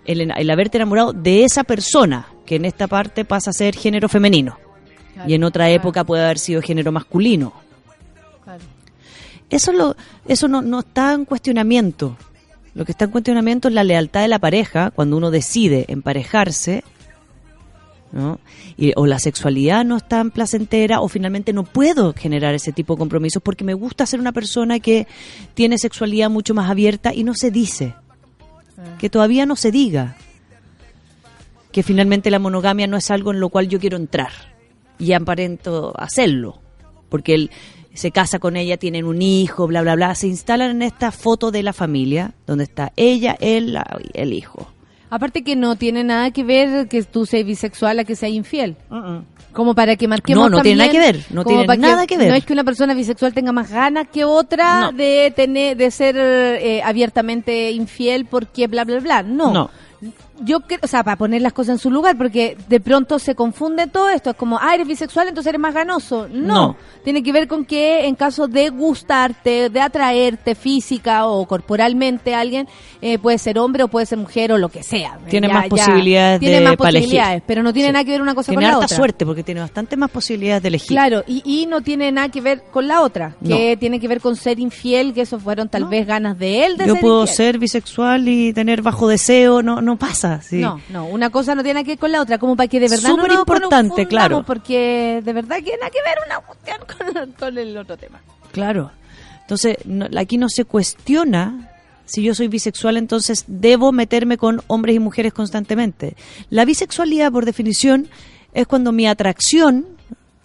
el, 0.05 0.31
el 0.31 0.51
haberte 0.51 0.79
enamorado 0.79 1.13
de 1.13 1.45
esa 1.45 1.65
persona, 1.65 2.29
que 2.47 2.57
en 2.57 2.65
esta 2.65 2.87
parte 2.87 3.25
pasa 3.25 3.51
a 3.51 3.53
ser 3.53 3.75
género 3.77 4.09
femenino. 4.09 4.59
y 5.27 5.35
en 5.35 5.45
otra 5.45 5.71
época 5.71 6.05
puede 6.05 6.25
haber 6.25 6.39
sido 6.39 6.63
género 6.63 6.91
masculino. 6.91 7.53
Eso, 9.51 9.73
lo, 9.73 9.95
eso 10.27 10.49
no, 10.49 10.63
no 10.63 10.81
está 10.81 11.13
en 11.13 11.27
cuestionamiento. 11.27 12.17
Lo 12.75 12.87
que 12.87 12.93
está 12.93 13.05
en 13.05 13.11
cuestionamiento 13.11 13.69
es 13.69 13.75
la 13.75 13.85
lealtad 13.85 14.23
de 14.23 14.29
la 14.29 14.39
pareja 14.39 14.91
cuando 14.91 15.19
uno 15.19 15.31
decide 15.31 15.85
emparejarse, 15.89 16.83
¿no? 18.13 18.41
Y, 18.79 18.93
o 18.97 19.05
la 19.07 19.19
sexualidad 19.19 19.85
no 19.85 19.99
es 19.99 20.09
tan 20.09 20.31
placentera 20.31 21.01
o 21.03 21.09
finalmente 21.09 21.53
no 21.53 21.65
puedo 21.65 22.15
generar 22.15 22.55
ese 22.55 22.73
tipo 22.73 22.95
de 22.95 23.01
compromisos 23.01 23.43
porque 23.43 23.65
me 23.65 23.75
gusta 23.75 24.07
ser 24.07 24.21
una 24.21 24.33
persona 24.33 24.81
que 24.81 25.07
tiene 25.53 25.77
sexualidad 25.77 26.31
mucho 26.31 26.55
más 26.55 26.71
abierta 26.71 27.15
y 27.15 27.23
no 27.23 27.35
se 27.35 27.51
dice. 27.51 27.95
Que 28.99 29.11
todavía 29.11 29.47
no 29.47 29.57
se 29.57 29.71
diga. 29.71 30.17
Que 31.71 31.83
finalmente 31.83 32.31
la 32.31 32.39
monogamia 32.39 32.87
no 32.87 32.97
es 32.97 33.11
algo 33.11 33.33
en 33.33 33.41
lo 33.41 33.49
cual 33.49 33.69
yo 33.69 33.81
quiero 33.81 33.97
entrar 33.97 34.33
y 34.99 35.13
aparento 35.13 35.93
hacerlo. 35.97 36.61
Porque 37.09 37.35
él 37.35 37.51
se 37.95 38.11
casa 38.11 38.39
con 38.39 38.57
ella, 38.57 38.77
tienen 38.77 39.05
un 39.05 39.21
hijo, 39.23 39.67
bla, 39.67 39.83
bla, 39.83 39.95
bla. 39.95 40.15
Se 40.15 40.27
instalan 40.27 40.71
en 40.71 40.83
esta 40.83 41.13
foto 41.13 41.51
de 41.51 41.63
la 41.63 41.73
familia 41.73 42.35
donde 42.47 42.65
está 42.65 42.93
ella, 42.97 43.37
él, 43.41 43.79
el 44.15 44.33
hijo. 44.33 44.69
Aparte 45.13 45.45
que 45.45 45.57
no 45.57 45.77
tiene 45.77 46.05
nada 46.05 46.31
que 46.31 46.43
ver 46.43 46.89
que 46.89 47.03
tú 47.03 47.27
seas 47.27 47.45
bisexual 47.45 47.99
a 47.99 48.05
que 48.05 48.17
seas 48.17 48.33
infiel. 48.33 48.77
Como 49.53 49.75
para 49.75 49.97
que 49.97 50.09
marquemos 50.09 50.51
No, 50.51 50.57
no 50.57 50.63
tiene 50.63 50.79
nada 50.79 50.91
que 50.91 50.99
ver, 50.99 51.21
no 51.29 51.45
tiene 51.45 51.67
nada 51.77 52.07
que 52.07 52.17
ver. 52.17 52.31
No 52.31 52.35
es 52.35 52.47
que 52.47 52.55
una 52.55 52.65
persona 52.65 52.95
bisexual 52.95 53.35
tenga 53.35 53.53
más 53.53 53.71
ganas 53.71 54.09
que 54.09 54.25
otra 54.25 54.81
No. 54.81 54.93
de 54.93 55.31
tener 55.37 55.77
de 55.77 55.91
ser 55.91 56.17
eh, 56.17 56.81
abiertamente 56.83 57.73
infiel 57.73 58.25
porque 58.25 58.69
bla 58.69 58.85
bla 58.87 59.01
bla. 59.01 59.23
No. 59.23 59.53
No. 59.53 59.71
Yo 60.45 60.61
creo, 60.61 60.79
o 60.83 60.87
sea, 60.87 61.03
para 61.05 61.17
poner 61.17 61.43
las 61.43 61.53
cosas 61.53 61.75
en 61.75 61.79
su 61.79 61.91
lugar, 61.91 62.17
porque 62.17 62.57
de 62.69 62.81
pronto 62.81 63.19
se 63.19 63.35
confunde 63.35 63.87
todo 63.87 64.09
esto. 64.11 64.31
Es 64.31 64.37
como, 64.37 64.59
ah, 64.61 64.75
eres 64.75 64.87
bisexual, 64.87 65.29
entonces 65.29 65.49
eres 65.51 65.61
más 65.61 65.75
ganoso. 65.75 66.29
No. 66.31 66.53
No. 66.53 66.77
Tiene 67.05 67.23
que 67.23 67.33
ver 67.33 67.49
con 67.49 67.65
que 67.65 68.07
en 68.07 68.15
caso 68.15 68.47
de 68.49 68.71
gustarte, 68.71 69.71
de 69.71 69.81
atraerte 69.81 70.55
física 70.55 71.27
o 71.27 71.47
corporalmente 71.47 72.35
a 72.35 72.41
alguien, 72.41 72.69
eh, 73.01 73.19
puede 73.19 73.39
ser 73.39 73.59
hombre 73.59 73.83
o 73.83 73.89
puede 73.89 74.07
ser 74.07 74.19
mujer 74.19 74.53
o 74.53 74.59
lo 74.59 74.69
que 74.69 74.83
sea. 74.83 75.19
Tiene 75.29 75.49
Ya- 75.49 75.55
más 75.55 75.65
ya. 75.65 75.69
posibilidades 75.71 76.41
Tiene 76.41 76.61
de 76.61 76.65
más 76.65 76.77
para 76.77 76.91
elegir. 76.91 77.09
posibilidades, 77.09 77.43
pero 77.47 77.63
no 77.63 77.73
tiene 77.73 77.89
Sí. 77.89 77.93
nada 77.93 78.05
que 78.05 78.11
ver 78.13 78.23
una 78.23 78.35
cosa 78.35 78.53
Tiene 78.53 78.65
con 78.67 78.71
la 78.73 78.79
otra. 78.85 78.89
suerte 78.97 79.27
porque 79.27 79.43
tiene 79.43 79.61
bastante 79.61 79.97
más 79.97 80.11
posibilidades 80.11 80.63
de 80.63 80.69
elegir. 80.69 80.89
Claro, 80.89 81.25
y, 81.27 81.43
y 81.45 81.67
no 81.67 81.81
tiene 81.81 82.13
nada 82.13 82.29
que 82.29 82.41
ver 82.41 82.63
con 82.71 82.87
la 82.87 83.01
otra, 83.03 83.35
que 83.47 83.77
tiene 83.79 83.99
que 83.99 84.09
ver 84.09 84.21
con 84.21 84.37
ser 84.37 84.61
infiel, 84.61 85.13
que 85.13 85.23
eso 85.23 85.39
fueron 85.41 85.69
tal 85.69 85.83
No. 85.83 85.89
vez 85.89 86.07
ganas 86.07 86.39
de 86.39 86.65
él 86.67 86.77
de 86.77 86.87
Yo 86.87 86.93
ser 86.95 87.01
puedo 87.01 87.21
infiel. 87.23 87.37
ser 87.37 87.59
bisexual 87.59 88.29
y 88.29 88.53
tener 88.53 88.83
bajo 88.83 89.09
deseo, 89.09 89.63
no, 89.63 89.81
no 89.83 89.97
pasa 89.97 90.32
sí. 90.41 90.61
No, 90.61 90.81
no, 90.89 91.05
una 91.07 91.29
cosa 91.31 91.55
no 91.55 91.63
tiene 91.63 91.75
nada 91.81 91.85
que 91.85 91.91
ver 91.93 91.99
con 91.99 92.13
la 92.13 92.23
otra, 92.23 92.39
como 92.39 92.57
para 92.57 92.69
que 92.69 92.81
de 92.81 92.89
verdad 92.89 93.11
Súper 93.11 93.29
no 93.33 93.41
importante, 93.41 94.07
claro. 94.07 94.43
Porque 94.47 95.21
de 95.23 95.33
verdad 95.33 95.57
que 95.57 95.77
nada 95.77 95.91
que 95.91 95.99
ver 96.03 96.17
una 96.27 96.41
cuestión 96.41 96.79
con, 97.27 97.33
con 97.33 97.59
el 97.59 97.77
otro 97.77 97.97
tema. 97.97 98.21
Claro. 98.53 98.91
Entonces, 99.43 99.77
no- 99.85 100.09
aquí 100.17 100.39
no 100.39 100.49
se 100.49 100.65
cuestiona 100.65 101.69
si 102.05 102.23
yo 102.23 102.35
soy 102.35 102.49
bisexual, 102.49 102.97
entonces 102.97 103.45
debo 103.47 103.91
meterme 103.93 104.37
con 104.39 104.61
hombres 104.67 104.97
y 104.97 104.99
mujeres 104.99 105.33
constantemente. 105.33 106.17
La 106.51 106.65
bisexualidad, 106.65 107.33
por 107.33 107.45
definición, 107.47 108.09
es 108.55 108.67
cuando 108.67 108.93
mi 108.93 109.07
atracción, 109.07 109.87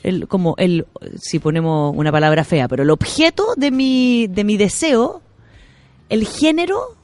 el, 0.04 0.28
como 0.28 0.56
el, 0.58 0.86
si 1.20 1.40
ponemos 1.40 1.94
una 1.96 2.12
palabra 2.12 2.44
fea, 2.46 2.68
pero 2.68 2.84
el 2.84 2.90
objeto 2.90 3.54
de 3.58 3.72
mi, 3.72 4.28
de 4.28 4.44
mi 4.46 4.56
deseo, 4.56 5.22
el 6.10 6.26
género, 6.26 6.96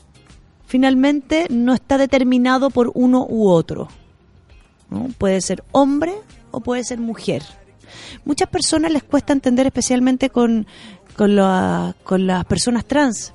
finalmente 0.74 1.46
no 1.52 1.76
está 1.76 2.00
determinado 2.00 2.72
por 2.72 2.90
uno 2.96 3.28
u 3.30 3.48
otro. 3.48 3.90
¿no? 4.90 5.10
Puede 5.20 5.40
ser 5.40 5.64
hombre 5.72 6.14
o 6.50 6.62
puede 6.62 6.84
ser 6.84 7.00
mujer. 7.00 7.44
Muchas 8.26 8.50
personas 8.50 8.92
les 8.92 9.04
cuesta 9.04 9.34
entender, 9.34 9.68
especialmente 9.68 10.32
con, 10.32 10.66
con, 11.16 11.36
la- 11.36 11.96
con 12.04 12.26
las 12.26 12.44
personas 12.46 12.86
trans, 12.86 13.34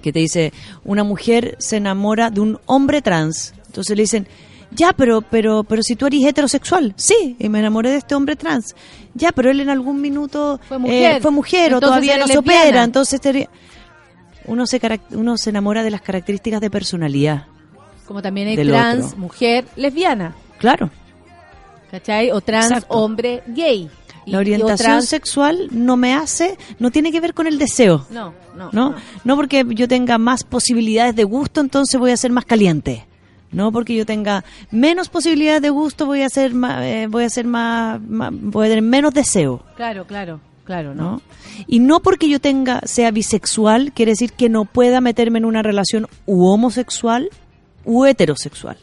que 0.00 0.14
te 0.14 0.20
dice, 0.20 0.50
una 0.82 1.04
mujer 1.04 1.56
se 1.58 1.76
enamora 1.76 2.30
de 2.30 2.40
un 2.40 2.58
hombre 2.64 3.02
trans. 3.02 3.52
Entonces 3.66 3.94
le 3.94 4.04
dicen, 4.04 4.26
ya, 4.70 4.94
pero, 4.94 5.20
pero, 5.20 5.62
pero 5.62 5.82
si 5.82 5.94
tú 5.94 6.06
eres 6.06 6.24
heterosexual, 6.24 6.94
sí, 6.96 7.36
y 7.38 7.50
me 7.50 7.58
enamoré 7.58 7.90
de 7.90 7.98
este 7.98 8.14
hombre 8.14 8.34
trans. 8.34 8.74
Ya, 9.12 9.30
pero 9.32 9.50
él 9.50 9.60
en 9.60 9.68
algún 9.68 10.00
minuto 10.00 10.58
Fue 10.66 10.78
mujer. 10.78 11.16
eh, 11.16 11.20
fue 11.20 11.30
mujer 11.32 11.74
o 11.74 11.80
todavía 11.80 12.16
no 12.16 12.26
se 12.26 12.38
opera, 12.38 12.82
entonces 12.82 13.20
te- 13.20 13.46
uno 14.46 14.66
se 14.66 14.80
uno 15.10 15.36
se 15.36 15.50
enamora 15.50 15.82
de 15.82 15.90
las 15.90 16.00
características 16.02 16.60
de 16.60 16.70
personalidad. 16.70 17.46
Como 18.06 18.22
también 18.22 18.48
hay 18.48 18.56
trans, 18.56 19.06
otro. 19.06 19.18
mujer, 19.18 19.64
lesbiana, 19.76 20.34
Claro. 20.58 20.90
¿cachai? 21.90 22.30
O 22.30 22.40
trans, 22.40 22.66
Exacto. 22.66 22.94
hombre, 22.94 23.42
gay. 23.48 23.90
La 24.26 24.38
orientación 24.38 24.76
trans- 24.92 25.08
sexual 25.08 25.68
no 25.70 25.96
me 25.96 26.12
hace, 26.14 26.58
no 26.80 26.90
tiene 26.90 27.12
que 27.12 27.20
ver 27.20 27.32
con 27.32 27.46
el 27.46 27.58
deseo. 27.58 28.06
No, 28.10 28.32
no, 28.56 28.70
¿no? 28.72 28.94
No 29.24 29.36
porque 29.36 29.64
yo 29.68 29.86
tenga 29.86 30.18
más 30.18 30.42
posibilidades 30.42 31.14
de 31.14 31.22
gusto, 31.24 31.60
entonces 31.60 31.98
voy 32.00 32.10
a 32.10 32.16
ser 32.16 32.32
más 32.32 32.44
caliente. 32.44 33.06
No 33.52 33.70
porque 33.70 33.94
yo 33.94 34.04
tenga 34.04 34.44
menos 34.72 35.08
posibilidades 35.08 35.62
de 35.62 35.70
gusto, 35.70 36.06
voy 36.06 36.22
a 36.22 36.28
ser 36.28 36.52
más, 36.54 36.82
eh, 36.84 37.06
voy 37.08 37.22
a 37.22 37.30
ser 37.30 37.46
más, 37.46 38.00
más- 38.02 38.32
voy 38.32 38.66
a 38.66 38.70
tener 38.70 38.82
menos 38.82 39.14
deseo, 39.14 39.62
Claro, 39.76 40.04
claro, 40.06 40.40
claro, 40.66 40.94
¿no? 40.94 41.02
¿no? 41.12 41.22
Y 41.66 41.78
no 41.78 42.00
porque 42.00 42.28
yo 42.28 42.40
tenga 42.40 42.80
sea 42.84 43.10
bisexual 43.10 43.92
quiere 43.94 44.12
decir 44.12 44.32
que 44.32 44.48
no 44.50 44.64
pueda 44.66 45.00
meterme 45.00 45.38
en 45.38 45.44
una 45.46 45.62
relación 45.62 46.06
u 46.26 46.44
homosexual 46.46 47.30
u 47.84 48.04
heterosexual. 48.04 48.76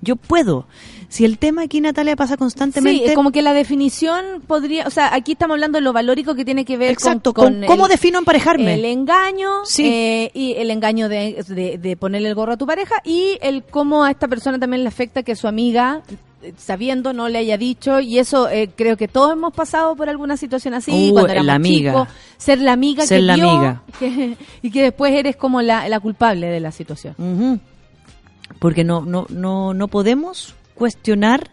Yo 0.00 0.14
puedo. 0.14 0.66
Si 1.08 1.24
el 1.24 1.38
tema 1.38 1.62
aquí 1.62 1.80
Natalia 1.80 2.14
pasa 2.14 2.36
constantemente, 2.36 2.98
Sí, 3.02 3.04
es 3.08 3.14
como 3.16 3.32
que 3.32 3.42
la 3.42 3.52
definición 3.52 4.42
podría, 4.46 4.86
o 4.86 4.90
sea, 4.90 5.12
aquí 5.12 5.32
estamos 5.32 5.54
hablando 5.56 5.78
de 5.78 5.82
lo 5.82 5.92
valórico 5.92 6.34
que 6.36 6.44
tiene 6.44 6.64
que 6.64 6.76
ver 6.76 6.90
exacto, 6.92 7.32
con, 7.34 7.44
con, 7.46 7.54
con 7.60 7.66
cómo 7.66 7.86
el- 7.86 7.90
defino 7.92 8.18
emparejarme. 8.18 8.74
El 8.74 8.84
engaño 8.84 9.48
Sí. 9.64 9.86
eh, 9.86 10.30
y 10.34 10.52
el 10.52 10.70
engaño 10.70 11.08
de, 11.08 11.42
de, 11.48 11.78
de 11.78 11.96
ponerle 11.96 12.28
el 12.28 12.34
gorro 12.36 12.52
a 12.52 12.56
tu 12.56 12.66
pareja 12.66 12.96
y 13.04 13.38
el 13.42 13.64
cómo 13.64 14.04
a 14.04 14.10
esta 14.12 14.28
persona 14.28 14.58
también 14.60 14.82
le 14.84 14.88
afecta 14.88 15.22
que 15.24 15.34
su 15.34 15.48
amiga 15.48 16.02
sabiendo 16.56 17.12
no 17.12 17.28
le 17.28 17.38
haya 17.38 17.58
dicho 17.58 17.98
y 18.00 18.18
eso 18.18 18.48
eh, 18.48 18.70
creo 18.76 18.96
que 18.96 19.08
todos 19.08 19.32
hemos 19.32 19.52
pasado 19.52 19.96
por 19.96 20.08
alguna 20.08 20.36
situación 20.36 20.72
así 20.74 20.90
Uh, 20.92 21.12
cuando 21.12 21.32
éramos 21.32 21.46
la 21.46 21.54
amiga. 21.54 21.92
chicos, 21.92 22.08
ser 22.36 22.60
la 22.60 22.72
amiga 22.72 23.04
Ser 23.06 23.18
que 23.20 23.22
la 23.22 23.34
amiga. 23.34 23.82
que- 23.98 24.36
y 24.62 24.70
que 24.70 24.82
después 24.82 25.12
eres 25.14 25.36
como 25.36 25.62
la, 25.62 25.88
la 25.88 25.98
culpable 26.00 26.46
de 26.46 26.60
la 26.60 26.70
situación. 26.72 27.60
Porque 28.58 28.84
no, 28.84 29.02
no, 29.02 29.26
no, 29.30 29.74
no 29.74 29.88
podemos 29.88 30.54
cuestionar 30.74 31.50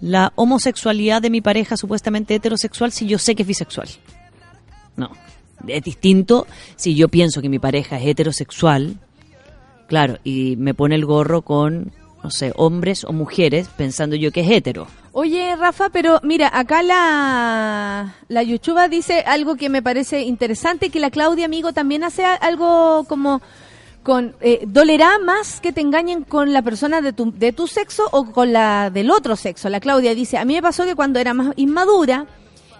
la 0.00 0.32
homosexualidad 0.36 1.20
de 1.20 1.30
mi 1.30 1.40
pareja 1.40 1.76
supuestamente 1.76 2.34
heterosexual 2.34 2.92
si 2.92 3.06
yo 3.06 3.18
sé 3.18 3.34
que 3.34 3.42
es 3.42 3.48
bisexual. 3.48 3.88
No. 4.96 5.10
Es 5.66 5.82
distinto 5.82 6.46
si 6.76 6.94
yo 6.94 7.08
pienso 7.08 7.42
que 7.42 7.48
mi 7.48 7.58
pareja 7.58 7.98
es 7.98 8.06
heterosexual, 8.06 8.94
claro, 9.88 10.18
y 10.22 10.54
me 10.56 10.72
pone 10.72 10.94
el 10.94 11.04
gorro 11.04 11.42
con, 11.42 11.90
no 12.22 12.30
sé, 12.30 12.52
hombres 12.56 13.04
o 13.04 13.12
mujeres 13.12 13.68
pensando 13.76 14.16
yo 14.16 14.32
que 14.32 14.40
es 14.40 14.50
hetero. 14.50 14.86
Oye, 15.12 15.54
Rafa, 15.56 15.88
pero 15.90 16.20
mira, 16.22 16.50
acá 16.52 16.82
la, 16.82 18.14
la 18.28 18.42
Yuchuba 18.42 18.88
dice 18.88 19.24
algo 19.26 19.56
que 19.56 19.68
me 19.68 19.82
parece 19.82 20.22
interesante, 20.22 20.90
que 20.90 21.00
la 21.00 21.10
Claudia 21.10 21.46
Amigo 21.46 21.72
también 21.72 22.04
hace 22.04 22.24
algo 22.24 23.04
como 23.08 23.40
con 24.02 24.34
eh, 24.40 24.60
dolerá 24.66 25.18
más 25.18 25.60
que 25.60 25.72
te 25.72 25.80
engañen 25.80 26.24
con 26.24 26.52
la 26.52 26.62
persona 26.62 27.00
de 27.00 27.12
tu, 27.12 27.32
de 27.32 27.52
tu 27.52 27.66
sexo 27.66 28.04
o 28.10 28.30
con 28.32 28.52
la 28.52 28.90
del 28.90 29.10
otro 29.10 29.36
sexo. 29.36 29.68
La 29.68 29.80
Claudia 29.80 30.14
dice, 30.14 30.38
a 30.38 30.44
mí 30.44 30.54
me 30.54 30.62
pasó 30.62 30.84
que 30.84 30.94
cuando 30.94 31.18
era 31.18 31.34
más 31.34 31.52
inmadura, 31.56 32.26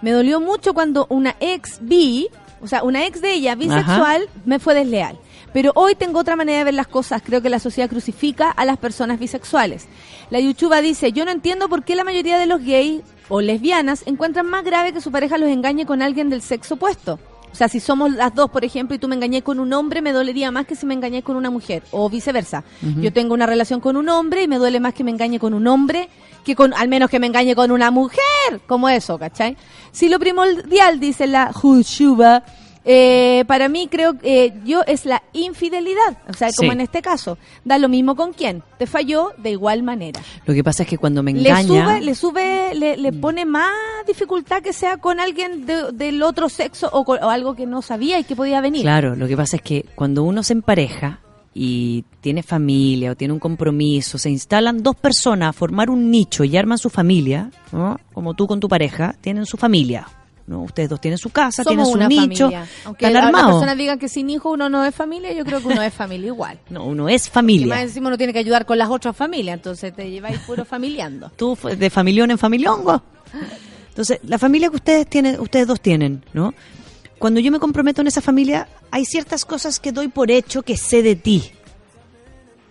me 0.01 0.12
dolió 0.12 0.40
mucho 0.40 0.74
cuando 0.74 1.06
una 1.10 1.36
ex 1.40 1.81
bi, 1.82 2.28
o 2.60 2.66
sea, 2.66 2.82
una 2.82 3.05
ex 3.06 3.20
de 3.20 3.35
ella 3.35 3.55
bisexual, 3.56 4.28
me 4.44 4.59
fue 4.59 4.74
desleal. 4.74 5.19
Pero 5.52 5.72
hoy 5.74 5.94
tengo 5.94 6.20
otra 6.20 6.36
manera 6.36 6.58
de 6.58 6.64
ver 6.64 6.74
las 6.74 6.88
cosas. 6.88 7.22
Creo 7.24 7.42
que 7.42 7.48
la 7.48 7.58
sociedad 7.58 7.88
crucifica 7.88 8.50
a 8.50 8.64
las 8.64 8.78
personas 8.78 9.18
bisexuales. 9.18 9.86
La 10.30 10.40
Yuchuba 10.40 10.80
dice, 10.80 11.12
yo 11.12 11.24
no 11.24 11.30
entiendo 11.30 11.68
por 11.68 11.84
qué 11.84 11.96
la 11.96 12.04
mayoría 12.04 12.38
de 12.38 12.46
los 12.46 12.62
gays 12.62 13.02
o 13.28 13.40
lesbianas 13.40 14.02
encuentran 14.06 14.46
más 14.46 14.64
grave 14.64 14.92
que 14.92 15.00
su 15.00 15.10
pareja 15.10 15.38
los 15.38 15.48
engañe 15.48 15.86
con 15.86 16.02
alguien 16.02 16.30
del 16.30 16.42
sexo 16.42 16.74
opuesto. 16.74 17.18
O 17.50 17.54
sea, 17.54 17.68
si 17.68 17.80
somos 17.80 18.12
las 18.12 18.34
dos, 18.34 18.50
por 18.50 18.64
ejemplo, 18.64 18.94
y 18.94 18.98
tú 18.98 19.08
me 19.08 19.14
engañé 19.14 19.42
con 19.42 19.58
un 19.58 19.72
hombre, 19.72 20.02
me 20.02 20.12
dolería 20.12 20.50
más 20.50 20.66
que 20.66 20.76
si 20.76 20.86
me 20.86 20.94
engañé 20.94 21.22
con 21.22 21.36
una 21.36 21.50
mujer, 21.50 21.82
o 21.90 22.08
viceversa. 22.10 22.62
Yo 23.00 23.12
tengo 23.12 23.34
una 23.34 23.46
relación 23.46 23.80
con 23.80 23.96
un 23.96 24.08
hombre 24.08 24.42
y 24.42 24.48
me 24.48 24.58
duele 24.58 24.80
más 24.80 24.94
que 24.94 25.02
me 25.02 25.10
engañe 25.10 25.38
con 25.38 25.54
un 25.54 25.66
hombre 25.66 26.08
que 26.44 26.54
con, 26.54 26.74
al 26.74 26.88
menos 26.88 27.10
que 27.10 27.18
me 27.18 27.26
engañe 27.26 27.54
con 27.54 27.70
una 27.70 27.90
mujer, 27.90 28.20
como 28.66 28.88
eso, 28.88 29.18
¿cachai? 29.18 29.56
Si 29.92 30.08
lo 30.08 30.18
primordial, 30.18 31.00
dice 31.00 31.26
la 31.26 31.52
Jushuba, 31.52 32.44
eh, 32.90 33.44
para 33.47 33.69
mí 33.69 33.86
creo 33.90 34.16
que 34.19 34.47
eh, 34.47 34.55
yo 34.65 34.81
es 34.86 35.05
la 35.05 35.23
infidelidad, 35.35 36.16
o 36.27 36.32
sea, 36.32 36.48
como 36.56 36.70
Sí. 36.70 36.74
en 36.74 36.81
este 36.81 37.02
caso, 37.02 37.36
da 37.65 37.77
lo 37.77 37.89
mismo 37.90 38.16
con 38.16 38.32
quién, 38.32 38.62
te 38.78 38.86
falló 38.86 39.32
de 39.36 39.51
igual 39.51 39.82
manera. 39.82 40.20
Lo 40.47 40.55
que 40.55 40.65
pasa 40.65 40.85
es 40.85 40.89
que 40.89 40.97
cuando 40.97 41.23
me 41.23 41.35
Le 41.35 41.51
engaña... 41.51 41.66
sube, 41.85 42.01
le 42.01 42.15
sube, 42.15 42.74
le, 42.74 42.97
le 42.97 43.12
pone 43.12 43.44
más 43.44 43.70
dificultad 44.06 44.62
que 44.62 44.73
sea 44.73 44.97
con 44.97 45.20
alguien 45.20 45.66
de- 45.66 45.93
del 45.93 46.23
otro 46.23 46.48
sexo 46.48 46.89
o, 46.90 47.05
con- 47.05 47.23
o 47.23 47.28
algo 47.28 47.55
que 47.55 47.66
no 47.66 47.82
sabía 47.82 48.19
y 48.19 48.24
que 48.24 48.35
podía 48.35 48.60
venir. 48.62 48.82
Claro, 48.82 49.15
lo 49.15 49.28
que 49.28 49.36
pasa 49.36 49.56
es 49.56 49.62
que 49.62 49.85
cuando 49.94 50.24
uno 50.24 50.43
se 50.43 50.55
empareja 50.55 51.20
y 51.52 52.05
tiene 52.23 52.43
familia 52.43 53.12
o 53.12 53.16
tiene 53.16 53.35
un 53.35 53.40
compromiso, 53.40 54.16
se 54.16 54.31
instalan 54.31 54.82
dos 54.82 54.97
personas 54.97 55.51
a 55.51 55.52
formar 55.52 55.90
un 55.90 56.10
nicho 56.10 56.43
y 56.44 56.56
arman 56.56 56.78
su 56.78 56.89
familia, 56.89 57.51
¿no? 57.73 57.98
como 58.15 58.32
tú 58.35 58.47
con 58.47 58.60
tu 58.60 58.69
pareja, 58.69 59.15
tienen 59.20 59.44
su 59.44 59.56
familia. 59.59 60.06
¿No? 60.48 60.62
Ustedes 60.62 60.88
dos 60.88 61.00
tienen 61.00 61.18
su 61.18 61.30
casa, 61.30 61.62
tienen 61.62 61.86
su 61.86 61.92
una 61.92 62.08
nicho, 62.08 62.46
familia. 62.46 62.66
Aunque 62.84 63.06
están 63.06 63.24
la- 63.26 63.30
las 63.30 63.46
personas 63.46 63.76
digan 63.76 63.98
que 63.98 64.08
sin 64.08 64.28
hijo 64.30 64.50
uno 64.50 64.68
no 64.68 64.84
es 64.84 64.94
familia, 64.94 65.32
yo 65.32 65.44
creo 65.44 65.60
que 65.60 65.68
uno 65.68 65.82
es 65.82 65.94
familia 65.94 66.26
igual. 66.28 66.58
No, 66.70 66.84
uno 66.86 67.08
es 67.08 67.26
Y 67.26 67.28
más 67.28 67.32
familia. 67.32 67.80
encima 67.82 68.08
uno 68.08 68.16
tiene 68.18 68.32
que 68.32 68.38
ayudar 68.40 68.66
con 68.66 68.78
las 68.78 68.88
otras 68.90 69.16
familias, 69.16 69.54
entonces 69.54 69.94
te 69.94 70.10
lleváis 70.10 70.38
puro 70.40 70.64
familiando. 70.64 71.30
Tú 71.36 71.56
de 71.78 71.90
familión 71.90 72.30
en 72.32 72.38
familiongo. 72.38 73.02
Entonces, 73.90 74.20
la 74.24 74.38
familia 74.38 74.70
que 74.70 74.76
ustedes 74.76 75.06
tienen, 75.06 75.38
ustedes 75.40 75.66
dos 75.66 75.80
tienen, 75.80 76.24
¿no? 76.32 76.54
Cuando 77.18 77.40
yo 77.40 77.50
me 77.50 77.58
comprometo 77.58 78.00
en 78.00 78.06
esa 78.06 78.20
familia, 78.20 78.68
hay 78.92 79.04
ciertas 79.04 79.44
cosas 79.44 79.80
que 79.80 79.90
doy 79.92 80.06
por 80.08 80.30
hecho 80.30 80.62
que 80.62 80.76
sé 80.76 81.02
de 81.02 81.16
ti. 81.16 81.50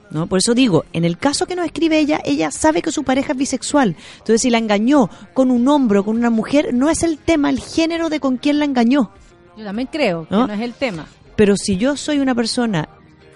¿No? 0.10 0.28
Por 0.28 0.40
eso 0.40 0.54
digo, 0.54 0.86
en 0.94 1.04
el 1.04 1.18
caso 1.18 1.46
que 1.46 1.56
nos 1.56 1.66
escribe 1.66 2.00
ella, 2.00 2.22
ella 2.24 2.50
sabe 2.52 2.82
que 2.82 2.92
su 2.92 3.04
pareja 3.04 3.34
es 3.34 3.38
bisexual. 3.38 3.96
Entonces, 4.14 4.42
si 4.42 4.50
la 4.50 4.58
engañó 4.58 5.10
con 5.34 5.52
un 5.52 5.68
hombre 5.68 6.00
o 6.00 6.06
con 6.06 6.16
una 6.16 6.30
mujer, 6.30 6.74
no 6.74 6.90
es 6.90 7.04
el 7.04 7.18
tema, 7.18 7.50
el 7.50 7.60
género 7.60 8.10
de 8.10 8.20
con 8.20 8.38
quién 8.38 8.60
la 8.60 8.66
engañó. 8.66 9.12
Yo 9.58 9.66
también 9.66 9.90
creo 9.92 10.28
que 10.28 10.36
¿No? 10.36 10.46
es 10.46 10.62
el 10.62 10.74
tema. 10.74 11.08
Pero 11.36 11.58
si 11.58 11.78
yo 11.78 11.98
soy 11.98 12.20
una 12.20 12.36
persona 12.36 12.90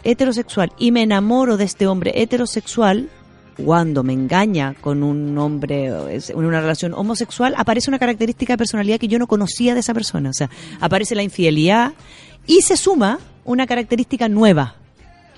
heterosexual 0.03 0.71
y 0.77 0.91
me 0.91 1.03
enamoro 1.03 1.57
de 1.57 1.65
este 1.65 1.87
hombre 1.87 2.13
heterosexual, 2.15 3.09
cuando 3.63 4.03
me 4.03 4.13
engaña 4.13 4.73
con 4.79 5.03
un 5.03 5.37
hombre 5.37 5.87
en 5.87 6.45
una 6.45 6.61
relación 6.61 6.93
homosexual, 6.93 7.53
aparece 7.57 7.89
una 7.89 7.99
característica 7.99 8.53
de 8.53 8.57
personalidad 8.57 8.99
que 8.99 9.07
yo 9.07 9.19
no 9.19 9.27
conocía 9.27 9.73
de 9.73 9.81
esa 9.81 9.93
persona. 9.93 10.29
O 10.29 10.33
sea, 10.33 10.49
aparece 10.79 11.15
la 11.15 11.23
infidelidad 11.23 11.93
y 12.47 12.61
se 12.61 12.77
suma 12.77 13.19
una 13.43 13.67
característica 13.67 14.29
nueva 14.29 14.75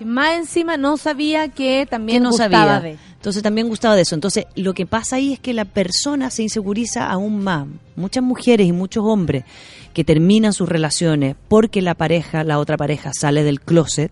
Que 0.04 0.10
más 0.10 0.36
encima 0.36 0.76
no 0.76 0.98
sabía 0.98 1.48
que 1.48 1.64
que 1.64 1.88
también 1.90 2.24
no 2.24 2.30
gustaba 2.30 2.50
sabía. 2.50 2.80
de. 2.80 2.98
Entonces 3.16 3.42
también 3.42 3.70
gustaba 3.70 3.96
de 3.96 4.02
eso. 4.02 4.16
Entonces 4.16 4.46
lo 4.56 4.74
que 4.74 4.86
pasa 4.86 5.16
ahí 5.16 5.34
es 5.34 5.40
que 5.40 5.54
la 5.54 5.66
persona 5.66 6.30
se 6.30 6.44
inseguriza 6.44 7.10
aún 7.10 7.42
más. 7.42 7.68
Muchas 7.96 8.24
mujeres 8.24 8.68
y 8.68 8.74
muchos 8.74 9.04
hombres 9.06 9.46
que 9.94 10.04
terminan 10.04 10.52
sus 10.54 10.68
relaciones 10.68 11.36
porque 11.48 11.82
la 11.82 11.96
pareja, 11.96 12.44
la 12.44 12.60
otra 12.60 12.76
pareja 12.76 13.12
sale 13.14 13.44
del 13.44 13.62
closet, 13.62 14.12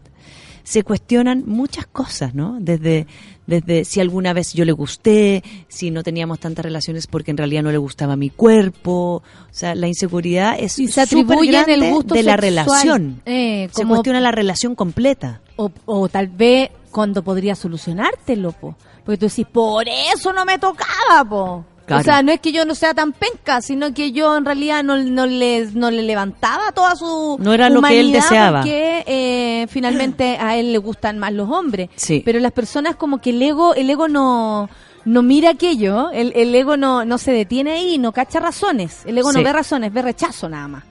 se 0.64 0.84
cuestionan 0.84 1.44
muchas 1.46 1.88
cosas, 1.88 2.36
¿no? 2.36 2.58
Desde, 2.62 3.08
desde 3.48 3.84
si 3.84 4.00
alguna 4.00 4.32
vez 4.32 4.54
yo 4.54 4.64
le 4.64 4.72
gusté, 4.72 5.44
si 5.68 5.92
no 5.92 6.04
teníamos 6.04 6.40
tantas 6.40 6.64
relaciones 6.64 7.08
porque 7.08 7.32
en 7.32 7.38
realidad 7.38 7.64
no 7.64 7.72
le 7.72 7.80
gustaba 7.80 8.16
mi 8.16 8.30
cuerpo. 8.30 9.24
O 9.24 9.54
sea, 9.54 9.76
la 9.76 9.88
inseguridad 9.88 10.56
es 10.58 10.80
Y 10.80 10.88
se 10.88 11.06
súper 11.06 11.36
atribuyen 11.36 11.70
el 11.70 11.92
gusto 11.92 12.14
de 12.14 12.24
la 12.24 12.38
relación. 12.38 13.22
Eh, 13.26 13.70
se 13.74 13.86
cuestiona 13.86 14.22
la 14.22 14.32
relación 14.32 14.76
completa. 14.76 15.42
O, 15.62 15.72
o 15.86 16.10
tal 16.10 16.28
vez 16.28 16.72
cuando 16.92 17.24
podría 17.24 17.56
solucionártelo, 17.56 18.52
po. 18.52 18.76
Porque 19.06 19.18
tú 19.18 19.28
decís, 19.28 19.46
por 19.52 19.88
eso 19.88 20.34
no 20.34 20.46
me 20.46 20.60
tocaba, 20.60 21.24
po. 21.28 21.66
Claro. 21.86 22.02
O 22.02 22.04
sea, 22.04 22.24
no 22.24 22.32
es 22.32 22.40
que 22.40 22.52
yo 22.52 22.64
no 22.64 22.76
sea 22.76 22.94
tan 22.94 23.12
penca, 23.12 23.62
sino 23.62 23.94
que 23.94 24.12
yo 24.12 24.38
en 24.38 24.46
realidad 24.46 24.84
no, 24.84 24.98
no, 24.98 25.26
le, 25.26 25.66
no 25.74 25.92
le 25.92 26.04
levantaba 26.04 26.72
toda 26.72 26.96
su 26.96 27.38
No 27.40 27.54
era 27.54 27.70
lo 27.70 27.82
que 27.82 28.00
él 28.00 28.12
deseaba. 28.12 28.60
Porque 28.60 29.04
eh, 29.08 29.68
finalmente 29.68 30.38
a 30.40 30.56
él 30.58 30.72
le 30.72 30.78
gustan 30.78 31.20
más 31.20 31.34
los 31.34 31.50
hombres. 31.50 31.90
Sí. 31.96 32.22
Pero 32.24 32.40
las 32.40 32.52
personas 32.52 32.96
como 32.96 33.20
que 33.20 33.32
el 33.32 33.42
ego, 33.42 33.74
el 33.74 33.90
ego 33.90 34.08
no, 34.08 34.70
no 35.06 35.22
mira 35.22 35.50
aquello, 35.50 36.12
el, 36.12 36.32
el 36.36 36.54
ego 36.56 36.78
no, 36.78 37.04
no 37.04 37.18
se 37.18 37.32
detiene 37.32 37.72
ahí, 37.72 37.98
no 37.98 38.12
cacha 38.12 38.40
razones. 38.40 39.02
El 39.06 39.18
ego 39.18 39.34
no 39.34 39.44
ve 39.44 39.52
razones, 39.52 39.92
ve 39.92 40.02
rechazo 40.02 40.48
nada 40.48 40.68
más. 40.68 40.84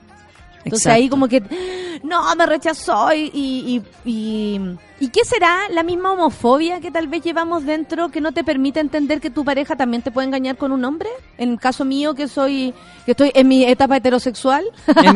Entonces 0.63 0.85
Exacto. 0.85 0.95
ahí 0.95 1.09
como 1.09 1.27
que, 1.27 1.41
no, 2.03 2.35
me 2.35 2.45
rechazó 2.45 3.13
y, 3.13 3.31
y, 3.33 3.81
y, 4.05 4.11
y- 4.11 4.77
¿y 4.99 5.07
qué 5.09 5.25
será 5.25 5.61
la 5.71 5.81
misma 5.81 6.11
homofobia 6.11 6.79
que 6.79 6.91
tal 6.91 7.07
vez 7.07 7.23
llevamos 7.23 7.65
dentro 7.65 8.09
que 8.09 8.21
no 8.21 8.31
te 8.31 8.43
permite 8.43 8.79
entender 8.79 9.19
que 9.19 9.31
tu 9.31 9.43
pareja 9.43 9.75
también 9.75 10.03
te 10.03 10.11
puede 10.11 10.27
engañar 10.27 10.57
con 10.57 10.71
un 10.71 10.85
hombre? 10.85 11.09
En 11.39 11.49
el 11.53 11.59
caso 11.59 11.83
mío 11.85 12.13
que 12.13 12.27
soy, 12.27 12.73
que 13.05 13.11
estoy 13.11 13.31
en 13.33 13.47
mi 13.47 13.63
etapa 13.65 13.97
heterosexual. 13.97 14.63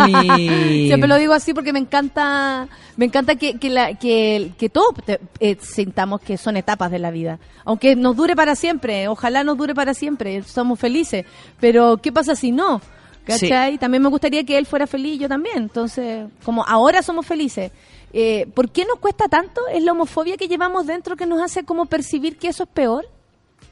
Mi- 0.08 0.48
Siempre 0.88 1.08
lo 1.08 1.18
digo 1.18 1.34
así 1.34 1.54
porque 1.54 1.72
me 1.74 1.80
encanta, 1.80 2.68
me 2.98 3.06
encanta 3.06 3.36
que, 3.36 3.60
que, 3.60 3.70
la, 3.70 3.94
que, 3.94 4.52
que 4.58 4.70
todos 4.70 4.96
te- 5.06 5.20
eh, 5.40 5.58
sintamos 5.62 6.22
que 6.22 6.38
son 6.38 6.58
etapas 6.58 6.90
de 6.90 7.00
la 7.00 7.12
vida. 7.12 7.38
Aunque 7.66 7.96
nos 7.96 8.16
dure 8.16 8.36
para 8.36 8.56
siempre, 8.56 9.08
ojalá 9.08 9.44
nos 9.44 9.58
dure 9.58 9.76
para 9.76 9.94
siempre, 9.94 10.42
somos 10.44 10.80
felices. 10.80 11.26
Pero, 11.60 11.98
¿qué 11.98 12.12
pasa 12.12 12.36
si 12.36 12.52
no? 12.52 12.82
¿Cachai? 13.26 13.78
También 13.78 14.04
me 14.04 14.10
gustaría 14.10 14.44
que 14.44 14.58
él 14.58 14.66
fuera 14.66 14.88
feliz 14.88 15.16
y 15.16 15.18
yo 15.18 15.28
también. 15.28 15.58
Entonces, 15.58 16.28
como 16.44 16.64
ahora 16.66 17.02
somos 17.02 17.26
felices, 17.26 17.72
eh, 18.14 18.48
¿por 18.54 18.70
qué 18.70 18.86
nos 18.86 19.00
cuesta 19.00 19.28
tanto? 19.28 19.62
¿Es 19.68 19.84
la 19.84 19.92
homofobia 19.92 20.38
que 20.38 20.48
llevamos 20.48 20.86
dentro 20.86 21.16
que 21.16 21.26
nos 21.26 21.42
hace 21.42 21.64
como 21.64 21.88
percibir 21.88 22.38
que 22.38 22.48
eso 22.48 22.64
es 22.64 22.70
peor? 22.70 23.06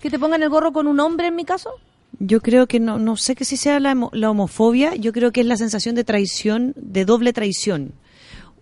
¿Que 0.02 0.10
te 0.10 0.20
pongan 0.20 0.44
el 0.44 0.50
gorro 0.50 0.74
con 0.74 0.88
un 0.88 1.00
hombre 1.00 1.28
en 1.28 1.36
mi 1.36 1.46
caso? 1.46 1.70
Yo 2.20 2.42
creo 2.42 2.68
que 2.68 2.80
no, 2.80 3.00
no 3.00 3.16
sé 3.16 3.36
que 3.36 3.46
si 3.46 3.58
sea 3.58 3.80
la, 3.80 3.96
la 4.12 4.30
homofobia, 4.30 4.96
yo 4.96 5.14
creo 5.14 5.32
que 5.32 5.42
es 5.42 5.48
la 5.48 5.58
sensación 5.58 5.96
de 5.96 6.04
traición, 6.04 6.74
de 6.76 7.06
doble 7.06 7.32
traición. 7.32 7.94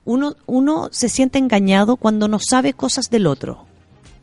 Uno, 0.04 0.36
uno 0.46 0.90
se 0.92 1.10
siente 1.10 1.40
engañado 1.40 1.96
cuando 1.96 2.28
no 2.28 2.40
sabe 2.40 2.74
cosas 2.74 3.10
del 3.10 3.28
otro. 3.28 3.66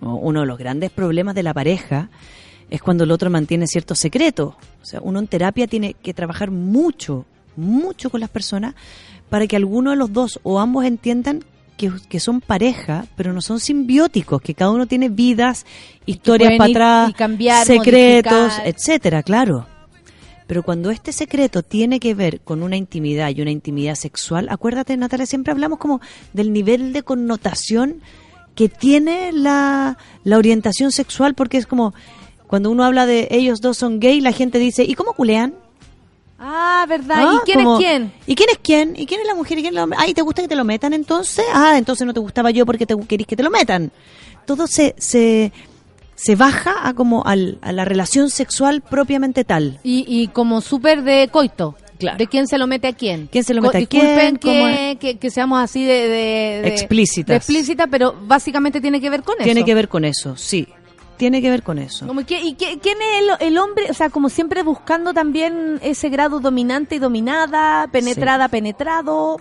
¿no? 0.00 0.16
Uno 0.16 0.40
de 0.40 0.46
los 0.46 0.58
grandes 0.58 0.90
problemas 0.90 1.34
de 1.34 1.42
la 1.42 1.54
pareja 1.54 2.10
es 2.70 2.82
cuando 2.82 3.04
el 3.04 3.10
otro 3.10 3.30
mantiene 3.30 3.66
ciertos 3.66 3.98
secretos. 3.98 4.54
O 4.82 4.84
sea, 4.84 5.00
uno 5.02 5.18
en 5.18 5.26
terapia 5.26 5.66
tiene 5.66 5.94
que 5.94 6.14
trabajar 6.14 6.50
mucho, 6.50 7.24
mucho 7.56 8.10
con 8.10 8.20
las 8.20 8.30
personas 8.30 8.74
para 9.28 9.46
que 9.46 9.56
alguno 9.56 9.90
de 9.90 9.96
los 9.96 10.12
dos 10.12 10.40
o 10.42 10.58
ambos 10.58 10.84
entiendan 10.84 11.44
que, 11.76 11.92
que 12.08 12.20
son 12.20 12.40
pareja, 12.40 13.06
pero 13.16 13.32
no 13.32 13.40
son 13.40 13.60
simbióticos, 13.60 14.42
que 14.42 14.54
cada 14.54 14.70
uno 14.70 14.86
tiene 14.86 15.08
vidas, 15.08 15.64
historias 16.06 16.54
para 16.58 16.70
atrás, 16.70 17.12
cambiar, 17.14 17.66
secretos, 17.66 18.32
modificar. 18.32 18.66
etcétera, 18.66 19.22
claro. 19.22 19.66
Pero 20.46 20.62
cuando 20.62 20.90
este 20.90 21.12
secreto 21.12 21.62
tiene 21.62 22.00
que 22.00 22.14
ver 22.14 22.40
con 22.40 22.62
una 22.62 22.76
intimidad 22.76 23.28
y 23.28 23.42
una 23.42 23.50
intimidad 23.50 23.94
sexual, 23.94 24.48
acuérdate, 24.50 24.96
Natalia, 24.96 25.26
siempre 25.26 25.52
hablamos 25.52 25.78
como 25.78 26.00
del 26.32 26.52
nivel 26.52 26.92
de 26.92 27.02
connotación 27.02 28.00
que 28.54 28.68
tiene 28.68 29.30
la, 29.32 29.98
la 30.24 30.36
orientación 30.38 30.90
sexual, 30.90 31.34
porque 31.34 31.58
es 31.58 31.66
como 31.66 31.94
cuando 32.48 32.70
uno 32.70 32.82
habla 32.84 33.06
de 33.06 33.28
ellos 33.30 33.60
dos 33.60 33.76
son 33.78 34.00
gay, 34.00 34.20
la 34.20 34.32
gente 34.32 34.58
dice, 34.58 34.82
¿y 34.82 34.94
cómo 34.94 35.12
culean? 35.12 35.54
Ah, 36.40 36.84
¿verdad? 36.88 37.16
Ah, 37.18 37.34
¿Y 37.36 37.44
quién 37.44 37.58
como, 37.58 37.78
es 37.78 37.84
quién? 37.84 38.12
¿Y 38.26 38.34
quién 38.36 38.48
es 38.50 38.58
quién? 38.62 38.94
¿Y 38.96 39.06
quién 39.06 39.20
es 39.20 39.26
la 39.26 39.34
mujer? 39.34 39.58
¿Y 39.58 39.62
quién 39.62 39.74
es 39.74 39.78
el 39.78 39.82
hombre? 39.82 39.98
Ay, 40.00 40.14
¿te 40.14 40.22
gusta 40.22 40.42
que 40.42 40.48
te 40.48 40.54
lo 40.56 40.64
metan 40.64 40.92
entonces? 40.92 41.44
Ah, 41.52 41.74
entonces 41.76 42.06
no 42.06 42.14
te 42.14 42.20
gustaba 42.20 42.50
yo 42.50 42.64
porque 42.64 42.86
te 42.86 42.94
querís 43.06 43.26
que 43.26 43.36
te 43.36 43.42
lo 43.42 43.50
metan. 43.50 43.90
Todo 44.46 44.66
se, 44.68 44.94
se, 44.98 45.52
se 46.14 46.36
baja 46.36 46.74
a 46.88 46.94
como 46.94 47.24
al, 47.26 47.58
a 47.60 47.72
la 47.72 47.84
relación 47.84 48.30
sexual 48.30 48.82
propiamente 48.82 49.42
tal. 49.44 49.80
Y, 49.82 50.04
y 50.08 50.28
como 50.28 50.60
súper 50.60 51.02
de 51.02 51.28
coito. 51.30 51.74
Claro. 51.98 52.16
¿De 52.18 52.28
quién 52.28 52.46
se 52.46 52.58
lo 52.58 52.68
mete 52.68 52.86
a 52.86 52.92
quién? 52.92 53.28
¿Quién 53.32 53.42
se 53.42 53.52
lo 53.54 53.60
Co- 53.60 53.66
mete 53.66 53.78
a 53.78 53.80
disculpen 53.80 54.36
quién? 54.36 54.96
que, 54.96 54.96
que, 55.00 55.18
que 55.18 55.30
seamos 55.32 55.60
así 55.60 55.84
de, 55.84 55.92
de- 56.08 56.60
de- 56.62 56.68
Explícitas. 56.68 57.26
de 57.30 57.36
explícita, 57.36 57.88
pero 57.88 58.14
básicamente 58.26 58.80
tiene 58.80 59.00
que 59.00 59.10
ver 59.10 59.24
con 59.24 59.34
Tiene 59.38 59.60
eso. 59.60 59.66
que 59.66 59.74
ver 59.74 59.88
con 59.88 60.04
eso, 60.04 60.36
sí. 60.36 60.68
Tiene 61.18 61.42
que 61.42 61.50
ver 61.50 61.62
con 61.62 61.78
eso. 61.78 62.06
Como 62.06 62.24
que- 62.24 62.40
¿Y 62.40 62.54
quién 62.54 62.78
es 62.80 63.38
el, 63.40 63.48
el 63.48 63.58
hombre? 63.58 63.86
O 63.90 63.94
sea, 63.94 64.08
como 64.08 64.28
siempre 64.30 64.62
buscando 64.62 65.12
también 65.12 65.78
ese 65.82 66.08
grado 66.08 66.40
dominante 66.40 66.94
y 66.94 66.98
dominada, 66.98 67.86
penetrada, 67.92 68.48
penetrado. 68.48 69.36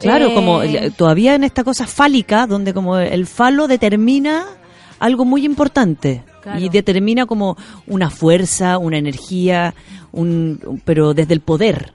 Claro, 0.00 0.28
Eh, 0.28 0.34
como 0.34 0.62
eh, 0.62 0.90
todavía 0.96 1.34
en 1.34 1.44
esta 1.44 1.64
cosa 1.64 1.86
fálica, 1.86 2.46
donde 2.46 2.72
como 2.74 2.98
el 2.98 3.26
falo 3.26 3.68
determina 3.68 4.46
algo 5.00 5.24
muy 5.24 5.44
importante 5.44 6.24
Claro. 6.42 6.60
y 6.60 6.68
determina 6.68 7.26
como 7.26 7.56
una 7.86 8.08
fuerza, 8.10 8.78
una 8.78 8.96
energía, 8.98 9.74
un- 10.12 10.80
pero 10.84 11.14
desde 11.14 11.34
el 11.34 11.40
poder. 11.40 11.92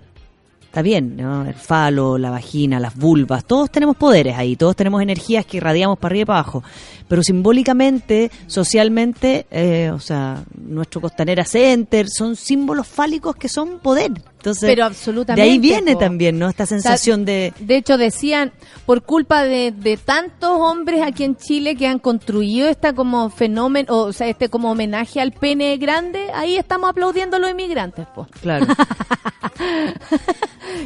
Está 0.73 0.81
bien, 0.81 1.17
¿no? 1.17 1.45
El 1.45 1.53
falo, 1.53 2.17
la 2.17 2.31
vagina, 2.31 2.79
las 2.79 2.95
vulvas, 2.95 3.45
todos 3.45 3.69
tenemos 3.69 3.95
poderes 3.95 4.35
ahí, 4.35 4.55
todos 4.55 4.75
tenemos 4.75 5.03
energías 5.03 5.45
que 5.45 5.57
irradiamos 5.57 5.99
para 5.99 6.13
arriba 6.13 6.23
y 6.23 6.25
para 6.25 6.39
abajo. 6.39 6.63
Pero 7.07 7.21
simbólicamente, 7.21 8.31
socialmente, 8.47 9.45
eh, 9.51 9.91
o 9.93 9.99
sea, 9.99 10.43
nuestro 10.55 10.99
Costanera 10.99 11.45
Center 11.45 12.07
son 12.09 12.35
símbolos 12.35 12.87
fálicos 12.87 13.35
que 13.35 13.49
son 13.49 13.81
poder. 13.81 14.13
Entonces, 14.43 14.63
Pero 14.67 14.81
de 14.81 14.87
absolutamente. 14.87 15.41
ahí 15.43 15.59
viene 15.59 15.93
po. 15.93 15.99
también, 15.99 16.39
¿no? 16.39 16.49
Esta 16.49 16.63
O 16.63 16.65
sea, 16.65 16.79
sensación 16.79 17.23
de... 17.23 17.53
De 17.59 17.77
hecho, 17.77 17.97
decían, 17.99 18.51
por 18.87 19.03
culpa 19.03 19.43
de, 19.43 19.71
de 19.71 19.95
tantos 19.95 20.49
hombres 20.59 21.01
aquí 21.03 21.23
en 21.23 21.37
Chile 21.37 21.75
que 21.75 21.85
han 21.87 21.99
construido 21.99 22.67
esta 22.67 22.93
como 22.93 23.29
fenómeno, 23.29 23.95
o 23.95 24.11
sea, 24.11 24.27
este 24.27 24.49
como 24.49 24.71
homenaje 24.71 25.21
al 25.21 25.33
pene 25.33 25.77
grande, 25.77 26.29
ahí 26.33 26.57
estamos 26.57 26.89
aplaudiendo 26.89 27.37
a 27.37 27.39
los 27.39 27.51
inmigrantes, 27.51 28.07
po. 28.07 28.27
Claro. 28.41 28.65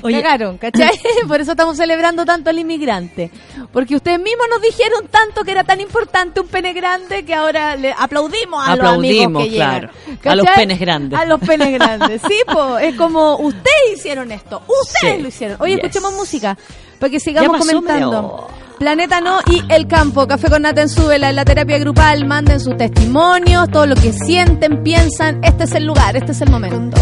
Oye, 0.08 0.22
Cagaron, 0.22 0.58
¿cachai? 0.58 0.92
Por 1.28 1.40
eso 1.42 1.52
estamos 1.52 1.78
celebrando 1.78 2.26
tanto 2.26 2.50
al 2.50 2.60
inmigrante. 2.60 3.32
Porque 3.72 3.96
ustedes 3.96 4.20
mismos 4.20 4.48
nos 4.50 4.62
dijeron 4.62 5.08
tanto 5.10 5.44
que 5.44 5.52
era 5.52 5.64
tan 5.64 5.80
importante 5.82 6.40
un 6.40 6.48
pene 6.48 6.74
grande 6.74 7.24
que 7.26 7.34
ahora 7.36 7.76
le 7.76 7.94
aplaudimos 7.98 8.68
a 8.68 8.76
los 8.76 8.86
amigos 8.88 9.26
Aplaudimos, 9.26 9.44
que 9.44 9.50
llegan. 9.50 9.70
claro. 9.80 9.92
A 10.26 10.36
los 10.36 10.48
penes 10.56 10.80
grandes. 10.80 11.20
A 11.20 11.26
los 11.26 11.40
penes 11.40 11.74
grandes. 11.80 12.22
Sí, 12.28 12.40
po, 12.52 12.78
es 12.78 12.96
como 12.96 13.36
ustedes 13.38 13.98
hicieron 13.98 14.32
esto, 14.32 14.62
ustedes 14.68 15.16
Sí. 15.18 15.22
lo 15.22 15.28
hicieron. 15.28 15.58
Oye, 15.62 15.76
Yes. 15.76 15.84
escuchemos 15.84 16.14
música 16.14 16.58
para 17.00 17.10
que 17.12 17.20
sigamos 17.20 17.52
Ya 17.52 17.58
pasó 17.60 17.66
comentando. 17.82 18.48
Planeta 18.80 19.22
No 19.22 19.40
y 19.48 19.64
El 19.74 19.88
Campo, 19.88 20.28
Café 20.28 20.50
con 20.50 20.62
Nata 20.62 20.84
en 20.84 20.90
Súbela, 20.90 21.32
en 21.32 21.36
la 21.36 21.46
terapia 21.46 21.80
grupal, 21.80 22.26
manden 22.26 22.60
sus 22.60 22.78
testimonios, 22.78 23.70
todo 23.72 23.88
lo 23.88 23.96
que 23.96 24.14
sienten, 24.14 24.84
piensan, 24.84 25.44
este 25.44 25.64
es 25.64 25.72
el 25.74 25.86
lugar, 25.86 26.16
este 26.16 26.32
es 26.32 26.42
el 26.42 26.52
momento. 26.52 26.96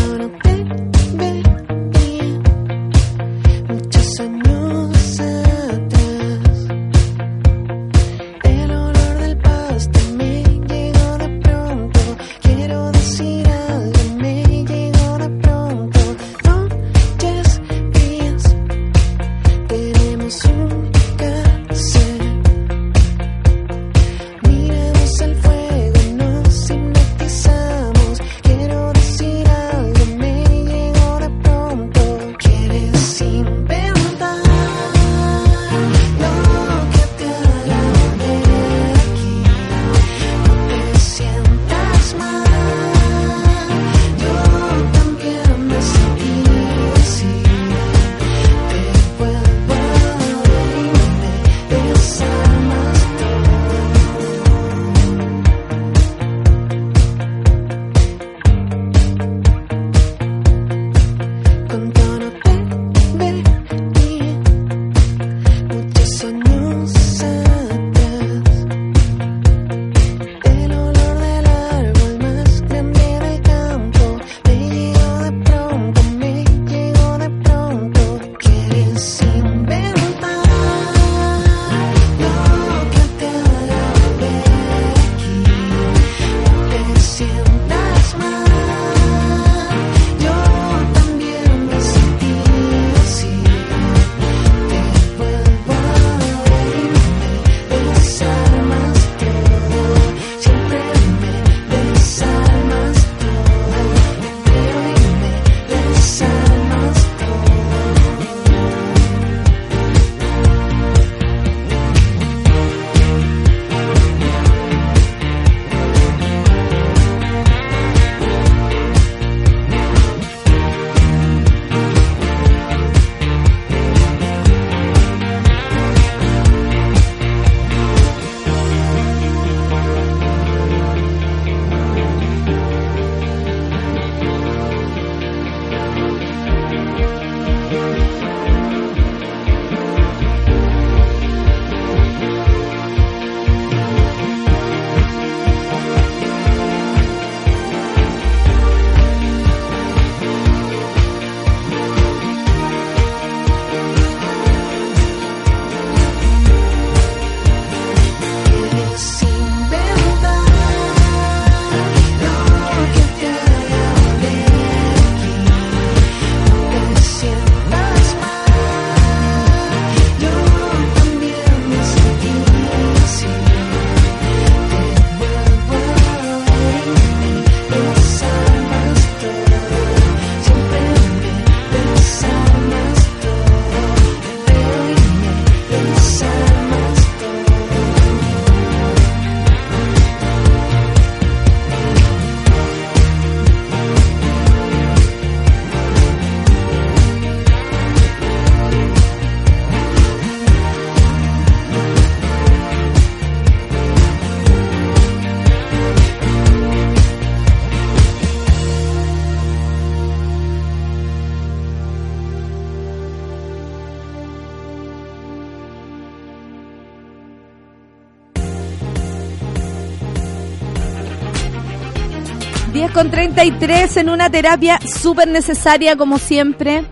Con 222.95 223.11
33 223.11 223.97
en 223.97 224.09
una 224.09 224.29
terapia 224.29 224.79
súper 224.79 225.27
necesaria 225.27 225.97
como 225.97 226.17
siempre, 226.17 226.85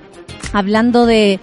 hablando 0.52 1.06
de 1.06 1.40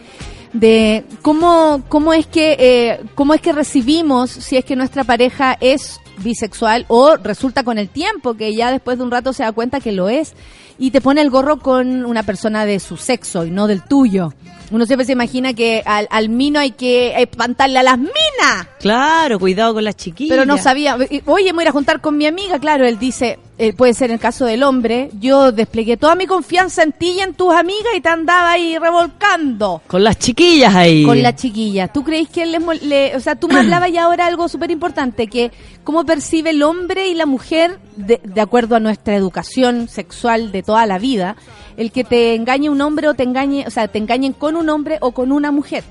de 0.53 1.07
cómo 1.23 1.83
cómo 1.89 2.13
es 2.13 2.27
que 2.27 2.57
eh, 2.61 3.01
cómo 3.15 3.33
es 3.33 3.41
que 3.41 3.55
recibimos 3.55 4.31
si 4.31 4.59
es 4.59 4.67
que 4.67 4.77
nuestra 4.77 5.03
pareja 5.05 5.57
es 5.63 5.99
bisexual 6.19 6.85
o 6.89 7.17
resulta 7.17 7.63
con 7.65 7.79
el 7.79 7.89
tiempo 7.89 8.35
que 8.35 8.55
ya 8.55 8.71
después 8.71 8.99
de 8.99 9.05
un 9.05 9.11
rato 9.11 9.33
se 9.33 9.45
da 9.45 9.53
cuenta 9.53 9.81
que 9.81 9.93
lo 9.93 10.11
es 10.11 10.35
y 10.79 10.91
te 10.91 11.01
pone 11.01 11.23
el 11.23 11.31
gorro 11.31 11.61
con 11.61 12.05
una 12.05 12.23
persona 12.23 12.67
de 12.67 12.81
su 12.81 12.99
sexo 12.99 13.47
y 13.47 13.51
no 13.51 13.67
del 13.67 13.83
tuyo. 13.83 14.35
Uno 14.71 14.87
siempre 14.87 15.05
se 15.05 15.13
imagina 15.13 15.53
que 15.53 15.83
al, 15.85 16.07
al 16.11 16.29
mino 16.29 16.61
hay 16.61 16.71
que 16.71 17.21
espantarle 17.21 17.79
a 17.79 17.83
las 17.83 17.99
minas. 17.99 18.69
Claro, 18.79 19.39
cuidado 19.39 19.75
con 19.75 19.85
las 19.85 19.97
chiquillas. 19.97 20.31
Pero 20.31 20.47
no 20.47 20.59
sabía. 20.59 20.97
Oye, 21.27 21.53
me 21.53 21.59
voy 21.59 21.67
a 21.67 21.73
juntar 21.73 22.01
con 22.01 22.17
mi 22.17 22.27
amiga. 22.27 22.59
Claro, 22.59 22.87
él 22.87 22.99
dice, 22.99 23.39
eh, 23.59 23.73
puede 23.73 23.93
ser 23.95 24.11
en 24.11 24.15
el 24.15 24.21
caso 24.21 24.47
del 24.47 24.63
hombre. 24.63 25.11
Yo 25.21 25.53
desplegué 25.53 25.97
toda 25.97 26.15
mi 26.15 26.27
confianza 26.27 26.83
en 26.83 26.93
ti 26.93 27.17
y 27.19 27.21
en 27.21 27.35
tus 27.35 27.53
amigas 27.53 27.93
y 27.97 28.01
te 28.01 28.09
andaba 28.09 28.53
ahí 28.53 28.79
revolcando. 28.79 29.83
Con 29.87 30.03
las 30.03 30.19
chiquillas 30.19 30.75
ahí. 30.75 31.05
Con 31.05 31.23
la 31.23 31.35
chiquilla. 31.35 31.89
¿Tú 31.89 32.03
crees 32.03 32.29
que 32.29 32.45
él 32.45 32.53
les 32.53 32.83
le, 32.83 33.17
o 33.17 33.21
sea, 33.21 33.37
tú 33.37 33.49
me 33.49 33.59
hablabas 33.61 33.93
ya 33.93 34.05
ahora 34.05 34.27
algo 34.27 34.49
súper 34.49 34.71
importante, 34.71 35.27
que 35.27 35.51
cómo 35.85 36.07
percibe 36.07 36.51
el 36.51 36.63
hombre 36.63 37.09
y 37.09 37.15
la 37.15 37.27
mujer, 37.27 37.79
de, 37.97 38.21
de 38.25 38.41
acuerdo 38.41 38.77
a 38.77 38.81
nuestra 38.81 39.15
educación 39.15 39.89
sexual 39.89 40.53
de 40.53 40.63
toda 40.63 40.87
la 40.87 40.99
vida, 40.99 41.37
el 41.81 41.91
que 41.93 42.05
te 42.05 42.35
engañe 42.35 42.69
un 42.69 42.81
hombre 42.83 43.09
o 43.09 43.15
te 43.15 43.23
engañe, 43.23 43.65
o 43.67 43.71
sea, 43.71 43.89
te 43.89 43.99
engañen 43.99 44.33
con 44.35 44.55
un 44.57 44.69
hombre 44.69 44.99
o 45.01 45.13
con 45.13 45.33
una 45.33 45.51
mujer. 45.51 45.83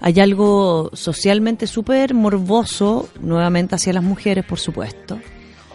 Hay 0.00 0.20
algo 0.20 0.90
socialmente 0.92 1.66
súper 1.66 2.14
morboso, 2.14 3.08
nuevamente 3.20 3.74
hacia 3.74 3.92
las 3.92 4.02
mujeres, 4.04 4.44
por 4.44 4.58
supuesto. 4.60 5.18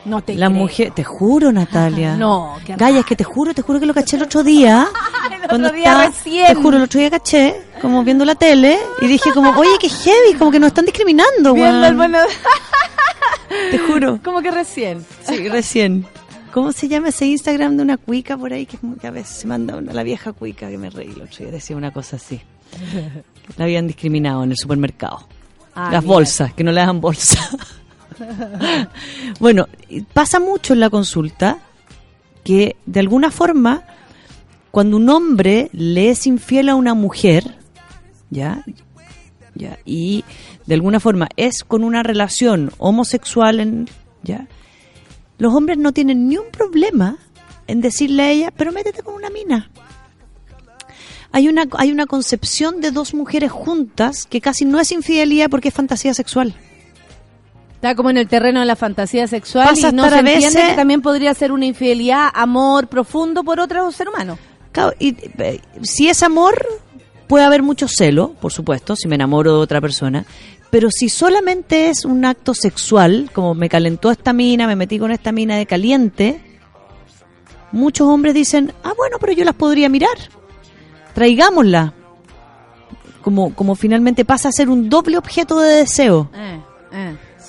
No 0.06 0.22
te 0.24 0.34
La 0.36 0.48
creo. 0.48 0.58
mujer, 0.60 0.92
te 0.96 1.04
juro, 1.04 1.52
Natalia. 1.52 2.16
No, 2.18 2.58
qué 2.66 2.76
Gaya, 2.76 3.00
es 3.02 3.06
que 3.06 3.16
te 3.16 3.24
juro, 3.24 3.54
te 3.54 3.62
juro 3.62 3.80
que 3.80 3.86
lo 3.86 3.94
caché 3.94 4.16
el 4.18 4.24
otro 4.24 4.42
día. 4.44 4.88
El 5.50 5.66
otro 5.66 5.76
día 5.76 6.06
recién. 6.08 6.48
Te 6.48 6.56
juro, 6.56 6.78
el 6.78 6.84
otro 6.84 7.00
día 7.00 7.10
caché, 7.10 7.56
como 7.82 8.04
viendo 8.06 8.24
la 8.24 8.36
tele, 8.36 8.78
y 9.02 9.08
dije 9.08 9.32
como, 9.34 9.50
oye, 9.60 9.72
qué 9.82 9.90
heavy, 9.90 10.34
como 10.40 10.50
que 10.50 10.60
nos 10.62 10.68
están 10.68 10.86
discriminando, 10.86 11.54
Viendo 11.54 11.72
weón. 11.80 11.84
el 11.84 11.96
bueno- 11.96 12.20
Te 13.72 13.78
juro. 13.80 14.20
como 14.24 14.42
que 14.42 14.50
recién. 14.52 15.06
Sí, 15.28 15.50
recién. 15.50 16.06
¿Cómo 16.54 16.72
se 16.72 16.88
llama 16.88 17.10
ese 17.10 17.26
Instagram 17.28 17.78
de 17.78 17.84
una 17.84 17.98
cuica 17.98 18.38
por 18.38 18.52
ahí 18.54 18.66
que, 18.66 18.78
que 19.00 19.08
a 19.08 19.12
veces 19.12 19.38
se 19.38 19.48
manda 19.48 19.76
una, 19.76 19.94
la 19.94 20.04
vieja 20.04 20.34
cuica 20.34 20.70
que 20.70 20.78
me 20.78 20.90
reí 20.90 21.10
el 21.12 21.22
otro 21.22 21.38
día, 21.40 21.52
decía 21.52 21.76
una 21.78 21.92
cosa 21.92 22.18
así. 22.18 22.42
Que 22.72 23.54
la 23.58 23.66
habían 23.66 23.88
discriminado 23.88 24.44
en 24.44 24.52
el 24.52 24.58
supermercado. 24.58 25.28
Ah, 25.74 25.90
Las 25.92 26.04
mira. 26.04 26.14
bolsas, 26.16 26.54
que 26.54 26.64
no 26.64 26.72
le 26.72 26.82
dan 26.82 27.00
bolsa. 27.00 27.40
bueno, 29.40 29.68
pasa 30.14 30.40
mucho 30.40 30.74
en 30.74 30.82
la 30.82 30.90
consulta 30.90 31.60
que 32.44 32.76
de 32.86 33.00
alguna 33.00 33.32
forma 33.32 33.84
cuando 34.72 34.98
un 34.98 35.10
hombre 35.10 35.70
le 35.74 36.10
es 36.10 36.28
infiel 36.28 36.70
a 36.70 36.76
una 36.76 36.94
mujer, 36.94 37.56
¿ya? 38.30 38.64
¿ya? 39.54 39.78
Y 39.86 40.24
de 40.66 40.76
alguna 40.76 41.00
forma 41.00 41.28
es 41.36 41.64
con 41.64 41.84
una 41.84 42.04
relación 42.04 42.72
homosexual, 42.78 43.60
en, 43.60 43.90
¿ya? 44.24 44.48
Los 45.42 45.56
hombres 45.56 45.80
no 45.80 45.92
tienen 45.92 46.28
ni 46.28 46.38
un 46.38 46.52
problema 46.52 47.18
en 47.66 47.82
decirle 47.82 48.22
a 48.22 48.30
ella, 48.30 48.52
pero 48.56 48.72
métete 48.72 49.02
con 49.02 49.16
una 49.16 49.32
mina. 49.32 49.72
Hay 51.32 51.48
una, 51.48 51.66
hay 51.80 51.92
una 51.92 52.06
concepción 52.06 52.80
de 52.80 52.92
dos 52.92 53.16
mujeres 53.16 53.52
juntas 53.52 54.26
que 54.30 54.40
casi 54.40 54.66
no 54.66 54.80
es 54.80 54.92
infidelidad 54.92 55.50
porque 55.50 55.70
es 55.70 55.74
fantasía 55.74 56.14
sexual. 56.14 56.54
Está 57.74 57.96
como 57.96 58.12
en 58.12 58.18
el 58.18 58.28
terreno 58.28 58.60
de 58.60 58.68
la 58.68 58.76
fantasía 58.76 59.26
sexual 59.28 59.70
Pasa 59.70 59.90
y 59.90 59.94
no 59.94 60.08
se 60.08 60.20
entiende 60.20 60.46
veces- 60.46 60.70
que 60.70 60.76
también 60.76 61.02
podría 61.02 61.34
ser 61.34 61.52
una 61.52 61.66
infidelidad, 61.66 62.30
amor 62.36 62.86
profundo 62.88 63.44
por 63.44 63.60
otro 63.60 63.92
ser 63.92 64.10
humano. 64.10 64.38
Claro, 64.72 64.94
y, 65.00 65.16
eh, 65.40 65.60
si 65.82 66.08
es 66.08 66.22
amor, 66.22 66.64
puede 67.28 67.46
haber 67.46 67.64
mucho 67.64 67.88
celo, 67.88 68.34
por 68.40 68.52
supuesto, 68.54 68.96
si 68.96 69.08
me 69.08 69.16
enamoro 69.16 69.54
de 69.54 69.58
otra 69.64 69.82
persona. 69.82 70.24
Pero 70.72 70.90
si 70.90 71.10
solamente 71.10 71.90
es 71.90 72.06
un 72.06 72.24
acto 72.26 72.54
sexual, 72.54 73.30
como 73.34 73.54
me 73.54 73.70
calentó 73.70 74.10
esta 74.10 74.32
mina, 74.32 74.68
me 74.68 74.78
metí 74.78 74.98
con 74.98 75.12
esta 75.12 75.34
mina 75.34 75.58
de 75.58 75.66
caliente, 75.66 76.42
muchos 77.74 78.08
hombres 78.08 78.34
dicen, 78.34 78.74
ah, 78.84 78.94
bueno, 78.98 79.18
pero 79.20 79.34
yo 79.34 79.44
las 79.44 79.56
podría 79.56 79.90
mirar. 79.90 80.18
Traigámosla. 81.14 81.94
Como, 83.22 83.54
como 83.54 83.76
finalmente 83.76 84.26
pasa 84.26 84.50
a 84.50 84.52
ser 84.52 84.70
un 84.70 84.90
doble 84.90 85.18
objeto 85.18 85.60
de 85.60 85.76
deseo. 85.76 86.32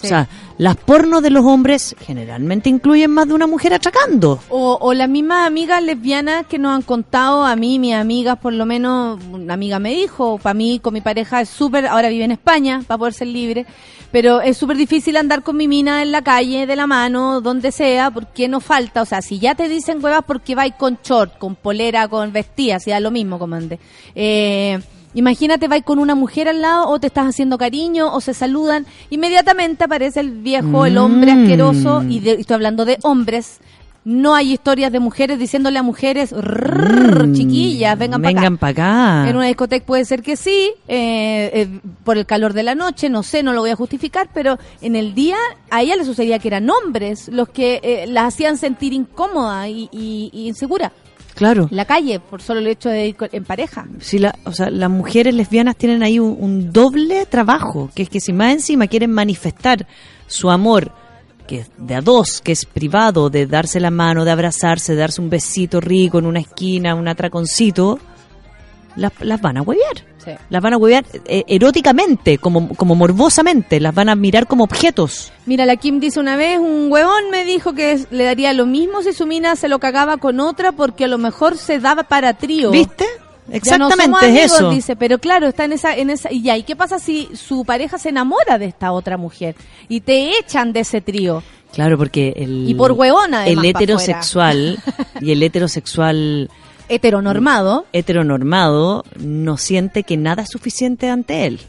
O 0.02 0.06
sea, 0.06 0.28
las 0.58 0.76
pornos 0.76 1.22
de 1.22 1.30
los 1.30 1.44
hombres 1.44 1.94
generalmente 2.00 2.68
incluyen 2.68 3.10
más 3.10 3.28
de 3.28 3.34
una 3.34 3.46
mujer 3.46 3.74
atracando. 3.74 4.40
O, 4.48 4.78
o 4.80 4.94
las 4.94 5.08
mismas 5.08 5.46
amigas 5.46 5.82
lesbianas 5.82 6.46
que 6.46 6.58
nos 6.58 6.74
han 6.74 6.82
contado 6.82 7.44
a 7.44 7.56
mí, 7.56 7.78
mis 7.78 7.94
amigas, 7.94 8.38
por 8.38 8.52
lo 8.52 8.66
menos 8.66 9.20
una 9.32 9.54
amiga 9.54 9.78
me 9.78 9.90
dijo, 9.90 10.38
para 10.38 10.54
mí 10.54 10.80
con 10.80 10.94
mi 10.94 11.00
pareja 11.00 11.40
es 11.40 11.48
súper, 11.48 11.86
ahora 11.86 12.08
vive 12.08 12.24
en 12.24 12.32
España 12.32 12.82
para 12.86 12.98
poder 12.98 13.14
ser 13.14 13.28
libre, 13.28 13.66
pero 14.10 14.40
es 14.40 14.56
súper 14.56 14.76
difícil 14.76 15.16
andar 15.16 15.42
con 15.42 15.56
mi 15.56 15.68
mina 15.68 16.02
en 16.02 16.12
la 16.12 16.22
calle, 16.22 16.66
de 16.66 16.76
la 16.76 16.86
mano, 16.86 17.40
donde 17.40 17.72
sea, 17.72 18.10
porque 18.10 18.48
no 18.48 18.60
falta, 18.60 19.02
o 19.02 19.06
sea, 19.06 19.22
si 19.22 19.38
ya 19.38 19.54
te 19.54 19.68
dicen 19.68 20.04
huevas 20.04 20.24
porque 20.26 20.54
vais 20.54 20.74
con 20.78 20.98
short, 21.02 21.38
con 21.38 21.56
polera, 21.56 22.08
con 22.08 22.32
vestidas, 22.32 22.82
si 22.82 22.90
da 22.90 23.00
lo 23.00 23.10
mismo, 23.10 23.38
comande. 23.38 23.78
Eh, 24.14 24.78
Imagínate, 25.14 25.68
vais 25.68 25.84
con 25.84 25.98
una 25.98 26.14
mujer 26.14 26.48
al 26.48 26.62
lado 26.62 26.88
o 26.88 26.98
te 26.98 27.08
estás 27.08 27.26
haciendo 27.26 27.58
cariño 27.58 28.12
o 28.14 28.20
se 28.20 28.32
saludan, 28.34 28.86
inmediatamente 29.10 29.84
aparece 29.84 30.20
el 30.20 30.30
viejo, 30.30 30.86
el 30.86 30.96
hombre 30.98 31.34
Mm. 31.34 31.42
asqueroso, 31.42 32.02
y, 32.08 32.20
de- 32.20 32.34
y 32.36 32.40
estoy 32.40 32.54
hablando 32.54 32.84
de 32.84 32.98
hombres, 33.02 33.60
no 34.04 34.34
hay 34.34 34.52
historias 34.54 34.90
de 34.90 34.98
mujeres 34.98 35.38
diciéndole 35.38 35.78
a 35.78 35.82
mujeres, 35.84 36.32
"Rrrr, 36.32 37.28
Mm, 37.28 37.34
chiquillas, 37.34 37.96
vengan 37.96 38.20
para 38.20 38.30
acá. 38.30 38.40
Vengan 38.40 38.58
para 38.58 38.70
acá. 39.22 39.30
En 39.30 39.36
una 39.36 39.46
discoteca 39.46 39.86
puede 39.86 40.04
ser 40.04 40.22
que 40.22 40.36
sí, 40.36 40.72
eh, 40.88 41.50
eh, 41.54 41.68
por 42.02 42.16
el 42.18 42.26
calor 42.26 42.52
de 42.52 42.64
la 42.64 42.74
noche, 42.74 43.08
no 43.08 43.22
sé, 43.22 43.44
no 43.44 43.52
lo 43.52 43.60
voy 43.60 43.70
a 43.70 43.76
justificar, 43.76 44.28
pero 44.34 44.58
en 44.80 44.96
el 44.96 45.14
día 45.14 45.36
a 45.70 45.82
ella 45.82 45.94
le 45.94 46.04
sucedía 46.04 46.40
que 46.40 46.48
eran 46.48 46.68
hombres 46.68 47.28
los 47.28 47.48
que 47.50 47.78
eh, 47.84 48.06
la 48.08 48.26
hacían 48.26 48.56
sentir 48.58 48.92
incómoda 48.92 49.68
y, 49.68 49.88
y- 49.92 50.30
y 50.32 50.48
insegura. 50.48 50.90
Claro. 51.34 51.68
En 51.70 51.76
la 51.76 51.84
calle, 51.84 52.20
por 52.20 52.42
solo 52.42 52.60
el 52.60 52.66
hecho 52.66 52.88
de 52.88 53.08
ir 53.08 53.16
en 53.32 53.44
pareja. 53.44 53.86
Si 54.00 54.18
la, 54.18 54.34
o 54.44 54.52
sea, 54.52 54.70
las 54.70 54.90
mujeres 54.90 55.34
lesbianas 55.34 55.76
tienen 55.76 56.02
ahí 56.02 56.18
un, 56.18 56.36
un 56.38 56.72
doble 56.72 57.26
trabajo, 57.26 57.90
que 57.94 58.02
es 58.02 58.08
que 58.08 58.20
si 58.20 58.32
más 58.32 58.52
encima 58.52 58.86
quieren 58.86 59.12
manifestar 59.12 59.86
su 60.26 60.50
amor, 60.50 60.92
que 61.46 61.60
es 61.60 61.70
de 61.78 61.94
a 61.94 62.00
dos, 62.00 62.40
que 62.42 62.52
es 62.52 62.64
privado, 62.64 63.30
de 63.30 63.46
darse 63.46 63.80
la 63.80 63.90
mano, 63.90 64.24
de 64.24 64.30
abrazarse, 64.30 64.92
de 64.92 65.00
darse 65.00 65.20
un 65.20 65.30
besito 65.30 65.80
rico 65.80 66.18
en 66.18 66.26
una 66.26 66.40
esquina, 66.40 66.94
un 66.94 67.08
atraconcito, 67.08 67.98
las, 68.96 69.12
las 69.20 69.40
van 69.40 69.58
a 69.58 69.62
huevear. 69.62 70.11
Sí. 70.24 70.30
Las 70.50 70.62
van 70.62 70.74
a 70.74 70.76
huevear 70.76 71.04
eh, 71.26 71.44
eróticamente, 71.48 72.38
como, 72.38 72.74
como 72.74 72.94
morbosamente, 72.94 73.80
las 73.80 73.94
van 73.94 74.08
a 74.08 74.14
mirar 74.14 74.46
como 74.46 74.64
objetos. 74.64 75.32
Mira, 75.46 75.66
la 75.66 75.76
Kim 75.76 75.98
dice 76.00 76.20
una 76.20 76.36
vez, 76.36 76.58
un 76.58 76.90
huevón 76.90 77.30
me 77.30 77.44
dijo 77.44 77.74
que 77.74 78.04
le 78.10 78.24
daría 78.24 78.52
lo 78.52 78.66
mismo 78.66 79.02
si 79.02 79.12
su 79.12 79.26
mina 79.26 79.56
se 79.56 79.68
lo 79.68 79.78
cagaba 79.78 80.18
con 80.18 80.38
otra 80.40 80.72
porque 80.72 81.04
a 81.04 81.08
lo 81.08 81.18
mejor 81.18 81.56
se 81.56 81.78
daba 81.78 82.04
para 82.04 82.34
trío. 82.34 82.70
¿Viste? 82.70 83.04
Ya 83.48 83.76
no 83.76 83.88
Exactamente 83.88 84.04
somos 84.04 84.22
es 84.22 84.28
amigos, 84.28 84.52
eso. 84.52 84.70
dice, 84.70 84.96
pero 84.96 85.18
claro, 85.18 85.48
está 85.48 85.64
en 85.64 85.72
esa, 85.72 85.96
en 85.96 86.10
esa, 86.10 86.32
y 86.32 86.42
ya, 86.42 86.56
¿y 86.56 86.62
qué 86.62 86.76
pasa 86.76 87.00
si 87.00 87.28
su 87.34 87.64
pareja 87.64 87.98
se 87.98 88.10
enamora 88.10 88.56
de 88.58 88.66
esta 88.66 88.92
otra 88.92 89.16
mujer 89.16 89.56
y 89.88 90.00
te 90.00 90.38
echan 90.38 90.72
de 90.72 90.80
ese 90.80 91.00
trío? 91.00 91.42
Claro, 91.72 91.98
porque 91.98 92.34
el, 92.36 92.68
Y 92.68 92.74
por 92.74 92.92
huevona, 92.92 93.46
el 93.46 93.64
heterosexual 93.64 94.78
y 95.20 95.32
el 95.32 95.42
heterosexual 95.42 96.50
Heteronormado, 96.94 97.86
heteronormado 97.94 99.04
no 99.18 99.56
siente 99.56 100.02
que 100.02 100.18
nada 100.18 100.42
es 100.42 100.50
suficiente 100.50 101.08
ante 101.08 101.46
él. 101.46 101.60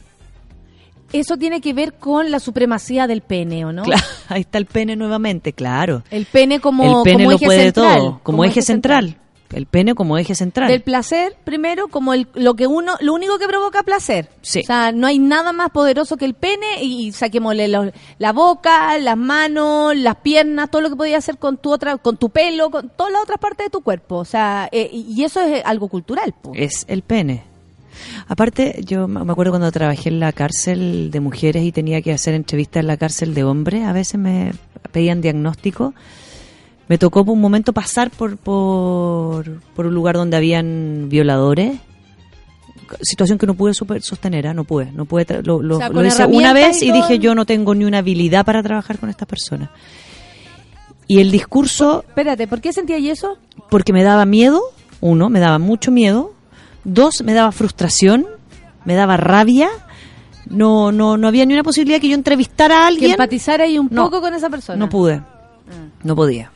eso 1.14 1.38
tiene 1.38 1.62
que 1.62 1.74
ver 1.74 1.94
con 1.94 2.30
la 2.30 2.42
supremacía 2.42 3.08
del 3.08 3.22
pene, 3.22 3.64
¿o 3.64 3.72
no? 3.72 3.84
Claro, 3.84 4.04
ahí 4.28 4.42
está 4.42 4.58
el 4.58 4.66
pene 4.66 4.98
nuevamente, 4.98 5.54
claro. 5.54 6.04
El 6.12 6.26
pene 6.26 6.60
como, 6.60 7.00
el 7.00 7.04
pene 7.04 7.24
como 7.24 7.30
lo 7.30 7.36
eje 7.38 7.46
puede 7.46 7.64
central. 7.64 7.98
todo, 8.00 8.20
como, 8.22 8.44
eje 8.44 8.62
central. 8.62 9.18
El 9.54 9.66
pene 9.68 9.94
como 9.96 10.18
eje 10.18 10.36
central. 10.36 10.68
Del 10.70 10.82
placer, 10.82 11.36
primero, 11.44 11.88
como 11.88 12.14
el, 12.14 12.28
lo 12.34 12.56
que 12.56 12.68
uno, 12.68 12.94
lo 13.02 13.14
único 13.14 13.38
que 13.40 13.48
provoca 13.48 13.84
placer. 13.84 14.30
Sí. 14.42 14.62
O 14.62 14.66
sea, 14.66 14.92
no 14.92 15.08
hay 15.08 15.20
nada 15.20 15.54
más 15.54 15.70
poderoso 15.70 16.18
que 16.18 16.26
el 16.26 16.34
pene 16.34 16.84
y 16.84 17.12
saquémosle 17.12 17.68
los- 17.68 17.92
la 18.18 18.32
boca, 18.34 18.98
las 18.98 19.18
manos, 19.18 19.96
las 19.96 20.16
piernas, 20.18 20.70
todo 20.72 20.82
lo 20.82 20.90
que 20.90 20.96
podía 20.96 21.18
hacer 21.18 21.38
con 21.38 21.58
tu 21.58 21.72
otra, 21.72 21.98
con 21.98 22.18
tu 22.18 22.30
pelo, 22.30 22.70
con 22.72 22.90
todas 22.90 23.14
las 23.14 23.22
otras 23.24 23.40
partes 23.40 23.68
de 23.68 23.70
tu 23.70 23.82
cuerpo. 23.82 24.16
O 24.18 24.26
sea, 24.26 24.68
eh, 24.72 24.90
y 24.92 25.06
y 25.16 25.24
eso 25.24 25.40
es 25.42 25.62
algo 25.66 25.88
cultural. 25.88 26.34
po. 26.42 26.52
es 26.56 26.86
el 26.88 27.02
pene. 27.04 27.44
Aparte, 28.28 28.82
yo 28.86 29.08
me 29.08 29.32
acuerdo 29.32 29.52
cuando 29.52 29.72
trabajé 29.72 30.10
en 30.10 30.20
la 30.20 30.32
cárcel 30.32 31.12
de 31.12 31.20
mujeres 31.20 31.64
y 31.64 31.72
tenía 31.72 32.02
que 32.02 32.12
hacer 32.12 32.34
entrevistas 32.34 32.82
en 32.82 32.88
la 32.88 32.98
cárcel 32.98 33.34
de 33.34 33.44
hombres, 33.44 33.86
a 33.86 33.94
veces 33.94 34.20
me 34.20 34.54
pedían 34.92 35.22
diagnóstico. 35.22 35.94
Me 36.88 36.98
tocó 36.98 37.24
por 37.24 37.34
un 37.34 37.42
momento 37.42 37.72
pasar 37.74 38.10
por, 38.12 38.38
por, 38.38 39.60
por 39.76 39.86
un 39.86 39.94
lugar 39.94 40.16
donde 40.16 40.36
habían 40.38 41.08
violadores. 41.10 41.78
Situación 43.02 43.38
que 43.40 43.48
no 43.48 43.54
pude 43.56 43.74
super- 43.74 44.02
sostener, 44.02 44.48
¿ah? 44.48 44.54
no 44.54 44.66
pude. 44.66 44.92
No 44.92 45.06
pude 45.06 45.26
lo 45.44 45.62
lo- 45.62 45.76
O 45.76 45.78
sea, 45.80 45.88
lo 45.90 45.96
con 45.96 46.06
hice 46.06 46.26
una 46.26 46.54
vez 46.54 46.82
y 46.84 46.92
dije 46.92 47.18
yo 47.20 47.34
no 47.36 47.46
tengo 47.46 47.74
ni 47.74 47.86
una 47.86 48.00
habilidad 48.00 48.46
para 48.46 48.62
trabajar 48.62 49.00
con 49.00 49.10
estas 49.10 49.28
personas. 49.28 49.70
Y 51.08 51.20
el 51.20 51.32
discurso, 51.32 52.04
Espérate, 52.08 52.48
¿por 52.48 52.62
qué 52.62 52.72
sentía 52.74 52.98
eso? 52.98 53.38
porque 53.70 53.94
me 53.94 54.04
daba 54.04 54.26
miedo, 54.26 54.62
uno, 55.02 55.30
me 55.30 55.40
daba 55.40 55.60
mucho 55.60 55.92
miedo, 55.92 56.34
dos, 56.84 57.24
me 57.24 57.34
daba 57.34 57.52
frustración, 57.52 58.26
me 58.86 58.94
daba 58.96 59.18
rabia, 59.18 59.70
no, 60.50 60.92
no, 60.92 61.18
no 61.18 61.28
había 61.28 61.46
ni 61.46 61.54
una 61.54 61.64
posibilidad 61.64 62.00
que 62.00 62.08
yo 62.10 62.16
entrevistara 62.16 62.76
a 62.78 62.82
Que 62.82 62.88
alguien. 62.88 63.12
empatizara 63.12 63.64
ahí 63.66 63.78
un 63.80 63.88
No, 63.92 64.06
poco 64.06 64.22
con 64.22 64.34
esa 64.34 64.50
persona. 64.50 64.78
No 64.78 64.88
pude. 64.90 65.22
No 66.04 66.16
podía. 66.16 66.52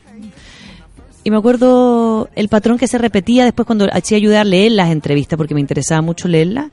Y 1.28 1.30
me 1.30 1.36
acuerdo 1.36 2.30
el 2.36 2.48
patrón 2.48 2.78
que 2.78 2.88
se 2.88 2.96
repetía 2.96 3.44
después 3.44 3.66
cuando 3.66 3.86
hacía 3.92 4.16
ayudar 4.16 4.40
a 4.40 4.44
leer 4.44 4.72
las 4.72 4.90
entrevistas, 4.90 5.36
porque 5.36 5.52
me 5.52 5.60
interesaba 5.60 6.00
mucho 6.00 6.26
leerlas, 6.26 6.70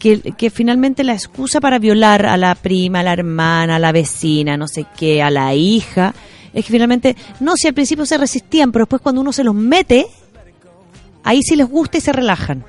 que, 0.00 0.18
que 0.36 0.50
finalmente 0.50 1.04
la 1.04 1.12
excusa 1.12 1.60
para 1.60 1.78
violar 1.78 2.26
a 2.26 2.36
la 2.36 2.56
prima, 2.56 2.98
a 2.98 3.02
la 3.04 3.12
hermana, 3.12 3.76
a 3.76 3.78
la 3.78 3.92
vecina, 3.92 4.56
no 4.56 4.66
sé 4.66 4.86
qué, 4.96 5.22
a 5.22 5.30
la 5.30 5.54
hija, 5.54 6.12
es 6.52 6.64
que 6.64 6.72
finalmente, 6.72 7.14
no, 7.38 7.52
si 7.54 7.68
al 7.68 7.74
principio 7.74 8.04
se 8.06 8.18
resistían, 8.18 8.72
pero 8.72 8.86
después 8.86 9.00
cuando 9.00 9.20
uno 9.20 9.32
se 9.32 9.44
los 9.44 9.54
mete, 9.54 10.08
ahí 11.22 11.40
sí 11.44 11.54
les 11.54 11.68
gusta 11.68 11.98
y 11.98 12.00
se 12.00 12.12
relajan. 12.12 12.64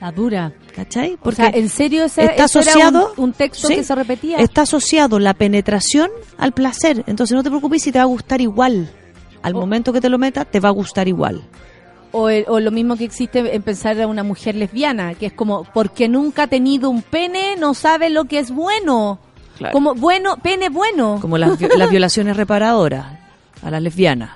La 0.00 0.10
dura. 0.10 0.54
¿Cachai? 0.74 1.18
O 1.22 1.32
sea, 1.32 1.50
en 1.50 1.68
serio 1.68 2.04
ese, 2.04 2.22
está 2.22 2.34
era 2.34 2.44
asociado 2.44 3.12
un, 3.18 3.24
un 3.24 3.32
texto 3.34 3.68
sí, 3.68 3.74
que 3.74 3.84
se 3.84 3.94
repetía. 3.94 4.38
Está 4.38 4.62
asociado 4.62 5.18
la 5.18 5.34
penetración 5.34 6.08
al 6.38 6.52
placer. 6.52 7.04
Entonces 7.06 7.36
no 7.36 7.42
te 7.42 7.50
preocupes 7.50 7.82
si 7.82 7.92
te 7.92 7.98
va 7.98 8.04
a 8.04 8.06
gustar 8.06 8.40
igual. 8.40 8.90
Al 9.42 9.54
momento 9.54 9.92
que 9.92 10.00
te 10.00 10.08
lo 10.08 10.18
metas, 10.18 10.46
te 10.50 10.60
va 10.60 10.68
a 10.68 10.72
gustar 10.72 11.08
igual. 11.08 11.42
O, 12.12 12.28
el- 12.30 12.44
o 12.48 12.58
lo 12.60 12.70
mismo 12.70 12.96
que 12.96 13.04
existe 13.04 13.54
en 13.54 13.62
pensar 13.62 14.00
a 14.00 14.06
una 14.06 14.22
mujer 14.24 14.54
lesbiana, 14.54 15.14
que 15.14 15.26
es 15.26 15.32
como, 15.32 15.64
porque 15.74 16.08
nunca 16.08 16.44
ha 16.44 16.46
tenido 16.46 16.88
un 16.90 17.02
pene, 17.02 17.56
no 17.58 17.74
sabe 17.74 18.08
lo 18.10 18.24
que 18.24 18.38
es 18.38 18.50
bueno. 18.50 19.18
Claro. 19.58 19.72
Como 19.72 19.94
bueno, 19.94 20.36
pene 20.42 20.68
bueno. 20.70 21.18
Como 21.20 21.36
las, 21.38 21.58
vi- 21.58 21.68
las 21.76 21.90
violaciones 21.90 22.36
reparadoras 22.36 23.06
a 23.62 23.70
las 23.70 23.82
lesbianas. 23.82 24.30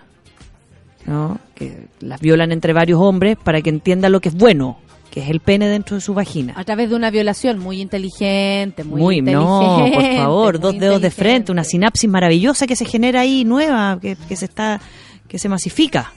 ¿No? 1.06 1.38
Que 1.54 1.88
las 2.00 2.20
violan 2.20 2.52
entre 2.52 2.72
varios 2.72 3.00
hombres 3.00 3.36
para 3.42 3.60
que 3.60 3.70
entiendan 3.70 4.12
lo 4.12 4.20
que 4.20 4.28
es 4.28 4.34
bueno, 4.36 4.78
que 5.12 5.20
es 5.20 5.28
el 5.28 5.40
pene 5.40 5.68
dentro 5.68 5.94
de 5.94 6.00
su 6.00 6.14
vagina. 6.14 6.54
A 6.56 6.64
través 6.64 6.88
de 6.88 6.96
una 6.96 7.10
violación 7.10 7.58
muy 7.58 7.82
inteligente, 7.82 8.82
muy, 8.82 8.98
Muy, 9.00 9.20
no, 9.20 9.44
por 9.60 9.86
inteligente, 9.86 10.16
favor, 10.22 10.58
dos 10.58 10.72
dedos 10.72 10.80
de 10.80 11.08
inteligente. 11.08 11.10
frente, 11.10 11.52
una 11.52 11.64
sinapsis 11.64 12.08
maravillosa 12.08 12.66
que 12.66 12.74
se 12.76 12.86
genera 12.86 13.20
ahí 13.20 13.44
nueva, 13.44 13.98
que, 14.00 14.16
que 14.26 14.36
se 14.36 14.46
está, 14.46 14.80
que 15.28 15.38
se 15.38 15.50
masifica. 15.50 16.14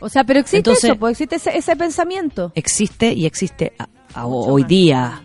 O 0.00 0.08
sea, 0.08 0.24
pero 0.24 0.40
existe 0.40 0.56
Entonces- 0.58 0.84
eso, 0.90 0.96
pues 0.96 1.12
existe 1.12 1.36
ese, 1.36 1.56
ese 1.56 1.76
pensamiento. 1.76 2.50
existe 2.56 3.12
y 3.12 3.26
existe 3.26 3.74
a- 3.78 3.86
a- 4.14 4.26
hoy 4.26 4.64
día 4.64 5.22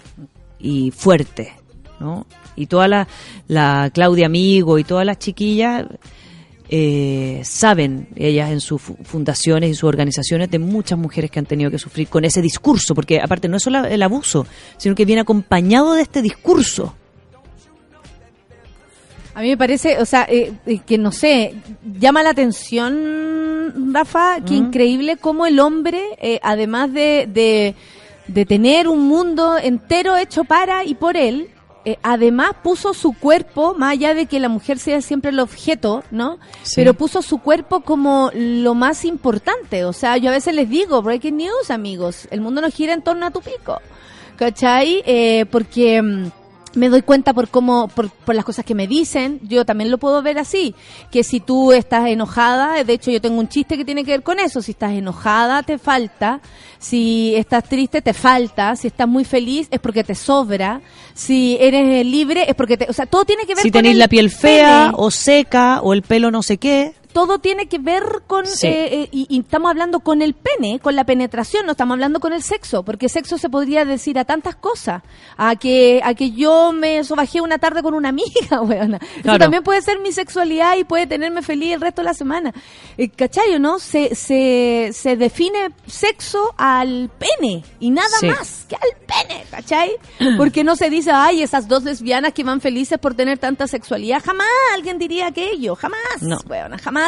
y 0.60 0.91
fuerte, 0.91 1.53
¿no? 1.99 2.27
Y 2.56 2.68
toda 2.68 2.88
la, 2.88 3.07
la 3.48 3.89
Claudia 3.94 4.27
Amigo 4.27 4.77
y 4.77 4.84
todas 4.84 5.06
las 5.07 5.18
chiquillas 5.18 5.85
eh, 6.69 7.41
saben, 7.44 8.07
ellas 8.15 8.52
en 8.52 8.60
sus 8.61 8.81
fu- 8.81 8.98
fundaciones 9.03 9.69
y 9.72 9.73
sus 9.73 9.85
organizaciones, 9.88 10.49
de 10.52 10.60
muchas 10.60 10.98
mujeres 10.99 11.31
que 11.31 11.39
han 11.39 11.45
tenido 11.45 11.72
que 11.72 11.80
sufrir 11.80 12.07
con 12.07 12.26
ese 12.26 12.41
discurso, 12.41 12.94
porque 12.95 13.19
aparte 13.22 13.48
no 13.48 13.57
es 13.57 13.64
solo 13.64 13.85
el 13.85 14.03
abuso, 14.03 14.45
sino 14.77 14.95
que 14.95 15.06
viene 15.06 15.22
acompañado 15.22 15.94
de 15.94 16.02
este 16.02 16.22
discurso. 16.22 16.95
A 19.34 19.41
mí 19.41 19.49
me 19.49 19.57
parece, 19.57 19.99
o 19.99 20.06
sea, 20.06 20.26
eh, 20.30 20.53
eh, 20.65 20.80
que 20.85 20.98
no 20.98 21.11
sé, 21.11 21.53
llama 21.99 22.23
la 22.23 22.31
atención, 22.31 23.94
Rafa, 23.94 24.41
que 24.41 24.56
increíble 24.56 25.18
cómo 25.18 25.45
el 25.45 25.60
hombre, 25.60 26.02
eh, 26.19 26.39
además 26.41 26.91
de, 26.91 27.30
de, 27.31 27.76
de 28.27 28.45
tener 28.48 28.88
un 28.88 29.07
mundo 29.07 29.57
entero 29.60 30.18
hecho 30.18 30.44
para 30.44 30.84
y 30.85 30.95
por 30.95 31.15
él, 31.18 31.49
eh, 31.88 31.98
además 32.04 32.52
puso 32.62 32.94
su 32.94 33.14
cuerpo, 33.14 33.74
más 33.74 33.94
allá 33.94 34.14
de 34.14 34.26
que 34.26 34.42
la 34.42 34.50
mujer 34.50 34.78
sea 34.78 35.00
siempre 35.02 35.32
el 35.32 35.40
objeto, 35.40 36.04
¿no? 36.12 36.38
Sí. 36.64 36.74
Pero 36.76 36.94
puso 36.96 37.22
su 37.22 37.38
cuerpo 37.38 37.80
como 37.80 38.30
lo 38.34 38.76
más 38.76 39.06
importante. 39.06 39.86
O 39.86 39.94
sea, 39.94 40.18
yo 40.18 40.30
a 40.30 40.34
veces 40.34 40.54
les 40.54 40.70
digo, 40.70 41.02
breaking 41.02 41.38
news, 41.38 41.72
amigos, 41.72 42.28
el 42.30 42.42
mundo 42.42 42.60
no 42.60 42.70
gira 42.72 42.92
en 42.92 43.04
torno 43.04 43.26
a 43.26 43.32
tu 43.32 43.40
pico. 43.40 43.80
¿Cachai? 44.36 45.02
Eh, 45.06 45.46
porque 45.50 46.02
mm, 46.02 46.26
me 46.76 46.89
doy 46.89 47.02
cuenta 47.02 47.34
por 47.34 47.49
cómo, 47.49 47.88
por, 47.88 48.10
por 48.10 48.35
las 48.35 48.45
cosas 48.45 48.65
que 48.65 48.76
me 48.76 48.88
dicen, 48.88 49.39
yo 49.44 49.65
también 49.65 49.91
lo 49.91 49.98
puedo 49.98 50.22
ver 50.22 50.38
así, 50.38 50.76
que 51.11 51.23
si 51.23 51.39
tú 51.39 51.72
estás 51.73 52.07
enojada, 52.07 52.84
de 52.84 52.94
hecho 52.94 53.11
yo 53.11 53.22
tengo 53.22 53.39
un 53.39 53.48
chiste 53.48 53.77
que 53.77 53.85
tiene 53.85 54.03
que 54.03 54.11
ver 54.11 54.23
con 54.23 54.39
eso, 54.39 54.61
si 54.61 54.72
estás 54.72 54.91
enojada 54.94 55.64
te 55.64 55.77
falta, 55.77 56.41
si 56.80 57.35
estás 57.35 57.64
triste 57.64 58.02
te 58.02 58.14
falta, 58.14 58.76
si 58.76 58.88
estás 58.88 59.07
muy 59.07 59.26
feliz 59.26 59.68
es 59.72 59.80
porque 59.80 60.03
te 60.03 60.15
sobra, 60.15 60.81
si 61.14 61.57
eres 61.60 62.06
libre 62.06 62.45
es 62.49 62.56
porque 62.56 62.77
te, 62.77 62.85
o 62.89 62.94
sea, 62.94 63.06
todo 63.06 63.26
tiene 63.26 63.44
que 63.45 63.56
ver 63.56 63.61
Si 63.64 63.69
con 63.72 63.80
tenéis 63.80 63.94
el 63.94 63.99
la 63.99 64.07
piel 64.07 64.30
fea 64.30 64.85
pene. 64.91 64.94
o 64.98 65.11
seca 65.11 65.81
o 65.81 65.94
el 65.94 66.02
pelo 66.02 66.31
no 66.31 66.44
sé 66.44 66.57
qué, 66.57 66.94
todo 67.18 67.39
tiene 67.39 67.65
que 67.68 67.80
ver 67.80 68.03
con 68.27 68.45
Sí. 68.45 68.68
eh, 68.68 68.89
eh, 69.03 69.10
y, 69.11 69.26
y 69.27 69.39
estamos 69.39 69.72
hablando 69.72 70.02
con 70.02 70.22
el 70.22 70.35
pene, 70.35 70.80
con 70.80 70.95
la 70.95 71.03
penetración, 71.03 71.65
no 71.65 71.72
estamos 71.72 71.94
hablando 71.95 72.19
con 72.19 72.31
el 72.31 72.44
sexo, 72.44 72.84
porque 72.84 73.10
sexo 73.10 73.39
se 73.39 73.49
podría 73.49 73.85
decir 73.85 74.19
a 74.19 74.23
tantas 74.26 74.56
cosas, 74.56 75.02
a 75.35 75.56
que 75.56 75.99
a 76.03 76.14
que 76.14 76.30
yo 76.30 76.72
me 76.73 77.03
sobajé 77.03 77.41
una 77.41 77.57
tarde 77.57 77.81
con 77.81 77.95
una 77.95 78.10
amiga, 78.10 78.61
weona. 78.61 78.98
Eso 78.98 79.22
Claro. 79.23 79.39
también 79.39 79.64
puede 79.64 79.81
ser 79.81 79.98
mi 79.99 80.11
sexualidad 80.11 80.77
y 80.77 80.84
puede 80.84 81.07
tenerme 81.07 81.41
feliz 81.41 81.73
el 81.73 81.81
resto 81.81 82.02
de 82.02 82.06
la 82.06 82.14
semana. 82.14 82.53
Eh, 82.99 83.10
¿Cachai 83.10 83.56
o 83.56 83.60
no? 83.60 83.80
Se, 83.80 84.14
se, 84.14 84.91
se 84.94 85.15
define 85.15 85.72
sexo 85.88 86.53
al 86.56 87.10
pene 87.18 87.64
y 87.80 87.89
nada 87.89 88.07
Sí. 88.19 88.27
más 88.27 88.65
que 88.69 88.76
al 88.76 88.91
pene, 89.07 89.44
¿cachai? 89.49 89.91
Porque 90.38 90.64
no 90.64 90.76
se 90.76 90.91
dice, 90.91 91.10
ay, 91.11 91.41
esas 91.41 91.68
dos 91.68 91.84
lesbianas 91.84 92.34
que 92.34 92.44
van 92.44 92.61
felices 92.61 92.99
por 92.99 93.15
tener 93.15 93.39
tanta 93.39 93.65
sexualidad. 93.68 94.22
Jamás 94.23 94.45
alguien 94.76 94.99
diría 94.99 95.26
aquello, 95.27 95.76
jamás. 95.76 96.22
No. 96.22 96.38
Weona, 96.48 96.77
jamás. 96.77 97.07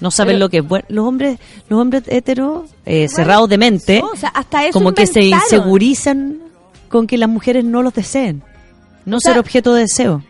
No 0.00 0.10
saben 0.10 0.34
Pero- 0.34 0.38
lo 0.46 0.48
que 0.48 0.58
es 0.58 0.68
bueno. 0.68 0.84
Los 0.88 1.06
hombres, 1.06 1.38
los 1.68 1.80
hombres 1.80 2.02
heteros, 2.06 2.70
eh, 2.86 3.08
cerrados 3.08 3.48
de 3.48 3.58
mente, 3.58 4.00
O 4.02 4.16
sea, 4.16 4.28
hasta 4.30 4.64
eso 4.64 4.72
como 4.72 4.92
que 4.92 5.06
se 5.06 5.22
insegurizan 5.22 6.38
con 6.88 7.06
que 7.06 7.18
las 7.18 7.28
mujeres 7.28 7.64
no 7.64 7.82
los 7.82 7.94
deseen, 7.94 8.42
no 9.04 9.16
O 9.16 9.20
sea, 9.20 9.32
ser 9.32 9.40
objeto 9.40 9.74
de 9.74 9.82
deseo. 9.82 10.22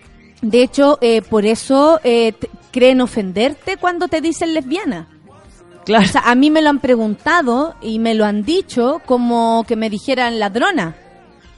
De 0.42 0.62
hecho, 0.62 0.98
eh, 1.00 1.22
por 1.22 1.44
eso 1.46 2.00
eh, 2.04 2.32
creen 2.70 3.00
ofenderte 3.00 3.76
cuando 3.76 4.08
te 4.08 4.20
dicen 4.20 4.54
lesbiana. 4.54 5.08
Claro. 5.84 6.04
O 6.04 6.08
sea, 6.08 6.22
a 6.22 6.34
mí 6.34 6.50
me 6.50 6.60
lo 6.62 6.68
han 6.68 6.80
preguntado 6.80 7.74
y 7.80 7.98
me 7.98 8.14
lo 8.14 8.24
han 8.24 8.44
dicho 8.44 9.00
como 9.06 9.64
que 9.66 9.74
me 9.74 9.88
dijeran 9.90 10.38
ladrona. 10.38 10.96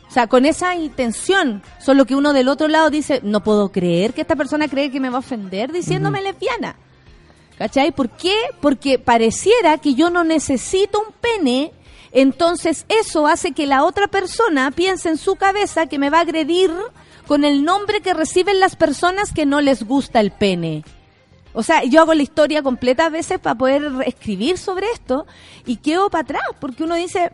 O 0.08 0.12
sea, 0.12 0.26
con 0.28 0.44
esa 0.46 0.74
intención. 0.76 1.62
Solo 1.78 2.04
que 2.04 2.14
uno 2.14 2.32
del 2.32 2.48
otro 2.48 2.68
lado 2.68 2.90
dice, 2.90 3.20
no 3.22 3.42
puedo 3.44 3.70
creer 3.70 4.12
que 4.12 4.20
esta 4.20 4.36
persona 4.36 4.68
cree 4.68 4.90
que 4.90 5.00
me 5.00 5.10
va 5.10 5.16
a 5.16 5.20
ofender 5.20 5.72
diciéndome 5.72 6.22
lesbiana. 6.22 6.76
¿Cachai? 7.60 7.92
¿Por 7.92 8.08
qué? 8.08 8.34
Porque 8.62 8.98
pareciera 8.98 9.76
que 9.76 9.92
yo 9.92 10.08
no 10.08 10.24
necesito 10.24 10.98
un 10.98 11.12
pene, 11.12 11.72
entonces 12.10 12.86
eso 12.88 13.26
hace 13.26 13.52
que 13.52 13.66
la 13.66 13.84
otra 13.84 14.08
persona 14.08 14.70
piense 14.70 15.10
en 15.10 15.18
su 15.18 15.36
cabeza 15.36 15.84
que 15.84 15.98
me 15.98 16.08
va 16.08 16.20
a 16.20 16.22
agredir 16.22 16.70
con 17.26 17.44
el 17.44 17.62
nombre 17.62 18.00
que 18.00 18.14
reciben 18.14 18.60
las 18.60 18.76
personas 18.76 19.34
que 19.34 19.44
no 19.44 19.60
les 19.60 19.82
gusta 19.82 20.20
el 20.20 20.30
pene. 20.30 20.84
O 21.52 21.62
sea, 21.62 21.84
yo 21.84 22.00
hago 22.00 22.14
la 22.14 22.22
historia 22.22 22.62
completa 22.62 23.04
a 23.04 23.10
veces 23.10 23.38
para 23.38 23.58
poder 23.58 23.92
escribir 24.06 24.56
sobre 24.56 24.90
esto 24.92 25.26
y 25.66 25.76
quedo 25.76 26.08
para 26.08 26.22
atrás, 26.22 26.42
porque 26.60 26.84
uno 26.84 26.94
dice, 26.94 27.30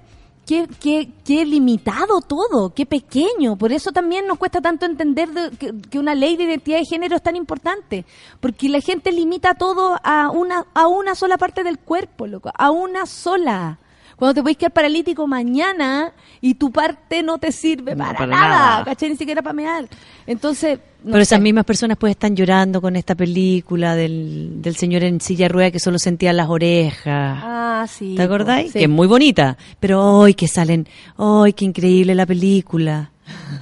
qué, 0.46 0.68
qué, 0.80 1.10
qué 1.24 1.44
limitado 1.44 2.20
todo, 2.20 2.72
qué 2.74 2.86
pequeño. 2.86 3.56
Por 3.56 3.72
eso 3.72 3.90
también 3.92 4.26
nos 4.26 4.38
cuesta 4.38 4.60
tanto 4.60 4.86
entender 4.86 5.28
de- 5.30 5.50
que, 5.56 5.72
que 5.90 5.98
una 5.98 6.14
ley 6.14 6.36
de 6.36 6.44
identidad 6.44 6.78
de 6.78 6.84
género 6.84 7.16
es 7.16 7.22
tan 7.22 7.36
importante, 7.36 8.04
porque 8.40 8.68
la 8.68 8.80
gente 8.80 9.10
limita 9.12 9.54
todo 9.54 9.98
a 10.02 10.30
una, 10.30 10.64
a 10.74 10.86
una 10.86 11.14
sola 11.14 11.36
parte 11.36 11.64
del 11.64 11.78
cuerpo, 11.78 12.26
loco, 12.26 12.50
a 12.56 12.70
una 12.70 13.06
sola. 13.06 13.78
Cuando 14.16 14.32
te 14.34 14.42
puedes 14.42 14.56
quedar 14.56 14.72
paralítico 14.72 15.26
mañana 15.26 16.14
y 16.40 16.54
tu 16.54 16.70
parte 16.70 17.22
no 17.22 17.36
te 17.36 17.52
sirve 17.52 17.94
No, 17.94 18.02
para, 18.04 18.16
para 18.20 18.26
nada, 18.26 18.48
nada. 18.48 18.84
¿cachai? 18.86 19.10
Ni 19.10 19.16
siquiera 19.16 19.42
para 19.42 19.52
mear. 19.52 19.88
Entonces, 20.26 20.78
no 21.06 21.12
Pero 21.12 21.22
esas 21.22 21.40
mismas 21.40 21.64
personas 21.64 21.96
pues 21.98 22.10
están 22.10 22.34
llorando 22.34 22.80
con 22.80 22.96
esta 22.96 23.14
película 23.14 23.94
del, 23.94 24.60
del 24.60 24.74
señor 24.74 25.04
en 25.04 25.20
silla 25.20 25.46
rueda 25.46 25.70
que 25.70 25.78
solo 25.78 26.00
sentía 26.00 26.32
las 26.32 26.48
orejas. 26.48 27.38
Ah, 27.44 27.86
sí. 27.88 28.14
¿Te 28.16 28.22
acordáis? 28.22 28.72
Sí. 28.72 28.80
Que 28.80 28.84
es 28.86 28.90
muy 28.90 29.06
bonita. 29.06 29.56
Pero 29.78 30.02
hoy 30.02 30.34
que 30.34 30.48
salen, 30.48 30.88
hoy 31.14 31.52
qué 31.52 31.64
increíble 31.64 32.12
la 32.16 32.26
película. 32.26 33.12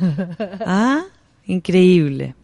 ah, 0.65 1.03
increíble. 1.45 2.35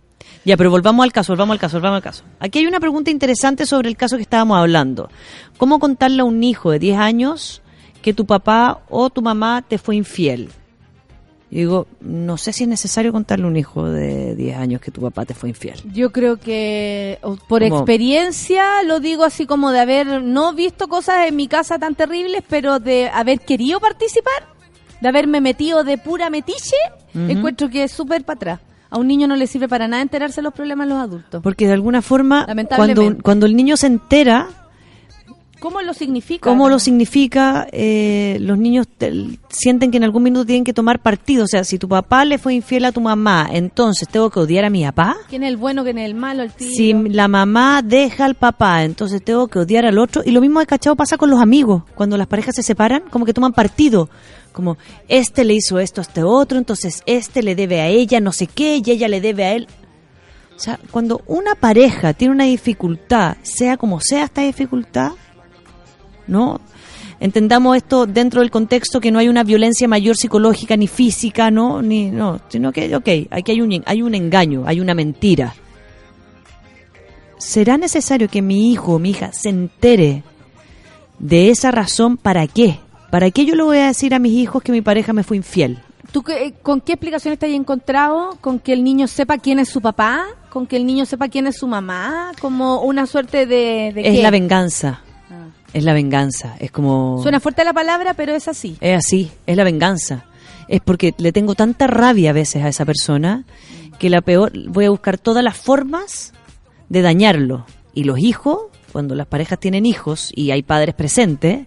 Ya, 0.44 0.59
pero 0.59 0.70
volvamos 0.70 1.02
al 1.02 1.12
caso, 1.12 1.32
volvamos 1.32 1.55
al 1.55 1.60
caso, 1.60 1.78
volvamos 1.78 1.97
al 1.97 2.02
caso. 2.02 2.24
Aquí 2.39 2.59
hay 2.59 2.66
una 2.66 2.78
pregunta 2.78 3.10
interesante 3.10 3.64
sobre 3.64 3.89
el 3.89 3.97
caso 3.97 4.16
que 4.16 4.22
estábamos 4.22 4.59
hablando. 4.59 5.09
¿Cómo 5.56 5.78
contarle 5.78 6.20
a 6.20 6.24
un 6.27 6.44
hijo 6.44 6.72
de 6.72 6.78
10 6.78 6.98
años 6.98 7.62
que 8.02 8.12
tu 8.12 8.27
papá 8.27 8.82
o 8.90 9.09
tu 9.09 9.22
mamá 9.22 9.64
te 9.66 9.78
fue 9.78 9.97
infiel? 9.97 10.51
Y 11.52 11.56
digo, 11.56 11.89
no 12.01 12.36
sé 12.36 12.52
si 12.52 12.62
es 12.62 12.68
necesario 12.68 13.10
contarle 13.10 13.44
a 13.44 13.48
un 13.48 13.56
hijo 13.56 13.85
de 13.89 14.36
10 14.36 14.56
años 14.56 14.81
que 14.81 14.93
tu 14.93 15.01
papá 15.01 15.24
te 15.27 15.35
fue 15.35 15.48
infiel. 15.48 15.74
Yo 15.93 16.12
creo 16.12 16.36
que 16.36 17.18
por 17.48 17.62
Como- 17.62 17.77
experiencia 17.78 18.82
lo 18.86 19.01
digo 19.01 19.24
así 19.24 19.47
como 19.47 19.72
de 19.72 19.81
haber 19.81 20.22
no 20.22 20.52
visto 20.55 20.86
cosas 20.86 21.27
en 21.28 21.35
mi 21.36 21.48
casa 21.48 21.78
tan 21.78 21.94
terribles, 21.97 22.43
pero 22.48 22.78
de 22.78 23.09
haber 23.09 23.40
querido 23.40 23.81
participar, 23.81 24.47
de 25.01 25.09
haberme 25.09 25.40
metido 25.40 25.82
de 25.82 25.98
pura 25.98 26.31
metiche, 26.31 26.77
Ujú. 27.14 27.24
encuentro 27.31 27.68
que 27.68 27.82
es 27.85 27.90
súper 27.93 28.22
para 28.24 28.36
atrás. 28.36 28.60
A 28.93 28.98
un 28.98 29.06
niño 29.09 29.27
no 29.28 29.36
le 29.36 29.47
sirve 29.47 29.68
para 29.68 29.86
nada 29.89 30.02
enterarse 30.02 30.36
de 30.36 30.43
los 30.43 30.52
problemas 30.55 30.86
de 30.89 30.94
los 30.94 31.02
adultos. 31.02 31.43
Porque 31.43 31.66
de 31.66 31.72
alguna 31.72 32.02
forma, 32.02 32.47
cuando, 32.77 33.16
cuando 33.22 33.47
el 33.47 33.55
niño 33.56 33.77
se 33.77 33.86
entera, 33.86 34.48
¿Cómo 35.61 35.82
lo 35.82 35.93
significa? 35.95 36.49
cómo 36.49 36.69
lo 36.69 36.78
significa, 36.78 37.66
eh, 37.70 38.39
los 38.41 38.57
niños 38.59 38.89
te- 38.89 39.12
sienten 39.51 39.91
que 39.91 39.99
en 39.99 40.05
algún 40.05 40.23
minuto 40.23 40.47
tienen 40.47 40.65
que 40.65 40.73
tomar 40.73 41.01
partido. 41.01 41.45
O 41.45 41.47
sea, 41.47 41.65
si 41.65 41.78
tu 41.78 41.89
papá 41.89 42.24
le 42.24 42.39
fue 42.39 42.55
infiel 42.55 42.85
a 42.87 42.93
tu 42.93 43.01
mamá, 43.01 43.49
entonces 43.53 44.09
tengo 44.09 44.31
que 44.31 44.41
odiar 44.41 44.65
a 44.65 44.70
mi 44.70 44.85
papá. 44.85 45.16
¿Quién 45.28 45.43
es 45.43 45.51
el 45.51 45.57
bueno, 45.59 45.85
quién 45.85 45.99
es 45.99 46.07
el 46.07 46.15
malo, 46.15 46.43
el 46.43 46.51
tío? 46.53 46.69
Si 46.70 46.93
la 46.93 47.28
mamá 47.28 47.82
deja 47.82 48.24
al 48.24 48.35
papá, 48.37 48.85
entonces 48.85 49.23
tengo 49.23 49.49
que 49.49 49.59
odiar 49.61 49.85
al 49.87 49.99
otro. 49.99 50.23
Y 50.24 50.31
lo 50.31 50.41
mismo 50.41 50.61
de 50.61 50.66
cachado 50.66 50.97
pasa 50.97 51.16
con 51.19 51.28
los 51.31 51.41
amigos. 51.41 51.82
Cuando 51.95 52.16
las 52.16 52.27
parejas 52.27 52.55
se 52.57 52.62
separan, 52.62 53.03
como 53.11 53.24
que 53.27 53.35
toman 53.35 53.53
partido. 53.53 54.09
Como, 54.53 54.78
este 55.09 55.45
le 55.45 55.55
hizo 55.55 55.78
esto 55.78 56.01
a 56.01 56.03
este 56.03 56.23
otro, 56.24 56.59
entonces 56.59 57.03
este 57.07 57.43
le 57.43 57.55
debe 57.55 57.81
a 57.82 57.87
ella 57.87 58.19
no 58.19 58.32
sé 58.32 58.47
qué, 58.49 58.81
y 58.85 58.91
ella 58.91 59.07
le 59.09 59.20
debe 59.20 59.45
a 59.45 59.53
él. 59.53 59.69
O 60.57 60.59
sea, 60.59 60.78
cuando 60.91 61.23
una 61.27 61.55
pareja 61.55 62.12
tiene 62.15 62.35
una 62.35 62.45
dificultad, 62.45 63.37
sea 63.43 63.77
como 63.77 64.01
sea 64.01 64.24
esta 64.24 64.43
dificultad, 64.43 65.12
¿no? 66.31 66.61
Entendamos 67.20 67.77
esto 67.77 68.07
dentro 68.07 68.40
del 68.40 68.51
contexto 68.51 68.98
que 69.01 69.11
no 69.11 69.19
hay 69.19 69.28
una 69.28 69.44
violencia 69.44 69.86
mayor 69.86 70.16
psicológica 70.16 70.74
ni 70.78 70.86
física, 70.86 71.51
¿no? 71.51 71.82
Ni, 71.82 72.11
no, 72.11 72.40
sino 72.48 72.73
que, 72.73 72.97
ok, 72.97 73.09
aquí 73.31 73.52
hay 73.52 73.61
un, 73.61 73.82
hay 73.85 74.01
un 74.01 74.15
engaño, 74.15 74.62
hay 74.66 74.81
una 74.81 74.94
mentira. 74.94 75.55
¿Será 77.39 77.77
necesario 77.78 78.28
que 78.28 78.43
mi 78.43 78.70
hijo 78.73 78.94
o 78.94 78.98
mi 78.98 79.11
hija 79.11 79.32
se 79.32 79.48
entere 79.48 80.23
de 81.19 81.51
esa 81.51 81.70
razón 81.70 82.16
para 82.16 82.47
qué? 82.47 82.78
¿Para 83.11 83.31
qué 83.31 83.44
yo 83.44 83.55
le 83.55 83.62
voy 83.62 83.78
a 83.78 83.86
decir 83.89 84.15
a 84.15 84.19
mis 84.19 84.32
hijos 84.32 84.62
que 84.62 84.73
mi 84.73 84.82
pareja 84.82 85.12
me 85.12 85.23
fue 85.24 85.36
infiel? 85.36 85.78
¿Tú 86.12 86.23
qué- 86.23 86.55
con 86.62 86.81
qué 86.81 86.93
explicación 86.93 87.36
te 87.36 87.47
has 87.47 87.52
encontrado? 87.52 88.36
¿Con 88.40 88.59
que 88.59 88.73
el 88.73 88.82
niño 88.85 89.07
sepa 89.07 89.39
quién 89.39 89.59
es 89.59 89.69
su 89.69 89.81
papá? 89.81 90.24
¿Con 90.51 90.66
que 90.66 90.77
el 90.77 90.85
niño 90.85 91.07
sepa 91.07 91.28
quién 91.28 91.47
es 91.47 91.57
su 91.59 91.66
mamá? 91.66 92.32
¿Como 92.40 92.82
una 92.82 93.07
suerte 93.07 93.47
de, 93.47 93.93
de 93.94 94.01
Es 94.09 94.16
qué? 94.16 94.23
la 94.23 94.31
venganza. 94.31 95.01
Es 95.72 95.84
la 95.84 95.92
venganza. 95.92 96.56
Es 96.59 96.70
como... 96.70 97.20
Suena 97.22 97.40
fuerte 97.40 97.64
la 97.64 97.72
palabra, 97.72 98.14
pero 98.14 98.34
es 98.34 98.48
así. 98.48 98.76
Es 98.80 98.98
así, 98.98 99.30
es 99.47 99.56
la 99.56 99.64
venganza. 99.64 100.24
Es 100.68 100.80
porque 100.80 101.14
le 101.18 101.32
tengo 101.32 101.55
tanta 101.55 101.86
rabia 101.86 102.30
a 102.30 102.32
veces 102.32 102.62
a 102.64 102.68
esa 102.68 102.84
persona 102.84 103.44
que 103.98 104.10
la 104.10 104.22
peor, 104.22 104.52
voy 104.68 104.86
a 104.86 104.90
buscar 104.90 105.18
todas 105.18 105.44
las 105.44 105.56
formas 105.56 106.32
de 106.88 107.02
dañarlo. 107.02 107.66
Y 107.92 108.05
los 108.05 108.18
hijos, 108.18 108.59
cuando 108.92 109.14
las 109.14 109.26
parejas 109.26 109.60
tienen 109.60 109.86
hijos 109.86 110.32
y 110.34 110.51
hay 110.51 110.62
padres 110.62 110.94
presentes, 110.94 111.66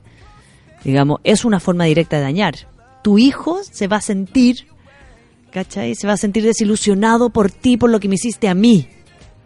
digamos, 0.84 1.20
es 1.24 1.46
una 1.46 1.60
forma 1.60 1.86
directa 1.86 2.18
de 2.18 2.24
dañar. 2.24 2.56
Tu 3.04 3.20
hijo 3.20 3.62
se 3.64 3.88
va 3.88 3.98
a 3.98 4.02
sentir, 4.02 4.68
¿cachai? 5.52 5.96
Se 5.96 6.08
va 6.08 6.14
a 6.14 6.18
sentir 6.18 6.44
desilusionado 6.44 7.30
por 7.30 7.52
ti, 7.52 7.78
por 7.78 7.90
lo 7.90 8.00
que 8.00 8.08
me 8.10 8.16
hiciste 8.16 8.50
a 8.50 8.54
mí. 8.54 8.88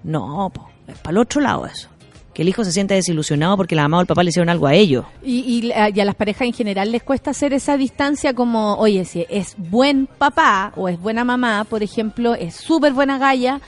No, 0.04 0.50
po, 0.54 0.70
es 0.88 0.98
para 1.00 1.12
el 1.12 1.18
otro 1.18 1.42
lado 1.42 1.66
eso. 1.66 1.90
Que 2.38 2.44
el 2.44 2.50
hijo 2.50 2.64
se 2.64 2.72
sienta 2.72 2.94
desilusionado 2.94 3.58
porque 3.58 3.74
la 3.76 3.82
mamá 3.82 3.98
o 3.98 4.02
el 4.02 4.06
papá 4.06 4.22
le 4.22 4.30
hicieron 4.30 4.48
algo 4.50 4.68
a 4.68 4.76
ellos. 4.76 5.06
Y, 5.26 5.40
y 5.40 5.62
la- 5.64 5.90
y 5.90 6.00
a 6.00 6.06
las 6.06 6.14
parejas 6.14 6.44
en 6.44 6.54
general 6.54 6.92
les 6.92 7.02
cuesta 7.02 7.32
hacer 7.32 7.52
esa 7.52 7.78
distancia 7.78 8.36
como, 8.36 8.76
oye, 8.76 9.06
si 9.06 9.26
es 9.28 9.56
buen 9.58 10.06
papá 10.06 10.72
o 10.76 10.88
es 10.88 11.00
buena 11.00 11.24
mamá, 11.24 11.64
por 11.68 11.82
ejemplo, 11.82 12.36
es 12.36 12.54
súper 12.54 12.94
buena 12.94 13.18
galla, 13.18 13.60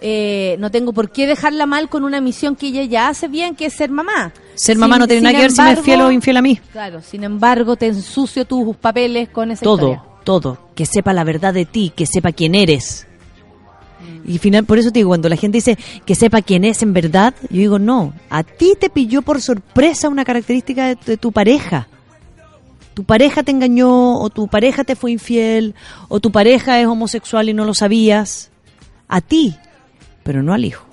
eh, 0.00 0.56
no 0.58 0.70
tengo 0.70 0.94
por 0.94 1.10
qué 1.10 1.26
dejarla 1.26 1.66
mal 1.66 1.90
con 1.90 2.02
una 2.02 2.22
misión 2.22 2.56
que 2.56 2.68
ella 2.68 2.84
ya 2.84 3.08
hace 3.08 3.28
bien, 3.28 3.54
que 3.56 3.66
es 3.66 3.74
ser 3.74 3.90
mamá. 3.90 4.32
Ser 4.54 4.76
Sin- 4.76 4.80
mamá 4.80 4.98
no 4.98 5.06
tiene 5.06 5.20
nada 5.20 5.34
que 5.34 5.42
ver 5.42 5.50
si 5.50 5.60
me 5.60 5.72
es 5.72 5.80
fiel 5.80 6.00
o 6.00 6.10
infiel 6.10 6.38
a 6.38 6.42
mí. 6.42 6.58
Claro, 6.72 7.02
sin 7.02 7.24
embargo, 7.24 7.76
te 7.76 7.88
ensucio 7.88 8.46
tus 8.46 8.74
papeles 8.76 9.28
con 9.28 9.50
esa 9.50 9.62
todo, 9.64 9.92
historia. 9.92 10.02
todo, 10.24 10.58
que 10.74 10.86
sepa 10.86 11.12
la 11.12 11.24
verdad 11.24 11.52
de 11.52 11.66
ti, 11.66 11.92
que 11.94 12.06
sepa 12.06 12.32
quién 12.32 12.54
eres. 12.54 13.06
Y 14.26 14.38
final, 14.38 14.64
por 14.64 14.78
eso 14.78 14.90
te 14.90 15.00
digo, 15.00 15.10
cuando 15.10 15.28
la 15.28 15.36
gente 15.36 15.58
dice 15.58 15.78
que 16.04 16.14
sepa 16.14 16.42
quién 16.42 16.64
es 16.64 16.82
en 16.82 16.92
verdad, 16.92 17.34
yo 17.50 17.58
digo, 17.58 17.78
no, 17.78 18.14
a 18.30 18.42
ti 18.42 18.74
te 18.78 18.90
pilló 18.90 19.22
por 19.22 19.40
sorpresa 19.40 20.08
una 20.08 20.24
característica 20.24 20.86
de, 20.86 20.98
de 21.04 21.16
tu 21.16 21.32
pareja. 21.32 21.88
Tu 22.94 23.04
pareja 23.04 23.42
te 23.42 23.50
engañó, 23.50 24.18
o 24.20 24.30
tu 24.30 24.46
pareja 24.46 24.84
te 24.84 24.96
fue 24.96 25.10
infiel, 25.10 25.74
o 26.08 26.20
tu 26.20 26.30
pareja 26.30 26.80
es 26.80 26.86
homosexual 26.86 27.48
y 27.48 27.54
no 27.54 27.64
lo 27.64 27.74
sabías. 27.74 28.50
A 29.08 29.20
ti, 29.20 29.56
pero 30.22 30.42
no 30.42 30.54
al 30.54 30.64
hijo. 30.64 30.86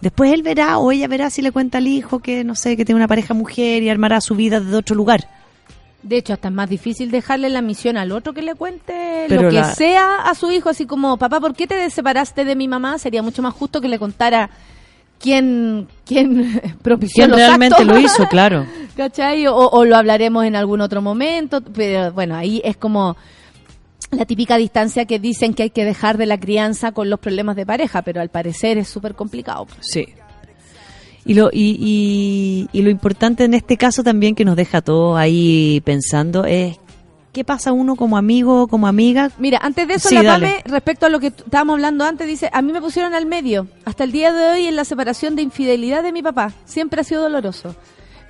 Después 0.00 0.32
él 0.32 0.42
verá 0.42 0.78
o 0.78 0.90
ella 0.90 1.06
verá 1.06 1.30
si 1.30 1.42
le 1.42 1.52
cuenta 1.52 1.78
al 1.78 1.86
hijo 1.86 2.18
que, 2.18 2.42
no 2.42 2.56
sé, 2.56 2.76
que 2.76 2.84
tiene 2.84 2.98
una 2.98 3.06
pareja 3.06 3.34
mujer 3.34 3.84
y 3.84 3.88
armará 3.88 4.20
su 4.20 4.34
vida 4.34 4.58
desde 4.58 4.76
otro 4.76 4.96
lugar. 4.96 5.28
De 6.02 6.16
hecho, 6.16 6.32
hasta 6.32 6.48
es 6.48 6.54
más 6.54 6.68
difícil 6.68 7.10
dejarle 7.10 7.48
la 7.48 7.62
misión 7.62 7.96
al 7.96 8.10
otro 8.12 8.32
que 8.32 8.42
le 8.42 8.54
cuente 8.54 9.26
Pero 9.28 9.42
lo 9.42 9.48
que 9.50 9.56
la- 9.56 9.74
sea 9.74 10.16
a 10.24 10.34
su 10.34 10.50
hijo, 10.50 10.68
así 10.68 10.84
como, 10.86 11.16
papá, 11.16 11.38
¿por 11.40 11.54
qué 11.54 11.66
te 11.66 11.88
separaste 11.90 12.44
de 12.44 12.56
mi 12.56 12.66
mamá? 12.68 12.98
Sería 12.98 13.22
mucho 13.22 13.40
más 13.42 13.54
justo 13.54 13.80
que 13.80 13.88
le 13.88 13.98
contara 14.00 14.50
quién, 15.20 15.86
quién 16.04 16.60
propició 16.82 17.22
¿Quién 17.24 17.30
los 17.30 17.38
realmente 17.38 17.76
actos. 17.76 17.86
lo 17.88 17.98
hizo? 18.00 18.26
Claro. 18.26 18.66
¿Cachai? 18.96 19.46
O, 19.46 19.54
o 19.56 19.84
lo 19.84 19.96
hablaremos 19.96 20.44
en 20.44 20.56
algún 20.56 20.80
otro 20.80 21.00
momento, 21.02 21.60
pero 21.62 22.12
bueno, 22.12 22.34
ahí 22.36 22.60
es 22.64 22.76
como 22.76 23.16
la 24.10 24.26
típica 24.26 24.56
distancia 24.58 25.06
que 25.06 25.18
dicen 25.18 25.54
que 25.54 25.62
hay 25.62 25.70
que 25.70 25.84
dejar 25.86 26.18
de 26.18 26.26
la 26.26 26.38
crianza 26.38 26.92
con 26.92 27.08
los 27.08 27.18
problemas 27.20 27.56
de 27.56 27.64
pareja, 27.64 28.02
pero 28.02 28.20
al 28.20 28.28
parecer 28.28 28.76
es 28.76 28.88
súper 28.88 29.14
complicado. 29.14 29.66
Sí. 29.80 30.06
Y 31.24 31.34
lo, 31.34 31.50
y, 31.52 31.76
y, 31.78 32.68
y 32.76 32.82
lo 32.82 32.90
importante 32.90 33.44
en 33.44 33.54
este 33.54 33.76
caso 33.76 34.02
también 34.02 34.34
que 34.34 34.44
nos 34.44 34.56
deja 34.56 34.78
a 34.78 34.82
todos 34.82 35.16
ahí 35.16 35.80
pensando 35.84 36.44
es 36.44 36.78
qué 37.32 37.44
pasa 37.44 37.72
uno 37.72 37.96
como 37.96 38.16
amigo 38.16 38.62
o 38.62 38.68
como 38.68 38.86
amiga. 38.86 39.30
Mira, 39.38 39.58
antes 39.62 39.88
de 39.88 39.94
eso, 39.94 40.08
Sí, 40.08 40.16
la 40.16 40.22
dale. 40.22 40.46
Pame, 40.46 40.62
respecto 40.66 41.06
a 41.06 41.08
lo 41.08 41.18
que 41.20 41.28
estábamos 41.28 41.74
hablando 41.74 42.04
antes, 42.04 42.26
dice, 42.26 42.50
a 42.52 42.60
mí 42.62 42.72
me 42.72 42.80
pusieron 42.80 43.14
al 43.14 43.26
medio. 43.26 43.68
Hasta 43.84 44.04
el 44.04 44.12
día 44.12 44.32
de 44.32 44.48
hoy 44.50 44.66
en 44.66 44.76
la 44.76 44.84
separación 44.84 45.34
de 45.34 45.42
infidelidad 45.42 46.02
de 46.02 46.12
mi 46.12 46.22
papá. 46.22 46.52
Siempre 46.64 47.00
ha 47.00 47.04
sido 47.04 47.22
doloroso. 47.22 47.74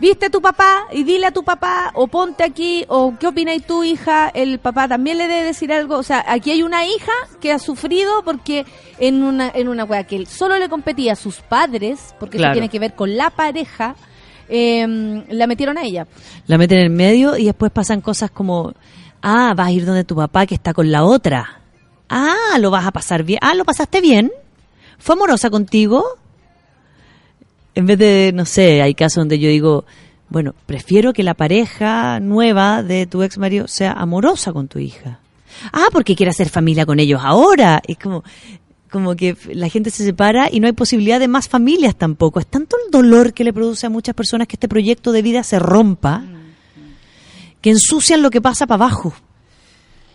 ¿Viste 0.03 0.27
a 0.27 0.31
tu 0.31 0.43
papá? 0.43 0.89
Y 0.91 1.05
dile 1.05 1.27
a 1.27 1.31
tu 1.31 1.45
papá, 1.45 1.93
o 1.95 2.09
ponte 2.09 2.43
aquí, 2.43 2.85
o 2.89 3.15
qué 3.21 3.29
opináis 3.29 3.65
tu 3.65 3.85
hija, 3.85 4.31
el 4.35 4.59
papá 4.59 4.89
también 4.89 5.17
le 5.17 5.29
debe 5.29 5.45
decir 5.45 5.73
algo. 5.73 5.97
O 5.97 6.03
sea, 6.03 6.25
aquí 6.27 6.51
hay 6.51 6.65
una 6.65 6.85
hija 6.85 7.13
que 7.41 7.53
ha 7.53 7.61
sufrido 7.61 8.25
porque 8.25 8.67
en 8.99 9.23
una, 9.23 9.53
en 9.55 9.69
una 9.69 9.85
wea 9.85 10.03
que 10.03 10.17
él 10.17 10.27
solo 10.27 10.59
le 10.59 10.69
competía 10.69 11.13
a 11.13 11.15
sus 11.15 11.37
padres, 11.37 12.17
porque 12.19 12.39
eso 12.39 12.51
tiene 12.51 12.69
que 12.69 12.81
ver 12.81 12.97
con 12.97 13.17
la 13.17 13.31
pareja, 13.31 13.95
eh, 14.49 15.25
la 15.29 15.47
metieron 15.47 15.79
a 15.79 15.83
ella. 15.83 16.09
La 16.49 16.59
meten 16.59 16.79
en 16.79 16.85
el 16.87 16.91
medio 16.91 17.37
y 17.37 17.45
después 17.45 17.71
pasan 17.71 18.01
cosas 18.01 18.33
como, 18.33 18.75
ah, 19.23 19.55
vas 19.57 19.69
a 19.69 19.71
ir 19.71 19.87
donde 19.87 20.03
tu 20.03 20.17
papá 20.17 20.47
que 20.47 20.57
está 20.57 20.75
con 20.75 20.91
la 20.91 21.05
otra. 21.05 21.61
Ah, 22.09 22.59
lo 22.59 22.73
vas 22.73 22.87
a 22.87 22.91
pasar 22.91 23.23
bien. 23.23 23.39
Ah, 23.41 23.55
lo 23.55 23.65
pasaste 23.65 24.01
bien. 24.01 24.33
¿Fue 24.99 25.15
amorosa 25.15 25.49
contigo? 25.49 26.19
En 27.75 27.87
vez 27.87 27.99
de, 27.99 28.33
no 28.35 28.45
sé, 28.45 28.83
hay 28.83 28.95
casos 28.95 29.23
donde 29.23 29.39
yo 29.39 29.49
digo, 29.49 29.85
bueno, 30.29 30.55
prefiero 30.67 31.13
que 31.13 31.23
la 31.23 31.35
pareja 31.35 32.21
nueva 32.21 32.83
de 32.83 33.07
tu 33.07 33.23
ex 33.23 33.39
marido 33.39 33.69
sea 33.69 33.93
amorosa 33.93 34.53
con 34.53 34.69
tu 34.69 34.79
hija. 34.79 35.21
Ah, 35.73 35.87
porque 35.93 36.17
quiere 36.17 36.31
hacer 36.31 36.49
familia 36.49 36.87
con 36.87 37.01
ellos 37.01 37.21
ahora. 37.23 37.83
Es 37.87 37.99
como, 37.99 38.25
como 38.91 39.17
que 39.17 39.37
la 39.53 39.69
gente 39.69 39.91
se 39.91 40.05
separa 40.05 40.49
y 40.51 40.61
no 40.61 40.67
hay 40.67 40.73
posibilidad 40.73 41.21
de 41.21 41.29
más 41.29 41.49
familias 41.49 41.97
tampoco. 41.97 42.41
Es 42.41 42.47
tanto 42.47 42.77
el 42.85 42.91
dolor 42.91 43.33
que 43.33 43.45
le 43.45 43.53
produce 43.53 43.87
a 43.87 43.91
muchas 43.91 44.15
personas 44.15 44.49
que 44.49 44.57
este 44.57 44.69
proyecto 44.69 45.13
de 45.13 45.23
vida 45.23 45.43
se 45.43 45.59
rompa, 45.59 46.25
que 47.61 47.71
ensucian 47.71 48.23
lo 48.23 48.31
que 48.31 48.41
pasa 48.41 48.67
para 48.67 48.85
abajo. 48.85 49.15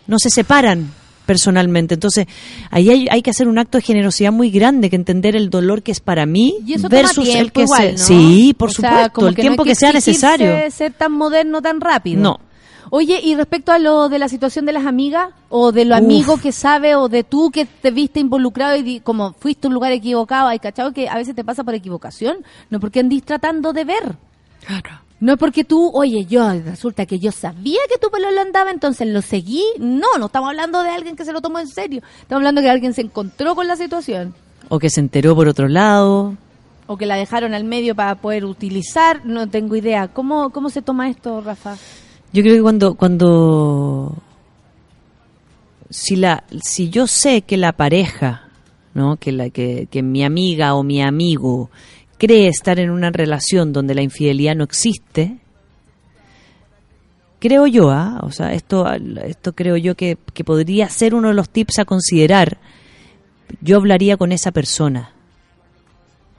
No 0.06 0.18
se 0.18 0.30
separan 0.30 0.92
personalmente. 1.28 1.92
Entonces, 1.94 2.26
ahí 2.70 2.88
hay, 2.88 3.06
hay 3.10 3.20
que 3.20 3.28
hacer 3.30 3.46
un 3.48 3.58
acto 3.58 3.76
de 3.76 3.82
generosidad 3.82 4.32
muy 4.32 4.50
grande, 4.50 4.88
que 4.88 4.96
entender 4.96 5.36
el 5.36 5.50
dolor 5.50 5.82
que 5.82 5.92
es 5.92 6.00
para 6.00 6.24
mí 6.24 6.54
Y 6.66 6.72
eso 6.72 6.88
toma 6.88 7.02
versus 7.02 7.28
el 7.28 7.52
que 7.52 7.60
igual, 7.62 7.82
se- 7.98 8.14
¿no? 8.14 8.20
Sí, 8.20 8.54
por 8.58 8.70
O 8.70 8.72
sea, 8.72 8.90
supuesto, 9.10 9.28
el 9.28 9.34
no 9.34 9.40
tiempo 9.40 9.62
hay 9.62 9.68
que, 9.68 9.74
sea 9.74 9.90
exigirse 9.90 10.26
necesario. 10.38 10.70
ser 10.70 10.92
tan 10.94 11.12
moderno 11.12 11.60
tan 11.62 11.80
rápido. 11.82 12.22
No. 12.22 12.40
Oye, 12.90 13.20
y 13.22 13.34
respecto 13.34 13.70
a 13.70 13.78
lo 13.78 14.08
de 14.08 14.18
la 14.18 14.30
situación 14.30 14.64
de 14.64 14.72
las 14.72 14.86
amigas, 14.86 15.28
o 15.50 15.72
de 15.72 15.84
lo 15.84 15.94
Uf. 15.94 16.00
amigo 16.00 16.38
que 16.38 16.52
sabe, 16.52 16.94
o 16.94 17.10
de 17.10 17.22
tú 17.22 17.50
que 17.50 17.66
te 17.66 17.90
viste 17.90 18.18
involucrado 18.20 18.76
y 18.76 18.82
di- 18.82 19.00
como 19.00 19.34
fuiste 19.34 19.66
a 19.66 19.68
un 19.68 19.74
lugar 19.74 19.92
equivocado, 19.92 20.48
hay 20.48 20.58
cachado 20.58 20.94
que 20.94 21.06
a 21.06 21.16
veces 21.16 21.34
te 21.36 21.44
pasa 21.44 21.62
por 21.64 21.74
equivocación, 21.74 22.38
no 22.70 22.80
porque 22.80 23.00
andís 23.00 23.22
tratando 23.24 23.74
de 23.74 23.84
ver. 23.84 24.16
No 25.20 25.32
es 25.32 25.38
porque 25.38 25.64
tú, 25.64 25.90
oye, 25.94 26.26
yo 26.26 26.48
resulta 26.64 27.04
que 27.04 27.18
yo 27.18 27.32
sabía 27.32 27.80
que 27.90 27.98
tu 27.98 28.08
pelo 28.08 28.30
lo 28.30 28.40
andaba, 28.40 28.70
entonces 28.70 29.08
lo 29.08 29.20
seguí. 29.20 29.64
No, 29.78 30.06
no 30.18 30.26
estamos 30.26 30.48
hablando 30.48 30.82
de 30.82 30.90
alguien 30.90 31.16
que 31.16 31.24
se 31.24 31.32
lo 31.32 31.40
tomó 31.40 31.58
en 31.58 31.66
serio. 31.66 32.02
Estamos 32.20 32.40
hablando 32.40 32.60
de 32.60 32.66
que 32.66 32.70
alguien 32.70 32.94
se 32.94 33.02
encontró 33.02 33.56
con 33.56 33.66
la 33.66 33.76
situación. 33.76 34.34
O 34.68 34.78
que 34.78 34.90
se 34.90 35.00
enteró 35.00 35.34
por 35.34 35.48
otro 35.48 35.66
lado. 35.66 36.36
O 36.86 36.96
que 36.96 37.06
la 37.06 37.16
dejaron 37.16 37.52
al 37.52 37.64
medio 37.64 37.96
para 37.96 38.14
poder 38.14 38.44
utilizar. 38.44 39.26
No 39.26 39.48
tengo 39.48 39.74
idea. 39.74 40.06
¿Cómo, 40.06 40.50
cómo 40.50 40.70
se 40.70 40.82
toma 40.82 41.08
esto, 41.08 41.40
Rafa? 41.40 41.76
Yo 42.32 42.42
creo 42.42 42.54
que 42.54 42.62
cuando, 42.62 42.94
cuando 42.94 44.14
si 45.90 46.14
la, 46.14 46.44
si 46.62 46.90
yo 46.90 47.08
sé 47.08 47.42
que 47.42 47.56
la 47.56 47.72
pareja, 47.72 48.48
¿no? 48.94 49.16
Que 49.16 49.32
la, 49.32 49.50
que, 49.50 49.88
que 49.90 50.02
mi 50.02 50.22
amiga 50.22 50.74
o 50.74 50.84
mi 50.84 51.02
amigo 51.02 51.70
cree 52.18 52.48
estar 52.48 52.78
en 52.78 52.90
una 52.90 53.10
relación 53.10 53.72
donde 53.72 53.94
la 53.94 54.02
infidelidad 54.02 54.54
no 54.56 54.64
existe, 54.64 55.38
creo 57.38 57.66
yo, 57.66 57.90
¿ah? 57.90 58.20
o 58.22 58.30
sea, 58.32 58.52
esto, 58.52 58.86
esto 58.92 59.52
creo 59.54 59.76
yo 59.76 59.94
que, 59.94 60.18
que 60.34 60.44
podría 60.44 60.88
ser 60.88 61.14
uno 61.14 61.28
de 61.28 61.34
los 61.34 61.48
tips 61.48 61.78
a 61.78 61.84
considerar. 61.84 62.58
yo 63.60 63.76
hablaría 63.76 64.16
con 64.16 64.32
esa 64.32 64.50
persona, 64.52 65.12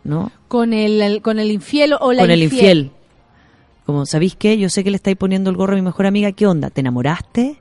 ¿no? 0.03 0.31
Con 0.47 0.73
el, 0.73 1.01
el- 1.01 1.21
con 1.21 1.39
el 1.39 1.51
infiel 1.51 1.93
o 1.99 2.11
la 2.13 2.23
con 2.23 2.31
el 2.31 2.43
infiel. 2.43 2.91
Como, 3.85 4.05
¿sabéis 4.05 4.35
qué? 4.35 4.57
Yo 4.57 4.69
sé 4.69 4.83
que 4.83 4.91
le 4.91 4.97
estáis 4.97 5.17
poniendo 5.17 5.49
el 5.49 5.55
gorro 5.55 5.73
a 5.73 5.75
mi 5.75 5.81
mejor 5.81 6.05
amiga. 6.05 6.31
¿Qué 6.31 6.45
onda? 6.45 6.69
¿Te 6.69 6.81
enamoraste? 6.81 7.59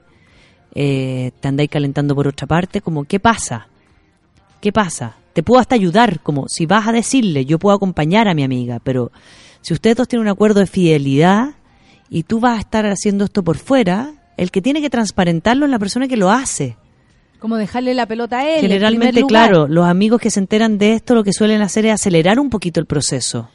Eh, 0.75 1.31
¿Te 1.41 1.49
andáis 1.49 1.71
calentando 1.71 2.15
por 2.15 2.29
otra 2.29 2.47
parte? 2.47 2.83
Como, 2.83 3.05
¿qué 3.05 3.19
pasa? 3.19 3.69
¿Qué 4.61 4.71
pasa? 4.71 5.15
Te 5.33 5.43
puedo 5.43 5.61
hasta 5.61 5.75
ayudar. 5.75 6.21
Como, 6.21 6.47
si 6.49 6.67
vas 6.67 6.89
a 6.89 6.93
decirle, 6.93 7.45
yo 7.45 7.59
puedo 7.59 7.77
acompañar 7.77 8.29
a 8.29 8.35
mi 8.35 8.43
amiga. 8.43 8.81
Pero 8.83 9.13
si 9.61 9.75
ustedes 9.75 9.97
dos 9.97 10.09
tienen 10.09 10.27
un 10.27 10.33
acuerdo 10.33 10.61
de 10.61 10.67
fidelidad 10.67 11.51
y 12.11 12.23
tú 12.23 12.41
vas 12.41 12.57
a 12.57 12.61
estar 12.61 12.87
haciendo 12.87 13.25
esto 13.25 13.43
por 13.43 13.59
fuera, 13.59 14.13
el 14.37 14.51
que 14.51 14.63
tiene 14.63 14.81
que 14.81 14.91
transparentarlo 14.91 15.67
es 15.67 15.71
la 15.71 15.79
persona 15.79 16.09
que 16.09 16.17
lo 16.17 16.31
hace. 16.31 16.77
Como 17.39 17.57
dejarle 17.57 17.95
la 17.95 18.07
pelota 18.07 18.39
a 18.39 18.49
él. 18.49 18.57
en 18.57 18.63
Generalmente, 18.63 19.23
claro, 19.25 19.69
los 19.69 19.87
amigos 19.87 20.21
que 20.21 20.31
se 20.31 20.41
enteran 20.41 20.79
de 20.79 20.95
esto 20.95 21.15
lo 21.15 21.23
que 21.23 21.33
suelen 21.33 21.61
hacer 21.61 21.87
es 21.87 21.93
acelerar 21.93 22.41
un 22.41 22.51
poquito 22.51 22.81
el 22.81 22.87
proceso. 22.87 23.49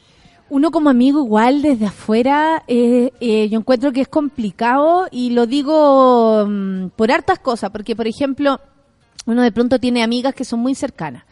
Uno 0.50 0.70
como 0.70 0.90
amigo 0.90 1.24
igual 1.24 1.62
desde 1.62 1.86
afuera, 1.86 2.62
eh, 2.68 3.10
eh, 3.20 3.48
yo 3.48 3.58
encuentro 3.58 3.92
que 3.92 4.02
es 4.02 4.08
complicado 4.08 5.06
y 5.10 5.30
lo 5.30 5.46
digo 5.46 6.46
mm, 6.46 6.88
por 6.96 7.10
hartas 7.10 7.38
cosas, 7.38 7.70
porque 7.70 7.96
por 7.96 8.06
ejemplo, 8.06 8.60
uno 9.26 9.42
de 9.42 9.52
pronto 9.52 9.78
tiene 9.78 10.02
amigas 10.02 10.34
que 10.34 10.44
son 10.44 10.60
muy 10.60 10.74
cercanas 10.74 11.24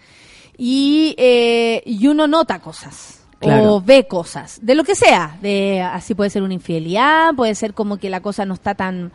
y, 0.65 1.15
eh, 1.19 1.83
y 1.85 2.07
uno 2.07 2.29
nota 2.29 2.61
cosas. 2.61 3.19
Claro. 3.41 3.75
O 3.75 3.81
ve 3.81 4.07
cosas, 4.07 4.61
de 4.63 4.77
lo 4.77 4.85
que 4.85 4.95
sea, 4.95 5.37
de 5.43 5.83
así 5.83 6.15
puede 6.15 6.31
ser 6.31 6.45
una 6.45 6.55
infidelidad, 6.55 7.35
puede 7.35 7.57
ser 7.57 7.75
como 7.75 7.97
que 7.97 8.09
la 8.09 8.21
cosa 8.21 8.45
no 8.47 8.55
está 8.55 8.77
tan, 8.77 9.11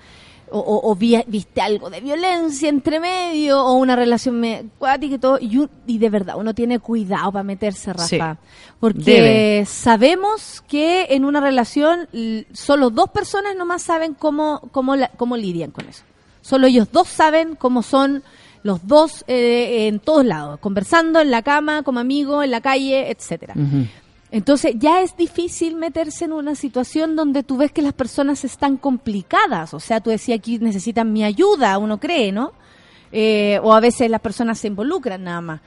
o, 0.51 0.59
o- 0.59 0.91
o 0.91 0.95
vi- 0.95 1.23
viste 1.27 1.61
algo 1.61 1.89
de 1.89 2.01
violencia 2.01 2.67
entre 2.67 2.99
medio, 2.99 3.63
o 3.63 3.75
una 3.75 3.95
relación 3.95 4.37
me- 4.41 4.65
cuática 4.79 5.15
y 5.15 5.17
todo, 5.17 5.37
y, 5.39 5.55
un- 5.59 5.69
y 5.85 5.97
de 5.99 6.09
verdad, 6.09 6.35
uno 6.37 6.53
tiene 6.53 6.79
cuidado 6.79 7.31
para 7.31 7.43
meterse, 7.43 7.93
Rafa. 7.93 8.05
Sí. 8.07 8.19
Porque 8.81 8.99
Debe. 8.99 9.65
sabemos 9.65 10.61
que 10.67 11.07
en 11.11 11.23
una 11.23 11.39
relación 11.39 12.09
solo 12.51 12.89
dos 12.89 13.09
personas 13.11 13.55
nomás 13.55 13.81
saben 13.81 14.13
cómo, 14.13 14.59
cómo, 14.73 14.97
la- 14.97 15.11
cómo 15.15 15.37
lidian 15.37 15.71
con 15.71 15.87
eso. 15.87 16.03
Solo 16.41 16.67
ellos 16.67 16.89
dos 16.91 17.07
saben 17.07 17.55
cómo 17.55 17.81
son 17.81 18.23
los 18.67 18.85
dos 18.85 19.23
eh, 19.27 19.87
en 19.87 19.99
todos 19.99 20.23
lados, 20.25 20.59
conversando 20.59 21.19
en 21.19 21.31
la 21.31 21.41
cama, 21.41 21.81
como 21.83 21.99
amigos, 21.99 22.43
en 22.43 22.51
la 22.51 22.61
calle, 22.61 23.09
etcétera. 23.09 23.55
Entonces 24.29 24.73
ya 24.77 25.01
es 25.01 25.15
difícil 25.15 25.75
meterse 25.75 26.25
en 26.25 26.33
una 26.33 26.53
situación 26.53 27.15
donde 27.15 27.43
tú 27.43 27.57
ves 27.57 27.71
que 27.71 27.81
las 27.81 27.93
personas 27.93 28.43
están 28.43 28.75
complicadas. 28.77 29.73
O 29.73 29.79
sea, 29.79 30.01
tú 30.01 30.09
decías 30.09 30.37
aquí 30.39 30.59
necesitan 30.59 31.11
mi 31.13 31.23
ayuda, 31.23 31.77
uno 31.77 31.97
cree, 31.97 32.31
¿no? 32.31 32.51
Eh, 33.11 33.57
o 33.63 33.73
a 33.73 33.79
veces 33.79 34.09
las 34.11 34.19
personas 34.19 34.59
se 34.59 34.67
involucran 34.67 35.23
nada 35.23 35.39
más. 35.41 35.61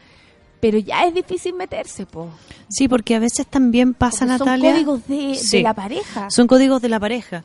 Pero 0.61 0.77
ya 0.77 1.07
es 1.07 1.15
difícil 1.15 1.55
meterse, 1.55 2.05
po. 2.05 2.29
Sí, 2.69 2.87
porque 2.87 3.15
a 3.15 3.19
veces 3.19 3.47
también 3.47 3.95
pasa, 3.95 4.27
Porque 4.27 4.39
son 4.39 4.47
Natalia. 4.47 4.73
códigos 4.73 5.07
de, 5.09 5.63
la 5.63 5.73
pareja. 5.73 6.27
Son 6.29 6.47
códigos 6.47 6.83
de 6.83 6.89
la 6.91 7.01
pareja. 7.01 7.43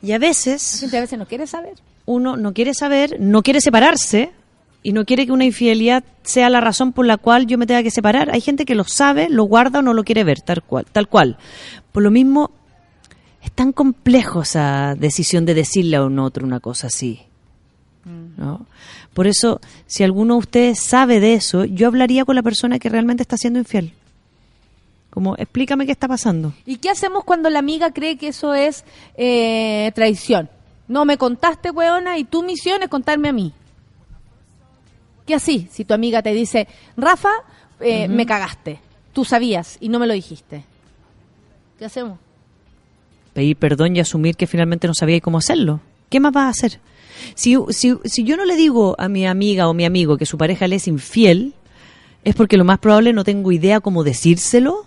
Y 0.00 0.12
a 0.12 0.18
La 0.20 0.26
veces 0.28 0.78
gente 0.78 0.96
a 0.96 1.00
veces 1.00 1.18
no 1.18 1.26
quiere 1.26 1.48
saber. 1.48 1.74
uno 2.04 2.36
no 2.36 2.52
quiere 2.54 2.72
saber, 2.72 3.16
no 3.18 3.42
quiere 3.42 3.60
separarse 3.60 4.30
y 4.82 4.92
no 4.92 5.04
quiere 5.04 5.26
que 5.26 5.32
una 5.32 5.44
infidelidad 5.44 6.04
sea 6.22 6.48
la 6.50 6.60
razón 6.60 6.92
por 6.92 7.06
la 7.06 7.16
cual 7.16 7.46
yo 7.46 7.58
me 7.58 7.66
tenga 7.66 7.82
que 7.82 7.90
separar. 7.90 8.30
Hay 8.30 8.40
gente 8.40 8.64
que 8.64 8.74
lo 8.74 8.84
sabe, 8.84 9.28
lo 9.28 9.44
guarda 9.44 9.80
o 9.80 9.82
no 9.82 9.94
lo 9.94 10.04
quiere 10.04 10.24
ver, 10.24 10.40
tal 10.40 10.62
cual. 10.62 10.86
Tal 10.92 11.08
cual. 11.08 11.38
Por 11.92 12.02
lo 12.02 12.10
mismo, 12.10 12.50
es 13.42 13.52
tan 13.52 13.72
complejo 13.72 14.42
esa 14.42 14.94
decisión 14.96 15.44
de 15.44 15.54
decirle 15.54 15.96
a 15.96 16.04
un 16.04 16.18
otro 16.18 16.46
una 16.46 16.60
cosa 16.60 16.88
así. 16.88 17.20
¿no? 18.04 18.66
Por 19.14 19.26
eso, 19.26 19.60
si 19.86 20.04
alguno 20.04 20.34
de 20.34 20.40
ustedes 20.40 20.78
sabe 20.80 21.20
de 21.20 21.34
eso, 21.34 21.64
yo 21.64 21.88
hablaría 21.88 22.24
con 22.24 22.36
la 22.36 22.42
persona 22.42 22.78
que 22.78 22.88
realmente 22.88 23.22
está 23.22 23.36
siendo 23.36 23.58
infiel. 23.58 23.92
Como, 25.10 25.34
explícame 25.36 25.86
qué 25.86 25.92
está 25.92 26.06
pasando. 26.06 26.52
¿Y 26.66 26.76
qué 26.76 26.90
hacemos 26.90 27.24
cuando 27.24 27.48
la 27.48 27.58
amiga 27.58 27.92
cree 27.92 28.18
que 28.18 28.28
eso 28.28 28.54
es 28.54 28.84
eh, 29.16 29.90
traición? 29.94 30.50
No 30.88 31.04
me 31.04 31.16
contaste, 31.16 31.70
weona, 31.70 32.18
y 32.18 32.24
tu 32.24 32.42
misión 32.42 32.82
es 32.82 32.88
contarme 32.88 33.30
a 33.30 33.32
mí. 33.32 33.52
¿Qué 35.26 35.34
así? 35.34 35.68
Si 35.70 35.84
tu 35.84 35.92
amiga 35.92 36.22
te 36.22 36.32
dice, 36.32 36.68
Rafa, 36.96 37.30
eh, 37.80 38.08
me 38.08 38.24
cagaste. 38.24 38.78
Tú 39.12 39.24
sabías 39.24 39.76
y 39.80 39.88
no 39.88 39.98
me 39.98 40.06
lo 40.06 40.14
dijiste. 40.14 40.64
¿Qué 41.78 41.84
hacemos? 41.84 42.18
pedir 43.36 43.58
perdón 43.58 43.94
y 43.94 44.00
asumir 44.00 44.34
que 44.34 44.46
finalmente 44.46 44.86
no 44.86 44.94
sabía 44.94 45.20
cómo 45.20 45.36
hacerlo. 45.36 45.80
¿Qué 46.08 46.20
más 46.20 46.32
vas 46.32 46.46
a 46.46 46.48
hacer? 46.48 46.80
Si, 47.34 47.54
si, 47.68 47.94
si 48.02 48.24
yo 48.24 48.34
no 48.34 48.46
le 48.46 48.56
digo 48.56 48.96
a 48.98 49.10
mi 49.10 49.26
amiga 49.26 49.68
o 49.68 49.74
mi 49.74 49.84
amigo 49.84 50.16
que 50.16 50.24
su 50.24 50.38
pareja 50.38 50.66
le 50.66 50.76
es 50.76 50.88
infiel, 50.88 51.52
es 52.24 52.34
porque 52.34 52.56
lo 52.56 52.64
más 52.64 52.78
probable 52.78 53.12
no 53.12 53.24
tengo 53.24 53.52
idea 53.52 53.80
cómo 53.80 54.04
decírselo, 54.04 54.86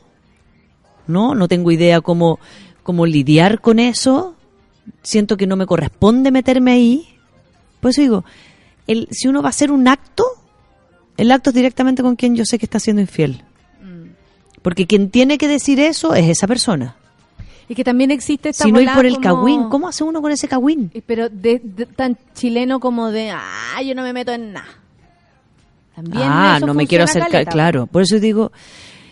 ¿no? 1.06 1.36
No 1.36 1.48
tengo 1.48 1.72
idea 1.72 2.02
cómo, 2.02 2.40
cómo 2.82 3.06
lidiar 3.06 3.62
con 3.62 3.78
eso, 3.78 4.34
siento 5.04 5.38
que 5.38 5.46
no 5.46 5.56
me 5.56 5.68
corresponde 5.68 6.32
meterme 6.32 6.72
ahí. 6.72 7.08
Por 7.82 7.92
eso 7.92 8.02
digo, 8.02 8.26
el, 8.92 9.08
si 9.12 9.28
uno 9.28 9.42
va 9.42 9.50
a 9.50 9.52
hacer 9.52 9.72
un 9.72 9.88
acto, 9.88 10.26
el 11.18 11.32
acto 11.32 11.50
es 11.52 11.56
directamente 11.56 12.02
con 12.02 12.16
quien 12.16 12.36
yo 12.36 12.46
sé 12.46 12.58
que 12.60 12.66
está 12.66 12.80
siendo 12.80 13.02
infiel. 13.02 13.44
Porque 14.62 14.86
quien 14.88 15.10
tiene 15.10 15.38
que 15.38 15.48
decir 15.48 15.80
eso 15.80 16.14
es 16.16 16.28
esa 16.28 16.46
persona. 16.48 16.96
Y 17.70 17.76
que 17.76 17.84
también 17.84 18.12
existe 18.12 18.50
esta 18.50 18.64
Si 18.66 18.72
no 18.72 18.82
ir 18.82 18.90
por 18.94 19.06
el 19.06 19.16
como- 19.16 19.24
cagüín, 19.24 19.70
¿cómo 19.70 19.88
hace 19.88 20.04
uno 20.04 20.22
con 20.22 20.32
ese 20.32 20.48
cagüín? 20.48 20.92
Pero 21.06 21.30
de, 21.30 21.62
de- 21.64 21.86
tan 21.86 22.18
chileno 22.34 22.80
como 22.80 23.12
de, 23.12 23.30
ah, 23.32 23.82
yo 23.86 23.94
no 23.96 24.02
me 24.02 24.12
meto 24.12 24.32
en 24.34 24.54
nada. 24.54 24.68
También 25.96 26.24
ah, 26.26 26.56
eso 26.58 26.66
no 26.66 26.74
me 26.74 26.88
quiero 26.88 27.04
acercar, 27.04 27.32
caleta. 27.32 27.52
claro. 27.52 27.86
Por 27.88 28.02
eso 28.02 28.20
digo, 28.20 28.52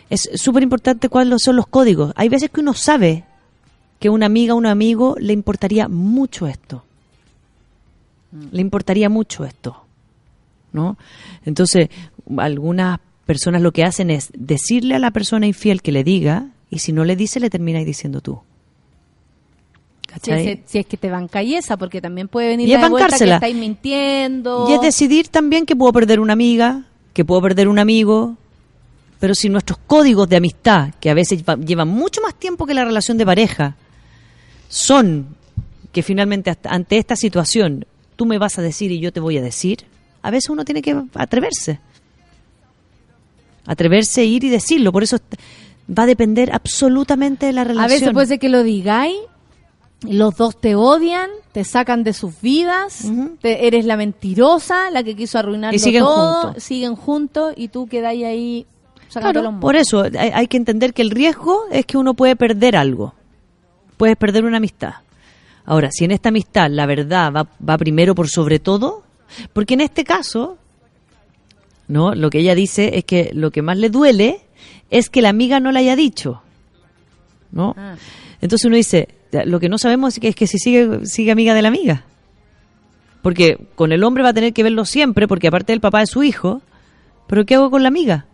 es 0.10 0.30
súper 0.36 0.64
importante 0.64 1.08
cuáles 1.10 1.42
son 1.44 1.56
los 1.56 1.68
códigos. 1.68 2.14
Hay 2.16 2.30
veces 2.30 2.50
que 2.50 2.62
uno 2.62 2.74
sabe 2.74 3.24
que 4.00 4.10
una 4.10 4.26
amiga 4.26 4.54
o 4.54 4.58
un 4.58 4.66
amigo 4.66 5.16
le 5.20 5.34
importaría 5.34 5.88
mucho 5.88 6.48
esto. 6.48 6.84
Le 8.52 8.62
importaría 8.62 9.10
mucho 9.10 9.46
esto. 9.46 9.84
¿No? 10.74 10.98
Entonces, 11.46 11.90
algunas 12.38 13.00
personas 13.26 13.62
lo 13.62 13.72
que 13.72 13.84
hacen 13.84 14.12
es 14.12 14.30
decirle 14.34 14.96
a 14.96 15.00
la 15.00 15.12
persona 15.12 15.48
infiel 15.48 15.82
que 15.82 15.92
le 15.92 16.04
diga, 16.04 16.48
y 16.70 16.80
si 16.80 16.92
no 16.92 17.04
le 17.06 17.16
dice, 17.16 17.40
le 17.40 17.50
termináis 17.50 17.86
diciendo 17.86 18.22
tú. 18.22 18.42
Si 20.22 20.62
si 20.66 20.80
es 20.80 20.86
que 20.86 20.98
te 20.98 21.10
bancáis 21.10 21.58
esa, 21.58 21.78
porque 21.78 22.02
también 22.02 22.28
puede 22.28 22.48
venir 22.48 22.68
Y 22.70 22.74
la 22.74 22.84
de 22.84 22.90
vuelta 22.90 23.18
que 23.18 23.34
estáis 23.34 23.56
mintiendo. 23.56 24.68
Y 24.70 24.74
es 24.74 24.82
decidir 24.82 25.28
también 25.28 25.66
que 25.66 25.76
puedo 25.76 25.94
perder 25.94 26.20
una 26.20 26.34
amiga, 26.34 26.84
que 27.14 27.24
puedo 27.26 27.42
perder 27.42 27.68
un 27.68 27.78
amigo, 27.80 28.36
pero 29.20 29.36
si 29.36 29.50
nuestros 29.50 29.80
códigos 29.86 30.28
de 30.30 30.38
amistad, 30.38 30.94
que 31.00 31.10
a 31.10 31.14
veces 31.14 31.44
va- 31.44 31.56
llevan 31.58 31.88
mucho 31.90 32.22
más 32.22 32.36
tiempo 32.36 32.66
que 32.66 32.74
la 32.74 32.86
relación 32.86 33.18
de 33.18 33.26
pareja, 33.26 33.76
son 34.70 35.36
que 35.92 36.02
finalmente 36.04 36.56
ante 36.64 36.98
esta 36.98 37.16
situación 37.16 37.86
tú 38.18 38.26
me 38.26 38.38
vas 38.38 38.60
a 38.60 38.62
decir 38.62 38.92
y 38.92 39.00
yo 39.00 39.14
te 39.14 39.22
voy 39.22 39.38
a 39.38 39.42
decir, 39.42 39.86
a 40.22 40.30
veces 40.32 40.50
uno 40.50 40.66
tiene 40.66 40.82
que 40.82 41.02
atreverse. 41.16 41.80
Atreverse 43.66 44.22
a 44.22 44.24
ir 44.24 44.44
y 44.44 44.50
decirlo, 44.50 44.92
por 44.92 45.04
eso 45.04 45.18
va 45.90 46.04
a 46.04 46.06
depender 46.06 46.52
absolutamente 46.54 47.46
de 47.48 47.54
la 47.54 47.64
relación. 47.64 47.84
A 47.84 47.88
veces 47.94 48.12
puede 48.14 48.28
ser 48.28 48.40
que 48.40 48.50
lo 48.50 48.64
digáis, 48.64 49.16
los 50.08 50.36
dos 50.38 50.60
te 50.60 50.76
odian, 50.76 51.30
te 51.52 51.64
sacan 51.64 52.04
de 52.04 52.14
sus 52.14 52.40
vidas, 52.42 53.06
te- 53.42 53.68
eres 53.68 53.86
la 53.86 53.98
mentirosa, 53.98 54.90
la 54.92 55.04
que 55.04 55.16
quiso 55.16 55.38
arruinarlo 55.40 55.76
Y 55.76 55.80
siguen 55.80 56.04
todo, 56.04 56.42
juntos. 56.44 56.64
siguen 56.64 56.96
juntos 56.96 57.54
y 57.58 57.68
tú 57.70 57.88
quedáis 57.88 58.24
ahí 58.26 58.66
Claro, 59.14 59.42
los 59.42 59.56
por 59.56 59.76
eso 59.78 60.02
hay, 60.04 60.32
hay 60.34 60.48
que 60.48 60.58
entender 60.58 60.94
que 60.94 61.02
el 61.02 61.12
riesgo 61.12 61.62
es 61.72 61.86
que 61.86 61.98
uno 61.98 62.14
puede 62.14 62.36
perder 62.36 62.76
algo. 62.76 63.14
Puedes 63.96 64.18
perder 64.18 64.44
una 64.46 64.58
amistad. 64.58 64.96
Ahora, 65.68 65.92
si 65.92 66.06
en 66.06 66.12
esta 66.12 66.30
amistad 66.30 66.70
la 66.72 66.86
verdad 66.86 67.32
va, 67.32 67.48
va 67.68 67.78
primero 67.78 68.16
por 68.16 68.30
sobre 68.30 68.58
todo, 68.58 69.04
porque 69.52 69.74
en 69.74 69.82
este 69.82 70.06
caso, 70.06 70.58
no, 71.90 72.16
lo 72.16 72.30
que 72.30 72.40
ella 72.40 72.56
dice 72.56 72.98
es 72.98 73.04
que 73.04 73.32
lo 73.34 73.52
que 73.52 73.62
más 73.62 73.78
le 73.78 73.90
duele 73.90 74.40
es 74.90 75.10
que 75.10 75.22
la 75.22 75.28
amiga 75.28 75.60
no 75.60 75.74
le 75.74 75.80
haya 75.80 75.98
dicho. 75.98 76.42
¿No? 77.52 77.76
Ah. 77.78 77.96
Entonces 78.40 78.66
uno 78.66 78.78
dice, 78.78 79.10
lo 79.46 79.60
que 79.60 79.68
no 79.68 79.78
sabemos 79.78 80.14
es 80.14 80.20
que, 80.22 80.30
es 80.30 80.36
que 80.38 80.48
si 80.48 80.58
sigue, 80.58 81.06
sigue 81.06 81.32
amiga 81.32 81.54
de 81.54 81.62
la 81.62 81.68
amiga. 81.68 82.06
Porque 83.22 83.58
con 83.76 83.92
el 83.92 84.06
hombre 84.06 84.24
va 84.24 84.30
a 84.30 84.34
tener 84.34 84.54
que 84.54 84.64
verlo 84.64 84.86
siempre, 84.86 85.28
porque 85.28 85.50
aparte 85.50 85.74
del 85.74 85.82
papá 85.82 86.00
de 86.00 86.08
su 86.08 86.24
hijo, 86.24 86.62
pero 87.28 87.46
¿qué 87.46 87.56
hago 87.56 87.70
con 87.70 87.84
la 87.84 87.90
amiga? 87.90 88.26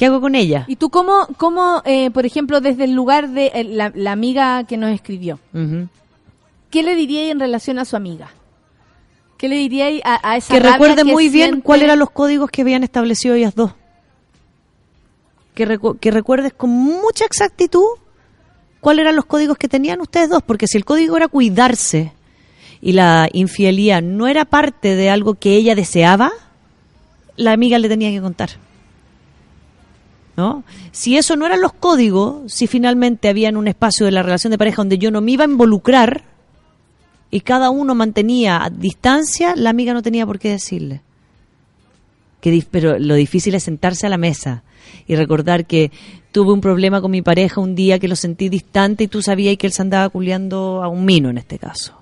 ¿Qué 0.00 0.06
hago 0.06 0.22
con 0.22 0.34
ella? 0.34 0.64
¿Y 0.66 0.76
tú 0.76 0.88
cómo, 0.88 1.28
cómo 1.36 1.82
eh, 1.84 2.10
por 2.10 2.24
ejemplo, 2.24 2.62
desde 2.62 2.84
el 2.84 2.92
lugar 2.92 3.28
de 3.28 3.52
eh, 3.54 3.64
la, 3.64 3.92
la 3.94 4.12
amiga 4.12 4.64
que 4.64 4.78
nos 4.78 4.90
escribió, 4.92 5.38
qué 6.70 6.82
le 6.82 6.94
diríais 6.96 7.30
en 7.32 7.38
relación 7.38 7.78
a 7.78 7.84
su 7.84 7.96
amiga? 7.96 8.30
¿Qué 9.36 9.46
le 9.50 9.56
diríais 9.56 10.00
a, 10.06 10.18
a 10.26 10.38
esa 10.38 10.54
Que 10.54 10.60
recuerde 10.60 11.02
que 11.04 11.12
muy 11.12 11.28
bien 11.28 11.60
cuáles 11.60 11.84
eran 11.84 11.98
los 11.98 12.10
códigos 12.12 12.50
que 12.50 12.62
habían 12.62 12.82
establecido 12.82 13.34
ellas 13.34 13.54
dos. 13.54 13.72
Que, 15.54 15.68
recu- 15.68 15.98
que 16.00 16.10
recuerdes 16.10 16.54
con 16.54 16.70
mucha 16.70 17.26
exactitud 17.26 17.84
cuáles 18.80 19.02
eran 19.02 19.16
los 19.16 19.26
códigos 19.26 19.58
que 19.58 19.68
tenían 19.68 20.00
ustedes 20.00 20.30
dos, 20.30 20.42
porque 20.42 20.66
si 20.66 20.78
el 20.78 20.86
código 20.86 21.18
era 21.18 21.28
cuidarse 21.28 22.14
y 22.80 22.92
la 22.92 23.28
infidelidad 23.34 24.00
no 24.00 24.28
era 24.28 24.46
parte 24.46 24.96
de 24.96 25.10
algo 25.10 25.34
que 25.34 25.56
ella 25.56 25.74
deseaba, 25.74 26.32
la 27.36 27.52
amiga 27.52 27.78
le 27.78 27.90
tenía 27.90 28.10
que 28.10 28.22
contar. 28.22 28.48
¿No? 30.36 30.64
Si 30.92 31.16
eso 31.16 31.36
no 31.36 31.44
eran 31.44 31.60
los 31.60 31.72
códigos, 31.72 32.52
si 32.52 32.66
finalmente 32.66 33.28
había 33.28 33.50
un 33.50 33.68
espacio 33.68 34.06
de 34.06 34.12
la 34.12 34.22
relación 34.22 34.50
de 34.50 34.58
pareja 34.58 34.76
donde 34.76 34.96
yo 34.96 35.10
no 35.10 35.20
me 35.20 35.32
iba 35.32 35.44
a 35.44 35.48
involucrar 35.48 36.24
y 37.30 37.40
cada 37.40 37.70
uno 37.70 37.94
mantenía 37.94 38.64
a 38.64 38.70
distancia, 38.70 39.54
la 39.56 39.70
amiga 39.70 39.92
no 39.92 40.02
tenía 40.02 40.26
por 40.26 40.38
qué 40.38 40.50
decirle. 40.50 41.02
Que 42.40 42.64
pero 42.70 42.98
lo 42.98 43.14
difícil 43.14 43.54
es 43.54 43.64
sentarse 43.64 44.06
a 44.06 44.10
la 44.10 44.16
mesa 44.16 44.62
y 45.06 45.14
recordar 45.14 45.66
que 45.66 45.90
tuve 46.32 46.52
un 46.52 46.60
problema 46.60 47.00
con 47.00 47.10
mi 47.10 47.22
pareja 47.22 47.60
un 47.60 47.74
día 47.74 47.98
que 47.98 48.08
lo 48.08 48.16
sentí 48.16 48.48
distante 48.48 49.04
y 49.04 49.08
tú 49.08 49.22
sabías 49.22 49.56
que 49.56 49.66
él 49.66 49.72
se 49.72 49.82
andaba 49.82 50.08
culeando 50.08 50.82
a 50.82 50.88
un 50.88 51.04
mino 51.04 51.28
en 51.28 51.38
este 51.38 51.58
caso. 51.58 51.99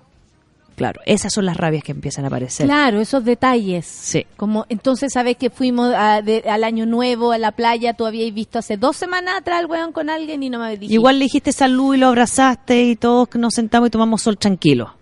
Claro, 0.78 1.00
esas 1.04 1.32
son 1.34 1.44
las 1.44 1.56
rabias 1.58 1.84
que 1.84 1.92
empiezan 1.92 2.24
a 2.24 2.28
aparecer. 2.28 2.64
Claro, 2.66 3.00
esos 3.00 3.24
detalles. 3.24 3.84
Sí. 3.84 4.24
Como, 4.36 4.64
entonces, 4.70 5.12
¿sabes 5.12 5.36
que 5.36 5.50
fuimos 5.50 5.92
a- 5.94 6.22
de- 6.22 6.44
al 6.48 6.64
año 6.64 6.86
nuevo 6.86 7.32
a 7.32 7.38
la 7.38 7.52
playa? 7.52 7.92
Tú 7.94 8.06
habías 8.06 8.32
visto 8.32 8.58
hace 8.60 8.76
dos 8.76 8.96
semanas 8.96 9.34
atrás 9.38 9.58
al 9.58 9.66
weón 9.66 9.92
con 9.92 10.08
alguien 10.08 10.42
y 10.42 10.48
no 10.48 10.60
me 10.60 10.70
dijiste. 10.70 10.94
Igual 10.94 11.18
le 11.18 11.24
dijiste 11.24 11.52
salud 11.52 11.94
y 11.94 11.98
lo 11.98 12.06
abrazaste 12.06 12.80
y 12.84 12.96
todos 12.96 13.28
nos 13.34 13.52
sentamos 13.54 13.88
y 13.88 13.90
tomamos 13.90 14.22
sol 14.22 14.38
tranquilo. 14.38 14.94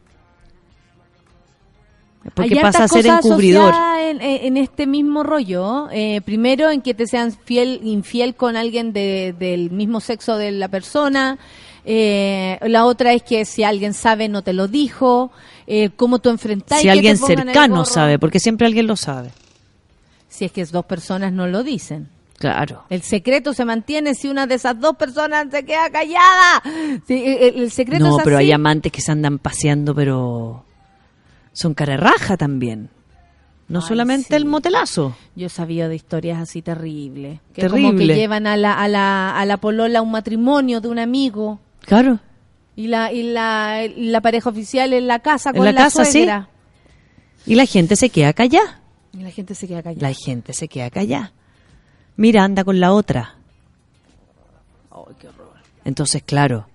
Porque 2.34 2.54
Hay 2.56 2.60
pasa 2.60 2.84
a 2.84 2.88
ser 2.88 3.06
encubridor. 3.06 3.72
en- 4.00 4.20
en 4.20 4.56
este 4.56 4.86
mismo 4.86 5.22
rollo. 5.22 5.88
Eh, 5.92 6.20
primero, 6.24 6.70
en 6.70 6.80
que 6.82 6.92
te 6.94 7.06
sean 7.06 7.30
fiel, 7.32 7.80
infiel 7.84 8.34
con 8.34 8.56
alguien 8.56 8.92
de- 8.92 9.32
del 9.38 9.70
mismo 9.70 10.00
sexo 10.00 10.36
de 10.36 10.50
la 10.50 10.66
persona. 10.68 11.38
Eh, 11.84 12.58
la 12.62 12.84
otra 12.84 13.12
es 13.12 13.22
que 13.22 13.44
si 13.44 13.62
alguien 13.62 13.94
sabe, 13.94 14.28
no 14.28 14.42
te 14.42 14.52
lo 14.52 14.66
dijo. 14.66 15.30
Eh, 15.66 15.90
cómo 15.96 16.18
tú 16.20 16.28
enfrentas 16.30 16.80
Si 16.80 16.88
alguien 16.88 17.16
cercano 17.16 17.84
sabe, 17.84 18.18
porque 18.18 18.38
siempre 18.40 18.66
alguien 18.66 18.86
lo 18.86 18.96
sabe. 18.96 19.30
Si 20.28 20.44
es 20.44 20.52
que 20.52 20.64
dos 20.66 20.84
personas 20.84 21.32
no 21.32 21.46
lo 21.46 21.62
dicen. 21.62 22.08
Claro. 22.38 22.84
El 22.90 23.00
secreto 23.02 23.54
se 23.54 23.64
mantiene 23.64 24.14
si 24.14 24.28
una 24.28 24.46
de 24.46 24.56
esas 24.56 24.78
dos 24.78 24.94
personas 24.96 25.46
se 25.50 25.64
queda 25.64 25.88
callada. 25.90 26.62
Sí, 27.06 27.22
el, 27.24 27.62
el 27.62 27.70
secreto 27.70 28.04
No, 28.04 28.18
es 28.18 28.24
pero 28.24 28.36
así. 28.36 28.46
hay 28.46 28.52
amantes 28.52 28.92
que 28.92 29.00
se 29.00 29.10
andan 29.10 29.38
paseando, 29.38 29.94
pero 29.94 30.64
son 31.52 31.72
cara 31.74 31.92
de 31.94 31.98
raja 31.98 32.36
también. 32.36 32.90
No 33.68 33.80
Ay, 33.80 33.86
solamente 33.88 34.28
sí. 34.28 34.34
el 34.34 34.44
motelazo. 34.44 35.16
Yo 35.34 35.48
sabido 35.48 35.88
de 35.88 35.96
historias 35.96 36.38
así 36.38 36.60
terribles. 36.62 37.40
Que 37.54 37.62
como 37.68 37.90
que 37.92 37.96
Terrible. 37.96 38.14
llevan 38.14 38.46
a 38.46 38.56
la, 38.56 38.74
a, 38.74 38.86
la, 38.86 39.36
a 39.36 39.44
la 39.46 39.56
polola 39.56 39.98
a 40.00 40.02
un 40.02 40.10
matrimonio 40.12 40.80
de 40.80 40.88
un 40.88 40.98
amigo 40.98 41.58
Claro. 41.80 42.18
Y 42.76 42.86
la, 42.88 43.12
y 43.12 43.22
la, 43.22 43.88
la 43.96 44.20
pareja 44.20 44.50
oficial 44.50 44.92
en 44.92 45.06
la 45.06 45.18
casa 45.20 45.50
En 45.50 45.56
con 45.56 45.64
la 45.64 45.72
la, 45.72 45.80
casa, 45.84 46.04
sí. 46.04 46.12
suegra. 46.12 46.48
Y 47.46 47.54
la 47.54 47.64
gente 47.66 47.96
se 47.96 48.10
queda 48.10 48.32
callada. 48.32 48.80
Y 49.12 49.22
la 49.22 49.30
gente 49.30 49.54
se 49.54 49.66
queda 49.66 49.82
callada. 49.82 50.08
La 50.08 50.14
gente 50.14 50.52
se 50.52 50.68
queda 50.68 50.90
callada. 50.90 51.32
Mira, 52.16 52.44
anda 52.44 52.64
con 52.64 52.78
la 52.80 52.92
otra. 52.92 53.36
Entonces, 55.84 56.22
claro, 56.24 56.66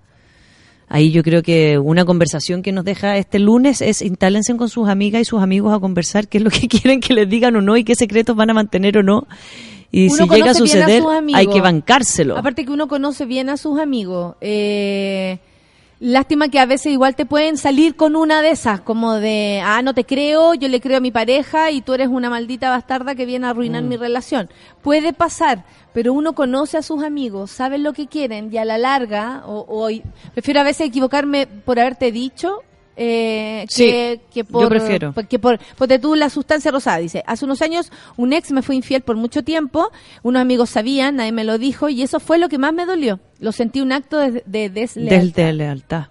ahí 0.87 1.11
yo 1.11 1.21
creo 1.21 1.43
que 1.43 1.77
una 1.77 2.05
conversación 2.05 2.61
que 2.61 2.71
nos 2.71 2.85
deja 2.85 3.17
este 3.17 3.39
lunes 3.39 3.81
es 3.81 4.01
instálense 4.01 4.55
con 4.55 4.69
sus 4.69 4.87
amigas 4.87 5.21
y 5.21 5.25
sus 5.25 5.41
amigos 5.41 5.73
a 5.73 5.79
conversar 5.79 6.27
qué 6.29 6.37
es 6.37 6.43
lo 6.43 6.49
que 6.49 6.67
quieren 6.69 7.01
que 7.01 7.13
les 7.13 7.29
digan 7.29 7.55
o 7.57 7.61
no 7.61 7.75
y 7.75 7.83
qué 7.83 7.95
secretos 7.95 8.35
van 8.35 8.49
a 8.49 8.53
mantener 8.53 8.97
o 8.97 9.03
no. 9.03 9.27
Y 9.91 10.07
Uno 10.07 10.23
si 10.23 10.29
llega 10.29 10.51
a 10.51 10.53
suceder, 10.53 11.03
hay 11.33 11.47
que 11.47 11.59
bancárselo. 11.59 12.37
Aparte 12.37 12.63
que 12.63 12.71
uno 12.71 12.87
conoce 12.87 13.25
bien 13.25 13.49
a 13.49 13.57
sus 13.57 13.77
amigos. 13.77 14.35
Eh, 14.39 15.39
lástima 16.01 16.49
que 16.49 16.59
a 16.59 16.65
veces 16.65 16.91
igual 16.91 17.15
te 17.15 17.25
pueden 17.27 17.57
salir 17.57 17.95
con 17.95 18.15
una 18.15 18.41
de 18.41 18.49
esas, 18.49 18.81
como 18.81 19.13
de, 19.13 19.61
ah, 19.63 19.81
no 19.83 19.93
te 19.93 20.03
creo, 20.03 20.55
yo 20.55 20.67
le 20.67 20.81
creo 20.81 20.97
a 20.97 20.99
mi 21.01 21.11
pareja 21.11 21.69
y 21.71 21.81
tú 21.81 21.93
eres 21.93 22.07
una 22.07 22.29
maldita 22.29 22.69
bastarda 22.71 23.13
que 23.15 23.25
viene 23.27 23.45
a 23.45 23.49
Mm. 23.49 23.51
arruinar 23.51 23.83
mi 23.83 23.97
relación. 23.97 24.49
Puede 24.81 25.13
pasar, 25.13 25.63
pero 25.93 26.11
uno 26.13 26.33
conoce 26.33 26.77
a 26.77 26.81
sus 26.81 27.03
amigos, 27.03 27.51
sabe 27.51 27.77
lo 27.77 27.93
que 27.93 28.07
quieren 28.07 28.49
y 28.51 28.57
a 28.57 28.65
la 28.65 28.77
larga, 28.79 29.43
o, 29.45 29.65
o- 29.69 29.89
prefiero 30.33 30.59
a 30.61 30.63
veces 30.63 30.87
equivocarme 30.87 31.45
por 31.47 31.79
haberte 31.79 32.11
dicho. 32.11 32.63
Eh, 33.03 33.65
Sí, 33.67 33.85
que, 33.85 34.21
que 34.31 34.39
yo 34.41 34.45
por, 34.45 34.69
prefiero. 34.69 35.13
que 35.27 35.39
por, 35.39 35.59
ponte 35.77 35.97
tú 35.99 36.15
la 36.15 36.29
sustancia 36.29 36.71
rosada. 36.71 36.97
Dice, 36.99 37.23
hace 37.25 37.45
unos 37.45 37.61
años 37.61 37.91
un 38.17 38.33
ex 38.33 38.51
me 38.51 38.61
fue 38.61 38.75
infiel 38.75 39.01
por 39.01 39.15
mucho 39.15 39.43
tiempo, 39.43 39.91
unos 40.23 40.41
amigos 40.41 40.69
sabían, 40.69 41.15
nadie 41.15 41.31
me 41.31 41.43
lo 41.43 41.57
dijo 41.57 41.89
y 41.89 42.01
eso 42.03 42.19
fue 42.19 42.37
lo 42.37 42.47
que 42.49 42.57
más 42.57 42.73
me 42.73 42.85
dolió. 42.85 43.19
Lo 43.39 43.51
sentí 43.51 43.81
un 43.81 43.91
acto 43.91 44.19
de, 44.19 44.43
de 44.45 44.69
deslealtad. 44.69 45.17
Del 45.17 45.31
de 45.31 45.53
lealtad. 45.53 46.05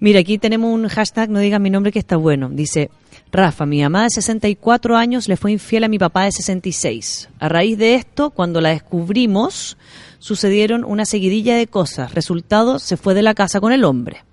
Mira, 0.00 0.20
aquí 0.20 0.38
tenemos 0.38 0.74
un 0.74 0.88
hashtag, 0.88 1.30
no 1.30 1.38
digan 1.38 1.62
mi 1.62 1.70
nombre 1.70 1.92
que 1.92 2.00
está 2.00 2.16
bueno. 2.16 2.50
Dice, 2.50 2.90
Rafa, 3.32 3.64
mi 3.64 3.80
mamá 3.80 4.02
de 4.02 4.10
64 4.10 4.96
años 4.96 5.28
le 5.28 5.36
fue 5.36 5.52
infiel 5.52 5.84
a 5.84 5.88
mi 5.88 5.98
papá 5.98 6.24
de 6.24 6.32
66. 6.32 7.30
A 7.38 7.48
raíz 7.48 7.78
de 7.78 7.94
esto, 7.94 8.30
cuando 8.30 8.60
la 8.60 8.70
descubrimos, 8.70 9.78
sucedieron 10.18 10.84
una 10.84 11.06
seguidilla 11.06 11.56
de 11.56 11.68
cosas. 11.68 12.14
Resultado, 12.14 12.78
se 12.80 12.96
fue 12.96 13.14
de 13.14 13.22
la 13.22 13.34
casa 13.34 13.60
con 13.60 13.72
el 13.72 13.84
hombre. 13.84 14.24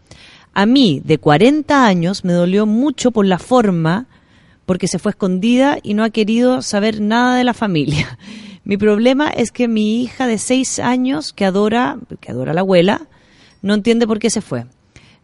A 0.53 0.65
mí, 0.65 1.01
de 1.05 1.17
40 1.17 1.85
años, 1.85 2.25
me 2.25 2.33
dolió 2.33 2.65
mucho 2.65 3.11
por 3.11 3.25
la 3.25 3.39
forma, 3.39 4.07
porque 4.65 4.87
se 4.87 4.99
fue 4.99 5.11
escondida 5.11 5.77
y 5.81 5.93
no 5.93 6.03
ha 6.03 6.09
querido 6.09 6.61
saber 6.61 7.01
nada 7.01 7.35
de 7.35 7.43
la 7.43 7.53
familia. 7.53 8.17
Mi 8.63 8.77
problema 8.77 9.29
es 9.29 9.51
que 9.51 9.67
mi 9.67 10.01
hija 10.01 10.27
de 10.27 10.37
6 10.37 10.79
años, 10.79 11.33
que 11.33 11.45
adora, 11.45 11.97
que 12.19 12.31
adora 12.31 12.51
a 12.51 12.53
la 12.53 12.61
abuela, 12.61 13.07
no 13.61 13.73
entiende 13.73 14.05
por 14.05 14.19
qué 14.19 14.29
se 14.29 14.41
fue. 14.41 14.65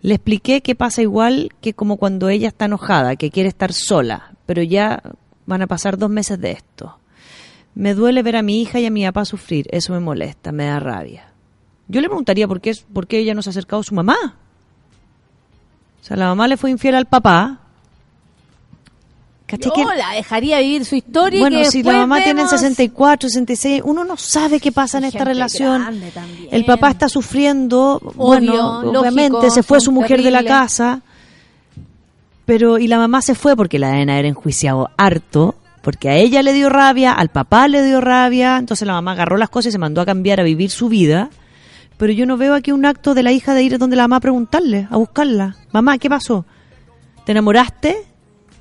Le 0.02 0.16
expliqué 0.16 0.62
que 0.62 0.76
pasa 0.76 1.02
igual 1.02 1.50
que 1.62 1.74
como 1.74 1.98
cuando 1.98 2.30
ella 2.30 2.48
está 2.48 2.66
enojada, 2.66 3.16
que 3.16 3.30
quiere 3.30 3.50
estar 3.50 3.74
sola, 3.74 4.34
pero 4.46 4.64
ya 4.64 5.04
van 5.46 5.62
a 5.62 5.68
pasar 5.68 5.98
dos 5.98 6.10
meses 6.10 6.40
de 6.40 6.52
esto. 6.52 7.00
Me 7.76 7.94
duele 7.94 8.24
ver 8.24 8.38
a 8.38 8.42
mi 8.42 8.62
hija 8.62 8.80
y 8.80 8.86
a 8.86 8.92
mi 8.92 9.06
papá 9.06 9.24
sufrir, 9.26 9.68
eso 9.72 9.94
me 9.94 10.00
molesta, 10.00 10.52
me 10.52 10.66
da 10.66 10.80
rabia. 10.80 11.32
Yo 11.88 12.02
le 12.02 12.08
preguntaría 12.08 12.48
por 12.48 12.60
qué, 12.60 12.74
por 12.92 13.06
qué 13.06 13.20
ella 13.20 13.36
no 13.36 13.42
se 13.42 13.50
ha 13.50 13.52
acercado 13.52 13.82
a 13.82 13.86
su 13.86 13.94
mamá. 13.94 14.38
O 16.08 16.10
sea, 16.10 16.16
la 16.16 16.28
mamá 16.28 16.48
le 16.48 16.56
fue 16.56 16.72
infiel 16.72 16.96
al 16.96 17.06
papá. 17.06 17.58
¿Cachai 19.46 19.72
Yo 19.76 19.90
que- 19.90 19.98
la 19.98 20.12
dejaría 20.12 20.60
vivir 20.60 20.86
su 20.86 20.96
historia. 20.96 21.38
y 21.38 21.42
bueno, 21.42 21.58
que 21.58 21.66
si 21.72 21.84
la 21.84 21.92
mamá 21.98 22.18
tiene 22.18 22.44
vemos- 22.44 22.52
64, 22.52 23.28
66, 23.28 23.82
uno 23.84 24.06
no 24.06 24.16
sabe 24.16 24.62
qué 24.62 24.72
pasa 24.72 25.00
en 25.00 25.04
Y 25.04 25.08
esta 25.08 25.26
relación. 25.26 26.02
El 26.50 26.64
papá 26.66 26.92
está 26.92 27.10
sufriendo, 27.10 28.00
bueno, 28.16 28.82
lógico, 28.84 29.00
obviamente 29.02 29.50
se 29.50 29.64
fue 29.64 29.82
su 29.82 29.92
mujer 29.92 30.22
de 30.24 30.32
la 30.32 30.44
casa, 30.46 31.02
pero 32.46 32.78
y 32.78 32.88
la 32.88 32.98
mamá 33.00 33.22
se 33.22 33.36
fue 33.36 33.58
porque 33.58 33.78
la 33.80 33.90
deben 33.90 34.10
haber 34.10 34.26
enjuiciado 34.28 34.90
harto, 34.96 35.56
porque 35.82 36.08
a 36.10 36.16
ella 36.16 36.42
le 36.42 36.54
dio 36.54 36.70
rabia, 36.70 37.12
al 37.12 37.28
papá 37.30 37.68
le 37.68 37.84
dio 37.84 38.00
rabia, 38.00 38.56
entonces 38.58 38.88
la 38.88 38.94
mamá 38.94 39.12
agarró 39.12 39.36
las 39.36 39.50
cosas 39.50 39.70
y 39.70 39.72
se 39.74 39.78
mandó 39.78 40.00
a 40.00 40.06
cambiar 40.06 40.40
a 40.40 40.44
vivir 40.44 40.70
su 40.72 40.88
vida. 40.88 41.30
Pero 41.98 42.14
yo 42.14 42.26
no 42.26 42.38
veo 42.38 42.54
aquí 42.54 42.72
un 42.72 42.86
acto 42.86 43.14
de 43.14 43.24
la 43.24 43.32
hija 43.32 43.54
de 43.54 43.64
ir 43.64 43.78
donde 43.80 43.96
la 43.96 44.04
mamá 44.04 44.18
a 44.18 44.22
preguntarle, 44.22 44.88
a 44.90 44.98
buscarla. 44.98 45.56
Mamá, 45.72 45.98
¿qué 45.98 46.10
pasó? 46.10 46.46
¿Te 47.26 47.32
enamoraste? 47.32 47.98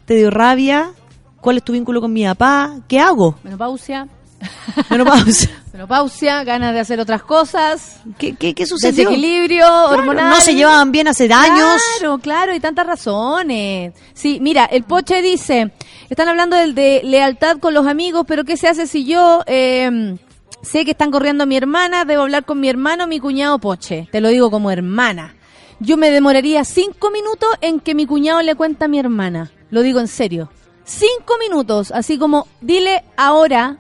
¿Te 0.07 0.15
dio 0.15 0.31
rabia? 0.31 0.93
¿Cuál 1.41 1.59
es 1.59 1.63
tu 1.63 1.73
vínculo 1.73 2.01
con 2.01 2.13
mi 2.13 2.25
papá? 2.25 2.77
¿Qué 2.89 2.99
hago? 2.99 3.39
Menopausia. 3.45 4.09
Menopausia. 4.91 5.51
Menopausia, 5.73 6.45
ganas 6.45 6.73
de 6.73 6.81
hacer 6.81 6.99
otras 6.99 7.23
cosas. 7.23 8.01
¿Qué, 8.19 8.35
qué, 8.35 8.55
qué 8.55 8.67
sucedió? 8.67 9.05
Desequilibrio 9.05 9.67
Claro, 9.67 9.89
hormonal. 9.91 10.31
No 10.31 10.41
se 10.41 10.55
llevaban 10.55 10.91
bien 10.91 11.09
hace 11.09 11.25
años. 11.33 11.83
Claro, 11.99 12.19
claro, 12.19 12.53
hay 12.53 12.61
tantas 12.61 12.87
razones. 12.87 13.93
Sí, 14.15 14.39
mira, 14.41 14.65
el 14.65 14.85
Poche 14.85 15.21
dice, 15.21 15.73
están 16.09 16.29
hablando 16.29 16.57
del 16.57 16.75
de 16.75 17.03
lealtad 17.05 17.59
con 17.59 17.75
los 17.75 17.87
amigos, 17.87 18.25
pero 18.27 18.45
¿qué 18.45 18.57
se 18.57 18.69
hace 18.69 18.87
si 18.87 19.05
yo 19.05 19.43
eh, 19.47 20.17
sé 20.63 20.85
que 20.85 20.93
están 20.93 21.11
corriendo 21.11 21.45
a 21.45 21.47
mi 21.47 21.57
hermana, 21.57 22.05
debo 22.05 22.23
hablar 22.23 22.45
con 22.45 22.61
mi 22.61 22.69
hermano, 22.69 23.07
mi 23.07 23.21
cuñado 23.21 23.59
Poche? 23.59 24.09
Te 24.11 24.21
lo 24.21 24.29
digo 24.29 24.51
como 24.51 24.71
hermana. 24.71 25.35
Yo 25.79 25.97
me 25.97 26.11
demoraría 26.11 26.65
cinco 26.65 27.11
minutos 27.11 27.49
en 27.61 27.81
que 27.81 27.95
mi 27.95 28.07
cuñado 28.07 28.41
le 28.43 28.55
cuenta 28.55 28.87
a 28.87 28.89
mi 28.89 28.99
hermana. 28.99 29.51
Lo 29.71 29.83
digo 29.83 30.01
en 30.01 30.09
serio. 30.09 30.51
Cinco 30.85 31.37
minutos, 31.39 31.91
así 31.91 32.19
como, 32.19 32.47
dile 32.61 33.05
ahora 33.17 33.79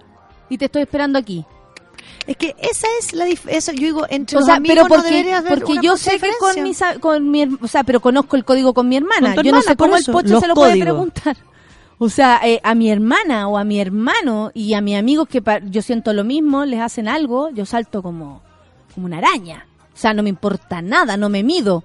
y 0.50 0.58
te 0.58 0.66
estoy 0.66 0.82
esperando 0.82 1.18
aquí. 1.18 1.44
Es 2.26 2.36
que 2.36 2.56
esa 2.58 2.88
es 2.98 3.12
la 3.12 3.24
diferencia. 3.24 3.72
Yo 3.72 3.80
digo, 3.80 4.06
entre 4.08 4.36
O 4.36 4.40
los 4.40 4.46
sea, 4.46 4.56
amigos 4.56 4.74
pero 4.74 4.88
no 4.88 4.94
porque, 4.94 5.10
debería 5.10 5.38
haber 5.38 5.58
porque 5.58 5.72
una 5.72 5.82
yo 5.82 5.96
sé 5.96 6.18
que 6.18 6.30
con 6.40 6.62
mis, 6.62 6.80
con 7.00 7.30
mi, 7.30 7.44
o 7.60 7.68
sea, 7.68 7.84
pero 7.84 8.00
conozco 8.00 8.36
el 8.36 8.44
código 8.44 8.74
con 8.74 8.88
mi 8.88 8.96
hermana. 8.96 9.34
Con 9.34 9.44
yo 9.44 9.52
no 9.52 9.62
sé 9.62 9.76
cómo 9.76 9.96
el 9.96 10.04
pocho 10.04 10.40
se 10.40 10.48
lo 10.48 10.54
puede 10.54 10.80
preguntar. 10.80 11.36
O 11.98 12.08
sea, 12.10 12.40
eh, 12.44 12.60
a 12.62 12.74
mi 12.74 12.90
hermana 12.90 13.48
o 13.48 13.56
a 13.56 13.64
mi 13.64 13.80
hermano 13.80 14.50
y 14.52 14.74
a 14.74 14.80
mis 14.82 14.96
amigos 14.96 15.28
que 15.28 15.42
yo 15.70 15.80
siento 15.82 16.12
lo 16.12 16.24
mismo, 16.24 16.64
les 16.66 16.80
hacen 16.80 17.08
algo, 17.08 17.48
yo 17.50 17.64
salto 17.64 18.02
como, 18.02 18.42
como 18.94 19.06
una 19.06 19.18
araña. 19.18 19.66
O 19.94 19.96
sea, 19.98 20.12
no 20.12 20.22
me 20.22 20.28
importa 20.28 20.82
nada, 20.82 21.16
no 21.16 21.30
me 21.30 21.42
mido. 21.42 21.84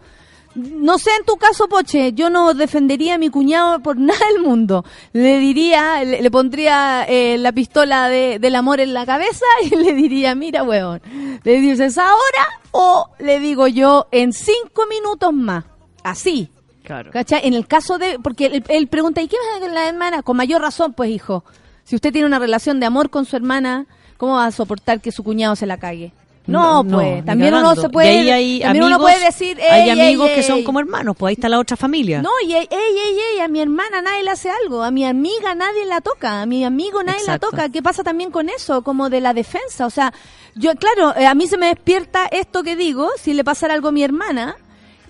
No 0.53 0.97
sé 0.97 1.11
en 1.17 1.25
tu 1.25 1.37
caso, 1.37 1.69
Poche, 1.69 2.11
yo 2.11 2.29
no 2.29 2.53
defendería 2.53 3.15
a 3.15 3.17
mi 3.17 3.29
cuñado 3.29 3.79
por 3.79 3.95
nada 3.99 4.19
del 4.33 4.43
mundo. 4.43 4.83
Le 5.13 5.39
diría, 5.39 6.03
le, 6.03 6.21
le 6.21 6.29
pondría 6.31 7.05
eh, 7.07 7.37
la 7.37 7.53
pistola 7.53 8.09
de- 8.09 8.37
del 8.37 8.55
amor 8.55 8.81
en 8.81 8.93
la 8.93 9.05
cabeza 9.05 9.45
y 9.63 9.75
le 9.77 9.93
diría, 9.93 10.35
mira, 10.35 10.63
weón, 10.63 11.01
le 11.41 11.61
dices 11.61 11.97
ahora 11.97 12.47
o 12.71 13.07
le 13.19 13.39
digo 13.39 13.67
yo 13.67 14.07
en 14.11 14.33
cinco 14.33 14.83
minutos 14.89 15.31
más. 15.31 15.63
Así. 16.03 16.49
Claro. 16.83 17.11
¿Cachai? 17.11 17.41
En 17.47 17.53
el 17.53 17.67
caso 17.67 17.97
de, 17.97 18.17
porque 18.19 18.47
él, 18.47 18.63
él 18.67 18.87
pregunta, 18.87 19.21
¿y 19.21 19.27
qué 19.27 19.37
pasa 19.51 19.65
con 19.65 19.73
la 19.75 19.87
hermana? 19.87 20.23
Con 20.23 20.37
mayor 20.37 20.61
razón, 20.61 20.93
pues 20.93 21.09
hijo. 21.11 21.43
Si 21.83 21.95
usted 21.95 22.11
tiene 22.11 22.25
una 22.27 22.39
relación 22.39 22.79
de 22.79 22.85
amor 22.85 23.09
con 23.09 23.25
su 23.25 23.35
hermana, 23.35 23.85
¿cómo 24.17 24.35
va 24.35 24.45
a 24.47 24.51
soportar 24.51 24.99
que 25.01 25.11
su 25.11 25.23
cuñado 25.23 25.55
se 25.55 25.65
la 25.65 25.77
cague? 25.77 26.13
No, 26.47 26.83
pues, 26.89 27.23
también 27.23 27.53
uno 27.53 27.75
se 27.75 27.87
puede, 27.87 28.23
Y 28.23 28.29
ahí 28.31 28.53
hay 28.55 28.59
también 28.61 28.85
uno 28.85 28.95
amigos- 28.95 29.11
puede 29.11 29.25
decir, 29.25 29.59
hay 29.61 29.81
"Ey, 29.81 29.89
ey, 29.91 29.99
amigos 30.07 30.27
que 30.31 30.37
ey". 30.39 30.43
son 30.43 30.63
como 30.63 30.79
hermanos, 30.79 31.15
pues 31.17 31.29
ahí 31.29 31.33
está 31.35 31.47
la 31.47 31.59
otra 31.59 31.77
familia. 31.77 32.21
No, 32.23 32.31
y 32.45 32.53
ey, 32.53 32.67
ey, 32.69 32.97
ey, 32.97 33.17
ey, 33.35 33.39
a 33.41 33.47
mi 33.47 33.61
hermana 33.61 34.01
nadie 34.01 34.23
le 34.23 34.31
hace 34.31 34.49
algo, 34.49 34.81
a 34.81 34.89
mi 34.89 35.05
amiga 35.05 35.53
nadie 35.53 35.85
la 35.85 36.01
toca, 36.01 36.41
a 36.41 36.45
mi 36.47 36.65
amigo 36.65 37.03
nadie 37.03 37.19
Exacto. 37.19 37.47
la 37.51 37.57
toca. 37.57 37.69
¿Qué 37.69 37.83
pasa 37.83 38.03
también 38.03 38.31
con 38.31 38.49
eso? 38.49 38.81
Como 38.81 39.11
de 39.11 39.21
la 39.21 39.35
defensa, 39.35 39.85
o 39.85 39.91
sea, 39.91 40.13
yo, 40.55 40.71
claro, 40.75 41.15
eh, 41.15 41.27
a 41.27 41.35
mí 41.35 41.45
se 41.47 41.57
me 41.57 41.67
despierta 41.67 42.25
esto 42.25 42.63
que 42.63 42.75
digo, 42.75 43.07
si 43.19 43.35
le 43.35 43.43
pasara 43.43 43.75
algo 43.75 43.89
a 43.89 43.91
mi 43.91 44.03
hermana, 44.03 44.55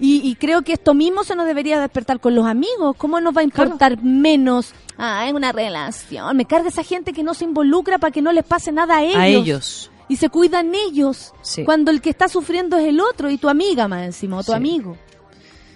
y, 0.01 0.27
y 0.27 0.35
creo 0.35 0.63
que 0.63 0.73
esto 0.73 0.93
mismo 0.93 1.23
se 1.23 1.35
nos 1.35 1.45
debería 1.45 1.79
despertar 1.79 2.19
con 2.19 2.35
los 2.35 2.45
amigos. 2.45 2.95
¿Cómo 2.97 3.21
nos 3.21 3.35
va 3.35 3.41
a 3.41 3.43
importar 3.43 4.01
menos? 4.03 4.73
Ah, 4.97 5.27
es 5.27 5.33
una 5.33 5.51
relación. 5.53 6.35
Me 6.35 6.45
carga 6.45 6.67
esa 6.69 6.83
gente 6.83 7.13
que 7.13 7.23
no 7.23 7.33
se 7.33 7.45
involucra 7.45 7.97
para 7.99 8.11
que 8.11 8.21
no 8.21 8.31
les 8.33 8.43
pase 8.43 8.71
nada 8.71 8.97
a 8.97 9.03
ellos. 9.03 9.15
A 9.17 9.27
ellos. 9.27 9.91
Y 10.09 10.17
se 10.17 10.27
cuidan 10.29 10.73
ellos. 10.75 11.33
Sí. 11.41 11.63
Cuando 11.63 11.89
el 11.91 12.01
que 12.01 12.09
está 12.09 12.27
sufriendo 12.27 12.77
es 12.77 12.85
el 12.87 12.99
otro 12.99 13.29
y 13.29 13.37
tu 13.37 13.47
amiga 13.47 13.87
más 13.87 14.03
encima, 14.05 14.37
o 14.39 14.43
tu 14.43 14.51
Sí. 14.51 14.57
amigo. 14.57 14.97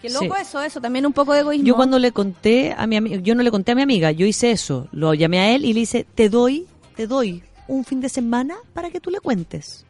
Qué 0.02 0.10
loco 0.10 0.36
Sí. 0.36 0.42
eso, 0.42 0.62
eso, 0.62 0.82
también 0.82 1.06
un 1.06 1.14
poco 1.14 1.34
de 1.34 1.40
egoísmo. 1.40 1.66
Yo 1.68 1.76
cuando 1.76 1.98
le 2.00 2.12
conté 2.12 2.76
a 2.78 2.86
mi 2.86 2.98
amiga, 2.98 3.18
yo 3.22 3.34
no 3.34 3.44
le 3.44 3.50
conté 3.52 3.72
a 3.72 3.76
mi 3.76 3.82
amiga, 3.82 4.12
yo 4.12 4.26
hice 4.26 4.52
eso, 4.52 4.88
lo 4.92 5.14
llamé 5.14 5.40
a 5.40 5.52
él 5.56 5.66
y 5.66 5.74
le 5.74 5.80
hice, 5.80 6.06
te 6.16 6.30
doy, 6.30 6.68
te 6.96 7.08
doy 7.08 7.44
un 7.68 7.86
fin 7.86 8.02
de 8.02 8.10
semana 8.10 8.56
para 8.74 8.90
que 8.92 9.00
tú 9.00 9.10
le 9.10 9.20
cuentes. 9.20 9.86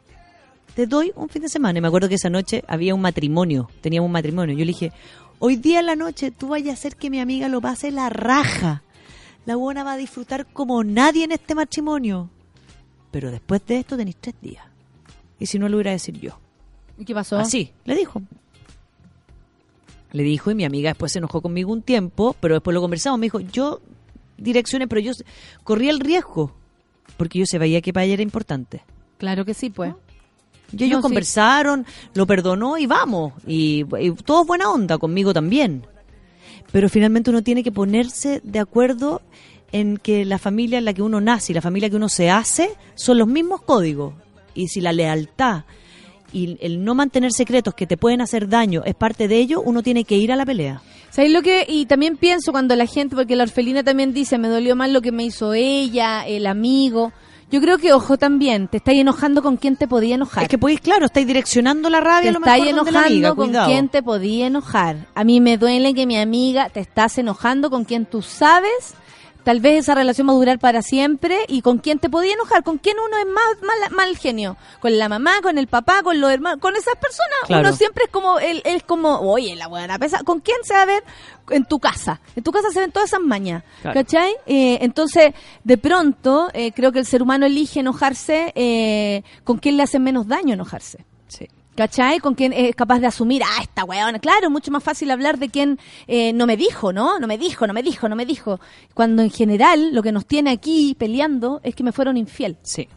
Te 0.76 0.86
doy 0.86 1.10
un 1.16 1.30
fin 1.30 1.40
de 1.40 1.48
semana. 1.48 1.78
Y 1.78 1.82
me 1.82 1.88
acuerdo 1.88 2.06
que 2.06 2.16
esa 2.16 2.28
noche 2.28 2.62
había 2.68 2.94
un 2.94 3.00
matrimonio, 3.00 3.70
teníamos 3.80 4.08
un 4.08 4.12
matrimonio. 4.12 4.54
Yo 4.54 4.66
le 4.66 4.72
dije, 4.72 4.92
hoy 5.38 5.56
día 5.56 5.80
en 5.80 5.86
la 5.86 5.96
noche 5.96 6.30
tú 6.30 6.48
vayas 6.48 6.68
a 6.68 6.72
hacer 6.74 6.96
que 6.96 7.08
mi 7.08 7.18
amiga 7.18 7.48
lo 7.48 7.62
pase 7.62 7.90
la 7.90 8.10
raja. 8.10 8.82
La 9.46 9.56
buena 9.56 9.84
va 9.84 9.94
a 9.94 9.96
disfrutar 9.96 10.44
como 10.44 10.84
nadie 10.84 11.24
en 11.24 11.32
este 11.32 11.54
matrimonio. 11.54 12.28
Pero 13.10 13.30
después 13.30 13.64
de 13.64 13.78
esto 13.78 13.96
tenéis 13.96 14.18
tres 14.20 14.34
días. 14.42 14.66
Y 15.38 15.46
si 15.46 15.58
no 15.58 15.66
lo 15.70 15.78
hubiera 15.78 15.92
a 15.92 15.94
decir 15.94 16.20
yo. 16.20 16.38
¿Y 16.98 17.06
qué 17.06 17.14
pasó? 17.14 17.38
Así, 17.38 17.72
le 17.86 17.96
dijo. 17.96 18.20
Le 20.12 20.22
dijo 20.24 20.50
y 20.50 20.54
mi 20.54 20.66
amiga 20.66 20.90
después 20.90 21.10
se 21.10 21.20
enojó 21.20 21.40
conmigo 21.40 21.72
un 21.72 21.80
tiempo, 21.80 22.36
pero 22.38 22.52
después 22.52 22.74
lo 22.74 22.82
conversamos. 22.82 23.18
Me 23.18 23.26
dijo, 23.26 23.40
yo 23.40 23.80
direccioné, 24.36 24.86
pero 24.88 25.00
yo 25.00 25.12
corría 25.64 25.90
el 25.90 26.00
riesgo, 26.00 26.52
porque 27.16 27.38
yo 27.38 27.46
se 27.46 27.58
veía 27.58 27.80
que 27.80 27.94
para 27.94 28.04
ella 28.04 28.14
era 28.14 28.22
importante. 28.22 28.82
Claro 29.16 29.46
que 29.46 29.54
sí, 29.54 29.70
pues. 29.70 29.94
Y 30.72 30.84
ellos 30.84 30.96
No, 30.96 30.98
sí. 30.98 31.02
conversaron, 31.02 31.86
lo 32.14 32.26
perdonó 32.26 32.78
y 32.78 32.86
vamos. 32.86 33.32
Y, 33.46 33.84
y 34.00 34.10
todo 34.12 34.42
es 34.42 34.46
buena 34.46 34.70
onda, 34.70 34.98
conmigo 34.98 35.32
también. 35.32 35.86
Pero 36.72 36.88
finalmente 36.88 37.30
uno 37.30 37.42
tiene 37.42 37.62
que 37.62 37.72
ponerse 37.72 38.40
de 38.44 38.58
acuerdo 38.58 39.22
en 39.72 39.96
que 39.98 40.24
la 40.24 40.38
familia 40.38 40.78
en 40.78 40.84
la 40.84 40.92
que 40.94 41.02
uno 41.02 41.20
nace 41.20 41.52
y 41.52 41.54
la 41.54 41.62
familia 41.62 41.90
que 41.90 41.96
uno 41.96 42.08
se 42.08 42.30
hace 42.30 42.70
son 42.94 43.18
los 43.18 43.28
mismos 43.28 43.62
códigos. 43.62 44.14
Y 44.54 44.68
si 44.68 44.80
la 44.80 44.92
lealtad 44.92 45.64
y 46.32 46.56
el 46.60 46.84
no 46.84 46.94
mantener 46.94 47.32
secretos 47.32 47.74
que 47.74 47.86
te 47.86 47.96
pueden 47.96 48.20
hacer 48.20 48.48
daño 48.48 48.82
es 48.84 48.94
parte 48.94 49.28
de 49.28 49.36
ello, 49.38 49.60
uno 49.60 49.82
tiene 49.82 50.04
que 50.04 50.16
ir 50.16 50.32
a 50.32 50.36
la 50.36 50.44
pelea. 50.46 50.82
¿Sabes 51.10 51.30
lo 51.32 51.40
que? 51.42 51.64
Y 51.68 51.86
también 51.86 52.16
pienso 52.16 52.52
cuando 52.52 52.74
la 52.76 52.86
gente, 52.86 53.16
porque 53.16 53.36
la 53.36 53.44
orfelina 53.44 53.82
también 53.84 54.12
dice, 54.12 54.36
me 54.38 54.48
dolió 54.48 54.76
más 54.76 54.90
lo 54.90 55.00
que 55.02 55.12
me 55.12 55.24
hizo 55.24 55.54
ella, 55.54 56.26
el 56.26 56.46
amigo. 56.46 57.12
Yo 57.50 57.60
creo 57.60 57.78
que, 57.78 57.92
ojo, 57.92 58.18
también, 58.18 58.66
te 58.66 58.78
estáis 58.78 59.00
enojando 59.00 59.40
con 59.40 59.56
quien 59.56 59.76
te 59.76 59.86
podía 59.86 60.16
enojar. 60.16 60.42
Es 60.42 60.48
que 60.48 60.58
podéis, 60.58 60.80
claro, 60.80 61.06
estáis 61.06 61.28
direccionando 61.28 61.88
la 61.88 62.00
rabia 62.00 62.22
te 62.22 62.28
a 62.30 62.32
lo 62.32 62.38
estáis 62.38 62.64
mejor 62.64 62.76
donde 62.76 62.92
la 62.92 62.98
enojando 62.98 63.14
amiga, 63.14 63.34
con 63.34 63.46
cuidado. 63.48 63.68
quien 63.68 63.88
te 63.88 64.02
podía 64.02 64.46
enojar. 64.48 64.96
A 65.14 65.22
mí 65.22 65.40
me 65.40 65.56
duele 65.56 65.94
que 65.94 66.06
mi 66.06 66.18
amiga 66.18 66.70
te 66.70 66.80
estás 66.80 67.18
enojando 67.18 67.70
con 67.70 67.84
quien 67.84 68.04
tú 68.04 68.20
sabes. 68.20 68.94
Tal 69.46 69.60
vez 69.60 69.78
esa 69.78 69.94
relación 69.94 70.26
va 70.26 70.32
a 70.32 70.34
durar 70.34 70.58
para 70.58 70.82
siempre 70.82 71.44
y 71.46 71.62
con 71.62 71.78
quien 71.78 72.00
te 72.00 72.10
podía 72.10 72.32
enojar, 72.32 72.64
con 72.64 72.78
quien 72.78 72.96
uno 72.98 73.16
es 73.16 73.26
más 73.26 73.44
mal, 73.62 73.92
mal 73.92 74.16
genio, 74.16 74.56
con 74.80 74.98
la 74.98 75.08
mamá, 75.08 75.40
con 75.40 75.56
el 75.56 75.68
papá, 75.68 76.02
con 76.02 76.20
los 76.20 76.32
hermanos, 76.32 76.58
con 76.60 76.74
esas 76.74 76.96
personas. 76.96 77.38
Claro. 77.46 77.68
Uno 77.68 77.76
siempre 77.76 78.06
es 78.06 78.10
como, 78.10 78.40
él, 78.40 78.60
es 78.64 78.82
como, 78.82 79.20
oye, 79.20 79.54
la 79.54 79.68
buena 79.68 80.00
pesa. 80.00 80.24
¿Con 80.24 80.40
quién 80.40 80.56
se 80.64 80.74
va 80.74 80.82
a 80.82 80.86
ver? 80.86 81.04
En 81.50 81.64
tu 81.64 81.78
casa. 81.78 82.20
En 82.34 82.42
tu 82.42 82.50
casa 82.50 82.72
se 82.72 82.80
ven 82.80 82.90
todas 82.90 83.08
esas 83.08 83.20
mañas. 83.20 83.62
Claro. 83.82 83.94
¿Cachai? 83.94 84.34
Eh, 84.46 84.78
entonces, 84.80 85.32
de 85.62 85.78
pronto, 85.78 86.48
eh, 86.52 86.72
creo 86.72 86.90
que 86.90 86.98
el 86.98 87.06
ser 87.06 87.22
humano 87.22 87.46
elige 87.46 87.78
enojarse 87.78 88.52
eh, 88.56 89.22
con 89.44 89.58
quien 89.58 89.76
le 89.76 89.84
hace 89.84 90.00
menos 90.00 90.26
daño 90.26 90.54
enojarse. 90.54 91.06
Sí. 91.28 91.46
¿Cachai? 91.76 92.20
Con 92.20 92.34
quien 92.34 92.52
es 92.52 92.74
capaz 92.74 93.00
de 93.00 93.06
asumir, 93.06 93.42
ah, 93.44 93.62
esta 93.62 93.84
weona. 93.84 94.18
Claro, 94.18 94.48
mucho 94.50 94.70
más 94.70 94.82
fácil 94.82 95.10
hablar 95.10 95.38
de 95.38 95.50
quien 95.50 95.78
eh, 96.06 96.32
no 96.32 96.46
me 96.46 96.56
dijo, 96.56 96.92
¿no? 96.92 97.18
No 97.18 97.26
me 97.26 97.36
dijo, 97.38 97.66
no 97.66 97.74
me 97.74 97.82
dijo, 97.82 98.08
no 98.08 98.16
me 98.16 98.24
dijo. 98.24 98.58
Cuando 98.94 99.22
en 99.22 99.30
general 99.30 99.94
lo 99.94 100.02
que 100.02 100.10
nos 100.12 100.24
tiene 100.26 100.50
aquí 100.50 100.96
peleando 100.98 101.60
es 101.62 101.74
que 101.74 101.82
me 101.84 101.92
fueron 101.92 102.16
infiel. 102.16 102.56
Sí. 102.62 102.88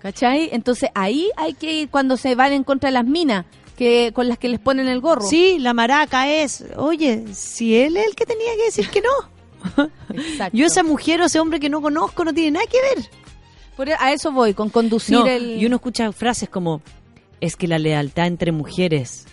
¿Cachai? 0.00 0.48
Entonces 0.52 0.90
ahí 0.94 1.30
hay 1.36 1.54
que 1.54 1.72
ir 1.72 1.88
cuando 1.90 2.16
se 2.16 2.34
van 2.34 2.52
en 2.52 2.64
contra 2.64 2.88
de 2.88 2.94
las 2.94 3.04
minas 3.04 3.44
que 3.76 4.12
con 4.14 4.28
las 4.28 4.38
que 4.38 4.48
les 4.48 4.58
ponen 4.60 4.88
el 4.88 5.00
gorro. 5.00 5.22
Sí, 5.22 5.58
la 5.58 5.74
maraca 5.74 6.28
es, 6.28 6.64
oye, 6.76 7.24
si 7.34 7.76
él 7.76 7.96
es 7.96 8.06
el 8.08 8.14
que 8.14 8.26
tenía 8.26 8.54
que 8.56 8.64
decir 8.64 8.88
que 8.88 9.00
no. 9.02 9.88
Exacto. 10.14 10.56
Yo 10.56 10.66
esa 10.66 10.82
mujer 10.82 11.20
o 11.20 11.26
ese 11.26 11.38
hombre 11.38 11.60
que 11.60 11.68
no 11.70 11.80
conozco 11.80 12.24
no 12.24 12.32
tiene 12.34 12.52
nada 12.52 12.66
que 12.66 12.78
ver. 12.96 13.08
Por- 13.76 13.88
e, 13.88 13.94
a 13.98 14.12
eso 14.12 14.32
voy, 14.32 14.54
con 14.54 14.70
conducir 14.70 15.18
No, 15.18 15.26
el... 15.26 15.60
Y 15.62 15.66
uno 15.66 15.76
escucha 15.76 16.10
frases 16.12 16.48
como, 16.48 16.82
es 17.42 17.56
que 17.56 17.68
la 17.68 17.78
lealtad 17.78 18.26
entre 18.26 18.52
mujeres. 18.52 19.26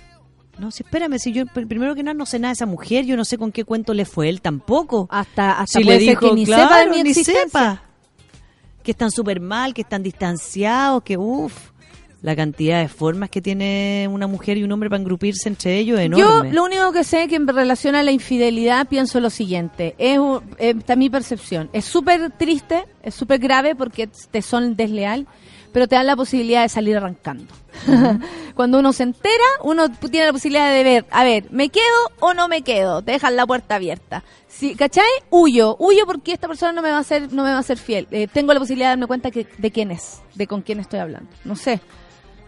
No, 0.58 0.72
si 0.72 0.84
espérame, 0.84 1.18
si 1.20 1.32
yo 1.32 1.46
pr- 1.46 1.66
primero 1.70 1.96
que 1.96 2.04
nada 2.04 2.14
no 2.16 2.26
sé 2.26 2.38
nada 2.38 2.50
de 2.52 2.56
esa 2.56 2.66
mujer, 2.66 3.06
yo 3.06 3.16
no 3.16 3.24
sé 3.24 3.38
con 3.38 3.54
qué 3.54 3.64
cuento 3.64 3.94
le 3.94 4.04
fue 4.04 4.28
él 4.28 4.42
tampoco. 4.42 5.08
Hasta, 5.10 5.54
hasta 5.54 5.80
si 5.80 5.86
puede 5.86 6.00
le 6.02 6.06
ser 6.08 6.18
que 6.18 6.34
ni 6.34 6.46
claro, 6.46 6.64
sepa 6.64 6.80
de 6.84 6.90
mi 6.90 7.04
ni 7.04 7.14
sepa. 7.14 7.84
Que 8.84 8.92
están 8.92 9.12
súper 9.12 9.40
mal, 9.40 9.74
que 9.74 9.82
están 9.82 10.04
distanciados, 10.04 11.04
que 11.04 11.18
uff. 11.18 11.70
La 12.22 12.36
cantidad 12.36 12.82
de 12.82 12.90
formas 12.90 13.30
que 13.30 13.42
tiene 13.42 14.06
una 14.12 14.28
mujer 14.28 14.58
y 14.58 14.64
un 14.64 14.72
hombre 14.74 14.90
para 14.90 15.00
engrupirse 15.00 15.48
entre 15.48 15.78
ellos 15.78 15.98
es 16.02 16.10
Yo 16.10 16.18
enorme. 16.18 16.52
lo 16.52 16.66
único 16.66 16.92
que 16.92 17.06
sé 17.06 17.30
que 17.30 17.38
en 17.38 17.48
relación 17.48 17.96
a 17.96 18.04
la 18.04 18.12
infidelidad 18.12 18.88
pienso 18.90 19.22
lo 19.22 19.30
siguiente, 19.30 19.96
es 19.98 20.20
eh, 20.58 20.74
está 20.78 20.98
mi 20.98 21.10
percepción, 21.10 21.70
es 21.72 21.86
súper 21.86 22.30
triste, 22.32 22.84
es 23.04 23.16
súper 23.16 23.40
grave 23.40 23.74
porque 23.74 24.10
te 24.32 24.42
son 24.42 24.76
desleal, 24.76 25.28
pero 25.72 25.88
te 25.88 25.96
dan 25.96 26.08
la 26.08 26.16
posibilidad 26.16 26.64
de 26.64 26.70
salir 26.70 26.98
arrancando. 26.98 27.54
Cuando 28.56 28.80
uno 28.80 28.94
se 28.94 29.04
entera, 29.04 29.46
uno 29.64 29.90
tiene 29.90 30.26
la 30.26 30.34
posibilidad 30.34 30.72
de 30.72 30.84
ver, 30.84 31.06
a 31.12 31.24
ver, 31.24 31.46
¿me 31.52 31.70
quedo 31.70 31.86
o 32.20 32.34
no 32.34 32.48
me 32.48 32.62
quedo? 32.62 33.02
Te 33.02 33.14
dejan 33.14 33.36
la 33.36 33.48
puerta 33.48 33.76
abierta. 33.76 34.24
Sí, 34.48 34.76
¿Cachai? 34.76 35.06
Huyo, 35.30 35.76
huyo 35.80 36.06
porque 36.06 36.34
esta 36.34 36.48
persona 36.48 36.72
no 36.74 36.82
me 36.82 36.92
va 36.92 36.98
a 36.98 37.02
hacer, 37.02 37.32
no 37.32 37.44
me 37.44 37.52
va 37.52 37.58
a 37.58 37.60
hacer 37.60 37.78
fiel. 37.78 38.08
Eh, 38.12 38.28
tengo 38.28 38.54
la 38.54 38.60
posibilidad 38.60 38.88
de 38.88 38.92
darme 38.92 39.08
cuenta 39.08 39.32
que, 39.32 39.48
de 39.58 39.72
quién 39.72 39.92
es, 39.92 40.22
de 40.36 40.48
con 40.48 40.62
quién 40.62 40.80
estoy 40.80 41.00
hablando. 41.00 41.30
No 41.46 41.56
sé, 41.56 41.80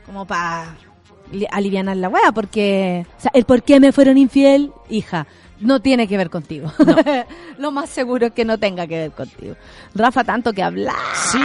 como 0.05 0.25
para 0.25 0.75
aliviar 1.51 1.85
la 1.95 2.09
wea, 2.09 2.31
porque 2.33 3.05
o 3.17 3.21
sea, 3.21 3.31
el 3.33 3.45
por 3.45 3.63
qué 3.63 3.79
me 3.79 3.91
fueron 3.91 4.17
infiel, 4.17 4.73
hija, 4.89 5.27
no 5.61 5.79
tiene 5.81 6.07
que 6.07 6.17
ver 6.17 6.29
contigo. 6.29 6.71
Lo 7.57 7.71
más 7.71 7.89
seguro 7.89 8.27
es 8.27 8.33
que 8.33 8.43
no 8.45 8.57
tenga 8.57 8.87
que 8.87 8.97
ver 8.97 9.11
contigo. 9.11 9.55
Rafa, 9.95 10.23
tanto 10.23 10.53
que 10.53 10.63
hablar. 10.63 10.95
Sí, 11.31 11.39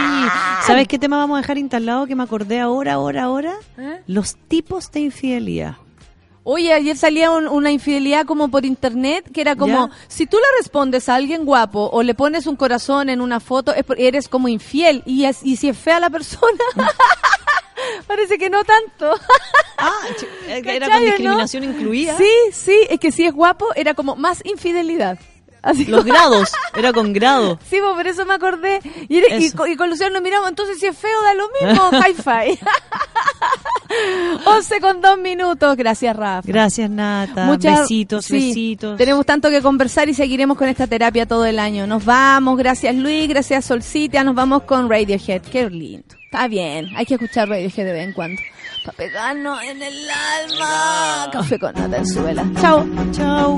¿sabes 0.65 0.87
qué 0.87 0.99
tema 0.99 1.17
vamos 1.17 1.37
a 1.37 1.41
dejar 1.41 1.57
instalado 1.57 2.05
que 2.07 2.15
me 2.15 2.23
acordé 2.23 2.59
ahora, 2.59 2.93
ahora, 2.93 3.23
ahora? 3.23 3.53
¿Eh? 3.77 4.01
Los 4.07 4.35
tipos 4.47 4.91
de 4.91 4.99
infidelidad. 5.01 5.75
Oye, 6.49 6.71
ayer 6.73 6.95
salía 6.95 7.29
un- 7.29 7.49
una 7.49 7.71
infidelidad 7.71 8.25
como 8.25 8.47
por 8.47 8.63
internet, 8.65 9.29
que 9.33 9.41
era 9.41 9.57
como, 9.57 9.89
Ya. 9.89 9.93
si 10.07 10.25
tú 10.27 10.37
le 10.37 10.61
respondes 10.61 11.09
a 11.09 11.15
alguien 11.15 11.43
guapo 11.43 11.89
o 11.91 12.03
le 12.03 12.13
pones 12.13 12.47
un 12.47 12.55
corazón 12.55 13.09
en 13.09 13.19
una 13.19 13.41
foto, 13.41 13.73
es 13.75 13.83
eres 13.97 14.29
como 14.29 14.47
infiel. 14.47 15.03
Y, 15.05 15.25
es- 15.25 15.43
y 15.43 15.57
si 15.57 15.67
es 15.67 15.77
fea 15.77 15.99
la 15.99 16.09
persona, 16.09 16.57
parece 18.07 18.37
que 18.37 18.49
no 18.49 18.63
tanto. 18.63 19.13
Ah, 19.79 19.91
era 20.47 20.61
¿Cachai, 20.63 20.79
con 20.79 20.89
no? 20.89 21.05
discriminación 21.05 21.63
incluida. 21.63 22.17
Sí, 22.17 22.27
sí, 22.51 22.75
es 22.89 22.99
que 22.99 23.11
si 23.11 23.25
es 23.25 23.31
guapo, 23.33 23.67
era 23.75 23.93
como 23.93 24.15
más 24.15 24.41
infidelidad. 24.43 25.19
Así 25.61 25.85
Los 25.85 26.03
grados, 26.03 26.51
era 26.75 26.91
con 26.93 27.13
grado. 27.13 27.59
Sí, 27.69 27.77
pues, 27.79 27.93
por 27.93 28.07
eso 28.07 28.25
me 28.25 28.33
acordé. 28.33 28.79
Y, 29.07 29.17
y, 29.19 29.23
Eso. 29.29 29.55
co- 29.55 29.67
y 29.67 29.75
con 29.75 29.91
Luciano 29.91 30.13
nos 30.13 30.23
miramos, 30.23 30.49
entonces 30.49 30.79
si 30.79 30.87
es 30.87 30.97
feo 30.97 31.21
da 31.21 31.35
lo 31.35 31.47
mismo, 31.61 31.91
hi-fi. 32.07 32.59
11 34.45 34.81
con 34.81 34.99
2 35.01 35.17
minutos, 35.19 35.77
gracias 35.77 36.15
Rafa. 36.15 36.41
Gracias, 36.47 36.89
Nata. 36.89 37.45
Muchas- 37.45 37.81
besitos, 37.81 38.25
sí, 38.25 38.47
besitos. 38.47 38.97
Tenemos 38.97 39.27
tanto 39.27 39.49
que 39.51 39.61
conversar 39.61 40.09
y 40.09 40.15
seguiremos 40.15 40.57
con 40.57 40.67
esta 40.69 40.87
terapia 40.87 41.27
todo 41.27 41.45
el 41.45 41.59
año. 41.59 41.85
Nos 41.85 42.03
vamos, 42.03 42.57
gracias 42.57 42.95
Luis, 42.95 43.27
gracias 43.29 43.65
Solcitia, 43.65 44.23
nos 44.23 44.33
vamos 44.33 44.63
con 44.63 44.89
Radiohead. 44.89 45.43
Qué 45.43 45.69
lindo. 45.69 46.15
Está 46.27 46.49
bien, 46.49 46.89
hay 46.97 47.05
que 47.05 47.13
escuchar 47.13 47.47
Radiohead 47.47 47.85
de 47.85 47.93
vez 47.93 48.03
en 48.05 48.11
cuando. 48.11 48.41
Para 48.83 48.97
pegarnos 48.97 49.63
en 49.63 49.81
el 49.81 50.09
alma. 50.09 51.29
Café 51.31 51.57
con 51.57 51.73
nata 51.73 51.97
en 51.97 52.05
su 52.05 52.21
vela. 52.21 52.45
Chao. 52.59 52.85
Chao. 53.13 53.57